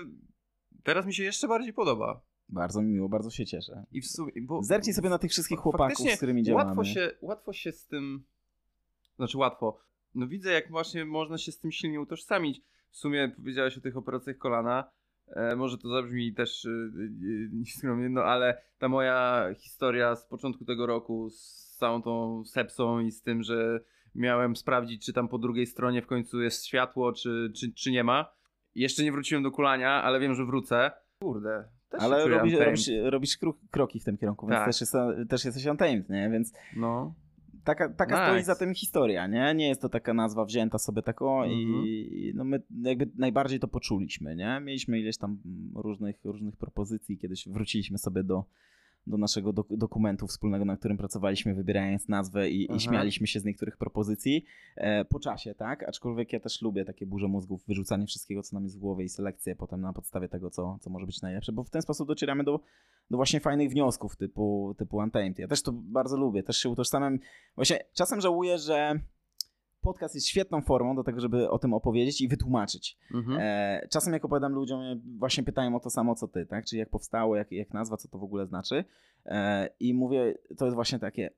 teraz 0.83 1.07
mi 1.07 1.15
się 1.15 1.23
jeszcze 1.23 1.49
bardziej 1.49 1.73
podoba. 1.73 2.21
Bardzo 2.53 2.83
mi 2.83 2.89
miło, 2.89 3.09
bardzo 3.09 3.31
się 3.31 3.47
cieszę. 3.47 3.85
I 3.93 4.01
w 4.01 4.07
sumie, 4.07 4.33
bo 4.43 4.63
Zerknij 4.63 4.95
sobie 4.95 5.09
na 5.09 5.19
tych 5.19 5.31
wszystkich 5.31 5.59
chłopaków, 5.59 6.11
z 6.11 6.17
którymi 6.17 6.43
działamy. 6.43 6.69
Łatwo 6.69 6.85
się, 6.85 7.11
łatwo 7.21 7.53
się 7.53 7.73
z 7.73 7.87
tym. 7.87 8.25
Znaczy 9.17 9.39
łatwo. 9.39 9.79
No 10.15 10.29
widzę, 10.29 10.53
jak 10.53 10.71
właśnie 10.71 11.05
można 11.05 11.39
się 11.39 11.53
z 11.53 11.59
tym 11.59 11.73
silnie 11.73 12.01
utożsamić. 12.01 12.63
W 12.91 12.97
sumie 12.97 13.33
powiedziałeś 13.37 13.79
o 13.79 13.81
tych 13.81 13.97
operacjach 13.97 14.39
kolana. 14.39 14.91
E, 15.27 15.57
może 15.57 15.79
to 15.79 15.89
zabrzmi 15.89 16.35
też 16.35 16.65
e, 16.65 16.71
e, 16.71 16.73
nieskromnie, 17.53 18.09
no 18.09 18.23
ale 18.23 18.63
ta 18.79 18.89
moja 18.89 19.47
historia 19.59 20.17
z 20.17 20.27
początku 20.27 20.65
tego 20.65 20.87
roku 20.87 21.31
z 21.31 21.77
całą 21.79 22.03
tą 22.03 22.45
sepsą 22.45 23.01
i 23.01 23.11
z 23.11 23.23
tym, 23.23 23.43
że 23.43 23.81
miałem 24.15 24.57
sprawdzić, 24.57 25.07
czy 25.07 25.13
tam 25.13 25.29
po 25.29 25.39
drugiej 25.39 25.67
stronie 25.67 26.03
w 26.03 26.07
końcu 26.07 26.43
jest 26.43 26.67
światło, 26.67 27.13
czy, 27.13 27.53
czy, 27.57 27.73
czy 27.73 27.91
nie 27.91 28.05
ma. 28.05 28.33
Jeszcze 28.75 29.05
nie 29.05 29.13
wróciłem 29.13 29.43
do 29.43 29.51
kulania, 29.51 30.03
ale 30.03 30.21
wiem, 30.21 30.35
że 30.35 30.45
wrócę. 30.45 30.91
Kurde. 31.21 31.80
Też 31.91 32.01
Ale 32.03 32.29
robisz, 32.29 32.55
robisz, 32.55 33.39
kroki 33.71 34.01
w 34.01 34.05
tym 34.05 34.17
kierunku, 34.19 34.47
więc 34.47 34.59
Tak. 34.59 34.67
też, 34.67 34.81
jest, 34.81 34.93
też 35.29 35.45
jesteś 35.45 35.67
untamed, 35.67 36.09
nie? 36.11 36.31
Więc 36.31 36.53
No. 36.77 37.15
taka, 37.65 37.89
taka 37.89 38.15
Nice. 38.15 38.27
stoi 38.31 38.43
za 38.43 38.57
tym 38.57 38.75
historia, 38.75 39.27
nie? 39.27 39.55
Nie 39.55 39.69
jest 39.69 39.81
to 39.83 39.89
taka 39.89 40.15
nazwa 40.15 40.45
wzięta 40.45 40.79
sobie 40.79 41.03
taką 41.03 41.43
Mhm. 41.43 41.53
i 41.87 42.33
no 42.35 42.45
my 42.45 42.63
jakby 42.83 43.11
najbardziej 43.19 43.61
to 43.61 43.69
poczuliśmy, 43.69 44.37
nie? 44.37 44.61
Mieliśmy 44.65 45.01
ileś 45.01 45.17
tam 45.19 45.39
różnych, 45.75 46.17
różnych 46.25 46.57
propozycji, 46.57 47.19
kiedyś 47.19 47.49
wróciliśmy 47.49 47.99
sobie 47.99 48.25
do, 48.25 48.45
do 49.07 49.19
naszego 49.19 49.53
dok- 49.53 49.77
dokumentu 49.77 50.27
wspólnego, 50.27 50.65
na 50.65 50.77
którym 50.77 50.97
pracowaliśmy, 50.97 51.55
wybierając 51.55 52.09
nazwę 52.09 52.51
i, 52.51 52.77
i 52.77 52.81
śmialiśmy 52.81 53.27
się 53.27 53.41
z 53.41 53.45
niektórych 53.45 53.77
propozycji 53.77 54.45
e, 54.77 55.05
po 55.05 55.21
czasie, 55.21 55.55
tak? 55.55 55.83
Aczkolwiek 55.83 56.33
ja 56.33 56.41
też 56.41 56.63
lubię 56.63 56.85
takie 56.85 57.07
burze 57.07 57.29
mózgów, 57.29 57.67
wyrzucanie 57.67 58.07
wszystkiego, 58.07 58.43
co 58.43 58.57
nam 58.57 58.65
jest 58.65 58.77
w 58.77 58.81
głowie 58.81 59.05
i 59.05 59.09
selekcję 59.09 59.57
potem 59.57 59.81
na 59.81 59.93
podstawie 59.93 60.29
tego, 60.29 60.51
co, 60.51 60.79
co 60.81 60.91
może 60.91 61.07
być 61.07 61.23
najlepsze, 61.23 61.53
bo 61.53 61.65
w 61.65 61.71
ten 61.71 61.83
sposób 61.83 62.09
docieramy 62.09 62.45
do, 62.45 62.61
do 63.11 63.17
właśnie 63.17 63.41
fajnych 63.41 63.71
wniosków 63.71 64.17
typu, 64.17 64.75
typu 64.79 64.97
Untamed. 64.97 65.39
Ja 65.39 65.49
też 65.49 65.63
to 65.63 65.73
bardzo 65.73 66.17
lubię, 66.17 66.43
też 66.43 66.57
się 66.57 66.69
utożsamiam. 66.69 67.19
Właśnie 67.57 67.79
czasem 67.93 68.21
żałuję, 68.21 68.59
że 68.59 69.01
podcast 69.81 70.15
jest 70.15 70.27
świetną 70.27 70.63
formą 70.63 70.97
do 70.97 71.05
tego, 71.05 71.21
żeby 71.21 71.51
o 71.51 71.59
tym 71.59 71.75
opowiedzieć 71.75 72.21
i 72.21 72.29
wytłumaczyć. 72.29 72.99
Mhm. 73.15 73.39
E, 73.41 73.89
czasem 73.91 74.13
jak 74.13 74.25
opowiadam 74.25 74.53
ludziom, 74.53 74.81
właśnie 75.19 75.45
pytają 75.45 75.77
o 75.77 75.81
to 75.81 75.91
samo, 75.91 76.15
co 76.15 76.29
ty, 76.29 76.47
tak? 76.47 76.65
Czyli 76.65 76.81
jak 76.81 76.91
powstało, 76.91 77.37
jak, 77.37 77.53
jak 77.53 77.75
nazwa, 77.75 77.97
co 77.97 78.09
to 78.09 78.19
w 78.19 78.23
ogóle 78.25 78.47
znaczy. 78.47 78.85
E, 79.27 79.69
I 79.81 79.95
mówię, 79.95 80.35
to 80.59 80.65
jest 80.65 80.75
właśnie 80.75 80.99
takie, 80.99 81.31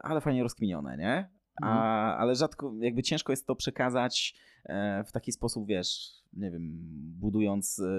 ale 0.00 0.20
fajnie 0.20 0.42
rozkminione, 0.42 0.96
nie? 0.96 1.28
A, 1.62 1.66
Mhm. 1.66 2.20
ale 2.20 2.34
rzadko, 2.34 2.72
jakby 2.80 3.02
ciężko 3.02 3.32
jest 3.32 3.46
to 3.46 3.56
przekazać 3.56 4.34
e, 4.64 5.04
w 5.04 5.12
taki 5.12 5.32
sposób, 5.32 5.66
wiesz, 5.66 6.20
nie 6.32 6.50
wiem, 6.50 6.70
budując, 7.20 7.78
e, 7.78 7.90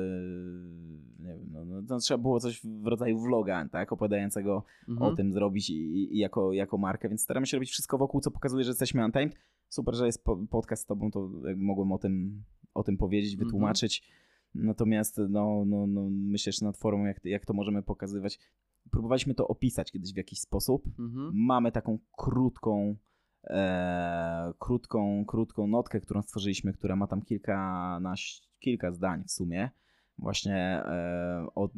nie 1.19 1.33
wiem, 1.33 1.49
no, 1.51 1.81
no, 1.89 1.99
trzeba 1.99 2.17
było 2.17 2.39
coś 2.39 2.61
w 2.63 2.87
rodzaju 2.87 3.19
vloga, 3.19 3.67
tak, 3.71 3.91
opowiadającego 3.91 4.63
Mhm. 4.89 5.11
o 5.11 5.15
tym 5.15 5.33
zrobić 5.33 5.69
i, 5.69 6.15
i 6.15 6.17
jako, 6.17 6.53
jako 6.53 6.77
markę, 6.77 7.09
więc 7.09 7.21
staramy 7.21 7.45
się 7.47 7.57
robić 7.57 7.69
wszystko 7.71 7.97
wokół, 7.97 8.21
co 8.21 8.31
pokazuje, 8.31 8.63
że 8.63 8.69
jesteśmy 8.69 9.05
Untamed. 9.05 9.35
Super, 9.71 9.95
że 9.95 10.05
jest 10.05 10.23
po, 10.23 10.37
podcast 10.37 10.83
z 10.83 10.85
tobą, 10.85 11.11
to 11.11 11.29
mogłem 11.57 11.91
o 11.91 11.97
tym, 11.97 12.43
o 12.73 12.83
tym 12.83 12.97
powiedzieć, 12.97 13.33
Mhm. 13.33 13.47
wytłumaczyć. 13.47 14.03
Natomiast 14.55 15.17
no, 15.29 15.65
no, 15.65 15.87
no, 15.87 16.09
myślę, 16.11 16.51
że 16.53 16.65
nad 16.65 16.77
formą, 16.77 17.05
jak, 17.05 17.25
jak 17.25 17.45
to 17.45 17.53
możemy 17.53 17.83
pokazywać. 17.83 18.39
Próbowaliśmy 18.91 19.33
to 19.33 19.47
opisać 19.47 19.91
kiedyś 19.91 20.13
w 20.13 20.17
jakiś 20.17 20.39
sposób. 20.39 20.83
Mhm. 20.99 21.31
Mamy 21.33 21.71
taką 21.71 21.99
krótką, 22.17 22.95
e, 23.43 24.53
krótką, 24.59 25.25
krótką 25.25 25.67
notkę, 25.67 26.01
którą 26.01 26.21
stworzyliśmy, 26.21 26.73
która 26.73 26.95
ma 26.95 27.07
tam 27.07 27.21
kilka, 27.21 27.99
kilka 28.59 28.91
zdań 28.91 29.23
w 29.23 29.31
sumie. 29.31 29.69
Właśnie 30.17 30.55
e, 30.85 31.47
od, 31.55 31.71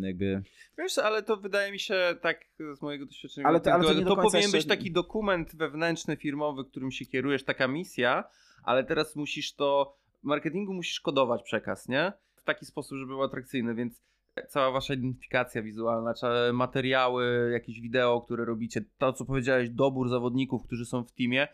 jakby 0.00 0.42
Wiesz, 0.78 0.98
ale 0.98 1.22
to 1.22 1.36
wydaje 1.36 1.72
mi 1.72 1.78
się 1.78 1.94
tak 2.20 2.44
z 2.74 2.82
mojego 2.82 3.06
doświadczenia. 3.06 3.46
Ale 3.48 3.60
to- 3.60 3.72
ale 3.72 3.84
to 3.84 3.88
końca 3.88 4.22
powinien 4.22 4.42
jeszcze- 4.42 4.58
być 4.58 4.66
taki 4.66 4.92
dokument 4.92 5.56
wewnętrzny, 5.56 6.16
firmowy, 6.16 6.64
którym 6.64 6.90
się 6.90 7.04
kierujesz, 7.06 7.44
taka 7.44 7.68
misja, 7.68 8.24
ale 8.64 8.84
teraz 8.84 9.16
musisz 9.16 9.54
to. 9.54 9.96
W 10.22 10.26
marketingu 10.26 10.72
musisz 10.74 11.00
kodować 11.00 11.42
przekaz, 11.42 11.88
nie? 11.88 12.12
W 12.36 12.44
taki 12.44 12.66
sposób, 12.66 12.98
żeby 12.98 13.08
był 13.08 13.22
atrakcyjny, 13.22 13.74
więc 13.74 14.02
cała 14.48 14.70
wasza 14.70 14.94
identyfikacja 14.94 15.62
wizualna, 15.62 16.14
materiały, 16.52 17.50
jakieś 17.52 17.80
wideo, 17.80 18.20
które 18.20 18.44
robicie, 18.44 18.84
to 18.98 19.12
co 19.12 19.24
powiedziałeś, 19.24 19.70
dobór 19.70 20.08
zawodników, 20.08 20.66
którzy 20.66 20.84
są 20.86 21.04
w 21.04 21.12
teamie, 21.12 21.48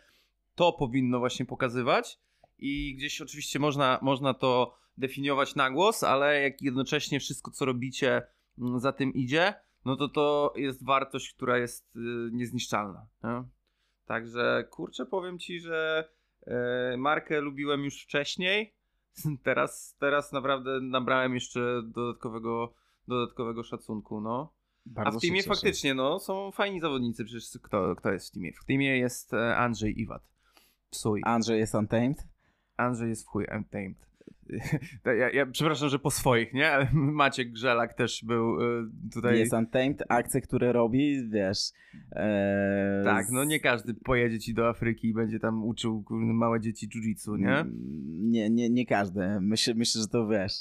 to 0.55 0.73
powinno 0.73 1.19
właśnie 1.19 1.47
pokazywać 1.47 2.19
i 2.59 2.95
gdzieś 2.97 3.21
oczywiście 3.21 3.59
można, 3.59 3.99
można 4.03 4.35
to 4.35 4.75
definiować 4.97 5.55
na 5.55 5.71
głos, 5.71 6.05
ale 6.05 6.43
jak 6.43 6.63
jednocześnie 6.63 7.21
wszystko 7.21 7.51
co 7.51 7.65
robicie 7.65 8.23
mm, 8.59 8.81
za 8.81 8.93
tym 8.93 9.15
idzie, 9.15 9.55
no 9.85 9.97
to 9.97 10.09
to 10.09 10.53
jest 10.57 10.85
wartość, 10.85 11.35
która 11.35 11.59
jest 11.59 11.97
y, 11.97 12.01
niezniszczalna. 12.33 13.07
Nie? 13.25 13.45
Także 14.07 14.65
kurczę, 14.71 15.07
powiem 15.07 15.39
ci, 15.39 15.61
że 15.61 16.09
e, 16.47 16.97
markę 16.97 17.41
lubiłem 17.41 17.85
już 17.85 18.03
wcześniej. 18.03 18.75
Teraz, 19.43 19.97
teraz 19.99 20.33
naprawdę 20.33 20.81
nabrałem 20.81 21.35
jeszcze 21.35 21.83
dodatkowego, 21.85 22.75
dodatkowego 23.09 23.63
szacunku. 23.63 24.21
No. 24.21 24.53
A 24.87 24.91
bardzo 24.91 25.19
w 25.19 25.23
teamie 25.23 25.43
faktycznie 25.43 25.95
no, 25.95 26.19
są 26.19 26.51
fajni 26.53 26.81
zawodnicy. 26.81 27.25
Przecież 27.25 27.59
kto, 27.63 27.97
kto 27.97 28.13
jest 28.13 28.29
w 28.29 28.31
teamie? 28.33 28.53
W 28.53 28.65
teamie 28.65 28.99
jest 28.99 29.35
e, 29.35 29.57
Andrzej 29.57 30.01
Iwat. 30.01 30.23
Psuj. 30.91 31.21
Andrzej 31.25 31.59
jest 31.59 31.75
Untamed. 31.75 32.29
Andrzej 32.77 33.09
jest 33.09 33.25
w 33.25 33.27
chuj 33.27 33.47
untamed. 33.57 34.10
Ja, 35.05 35.31
ja 35.31 35.47
przepraszam, 35.47 35.89
że 35.89 35.99
po 35.99 36.11
swoich, 36.11 36.53
nie? 36.53 36.71
Ale 36.73 36.89
Maciek 37.23 37.53
Grzelak 37.53 37.95
też 37.95 38.25
był 38.25 38.61
y, 38.61 38.85
tutaj. 39.15 39.39
Jest 39.39 39.53
Untamed, 39.53 40.03
akcje, 40.09 40.41
które 40.41 40.73
robi, 40.73 41.29
wiesz. 41.29 41.59
E, 42.13 43.03
Tak, 43.05 43.27
no 43.31 43.45
nie 43.45 43.61
każdy 43.61 43.95
pojedzie 43.95 44.39
ci 44.39 44.55
do 44.55 44.69
Afryki 44.69 45.09
i 45.09 45.15
będzie 45.15 45.39
tam 45.41 45.65
uczył 45.65 46.05
małe 46.11 46.61
dzieci 46.61 46.89
jiu-jitsu, 46.89 47.39
nie? 47.39 47.57
Mm, 47.59 47.73
Nie, 48.31 48.51
nie, 48.51 48.71
nie 48.71 48.87
każdy. 48.87 49.41
Myślę, 49.41 49.75
myślę, 49.75 50.01
że 50.03 50.09
to 50.09 50.29
wiesz. 50.29 50.53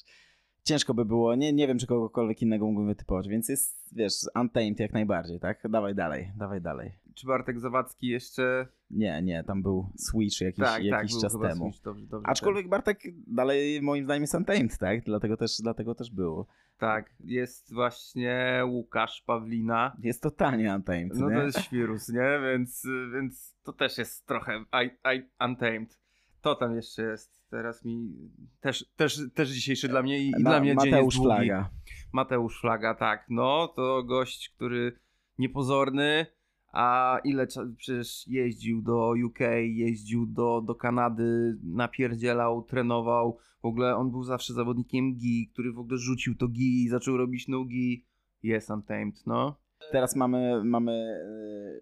Ciężko 0.63 0.93
by 0.93 1.05
było. 1.05 1.35
Nie, 1.35 1.53
nie 1.53 1.67
wiem, 1.67 1.77
czy 1.77 1.87
kogokolwiek 1.87 2.41
innego 2.41 2.65
mógłbym 2.65 2.87
wytypować, 2.87 3.27
więc 3.27 3.49
jest, 3.49 3.93
wiesz, 3.95 4.13
Untamed 4.41 4.79
jak 4.79 4.93
najbardziej, 4.93 5.39
tak? 5.39 5.63
Dawaj 5.69 5.95
dalej, 5.95 6.31
dawaj 6.37 6.61
dalej. 6.61 6.91
Czy 7.15 7.27
Bartek 7.27 7.59
Zawadzki 7.59 8.07
jeszcze. 8.07 8.67
Nie, 8.91 9.22
nie, 9.22 9.44
tam 9.44 9.61
był 9.61 9.90
Switch 9.98 10.41
jakiś, 10.41 10.66
tak, 10.66 10.84
jakiś 10.84 11.14
tak, 11.14 11.22
czas 11.22 11.34
temu. 11.41 11.72
Switch, 11.72 11.84
dobrze, 11.84 12.07
dobrze, 12.07 12.28
Aczkolwiek 12.28 12.70
Bartek 12.70 12.99
dalej 13.28 13.82
moim 13.82 14.03
zdaniem 14.03 14.24
jest 14.24 14.34
Untamed, 14.36 14.78
tak? 14.78 15.03
Dlatego 15.03 15.38
też, 15.38 15.52
dlatego 15.61 15.95
też 15.95 16.11
był. 16.11 16.45
Tak, 16.78 17.14
jest 17.20 17.74
właśnie 17.74 18.61
Łukasz 18.68 19.24
Pawlina. 19.26 19.98
Jest 19.99 20.24
totalnie 20.24 20.76
Untamed, 20.76 21.16
No 21.16 21.30
nie? 21.30 21.36
to 21.36 21.44
jest 21.44 21.60
świrus, 21.60 22.10
nie? 22.10 22.40
Więc, 22.44 22.88
więc 23.14 23.56
to 23.64 23.74
też 23.74 23.98
jest 23.98 24.26
trochę 24.26 24.64
I, 24.84 25.16
I, 25.16 25.30
untamed. 25.45 25.99
To 26.41 26.56
tam 26.56 26.76
jeszcze 26.76 27.03
jest. 27.03 27.40
Teraz 27.49 27.86
mi 27.86 28.14
też, 28.60 28.86
też, 28.95 29.20
też 29.34 29.49
dzisiejszy 29.49 29.88
dla 29.88 30.02
mnie 30.02 30.20
i, 30.20 30.28
i 30.28 30.32
Ma- 30.32 30.49
dla 30.49 30.60
mnie 30.60 30.76
dzień 30.78 30.91
Mateusz 30.91 31.16
jest 31.16 31.18
długi. 31.18 31.36
Flaga. 31.36 31.70
Mateusz 32.14 32.61
Flaga, 32.61 32.94
tak. 32.95 33.26
No, 33.30 33.68
to 33.76 34.03
gość, 34.03 34.49
który 34.49 34.99
niepozorny, 35.38 36.26
a 36.71 37.17
ile 37.23 37.47
przecież 37.77 38.27
jeździł 38.27 38.81
do 38.81 39.13
UK, 39.25 39.39
jeździł 39.63 40.25
do, 40.25 40.61
do 40.61 40.75
Kanady, 40.75 41.57
napierdzielał, 41.63 42.63
trenował. 42.63 43.37
W 43.61 43.65
ogóle 43.65 43.95
on 43.95 44.11
był 44.11 44.23
zawsze 44.23 44.53
zawodnikiem 44.53 45.15
gi, 45.15 45.49
który 45.53 45.73
w 45.73 45.79
ogóle 45.79 45.97
rzucił 45.97 46.35
to 46.35 46.47
gi 46.47 46.83
i 46.83 46.89
zaczął 46.89 47.17
robić 47.17 47.47
no 47.47 47.65
gi. 47.65 48.05
Jest 48.43 48.69
Untamed, 48.69 49.23
no. 49.25 49.55
Teraz 49.91 50.15
mamy, 50.15 50.63
mamy 50.63 50.91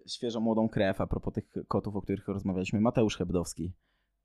e, 0.04 0.08
świeżą 0.08 0.40
młodą 0.40 0.68
krew, 0.68 1.00
a 1.00 1.06
propos 1.06 1.34
tych 1.34 1.44
kotów, 1.68 1.96
o 1.96 2.02
których 2.02 2.28
rozmawialiśmy. 2.28 2.80
Mateusz 2.80 3.16
Hebdowski. 3.16 3.72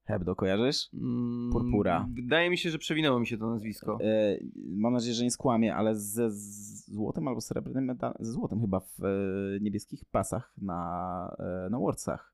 Hebdo, 0.05 0.35
kojarzysz? 0.35 0.89
Mm, 0.93 1.51
Purpura. 1.51 2.07
Wydaje 2.13 2.49
mi 2.49 2.57
się, 2.57 2.69
że 2.69 2.77
przewinęło 2.77 3.19
mi 3.19 3.27
się 3.27 3.37
to 3.37 3.49
nazwisko. 3.49 3.97
E, 4.01 4.37
mam 4.55 4.93
nadzieję, 4.93 5.13
że 5.13 5.23
nie 5.23 5.31
skłamie, 5.31 5.75
ale 5.75 5.95
ze 5.95 6.31
z 6.31 6.85
złotym 6.89 7.27
albo 7.27 7.41
srebrnym 7.41 7.85
medalem, 7.85 8.17
ze 8.19 8.31
złotym 8.31 8.61
chyba 8.61 8.79
w 8.79 9.03
e, 9.03 9.59
niebieskich 9.61 10.05
pasach 10.05 10.53
na, 10.57 11.35
e, 11.39 11.69
na 11.69 11.79
Worldsach. 11.79 12.33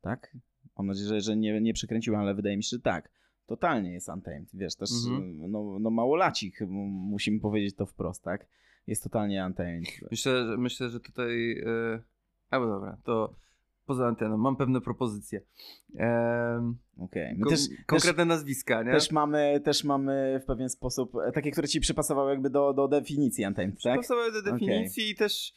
Tak? 0.00 0.36
Mam 0.78 0.86
nadzieję, 0.86 1.08
że, 1.08 1.20
że 1.20 1.36
nie, 1.36 1.60
nie 1.60 1.72
przekręciłem, 1.72 2.20
ale 2.20 2.34
wydaje 2.34 2.56
mi 2.56 2.62
się, 2.64 2.76
że 2.76 2.82
tak. 2.82 3.10
Totalnie 3.46 3.92
jest 3.92 4.08
Untamed, 4.08 4.48
wiesz, 4.54 4.76
też 4.76 4.90
Mhm. 5.06 5.42
e, 5.44 5.48
no, 5.48 5.78
no 5.80 5.90
małolacik, 5.90 6.60
musimy 6.68 7.40
powiedzieć 7.40 7.76
to 7.76 7.86
wprost, 7.86 8.22
tak? 8.22 8.46
Jest 8.86 9.02
totalnie 9.02 9.44
Untamed. 9.46 9.84
Myślę, 10.10 10.46
że, 10.46 10.56
myślę, 10.56 10.88
że 10.88 11.00
tutaj. 11.00 11.36
Yy... 11.38 12.02
Albo 12.50 12.66
dobra, 12.66 12.96
to 13.04 13.34
poza 13.92 14.06
anteną. 14.06 14.36
Mam 14.36 14.56
pewne 14.56 14.80
propozycje. 14.80 15.40
Ehm, 15.96 16.74
Okej. 16.98 17.34
My 17.36 17.44
kon- 17.44 17.50
też, 17.50 17.60
konkretne 17.86 18.24
nazwiska, 18.24 18.82
nie? 18.82 18.92
też, 18.92 19.10
mamy, 19.10 19.60
też 19.64 19.84
mamy 19.84 20.40
w 20.42 20.46
pewien 20.46 20.68
sposób 20.68 21.12
e, 21.28 21.32
takie, 21.32 21.50
które 21.50 21.68
ci 21.68 21.80
przypasowały 21.80 22.30
jakby 22.30 22.50
do, 22.50 22.72
do 22.72 22.88
definicji 22.88 23.46
Untamed, 23.46 23.82
tak? 23.82 23.96
Pasowały 24.00 24.32
do 24.32 24.42
definicji 24.42 25.10
i 25.10 25.14
też. 25.14 25.52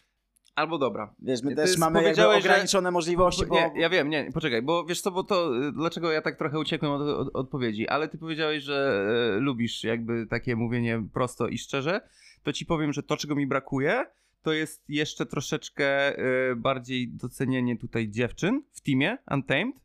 Albo 0.55 0.77
dobra. 0.77 1.15
Wiesz, 1.19 1.43
my 1.43 1.55
też 1.55 1.77
mamy 1.77 1.95
jakby 1.95 2.07
powiedziałeś, 2.07 2.43
że- 2.43 2.49
ograniczone 2.49 2.91
możliwości, 2.91 3.45
bo... 3.45 3.55
Nie, 3.55 3.71
ja 3.75 3.89
wiem, 3.89 4.09
nie, 4.09 4.31
poczekaj, 4.33 4.61
bo 4.61 4.85
wiesz 4.85 5.01
co, 5.01 5.11
bo 5.11 5.23
to 5.23 5.57
y, 5.67 5.71
dlaczego 5.71 6.11
ja 6.11 6.21
tak 6.21 6.37
trochę 6.37 6.59
uciekłem 6.59 6.91
od, 6.91 7.01
od 7.01 7.35
odpowiedzi, 7.35 7.87
ale 7.87 8.07
ty 8.07 8.17
powiedziałeś, 8.17 8.63
że 8.63 9.05
e, 9.37 9.39
lubisz 9.39 9.83
jakby 9.83 10.27
takie 10.27 10.55
mówienie 10.55 11.03
prosto 11.13 11.47
i 11.47 11.57
szczerze, 11.57 12.01
to 12.43 12.53
ci 12.53 12.65
powiem, 12.65 12.93
że 12.93 13.03
to 13.03 13.17
czego 13.17 13.35
mi 13.35 13.47
brakuje, 13.47 14.05
to 14.45 14.53
jest 14.53 14.89
jeszcze 14.89 15.25
troszeczkę 15.25 16.17
e, 16.17 16.55
bardziej 16.55 17.07
docenienie 17.07 17.77
tutaj 17.77 18.09
dziewczyn 18.09 18.63
w 18.71 18.81
teamie 18.81 19.17
Untamed. 19.31 19.75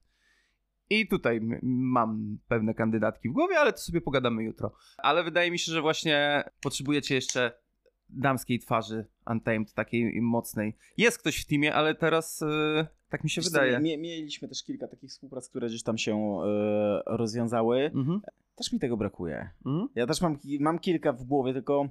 I 0.91 1.09
tutaj 1.09 1.41
mam 1.63 2.39
pewne 2.49 2.75
kandydatki 2.75 3.29
w 3.29 3.33
głowie, 3.33 3.59
ale 3.59 3.73
to 3.73 3.79
sobie 3.79 4.01
pogadamy 4.01 4.45
jutro. 4.45 4.73
Ale 4.99 5.25
wydaje 5.25 5.51
mi 5.51 5.59
się, 5.59 5.73
że 5.73 5.81
właśnie 5.83 6.45
potrzebujecie 6.61 7.15
jeszcze 7.15 7.53
damskiej 8.09 8.59
twarzy 8.59 9.07
Untamed, 9.27 9.73
takiej 9.75 10.23
mocnej. 10.23 10.77
Jest 10.97 11.19
ktoś 11.19 11.41
w 11.41 11.47
teamie, 11.47 11.75
ale 11.75 11.95
teraz 11.95 12.43
e, 12.43 12.87
tak 13.09 13.25
mi 13.25 13.31
się 13.31 13.41
Wiesz 13.41 13.51
wydaje. 13.51 13.79
Mie- 13.81 13.99
mieliśmy 13.99 14.49
też 14.49 14.65
kilka 14.65 14.89
takich 14.89 15.11
współprac, 15.11 15.49
które 15.49 15.69
gdzieś 15.69 15.83
tam 15.83 15.99
się 15.99 16.17
e, 16.17 17.03
rozwiązały. 17.07 17.91
Mhm. 17.95 18.21
Też 18.55 18.73
mi 18.73 18.79
tego 18.79 18.97
brakuje. 18.97 19.51
Mhm. 19.67 19.89
Ja 19.95 20.07
też 20.07 20.21
mam, 20.21 20.39
mam 20.61 20.79
kilka 20.79 21.13
w 21.13 21.25
głowie, 21.25 21.53
tylko. 21.53 21.89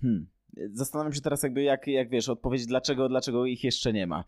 Hmm. 0.00 0.26
Zastanawiam 0.72 1.12
się 1.12 1.20
teraz, 1.20 1.42
jakby, 1.42 1.62
jak, 1.62 1.86
jak 1.86 2.08
wiesz, 2.08 2.28
odpowiedzieć, 2.28 2.66
dlaczego, 2.66 3.08
dlaczego 3.08 3.46
ich 3.46 3.64
jeszcze 3.64 3.92
nie 3.92 4.06
ma. 4.06 4.24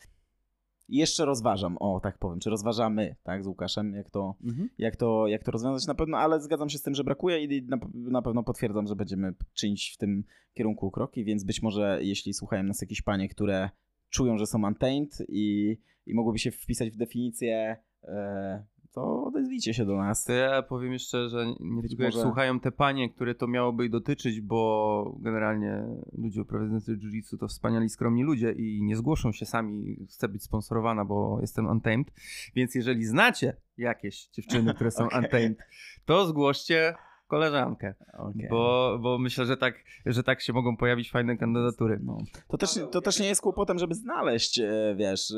Jeszcze 0.88 1.24
rozważam, 1.24 1.76
o 1.78 2.00
tak 2.00 2.18
powiem, 2.18 2.40
czy 2.40 2.50
rozważamy, 2.50 3.16
tak, 3.22 3.44
z 3.44 3.46
Łukaszem, 3.46 3.94
jak 3.94 4.10
to, 4.10 4.34
Mhm. 4.44 4.68
jak 4.78 4.96
to, 4.96 5.26
jak 5.26 5.44
to 5.44 5.50
rozwiązać 5.50 5.86
na 5.86 5.94
pewno, 5.94 6.18
ale 6.18 6.40
zgadzam 6.40 6.68
się 6.68 6.78
z 6.78 6.82
tym, 6.82 6.94
że 6.94 7.04
brakuje 7.04 7.44
i 7.44 7.62
na, 7.62 7.76
na 7.94 8.22
pewno 8.22 8.42
potwierdzam, 8.42 8.86
że 8.86 8.96
będziemy 8.96 9.34
czynić 9.54 9.92
w 9.94 9.96
tym 9.96 10.24
kierunku 10.54 10.90
kroki, 10.90 11.24
więc 11.24 11.44
być 11.44 11.62
może 11.62 11.98
jeśli 12.02 12.34
słuchają 12.34 12.62
nas 12.62 12.80
jakieś 12.80 13.02
panie, 13.02 13.28
które 13.28 13.70
czują, 14.10 14.38
że 14.38 14.46
są 14.46 14.66
untamed 14.66 15.22
i, 15.28 15.76
i 16.06 16.14
mogłyby 16.14 16.38
się 16.38 16.50
wpisać 16.50 16.90
w 16.90 16.96
definicję, 16.96 17.76
e, 18.02 18.64
to 18.94 19.24
odezwijcie 19.24 19.74
się 19.74 19.84
do 19.84 19.96
nas. 19.96 20.28
Ja 20.28 20.62
powiem 20.62 20.92
jeszcze, 20.92 21.28
że 21.28 21.46
nie 21.60 21.82
tylko 21.88 22.02
jak 22.02 22.12
słuchają 22.12 22.60
te 22.60 22.72
panie, 22.72 23.10
które 23.10 23.34
to 23.34 23.46
miałoby 23.46 23.88
dotyczyć, 23.88 24.40
bo 24.40 25.16
generalnie 25.20 25.84
ludzie 26.12 26.42
uprawiający 26.42 26.96
jiu-jitsu 26.96 27.38
to 27.38 27.48
wspaniali, 27.48 27.88
skromni 27.88 28.22
ludzie 28.22 28.52
i 28.52 28.82
nie 28.82 28.96
zgłoszą 28.96 29.32
się 29.32 29.46
sami, 29.46 30.06
chcę 30.10 30.28
być 30.28 30.42
sponsorowana, 30.42 31.04
bo 31.04 31.38
jestem 31.40 31.66
untamed, 31.66 32.12
więc 32.54 32.74
jeżeli 32.74 33.04
znacie 33.04 33.56
jakieś 33.78 34.26
dziewczyny, 34.26 34.74
które 34.74 34.90
są 34.90 35.04
Okej. 35.06 35.22
untamed, 35.22 35.58
to 36.04 36.26
zgłoście 36.26 36.94
koleżankę, 37.26 37.94
Okej. 38.18 38.48
bo, 38.50 38.98
bo 39.02 39.18
myślę, 39.18 39.46
że 39.46 39.56
tak, 39.56 39.74
że 40.06 40.22
tak 40.22 40.40
się 40.40 40.52
mogą 40.52 40.76
pojawić 40.76 41.10
fajne 41.10 41.36
kandydatury. 41.36 42.00
No. 42.04 42.18
To, 42.48 42.58
też, 42.58 42.78
to 42.90 43.00
też 43.00 43.20
nie 43.20 43.26
jest 43.26 43.40
kłopotem, 43.40 43.78
żeby 43.78 43.94
znaleźć, 43.94 44.58
e, 44.58 44.94
wiesz, 44.98 45.30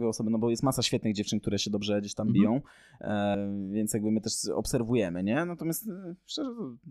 e, 0.00 0.06
osoby, 0.08 0.30
no 0.30 0.38
bo 0.38 0.50
jest 0.50 0.62
masa 0.62 0.82
świetnych 0.82 1.14
dziewczyn, 1.14 1.40
które 1.40 1.58
się 1.58 1.70
dobrze 1.70 2.00
gdzieś 2.00 2.14
tam 2.14 2.28
Mhm. 2.28 2.42
biją, 2.42 2.60
e, 3.00 3.36
więc 3.72 3.94
jakby 3.94 4.10
my 4.10 4.20
też 4.20 4.32
obserwujemy, 4.54 5.24
nie? 5.24 5.44
Natomiast 5.44 5.90
szczerze, 6.26 6.50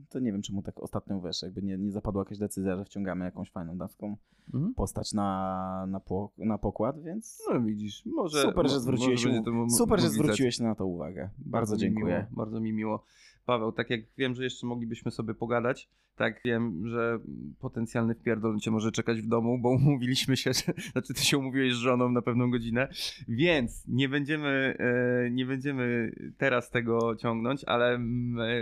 to, 0.09 0.19
nie 0.19 0.31
wiem, 0.31 0.41
czemu 0.41 0.61
tak 0.61 0.79
ostatnio, 0.83 1.21
wiesz, 1.21 1.41
jakby 1.41 1.61
nie, 1.61 1.77
nie 1.77 1.91
zapadła 1.91 2.21
jakaś 2.21 2.37
decyzja, 2.37 2.75
że 2.77 2.85
wciągamy 2.85 3.25
jakąś 3.25 3.51
fajną 3.51 3.77
damską 3.77 4.15
Mhm. 4.53 4.73
postać 4.73 5.13
na, 5.13 5.85
na, 5.89 5.99
po, 5.99 6.31
na 6.37 6.57
pokład, 6.57 7.03
więc 7.03 7.43
No 7.53 7.61
widzisz, 7.61 8.05
może... 8.05 8.41
super, 8.41 8.69
że 8.69 8.79
zwróciłeś, 8.79 9.25
może 9.25 9.41
mo- 9.51 9.69
super, 9.69 9.99
że 9.99 10.09
zwróciłeś 10.09 10.59
na 10.59 10.75
to 10.75 10.85
uwagę. 10.85 11.29
Bardzo, 11.37 11.75
mi 11.75 11.79
dziękuję. 11.79 12.15
Miło, 12.31 12.37
bardzo 12.45 12.59
mi 12.59 12.73
miło. 12.73 13.03
Paweł, 13.47 13.71
tak 13.71 13.89
jak 13.89 14.01
wiem, 14.17 14.35
że 14.35 14.43
jeszcze 14.43 14.67
moglibyśmy 14.67 15.11
sobie 15.11 15.33
pogadać, 15.33 15.89
tak 16.15 16.41
wiem, 16.45 16.87
że 16.87 17.19
potencjalny 17.59 18.15
wpierdol 18.15 18.59
cię 18.59 18.71
może 18.71 18.91
czekać 18.91 19.21
w 19.21 19.27
domu, 19.27 19.59
bo 19.59 19.69
umówiliśmy 19.79 20.37
się, 20.37 20.53
że, 20.53 20.73
znaczy 20.91 21.13
ty 21.13 21.21
się 21.21 21.37
umówiłeś 21.37 21.73
z 21.73 21.77
żoną 21.77 22.09
na 22.09 22.21
pewną 22.21 22.51
godzinę, 22.51 22.87
więc 23.27 23.87
nie 23.87 24.09
będziemy, 24.09 24.77
e, 24.79 25.29
nie 25.31 25.45
będziemy 25.45 26.11
teraz 26.37 26.69
tego 26.69 27.15
ciągnąć, 27.15 27.63
ale 27.63 27.95
e, 27.95 27.99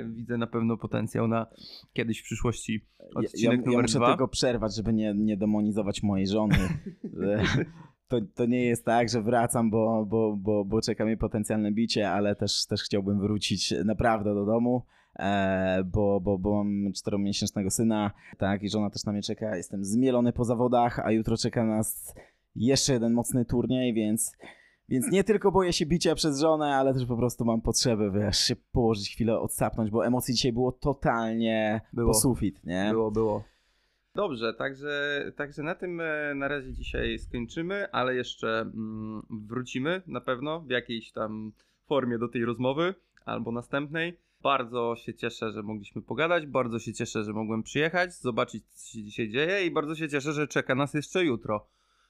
widzę 0.09 0.37
na 0.37 0.47
pewno 0.47 0.77
potencjał 0.77 1.27
na 1.27 1.47
kiedyś 1.93 2.19
w 2.19 2.23
przyszłości 2.23 2.85
Ja, 2.99 3.19
odcinek 3.19 3.59
ja, 3.59 3.63
ja 3.65 3.71
numer 3.71 3.81
muszę 3.81 3.99
dwa. 3.99 4.07
tylko 4.07 4.27
przerwać, 4.27 4.75
żeby 4.75 4.93
nie, 4.93 5.13
nie 5.13 5.37
demonizować 5.37 6.03
mojej 6.03 6.27
żony. 6.27 6.57
To, 8.07 8.17
to 8.35 8.45
nie 8.45 8.65
jest 8.65 8.85
tak, 8.85 9.09
że 9.09 9.21
wracam, 9.21 9.69
bo, 9.69 10.05
bo, 10.05 10.35
bo, 10.37 10.65
bo 10.65 10.81
czeka 10.81 11.05
mnie 11.05 11.17
potencjalne 11.17 11.71
bicie, 11.71 12.11
ale 12.11 12.35
też, 12.35 12.65
też 12.65 12.83
chciałbym 12.83 13.19
wrócić 13.19 13.73
naprawdę 13.85 14.33
do 14.33 14.45
domu, 14.45 14.83
e, 15.19 15.83
bo, 15.83 16.19
bo, 16.21 16.37
bo 16.37 16.63
mam 16.63 16.93
czteromiesięcznego 16.93 17.69
syna, 17.69 18.11
tak, 18.37 18.63
i 18.63 18.69
żona 18.69 18.89
też 18.89 19.03
na 19.05 19.11
mnie 19.11 19.21
czeka. 19.21 19.57
Jestem 19.57 19.83
zmielony 19.85 20.33
po 20.33 20.45
zawodach, 20.45 20.99
a 20.99 21.11
jutro 21.11 21.37
czeka 21.37 21.65
nas 21.65 22.15
jeszcze 22.55 22.93
jeden 22.93 23.13
mocny 23.13 23.45
turniej, 23.45 23.93
więc... 23.93 24.31
Więc 24.89 25.11
nie 25.11 25.23
tylko 25.23 25.51
boję 25.51 25.73
się 25.73 25.85
bicia 25.85 26.15
przez 26.15 26.39
żonę, 26.39 26.75
ale 26.75 26.93
też 26.93 27.05
po 27.05 27.17
prostu 27.17 27.45
mam 27.45 27.61
potrzebę, 27.61 28.11
wiesz, 28.11 28.37
się 28.37 28.55
położyć 28.55 29.09
chwilę, 29.09 29.39
odsapnąć, 29.39 29.91
bo 29.91 30.05
emocji 30.05 30.33
dzisiaj 30.33 30.53
było 30.53 30.71
totalnie 30.71 31.81
Było. 31.93 32.07
po 32.07 32.13
sufit, 32.13 32.63
nie? 32.63 32.87
Było, 32.91 33.11
było. 33.11 33.43
Dobrze, 34.15 34.53
także, 34.53 35.23
także 35.35 35.63
na 35.63 35.75
tym 35.75 36.01
e, 36.01 36.35
na 36.35 36.47
razie 36.47 36.73
dzisiaj 36.73 37.19
skończymy, 37.19 37.91
ale 37.91 38.15
jeszcze 38.15 38.61
mm, 38.61 39.21
wrócimy 39.29 40.01
na 40.07 40.21
pewno 40.21 40.61
w 40.61 40.69
jakiejś 40.69 41.11
tam 41.11 41.51
formie 41.85 42.17
do 42.17 42.27
tej 42.27 42.45
rozmowy 42.45 42.95
albo 43.25 43.51
następnej. 43.51 44.19
Bardzo 44.41 44.95
się 44.95 45.13
cieszę, 45.13 45.51
że 45.51 45.63
mogliśmy 45.63 46.01
pogadać, 46.01 46.45
bardzo 46.45 46.79
się 46.79 46.93
cieszę, 46.93 47.23
że 47.23 47.33
mogłem 47.33 47.63
przyjechać, 47.63 48.13
zobaczyć 48.13 48.63
co 48.65 48.91
się 48.91 49.03
dzisiaj 49.03 49.29
dzieje 49.29 49.65
i 49.65 49.71
bardzo 49.71 49.95
się 49.95 50.09
cieszę, 50.09 50.33
że 50.33 50.47
czeka 50.47 50.75
nas 50.75 50.93
jeszcze 50.93 51.25
jutro, 51.25 51.67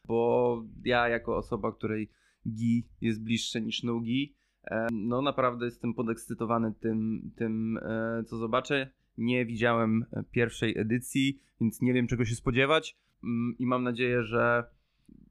bo 0.08 0.64
ja 0.84 1.08
jako 1.08 1.38
osoba, 1.38 1.72
której 1.72 2.10
gi 2.48 2.88
jest 3.02 3.24
bliższe 3.24 3.62
niż 3.62 3.84
no 3.84 4.00
gi, 4.00 4.36
e, 4.64 4.88
no 4.92 5.22
naprawdę 5.22 5.66
jestem 5.66 5.94
podekscytowany 5.94 6.74
tym, 6.80 7.32
tym 7.36 7.78
e, 7.78 8.24
co 8.24 8.38
zobaczę. 8.38 8.92
Nie 9.18 9.46
widziałem 9.46 10.06
e, 10.14 10.24
pierwszej 10.32 10.78
edycji, 10.78 11.40
więc 11.62 11.82
nie 11.82 11.94
wiem 11.94 12.08
czego 12.08 12.26
się 12.26 12.36
spodziewać 12.36 12.98
Mm, 13.26 13.56
i 13.60 13.66
mam 13.66 13.84
nadzieję, 13.84 14.24
że 14.24 14.64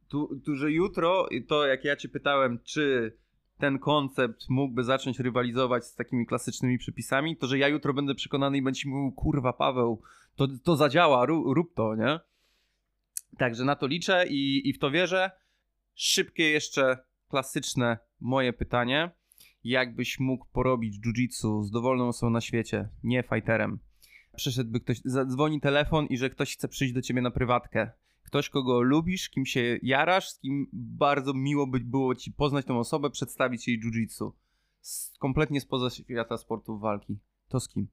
tu, 0.09 0.41
tu, 0.45 0.57
że 0.57 0.73
jutro, 0.73 1.29
to 1.49 1.67
jak 1.67 1.85
ja 1.85 1.97
cię 1.97 2.09
pytałem, 2.09 2.59
czy 2.65 3.17
ten 3.59 3.79
koncept 3.79 4.49
mógłby 4.49 4.85
zacząć 4.85 5.21
rywalizować 5.21 5.85
z 5.85 5.95
takimi 5.95 6.27
klasycznymi 6.27 6.79
przepisami, 6.79 7.37
to 7.37 7.47
że 7.47 7.59
ja 7.59 7.69
jutro 7.69 7.95
będę 7.95 8.15
przekonany 8.15 8.57
i 8.57 8.63
będzie 8.63 8.81
ci 8.81 8.89
mówił, 8.89 9.13
kurwa 9.13 9.53
Paweł, 9.53 10.03
to, 10.37 10.49
to 10.65 10.77
zadziała, 10.77 11.27
rób, 11.27 11.47
rób 11.55 11.75
to, 11.75 11.95
nie? 11.95 12.21
Także 13.39 13.65
na 13.65 13.77
to 13.77 13.87
liczę 13.87 14.27
i, 14.29 14.69
i 14.69 14.73
w 14.73 14.79
to 14.79 14.91
wierzę. 14.91 15.31
Szybkie 15.95 16.51
jeszcze 16.51 16.99
klasyczne 17.29 17.99
moje 18.21 18.53
pytanie. 18.53 19.11
Jakbyś 19.65 20.21
mógł 20.21 20.47
porobić 20.53 20.99
jiu-jitsu 20.99 21.63
z 21.63 21.71
dowolną 21.71 22.09
osobą 22.09 22.31
na 22.31 22.41
świecie, 22.41 22.89
nie 23.03 23.23
fighterem, 23.23 23.79
przyszedłby 24.37 24.81
ktoś, 24.81 25.01
zadzwoni 25.05 25.61
telefon 25.61 26.07
i 26.07 26.17
że 26.19 26.31
ktoś 26.31 26.55
chce 26.55 26.69
przyjść 26.69 26.95
do 26.95 27.03
ciebie 27.03 27.23
na 27.23 27.31
prywatkę. 27.31 27.91
Ktoś, 28.23 28.49
kogo 28.49 28.81
lubisz, 28.81 29.29
kim 29.29 29.47
się 29.47 29.79
jarasz, 29.83 30.29
z 30.31 30.39
kim 30.39 30.67
bardzo 30.73 31.35
miło 31.35 31.67
by 31.67 31.81
było 31.81 32.15
ci 32.15 32.33
poznać 32.33 32.67
tą 32.67 32.79
osobę, 32.79 33.11
przedstawić 33.11 33.69
jej 33.69 33.81
jiu-jitsu. 33.81 34.31
kompletnie 35.19 35.61
spoza 35.61 35.91
świata 35.91 36.39
sportów 36.39 36.81
walki. 36.81 37.19
To 37.49 37.61
z 37.61 37.69
kim? 37.69 37.89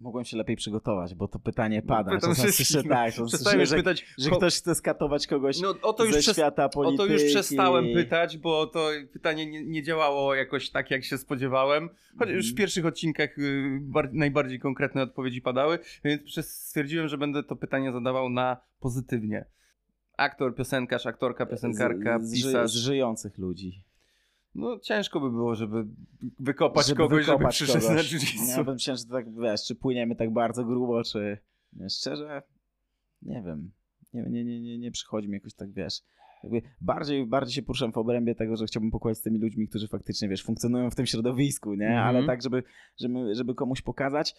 Mogłem 0.00 0.24
się 0.24 0.36
lepiej 0.36 0.56
przygotować, 0.56 1.14
bo 1.14 1.28
to 1.28 1.38
pytanie 1.38 1.82
pada. 1.82 2.10
Pytam 2.10 2.30
Czasem 2.30 2.34
wszystkich, 2.44 2.66
słyszę, 2.66 2.88
no. 2.88 2.94
tak, 2.94 3.10
czasem 3.10 3.26
Przestałem 3.26 3.60
już 3.60 3.70
pytać, 3.70 4.06
że 4.18 4.30
ko- 4.30 4.36
ktoś 4.36 4.56
chce 4.58 4.74
skatować 4.74 5.26
kogoś 5.26 5.60
No 5.60 5.74
o 5.82 5.92
to 5.92 6.04
już, 6.04 6.14
ze 6.14 6.20
przez, 6.20 6.36
świata 6.36 6.64
o 6.64 6.68
polityki. 6.68 6.96
to 7.08 7.12
już 7.12 7.24
przestałem 7.24 7.84
pytać, 7.94 8.38
bo 8.38 8.66
to 8.66 8.88
pytanie 9.12 9.46
nie, 9.46 9.64
nie 9.64 9.82
działało 9.82 10.34
jakoś 10.34 10.70
tak, 10.70 10.90
jak 10.90 11.04
się 11.04 11.18
spodziewałem. 11.18 11.88
Choć 12.18 12.28
już 12.28 12.46
w 12.46 12.50
Mhm. 12.50 12.56
pierwszych 12.56 12.86
odcinkach 12.86 13.38
y, 13.38 13.78
bar- 13.82 14.12
najbardziej 14.12 14.58
konkretne 14.60 15.02
odpowiedzi 15.02 15.42
padały, 15.42 15.78
więc 16.04 16.46
stwierdziłem, 16.46 17.08
że 17.08 17.18
będę 17.18 17.42
to 17.42 17.56
pytanie 17.56 17.92
zadawał 17.92 18.30
na 18.30 18.56
pozytywnie. 18.80 19.44
Aktor, 20.16 20.54
piosenkarz, 20.54 21.06
aktorka, 21.06 21.46
piosenkarka, 21.46 22.18
z, 22.18 22.32
pisarz. 22.34 22.70
z 22.70 22.74
żyjących 22.76 23.38
ludzi. 23.38 23.84
No 24.58 24.78
ciężko 24.78 25.20
by 25.20 25.30
było, 25.30 25.54
żeby 25.54 25.86
wykopać 26.40 26.86
Żeby 26.86 26.96
kogoś, 26.96 27.24
żeby 27.24 27.36
wykopać 27.36 27.54
przyszedł 27.54 27.88
na 27.88 28.02
jiu-jitsu. 28.02 28.48
Ja 28.48 28.64
bym 28.64 28.74
myślał, 28.74 28.96
że 28.96 29.04
tak, 29.04 29.34
wiesz, 29.34 29.64
czy 29.64 29.74
płyniemy 29.74 30.16
tak 30.16 30.32
bardzo 30.32 30.64
grubo, 30.64 31.02
czy... 31.02 31.38
Nie, 31.72 31.90
szczerze, 31.90 32.42
nie 33.22 33.42
wiem. 33.42 33.70
Nie, 34.12 34.22
nie, 34.22 34.44
nie, 34.44 34.60
nie, 34.60 34.78
nie 34.78 34.90
przychodzi 34.90 35.28
mi 35.28 35.34
jakoś 35.34 35.54
tak, 35.54 35.72
wiesz... 35.72 36.00
Jakby 36.42 36.62
bardziej, 36.80 37.26
bardziej 37.26 37.54
się 37.54 37.62
poruszam 37.62 37.92
w 37.92 37.98
obrębie 37.98 38.34
tego, 38.34 38.56
że 38.56 38.66
chciałbym 38.66 38.90
pokładać 38.90 39.18
z 39.18 39.22
tymi 39.22 39.38
ludźmi, 39.38 39.68
którzy 39.68 39.88
faktycznie, 39.88 40.28
wiesz, 40.28 40.42
funkcjonują 40.42 40.90
w 40.90 40.94
tym 40.94 41.06
środowisku, 41.06 41.74
nie? 41.74 41.86
Mhm. 41.86 42.06
Ale 42.06 42.26
tak, 42.26 42.42
żeby, 42.42 42.62
żeby, 42.96 43.34
żeby 43.34 43.54
komuś 43.54 43.82
pokazać. 43.82 44.34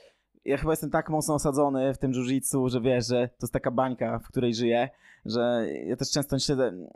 Ja 0.46 0.58
chyba 0.58 0.72
jestem 0.72 0.90
tak 0.90 1.10
mocno 1.10 1.34
osadzony 1.34 1.94
w 1.94 1.98
tym 1.98 2.12
jiu-jitsu, 2.12 2.70
że 2.70 2.82
wiesz, 2.82 3.08
że 3.08 3.28
to 3.28 3.46
jest 3.46 3.54
taka 3.54 3.72
bańka, 3.72 4.20
w 4.20 4.28
której 4.28 4.54
żyję, 4.54 4.90
że 5.26 5.68
ja 5.86 5.96
też 5.96 6.12
często 6.12 6.40
śledzę, 6.40 6.88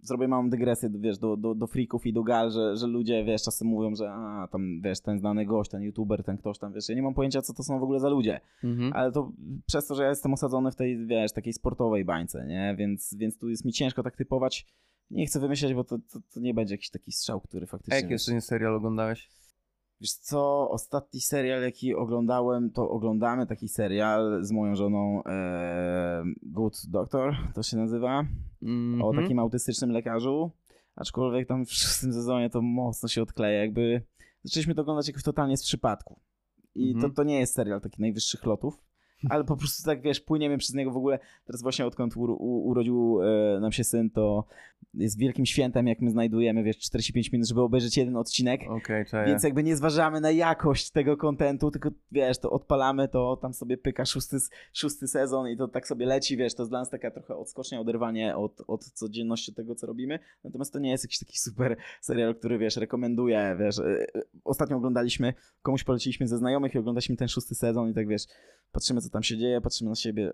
zrobię 0.00 0.28
małą 0.28 0.50
dygresję, 0.50 0.90
wiesz, 0.94 1.18
do, 1.18 1.36
do, 1.36 1.54
do 1.54 1.66
freaków 1.66 2.06
i 2.06 2.12
do 2.12 2.22
gal, 2.22 2.50
że, 2.50 2.76
że 2.76 2.86
ludzie, 2.86 3.24
wiesz, 3.24 3.42
czasem 3.42 3.68
mówią, 3.68 3.94
że 3.94 4.10
a, 4.12 4.48
tam, 4.52 4.80
wiesz, 4.80 5.00
ten 5.00 5.18
znany 5.18 5.46
gość, 5.46 5.70
ten 5.70 5.82
youtuber, 5.82 6.24
ten 6.24 6.38
ktoś 6.38 6.58
tam, 6.58 6.72
wiesz, 6.72 6.88
ja 6.88 6.94
nie 6.94 7.02
mam 7.02 7.14
pojęcia, 7.14 7.42
co 7.42 7.54
to 7.54 7.62
są 7.62 7.78
w 7.80 7.82
ogóle 7.82 8.00
za 8.00 8.08
ludzie, 8.08 8.40
Mhm. 8.64 8.92
ale 8.92 9.12
to 9.12 9.32
przez 9.66 9.86
to, 9.86 9.94
że 9.94 10.02
ja 10.02 10.08
jestem 10.08 10.32
osadzony 10.32 10.70
w 10.70 10.76
tej, 10.76 11.06
wiesz, 11.06 11.32
takiej 11.32 11.52
sportowej 11.52 12.04
bańce, 12.04 12.46
nie, 12.46 12.74
więc, 12.78 13.14
więc 13.18 13.38
tu 13.38 13.48
jest 13.48 13.64
mi 13.64 13.72
ciężko 13.72 14.02
tak 14.02 14.16
typować, 14.16 14.66
nie 15.10 15.26
chcę 15.26 15.40
wymyślać, 15.40 15.74
bo 15.74 15.84
to, 15.84 15.98
to, 15.98 16.18
to 16.34 16.40
nie 16.40 16.54
będzie 16.54 16.74
jakiś 16.74 16.90
taki 16.90 17.12
strzał, 17.12 17.40
który 17.40 17.64
A 17.64 17.66
faktycznie... 17.66 17.96
jaki 18.00 18.12
jeszcze 18.12 18.34
nie 18.34 18.40
serial 18.40 18.74
oglądałeś? 18.74 19.28
Wiesz 20.00 20.12
co, 20.12 20.70
ostatni 20.70 21.20
serial, 21.20 21.62
jaki 21.62 21.94
oglądałem, 21.94 22.70
to 22.70 22.90
oglądamy 22.90 23.46
taki 23.46 23.68
serial 23.68 24.44
z 24.44 24.52
moją 24.52 24.74
żoną 24.74 25.22
e, 25.24 26.24
Good 26.42 26.74
Doctor, 26.88 27.34
to 27.54 27.62
się 27.62 27.76
nazywa, 27.76 28.18
o 28.62 28.66
Mhm. 28.66 29.16
takim 29.16 29.38
autystycznym 29.38 29.90
lekarzu, 29.90 30.50
aczkolwiek 30.96 31.48
tam 31.48 31.64
w 31.66 31.72
szóstym 31.72 32.12
sezonie 32.12 32.50
to 32.50 32.62
mocno 32.62 33.08
się 33.08 33.22
odkleja, 33.22 33.60
jakby 33.60 34.02
zaczęliśmy 34.42 34.74
to 34.74 34.82
oglądać 34.82 35.08
jakoś 35.08 35.22
totalnie 35.22 35.56
z 35.56 35.62
przypadku. 35.64 36.20
I 36.74 36.92
Mhm. 36.92 37.10
to, 37.10 37.16
to 37.16 37.24
nie 37.24 37.38
jest 37.40 37.54
serial 37.54 37.80
takich 37.80 37.98
najwyższych 38.00 38.44
lotów, 38.44 38.84
ale 39.28 39.44
po 39.44 39.56
prostu 39.56 39.84
tak, 39.84 40.02
wiesz, 40.02 40.20
płyniemy 40.20 40.58
przez 40.58 40.74
niego 40.74 40.90
w 40.90 40.96
ogóle, 40.96 41.18
teraz 41.46 41.62
właśnie 41.62 41.86
odkąd 41.86 42.16
u, 42.16 42.20
u, 42.20 42.66
urodził 42.68 43.20
e, 43.22 43.60
nam 43.60 43.72
się 43.72 43.84
syn, 43.84 44.10
to 44.10 44.44
jest 44.94 45.18
wielkim 45.18 45.46
świętem, 45.46 45.86
jak 45.86 46.00
my 46.00 46.10
znajdujemy, 46.10 46.62
wiesz, 46.62 46.78
45 46.78 47.32
minut, 47.32 47.48
żeby 47.48 47.60
obejrzeć 47.60 47.96
jeden 47.96 48.16
odcinek, 48.16 48.60
czaję. 49.10 49.26
więc 49.26 49.42
jakby 49.42 49.62
nie 49.62 49.76
zważamy 49.76 50.20
na 50.20 50.30
jakość 50.30 50.90
tego 50.90 51.16
kontentu, 51.16 51.70
tylko 51.70 51.90
wiesz, 52.12 52.38
to 52.38 52.50
odpalamy, 52.50 53.08
to 53.08 53.36
tam 53.36 53.54
sobie 53.54 53.76
pyka 53.76 54.04
szósty, 54.04 54.36
szósty 54.72 55.08
sezon 55.08 55.48
i 55.48 55.56
to 55.56 55.68
tak 55.68 55.88
sobie 55.88 56.06
leci, 56.06 56.36
wiesz, 56.36 56.54
to 56.54 56.62
jest 56.62 56.70
dla 56.70 56.78
nas 56.78 56.90
taka 56.90 57.10
trochę 57.10 57.36
odskocznia, 57.36 57.80
oderwanie 57.80 58.36
od, 58.36 58.62
od 58.66 58.84
codzienności 58.84 59.54
tego, 59.54 59.74
co 59.74 59.86
robimy. 59.86 60.18
Natomiast 60.44 60.72
to 60.72 60.78
nie 60.78 60.90
jest 60.90 61.04
jakiś 61.04 61.18
taki 61.18 61.38
super 61.38 61.76
serial, 62.00 62.34
który 62.34 62.58
wiesz, 62.58 62.76
rekomenduję, 62.76 63.56
wiesz. 63.60 63.78
e, 63.78 63.82
e, 63.84 64.22
Ostatnio 64.44 64.76
oglądaliśmy, 64.76 65.34
komuś 65.62 65.84
poleciliśmy 65.84 66.28
ze 66.28 66.38
znajomych 66.38 66.74
i 66.74 66.78
oglądaliśmy 66.78 67.16
ten 67.16 67.28
szósty 67.28 67.54
sezon 67.54 67.90
i 67.90 67.94
tak 67.94 68.08
wiesz, 68.08 68.22
patrzymy 68.72 69.00
co 69.00 69.10
tam 69.16 69.22
się 69.22 69.36
dzieje, 69.38 69.60
patrzymy 69.60 69.90
na 69.90 69.96
siebie. 69.96 70.32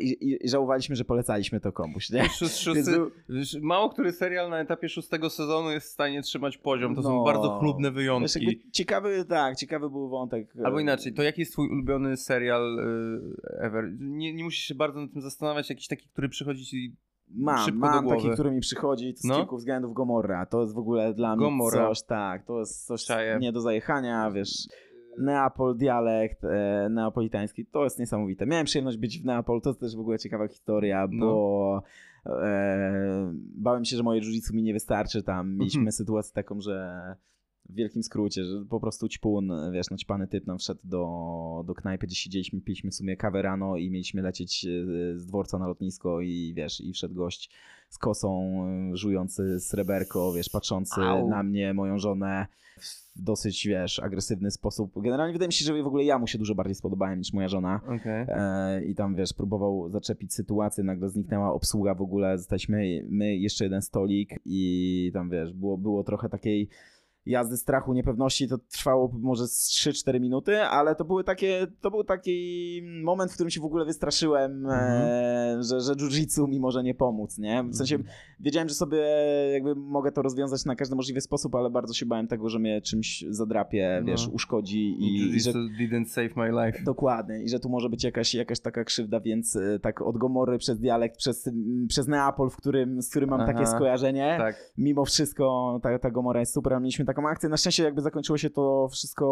I, 0.00 0.06
i, 0.08 0.46
I 0.46 0.48
żałowaliśmy, 0.48 0.96
że 0.96 1.04
polecaliśmy 1.04 1.60
to 1.60 1.72
komuś, 1.72 2.10
nie? 2.10 2.22
Szó- 2.22 2.64
Szósty, 2.64 2.92
Więc 3.28 3.56
mało 3.62 3.88
który 3.90 4.12
serial 4.12 4.50
na 4.50 4.60
etapie 4.60 4.88
szóstego 4.88 5.30
sezonu 5.30 5.70
jest 5.70 5.86
w 5.86 5.90
stanie 5.90 6.22
trzymać 6.22 6.58
poziom. 6.58 6.94
To 6.96 7.02
są 7.02 7.16
No. 7.16 7.24
bardzo 7.24 7.58
chlubne 7.58 7.90
wyjątki. 7.90 8.70
ciekawy, 8.72 9.24
tak, 9.24 9.56
ciekawy 9.56 9.90
był 9.90 10.08
wątek. 10.08 10.56
e, 10.60 10.66
Albo 10.66 10.80
inaczej, 10.80 11.12
to 11.14 11.22
jaki 11.22 11.40
jest 11.40 11.52
twój 11.52 11.68
ulubiony 11.68 12.16
serial 12.16 12.78
y, 12.78 13.58
ever? 13.60 13.92
Nie, 14.00 14.34
nie 14.34 14.44
musisz 14.44 14.64
się 14.64 14.74
bardzo 14.74 15.00
nad 15.00 15.12
tym 15.12 15.22
zastanawiać, 15.22 15.70
jakiś 15.70 15.86
taki, 15.88 16.08
który 16.08 16.28
przychodzi 16.28 16.64
ci... 16.66 16.96
Mam, 17.28 17.64
szybko 17.64 17.80
mam 17.80 18.08
taki, 18.08 18.30
który 18.30 18.50
mi 18.50 18.60
przychodzi 18.60 19.14
z 19.16 19.24
No. 19.24 19.36
kilku 19.36 19.56
względów 19.56 19.94
Gomorra. 19.94 20.46
To 20.46 20.60
jest 20.62 20.74
w 20.74 20.78
ogóle 20.78 21.14
dla 21.14 21.36
mnie 21.36 21.44
Gomorra. 21.44 21.88
coś, 21.88 22.02
tak, 22.02 22.46
to 22.46 22.58
jest 22.58 22.86
coś 22.86 23.06
nie 23.40 23.52
do 23.52 23.60
zajechania, 23.60 24.30
wiesz. 24.30 24.50
Neapol, 25.18 25.76
dialekt 25.76 26.44
e, 26.44 26.88
neapolitański, 26.90 27.66
to 27.66 27.84
jest 27.84 27.98
niesamowite. 27.98 28.46
Miałem 28.46 28.66
przyjemność 28.66 28.96
być 28.96 29.22
w 29.22 29.24
Neapolu, 29.24 29.60
to 29.60 29.70
jest 29.70 29.80
też 29.80 29.96
w 29.96 30.00
ogóle 30.00 30.18
ciekawa 30.18 30.48
historia, 30.48 31.08
No. 31.10 31.26
bo 31.26 31.82
e, 32.26 33.32
bałem 33.56 33.84
się, 33.84 33.96
że 33.96 34.02
moje 34.02 34.20
jiu 34.20 34.54
mi 34.54 34.62
nie 34.62 34.72
wystarczy 34.72 35.22
tam. 35.22 35.56
Mieliśmy 35.56 35.80
Mhm. 35.80 35.92
sytuację 35.92 36.34
taką, 36.34 36.60
że 36.60 37.02
w 37.70 37.74
wielkim 37.74 38.02
skrócie, 38.02 38.44
że 38.44 38.64
po 38.64 38.80
prostu 38.80 39.08
ćpun, 39.08 39.52
wiesz, 39.72 39.90
naćpany 39.90 40.28
typ 40.28 40.46
nam 40.46 40.58
wszedł 40.58 40.80
do, 40.84 41.64
do 41.66 41.74
knajpy, 41.74 42.06
gdzie 42.06 42.16
siedzieliśmy, 42.16 42.60
piliśmy 42.60 42.90
w 42.90 42.94
sumie 42.94 43.16
kawę 43.16 43.42
rano 43.42 43.76
i 43.76 43.90
mieliśmy 43.90 44.22
lecieć 44.22 44.64
e, 44.64 44.68
z 45.18 45.26
dworca 45.26 45.58
na 45.58 45.66
lotnisko 45.66 46.20
i 46.20 46.52
wiesz, 46.56 46.80
i 46.80 46.92
wszedł 46.92 47.14
gość 47.14 47.50
z 47.88 47.98
kosą, 47.98 48.62
e, 48.92 48.96
żujący 48.96 49.60
sreberko, 49.60 50.32
wiesz, 50.32 50.48
patrzący 50.48 51.00
Au. 51.00 51.28
na 51.28 51.42
mnie, 51.42 51.74
moją 51.74 51.98
żonę 51.98 52.46
w 52.80 53.22
dosyć, 53.22 53.66
wiesz, 53.66 53.98
agresywny 53.98 54.50
sposób. 54.50 54.92
Generalnie 55.02 55.32
wydaje 55.32 55.48
mi 55.48 55.52
się, 55.52 55.64
że 55.64 55.82
w 55.82 55.86
ogóle 55.86 56.04
ja 56.04 56.18
mu 56.18 56.26
się 56.26 56.38
dużo 56.38 56.54
bardziej 56.54 56.74
spodobałem 56.74 57.18
niż 57.18 57.32
moja 57.32 57.48
żona. 57.48 57.80
Okej. 57.84 58.26
E, 58.28 58.84
I 58.84 58.94
tam, 58.94 59.14
wiesz, 59.14 59.32
próbował 59.32 59.88
zaczepić 59.90 60.34
sytuację, 60.34 60.84
nagle 60.84 61.08
zniknęła 61.08 61.52
obsługa 61.52 61.94
w 61.94 62.02
ogóle, 62.02 62.38
zostaliśmy 62.38 63.06
my, 63.08 63.36
jeszcze 63.36 63.64
jeden 63.64 63.82
stolik 63.82 64.40
i 64.44 65.10
tam, 65.14 65.30
wiesz, 65.30 65.52
było, 65.52 65.78
było 65.78 66.04
trochę 66.04 66.28
takiej 66.28 66.68
jazdy 67.30 67.56
strachu, 67.56 67.92
niepewności, 67.92 68.48
to 68.48 68.58
trwało 68.58 69.10
może 69.20 69.48
z 69.48 69.70
3-4 69.70 70.20
minuty, 70.20 70.60
ale 70.62 70.94
to 70.94 71.04
były 71.04 71.24
takie, 71.24 71.66
to 71.80 71.90
był 71.90 72.04
taki 72.04 72.82
moment, 73.04 73.30
w 73.30 73.34
którym 73.34 73.50
się 73.50 73.60
w 73.60 73.64
ogóle 73.64 73.84
wystraszyłem, 73.84 74.66
e, 74.66 75.58
że, 75.60 75.80
że 75.80 75.92
jiu-jitsu 75.92 76.48
mi 76.48 76.60
może 76.60 76.82
nie 76.82 76.94
pomóc, 76.94 77.38
nie? 77.38 77.64
W 77.64 77.76
sensie 77.76 77.94
Mhm. 77.96 78.14
wiedziałem, 78.40 78.68
że 78.68 78.74
sobie 78.74 78.98
jakby 79.52 79.74
mogę 79.74 80.12
to 80.12 80.22
rozwiązać 80.22 80.64
na 80.64 80.76
każdy 80.76 80.96
możliwy 80.96 81.20
sposób, 81.20 81.54
ale 81.54 81.70
bardzo 81.70 81.94
się 81.94 82.06
bałem 82.06 82.26
tego, 82.26 82.48
że 82.48 82.58
mnie 82.58 82.80
czymś 82.82 83.24
zadrapie, 83.30 83.98
No. 84.00 84.06
wiesz, 84.06 84.28
uszkodzi 84.28 84.80
I, 84.98 85.36
i, 85.36 85.40
że 85.40 85.52
didn't 85.52 86.04
save 86.06 86.36
my 86.36 86.48
life. 86.66 86.82
Dokładnie, 86.84 87.42
i 87.42 87.48
że 87.48 87.60
tu 87.60 87.68
może 87.68 87.88
być 87.90 88.04
jakaś, 88.04 88.34
jakaś 88.34 88.60
taka 88.60 88.84
krzywda, 88.84 89.20
więc 89.20 89.56
e, 89.56 89.78
tak 89.78 90.02
od 90.02 90.18
Gomory 90.18 90.58
przez 90.58 90.78
dialekt, 90.80 91.16
przez, 91.16 91.50
przez 91.88 92.08
Neapol, 92.08 92.50
w 92.50 92.56
którym, 92.56 93.02
z 93.02 93.10
którym 93.10 93.30
mam 93.30 93.40
Aha, 93.40 93.52
takie 93.52 93.66
skojarzenie. 93.66 94.34
Tak. 94.38 94.72
Mimo 94.78 95.04
wszystko 95.04 95.78
ta, 95.82 95.98
ta 95.98 96.10
Gomora 96.10 96.40
jest 96.40 96.54
super, 96.54 96.72
a 96.74 96.80
mieliśmy 96.80 97.04
taką 97.04 97.19
akcję. 97.28 97.48
Na 97.48 97.56
szczęście 97.56 97.84
jakby 97.84 98.00
zakończyło 98.02 98.38
się 98.38 98.50
to 98.50 98.88
wszystko 98.88 99.26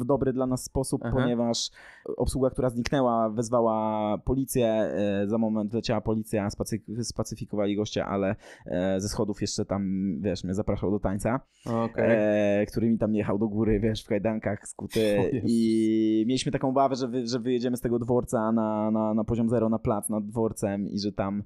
w 0.00 0.04
dobry 0.04 0.32
dla 0.32 0.46
nas 0.46 0.64
sposób, 0.64 1.00
Aha. 1.04 1.16
ponieważ 1.16 1.70
obsługa, 2.16 2.50
która 2.50 2.70
zniknęła, 2.70 3.30
wezwała 3.30 4.18
policję. 4.18 4.66
e, 4.68 5.26
Za 5.28 5.38
moment 5.38 5.72
leciała 5.72 6.00
policja, 6.00 6.48
spacy- 6.50 7.04
spacyfikowali 7.04 7.76
gościa, 7.76 8.06
ale 8.06 8.36
e, 8.66 9.00
ze 9.00 9.08
schodów 9.08 9.40
jeszcze 9.40 9.64
tam, 9.64 10.12
wiesz, 10.20 10.44
mnie 10.44 10.54
zapraszał 10.54 10.90
do 10.90 11.00
tańca 11.00 11.40
Okej. 11.66 12.04
e, 12.08 12.66
który 12.66 12.90
mi 12.90 12.98
tam 12.98 13.14
jechał 13.14 13.38
do 13.38 13.48
góry, 13.48 13.80
wiesz, 13.80 14.04
w 14.04 14.08
kajdankach 14.08 14.68
skuty 14.68 15.00
i 15.44 16.24
mieliśmy 16.28 16.52
taką 16.52 16.68
obawę, 16.68 16.96
że, 16.96 17.08
wy, 17.08 17.26
że 17.26 17.38
wyjedziemy 17.38 17.76
z 17.76 17.80
tego 17.80 17.98
dworca 17.98 18.52
na, 18.52 18.90
na, 18.90 19.14
na 19.14 19.24
poziom 19.24 19.48
zero, 19.48 19.68
na 19.68 19.78
plac 19.78 20.08
nad 20.08 20.26
dworcem 20.26 20.88
i 20.90 20.98
że 20.98 21.12
tam 21.12 21.42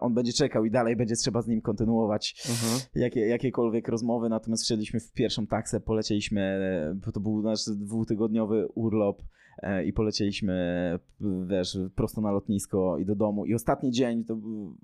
on 0.00 0.14
będzie 0.14 0.32
czekał 0.32 0.64
i 0.64 0.70
dalej 0.70 0.96
będzie 0.96 1.14
trzeba 1.16 1.42
z 1.42 1.46
nim 1.46 1.60
kontynuować 1.60 2.48
Mhm. 2.48 2.80
jakie, 2.94 3.20
jakiekolwiek 3.28 3.88
rozmowy, 3.88 4.28
natomiast 4.28 4.66
wsiedliśmy 4.78 5.00
w 5.00 5.12
pierwszą 5.12 5.46
taksę, 5.46 5.80
polecieliśmy, 5.80 6.60
bo 7.06 7.12
to 7.12 7.20
był 7.20 7.42
nasz 7.42 7.64
dwutygodniowy 7.64 8.68
urlop 8.74 9.22
e, 9.62 9.84
i 9.84 9.92
polecieliśmy, 9.92 10.98
wiesz, 11.46 11.78
prosto 11.94 12.20
na 12.20 12.30
lotnisko 12.30 12.98
i 12.98 13.04
do 13.04 13.14
domu. 13.14 13.46
I 13.46 13.54
ostatni 13.54 13.90
dzień 13.90 14.24
to 14.24 14.36
był, 14.36 14.76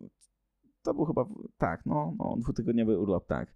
to 0.85 0.95
był 0.95 1.05
chyba, 1.05 1.27
tak, 1.59 1.87
no, 1.87 2.15
no 2.19 2.37
dwutygodniowy 2.39 2.99
urlop, 2.99 3.27
tak. 3.27 3.55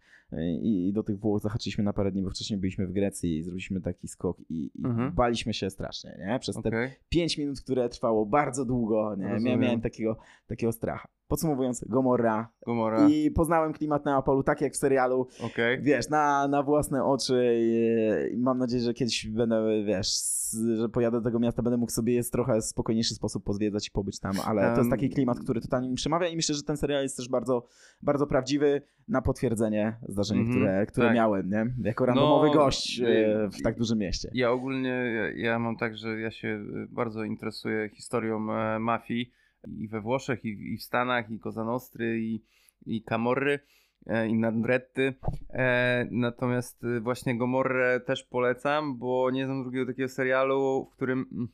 I, 0.63 0.89
I 0.89 0.93
do 0.93 1.03
tych 1.03 1.19
Włoch 1.19 1.41
zahaczyliśmy 1.43 1.85
na 1.85 1.93
parę 1.93 2.13
dni, 2.13 2.23
bo 2.23 2.31
wcześniej 2.31 2.59
byliśmy 2.61 2.87
w 2.87 2.93
Grecji 2.93 3.37
i 3.39 3.43
zrobiliśmy 3.43 3.81
taki 3.81 4.09
skok 4.09 4.37
i, 4.51 4.71
i 4.75 4.85
Mhm. 4.87 5.13
baliśmy 5.13 5.55
się 5.55 5.71
strasznie, 5.71 6.17
nie? 6.19 6.39
Przez 6.39 6.57
te 6.57 6.69
Okej. 6.69 6.91
5 7.09 7.39
minut, 7.39 7.61
które 7.61 7.89
trwało 7.89 8.27
bardzo 8.27 8.65
długo, 8.65 9.15
nie? 9.17 9.23
Rozumiem. 9.23 9.43
Miałem, 9.45 9.61
miałem 9.61 9.81
takiego, 9.81 10.17
takiego 10.47 10.73
stracha. 10.73 11.09
Podsumowując, 11.29 11.85
Gomorra, 11.89 12.49
Gomora. 12.67 13.09
i 13.09 13.31
poznałem 13.31 13.73
klimat 13.73 14.05
Neapolu, 14.05 14.43
tak 14.43 14.61
jak 14.61 14.73
w 14.73 14.77
serialu, 14.77 15.27
Okej. 15.43 15.83
wiesz, 15.83 16.09
na, 16.09 16.49
na 16.49 16.63
własne 16.63 17.05
oczy 17.05 17.55
i, 17.61 18.35
i 18.35 18.37
mam 18.39 18.59
nadzieję, 18.59 18.83
że 18.83 18.95
kiedyś 18.95 19.27
będę, 19.27 19.85
wiesz, 19.87 20.09
że 20.77 20.89
pojadę 20.89 21.19
do 21.19 21.25
tego 21.25 21.39
miasta, 21.39 21.63
będę 21.63 21.77
mógł 21.77 21.93
sobie 21.93 22.15
jest 22.15 22.33
trochę 22.33 22.63
spokojniejszy 22.63 23.15
sposób 23.15 23.45
pozwiedzać 23.45 23.89
i 23.89 23.91
pobyć 23.91 24.21
tam, 24.21 24.33
ale 24.47 24.73
to 24.73 24.79
jest 24.79 24.91
taki 24.91 25.11
klimat, 25.11 25.41
który 25.41 25.61
totalnie 25.61 25.89
mi 25.89 25.95
przemawia 25.95 26.29
i 26.29 26.37
myślę, 26.37 26.55
że 26.55 26.63
ten 26.63 26.77
serial 26.77 27.03
jest 27.03 27.17
też 27.17 27.29
bardzo, 27.29 27.67
bardzo 28.03 28.27
prawdziwy, 28.27 28.83
na 29.09 29.23
potwierdzenie 29.23 29.79
zdaję 29.79 30.13
zdarzenie, 30.13 30.41
Mhm, 30.41 30.59
które, 30.59 30.87
które 30.87 31.07
tak. 31.07 31.17
miałem, 31.17 31.51
nie? 31.51 31.67
Jako 31.83 32.07
randomowy 32.07 32.47
No, 32.47 32.53
gość 32.53 33.01
e, 33.01 33.45
y, 33.45 33.51
w 33.51 33.63
tak 33.63 33.79
dużym 33.79 33.99
mieście. 33.99 34.31
Ja 34.35 34.51
ogólnie, 34.51 34.89
ja, 34.89 35.51
ja 35.51 35.59
mam 35.59 35.77
tak, 35.77 35.97
że 35.97 36.21
ja 36.21 36.31
się 36.31 36.65
bardzo 36.91 37.25
interesuję 37.25 37.89
historią 37.89 38.53
e, 38.53 38.79
mafii 38.79 39.33
i 39.67 39.89
we 39.89 40.01
Włoszech, 40.01 40.45
i, 40.45 40.73
i 40.75 40.77
w 40.79 40.83
Stanach, 40.83 41.31
i 41.31 41.39
Cosa 41.39 41.65
Nostry, 41.65 42.21
i, 42.21 42.43
i 42.87 43.03
Camorry, 43.03 43.53
e, 43.53 43.59
i 44.29 44.35
Nandretty. 44.35 45.15
E, 45.51 46.09
natomiast 46.11 46.85
y, 46.85 47.01
właśnie 47.01 47.39
Gomorrę 47.39 48.01
też 48.01 48.25
polecam, 48.25 48.99
bo 48.99 49.31
nie 49.31 49.45
znam 49.47 49.63
drugiego 49.63 49.87
takiego 49.87 50.09
serialu, 50.09 50.89
w 50.93 50.97
którym... 50.97 51.27
mm, 51.33 51.49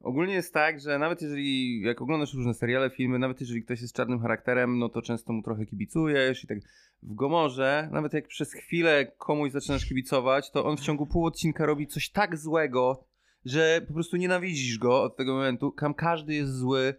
Ogólnie 0.00 0.34
jest 0.34 0.54
tak, 0.54 0.80
że 0.80 0.98
nawet 0.98 1.22
jeżeli, 1.22 1.80
jak 1.80 2.02
oglądasz 2.02 2.34
różne 2.34 2.54
seriale, 2.54 2.90
filmy, 2.90 3.18
nawet 3.18 3.40
jeżeli 3.40 3.62
ktoś 3.62 3.80
jest 3.82 3.94
czarnym 3.94 4.20
charakterem, 4.20 4.78
no 4.78 4.88
to 4.88 5.02
często 5.02 5.32
mu 5.32 5.42
trochę 5.42 5.66
kibicujesz 5.66 6.44
i 6.44 6.46
tak. 6.46 6.58
W 7.02 7.14
Gomorze, 7.14 7.88
nawet 7.92 8.12
jak 8.12 8.28
przez 8.28 8.52
chwilę 8.52 9.12
komuś 9.18 9.52
zaczynasz 9.52 9.86
kibicować, 9.86 10.50
to 10.50 10.64
on 10.64 10.76
w 10.76 10.80
ciągu 10.80 11.06
pół 11.06 11.26
odcinka 11.26 11.66
robi 11.66 11.86
coś 11.86 12.10
tak 12.10 12.36
złego, 12.36 13.04
że 13.44 13.80
po 13.88 13.94
prostu 13.94 14.16
nienawidzisz 14.16 14.78
go 14.78 15.02
od 15.02 15.16
tego 15.16 15.34
momentu. 15.34 15.74
Tam 15.80 15.94
każdy 15.94 16.34
jest 16.34 16.52
zły, 16.52 16.94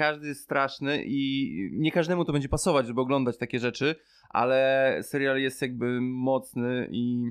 każdy 0.00 0.28
jest 0.28 0.40
straszny 0.40 1.04
i 1.06 1.50
nie 1.72 1.92
każdemu 1.92 2.24
to 2.24 2.32
będzie 2.32 2.48
pasować, 2.48 2.86
żeby 2.86 3.00
oglądać 3.00 3.38
takie 3.38 3.58
rzeczy, 3.58 3.94
ale 4.30 4.98
serial 5.02 5.38
jest 5.38 5.62
jakby 5.62 6.00
mocny 6.00 6.88
i 6.92 7.30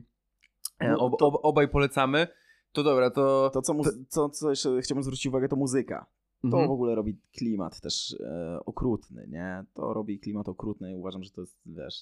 e, 0.80 0.92
No 0.92 1.00
ob, 1.00 1.22
ob, 1.22 1.40
obaj 1.44 1.68
polecamy. 1.68 2.28
To 2.72 2.84
dobra, 2.84 3.10
to... 3.10 3.50
To, 3.54 3.62
co, 3.62 3.74
co, 4.08 4.30
co 4.30 4.50
jeszcze 4.50 4.82
chciałbym 4.82 5.04
zwrócić 5.04 5.26
uwagę, 5.26 5.48
to 5.48 5.56
muzyka. 5.56 6.06
To 6.42 6.48
Mhm. 6.48 6.68
w 6.68 6.72
ogóle 6.72 6.96
robi 6.96 7.20
klimat 7.38 7.82
też 7.82 8.16
e, 8.20 8.60
okrutny, 8.66 9.28
nie? 9.30 9.66
To 9.74 9.94
robi 9.94 10.20
klimat 10.20 10.50
okrutny 10.50 10.92
i 10.92 10.96
uważam, 10.96 11.24
że 11.24 11.32
to 11.32 11.42
jest, 11.42 11.58
wiesz, 11.66 11.96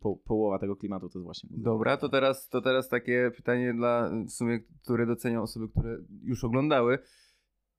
po, 0.00 0.16
połowa 0.16 0.58
tego 0.58 0.76
klimatu 0.76 1.08
to 1.08 1.18
jest 1.18 1.24
właśnie 1.24 1.48
muzyka. 1.50 1.70
Dobra, 1.70 1.96
to 1.96 2.08
teraz, 2.08 2.48
to 2.48 2.60
teraz 2.60 2.88
takie 2.88 3.30
pytanie 3.36 3.74
dla 3.74 4.10
w 4.26 4.30
sumie, 4.30 4.60
które 4.82 5.06
docenią 5.06 5.42
osoby, 5.42 5.68
które 5.68 5.98
już 6.22 6.44
oglądały. 6.44 6.98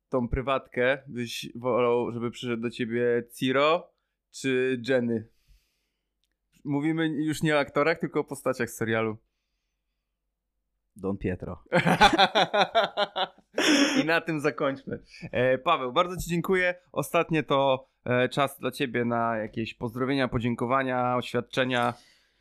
Tą 0.09 0.27
prywatkę 0.27 0.97
byś 1.07 1.49
wolał, 1.55 2.11
żeby 2.11 2.31
przyszedł 2.31 2.61
do 2.61 2.69
ciebie 2.69 3.23
Ciro 3.35 3.93
czy 4.31 4.81
Jenny? 4.87 5.27
Mówimy 6.65 7.07
już 7.07 7.43
nie 7.43 7.55
o 7.55 7.59
aktorach, 7.59 7.99
tylko 7.99 8.19
o 8.19 8.23
postaciach 8.23 8.69
z 8.69 8.75
serialu. 8.75 9.17
Don 10.95 11.17
Pietro. 11.17 11.63
I 14.01 14.05
na 14.05 14.21
tym 14.21 14.39
zakończmy. 14.39 14.99
E, 15.31 15.57
Paweł, 15.57 15.93
bardzo 15.93 16.17
Ci 16.17 16.29
dziękuję. 16.29 16.75
Ostatnie 16.91 17.43
to 17.43 17.89
e, 18.05 18.29
czas 18.29 18.59
dla 18.59 18.71
Ciebie 18.71 19.05
na 19.05 19.37
jakieś 19.37 19.73
pozdrowienia, 19.73 20.27
podziękowania, 20.27 21.15
oświadczenia 21.15 21.93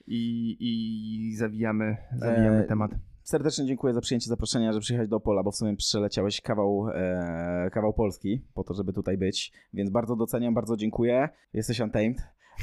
i, 0.06 0.56
i 0.60 1.36
zawijamy, 1.36 1.96
zawijamy 2.16 2.58
E, 2.58 2.64
temat. 2.64 2.90
Serdecznie 3.26 3.66
dziękuję 3.66 3.94
za 3.94 4.00
przyjęcie 4.00 4.28
zaproszenia, 4.28 4.72
żeby 4.72 4.80
przyjechać 4.80 5.08
do 5.08 5.16
Opola, 5.16 5.42
bo 5.42 5.50
w 5.50 5.56
sumie 5.56 5.76
przeleciałeś 5.76 6.40
kawał, 6.40 6.88
e, 6.94 7.70
kawał 7.72 7.92
Polski 7.92 8.42
po 8.54 8.64
to, 8.64 8.74
żeby 8.74 8.92
tutaj 8.92 9.18
być, 9.18 9.52
więc 9.72 9.90
bardzo 9.90 10.16
doceniam, 10.16 10.54
bardzo 10.54 10.76
dziękuję. 10.76 11.28
Jesteś 11.52 11.80
untamed. 11.80 12.16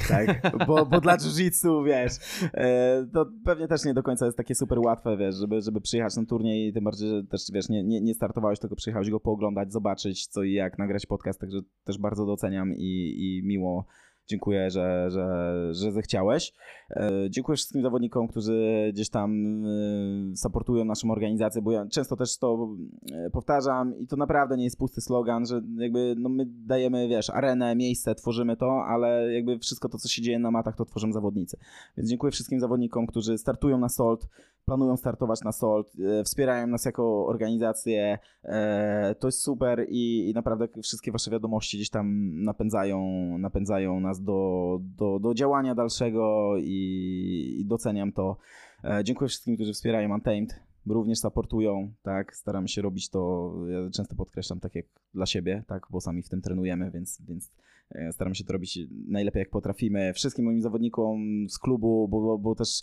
Tak, 0.08 0.42
bo, 0.66 0.86
bo 0.86 1.00
dla 1.00 1.16
jiu-jitsu, 1.16 1.84
wiesz, 1.86 2.12
e, 2.54 3.06
to 3.12 3.26
pewnie 3.44 3.68
też 3.68 3.84
nie 3.84 3.94
do 3.94 4.02
końca 4.02 4.24
jest 4.26 4.38
takie 4.38 4.54
super 4.54 4.78
łatwe, 4.78 5.16
wiesz, 5.16 5.34
żeby, 5.34 5.60
żeby 5.60 5.80
przyjechać 5.80 6.16
na 6.16 6.26
turniej, 6.26 6.72
tym 6.72 6.84
bardziej, 6.84 7.08
że 7.08 7.24
też, 7.24 7.40
wiesz, 7.52 7.68
nie, 7.68 7.84
nie, 7.84 8.00
nie 8.00 8.14
startowałeś, 8.14 8.58
tylko 8.58 8.76
przyjechałeś 8.76 9.10
go 9.10 9.20
pooglądać, 9.20 9.72
zobaczyć 9.72 10.26
co 10.26 10.42
i 10.42 10.52
jak, 10.52 10.78
nagrać 10.78 11.06
podcast, 11.06 11.40
także 11.40 11.58
też 11.84 11.98
bardzo 11.98 12.26
doceniam 12.26 12.74
i, 12.74 13.14
i 13.18 13.42
miło 13.46 13.86
dziękuję, 14.26 14.70
że, 14.70 15.10
że, 15.10 15.54
że 15.74 15.92
zechciałeś. 15.92 16.52
E, 16.90 17.10
Dziękuję 17.30 17.56
wszystkim 17.56 17.82
zawodnikom, 17.82 18.28
którzy 18.28 18.90
gdzieś 18.92 19.10
tam 19.10 19.62
e, 19.66 20.36
supportują 20.36 20.84
naszą 20.84 21.10
organizację, 21.10 21.62
bo 21.62 21.72
ja 21.72 21.86
często 21.86 22.16
też 22.16 22.38
to 22.38 22.76
e, 23.12 23.30
powtarzam 23.30 23.98
i 23.98 24.06
to 24.06 24.16
naprawdę 24.16 24.56
nie 24.56 24.64
jest 24.64 24.78
pusty 24.78 25.00
slogan, 25.00 25.46
że 25.46 25.62
jakby 25.76 26.14
no 26.18 26.28
my 26.28 26.44
dajemy, 26.46 27.08
wiesz, 27.08 27.30
arenę, 27.30 27.76
miejsce, 27.76 28.14
tworzymy 28.14 28.56
to, 28.56 28.84
ale 28.86 29.32
jakby 29.32 29.58
wszystko 29.58 29.88
to, 29.88 29.98
co 29.98 30.08
się 30.08 30.22
dzieje 30.22 30.38
na 30.38 30.50
matach, 30.50 30.76
to 30.76 30.84
tworzą 30.84 31.12
zawodnicy. 31.12 31.58
Więc 31.96 32.10
dziękuję 32.10 32.30
wszystkim 32.30 32.60
zawodnikom, 32.60 33.06
którzy 33.06 33.38
startują 33.38 33.78
na 33.78 33.88
SOLT, 33.88 34.28
planują 34.64 34.96
startować 34.96 35.40
na 35.40 35.52
SOLT, 35.52 35.92
e, 36.20 36.24
wspierają 36.24 36.66
nas 36.66 36.84
jako 36.84 37.26
organizację. 37.26 38.18
E, 38.44 39.14
To 39.14 39.28
jest 39.28 39.42
super 39.42 39.86
i, 39.88 40.32
naprawdę 40.34 40.68
wszystkie 40.82 41.12
wasze 41.12 41.30
wiadomości 41.30 41.76
gdzieś 41.76 41.90
tam 41.90 42.30
napędzają, 42.42 42.98
napędzają 43.38 44.00
nas 44.00 44.22
do, 44.22 44.78
do, 44.80 45.18
do 45.18 45.34
działania 45.34 45.74
dalszego 45.74 46.54
i, 46.58 47.56
i 47.60 47.64
doceniam 47.64 48.12
to. 48.12 48.36
E, 48.84 49.04
Dziękuję 49.04 49.28
wszystkim, 49.28 49.54
którzy 49.54 49.72
wspierają 49.72 50.14
Untamed, 50.14 50.60
również 50.86 51.18
supportują, 51.18 51.92
tak, 52.02 52.36
staramy 52.36 52.68
się 52.68 52.82
robić 52.82 53.10
to, 53.10 53.52
ja 53.68 53.90
często 53.90 54.16
podkreślam 54.16 54.60
tak 54.60 54.74
jak 54.74 54.86
dla 55.14 55.26
siebie, 55.26 55.64
tak, 55.66 55.86
bo 55.90 56.00
sami 56.00 56.22
w 56.22 56.28
tym 56.28 56.40
trenujemy, 56.40 56.90
więc, 56.90 57.22
więc 57.28 57.50
staramy 58.10 58.34
się 58.34 58.44
to 58.44 58.52
robić 58.52 58.78
najlepiej 59.08 59.40
jak 59.40 59.50
potrafimy. 59.50 60.12
Wszystkim 60.12 60.44
moim 60.44 60.62
zawodnikom 60.62 61.18
z 61.48 61.58
klubu, 61.58 62.08
bo, 62.08 62.20
bo, 62.20 62.38
bo 62.38 62.54
też 62.54 62.82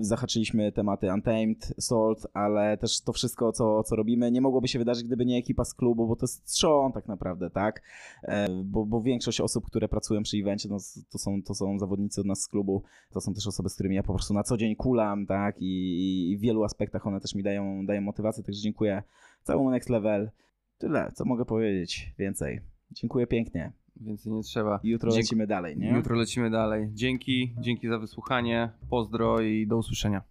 zahaczyliśmy 0.00 0.72
tematy 0.72 1.12
Untamed, 1.14 1.74
Salt, 1.78 2.26
ale 2.34 2.76
też 2.76 3.00
to 3.00 3.12
wszystko, 3.12 3.52
co, 3.52 3.82
co 3.82 3.96
robimy, 3.96 4.30
nie 4.30 4.40
mogłoby 4.40 4.68
się 4.68 4.78
wydarzyć, 4.78 5.04
gdyby 5.04 5.26
nie 5.26 5.38
ekipa 5.38 5.64
z 5.64 5.74
klubu, 5.74 6.06
bo 6.06 6.16
to 6.16 6.24
jest 6.24 6.44
trzon 6.44 6.92
tak 6.92 7.08
naprawdę, 7.08 7.50
tak? 7.50 7.82
E, 8.22 8.46
Bo, 8.64 8.86
bo 8.86 9.02
większość 9.02 9.40
osób, 9.40 9.66
które 9.66 9.88
pracują 9.88 10.22
przy 10.22 10.36
evencie, 10.36 10.68
no, 10.68 10.76
to, 11.10 11.18
są, 11.18 11.42
to 11.42 11.54
są 11.54 11.78
zawodnicy 11.78 12.20
od 12.20 12.26
nas 12.26 12.40
z 12.40 12.48
klubu, 12.48 12.82
to 13.12 13.20
są 13.20 13.34
też 13.34 13.46
osoby, 13.46 13.68
z 13.68 13.74
którymi 13.74 13.96
ja 13.96 14.02
po 14.02 14.14
prostu 14.14 14.34
na 14.34 14.42
co 14.42 14.56
dzień 14.56 14.76
kulam, 14.76 15.26
tak? 15.26 15.56
I, 15.58 16.30
i 16.30 16.38
w 16.38 16.40
wielu 16.40 16.64
aspektach 16.64 17.06
one 17.06 17.20
też 17.20 17.34
mi 17.34 17.42
dają, 17.42 17.86
dają 17.86 18.00
motywację, 18.00 18.44
także 18.44 18.60
dziękuję 18.60 19.02
całemu 19.42 19.70
Next 19.70 19.88
Level. 19.88 20.30
Tyle, 20.78 21.12
co 21.14 21.24
mogę 21.24 21.44
powiedzieć 21.44 22.14
więcej. 22.18 22.60
Dziękuję 22.90 23.26
pięknie. 23.26 23.72
Więcej 24.00 24.32
nie 24.32 24.42
trzeba. 24.42 24.80
Jutro 24.82 25.10
Dzięki- 25.10 25.22
lecimy 25.26 25.46
dalej, 25.46 25.76
nie? 25.76 25.90
Jutro 25.90 26.16
lecimy 26.16 26.50
dalej. 26.50 26.88
Dzięki, 26.92 27.54
dzięki 27.60 27.88
za 27.88 27.98
wysłuchanie. 27.98 28.70
Pozdro 28.90 29.40
i 29.40 29.66
do 29.66 29.76
usłyszenia. 29.76 30.22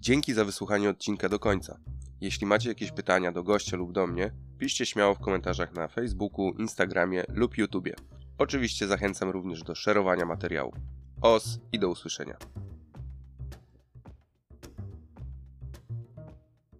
Dzięki 0.00 0.34
za 0.34 0.44
wysłuchanie 0.44 0.90
odcinka 0.90 1.28
do 1.28 1.38
końca. 1.38 1.78
Jeśli 2.20 2.46
macie 2.46 2.68
jakieś 2.68 2.92
pytania 2.92 3.32
do 3.32 3.42
gościa 3.42 3.76
lub 3.76 3.92
do 3.92 4.06
mnie, 4.06 4.32
piszcie 4.58 4.86
śmiało 4.86 5.14
w 5.14 5.18
komentarzach 5.18 5.74
na 5.74 5.88
Facebooku, 5.88 6.50
Instagramie 6.58 7.24
lub 7.28 7.58
YouTubie. 7.58 7.94
Oczywiście 8.38 8.86
zachęcam 8.86 9.30
również 9.30 9.62
do 9.62 9.74
szerowania 9.74 10.26
materiału. 10.26 10.72
Os 11.20 11.60
i 11.72 11.78
do 11.78 11.88
usłyszenia. 11.88 12.36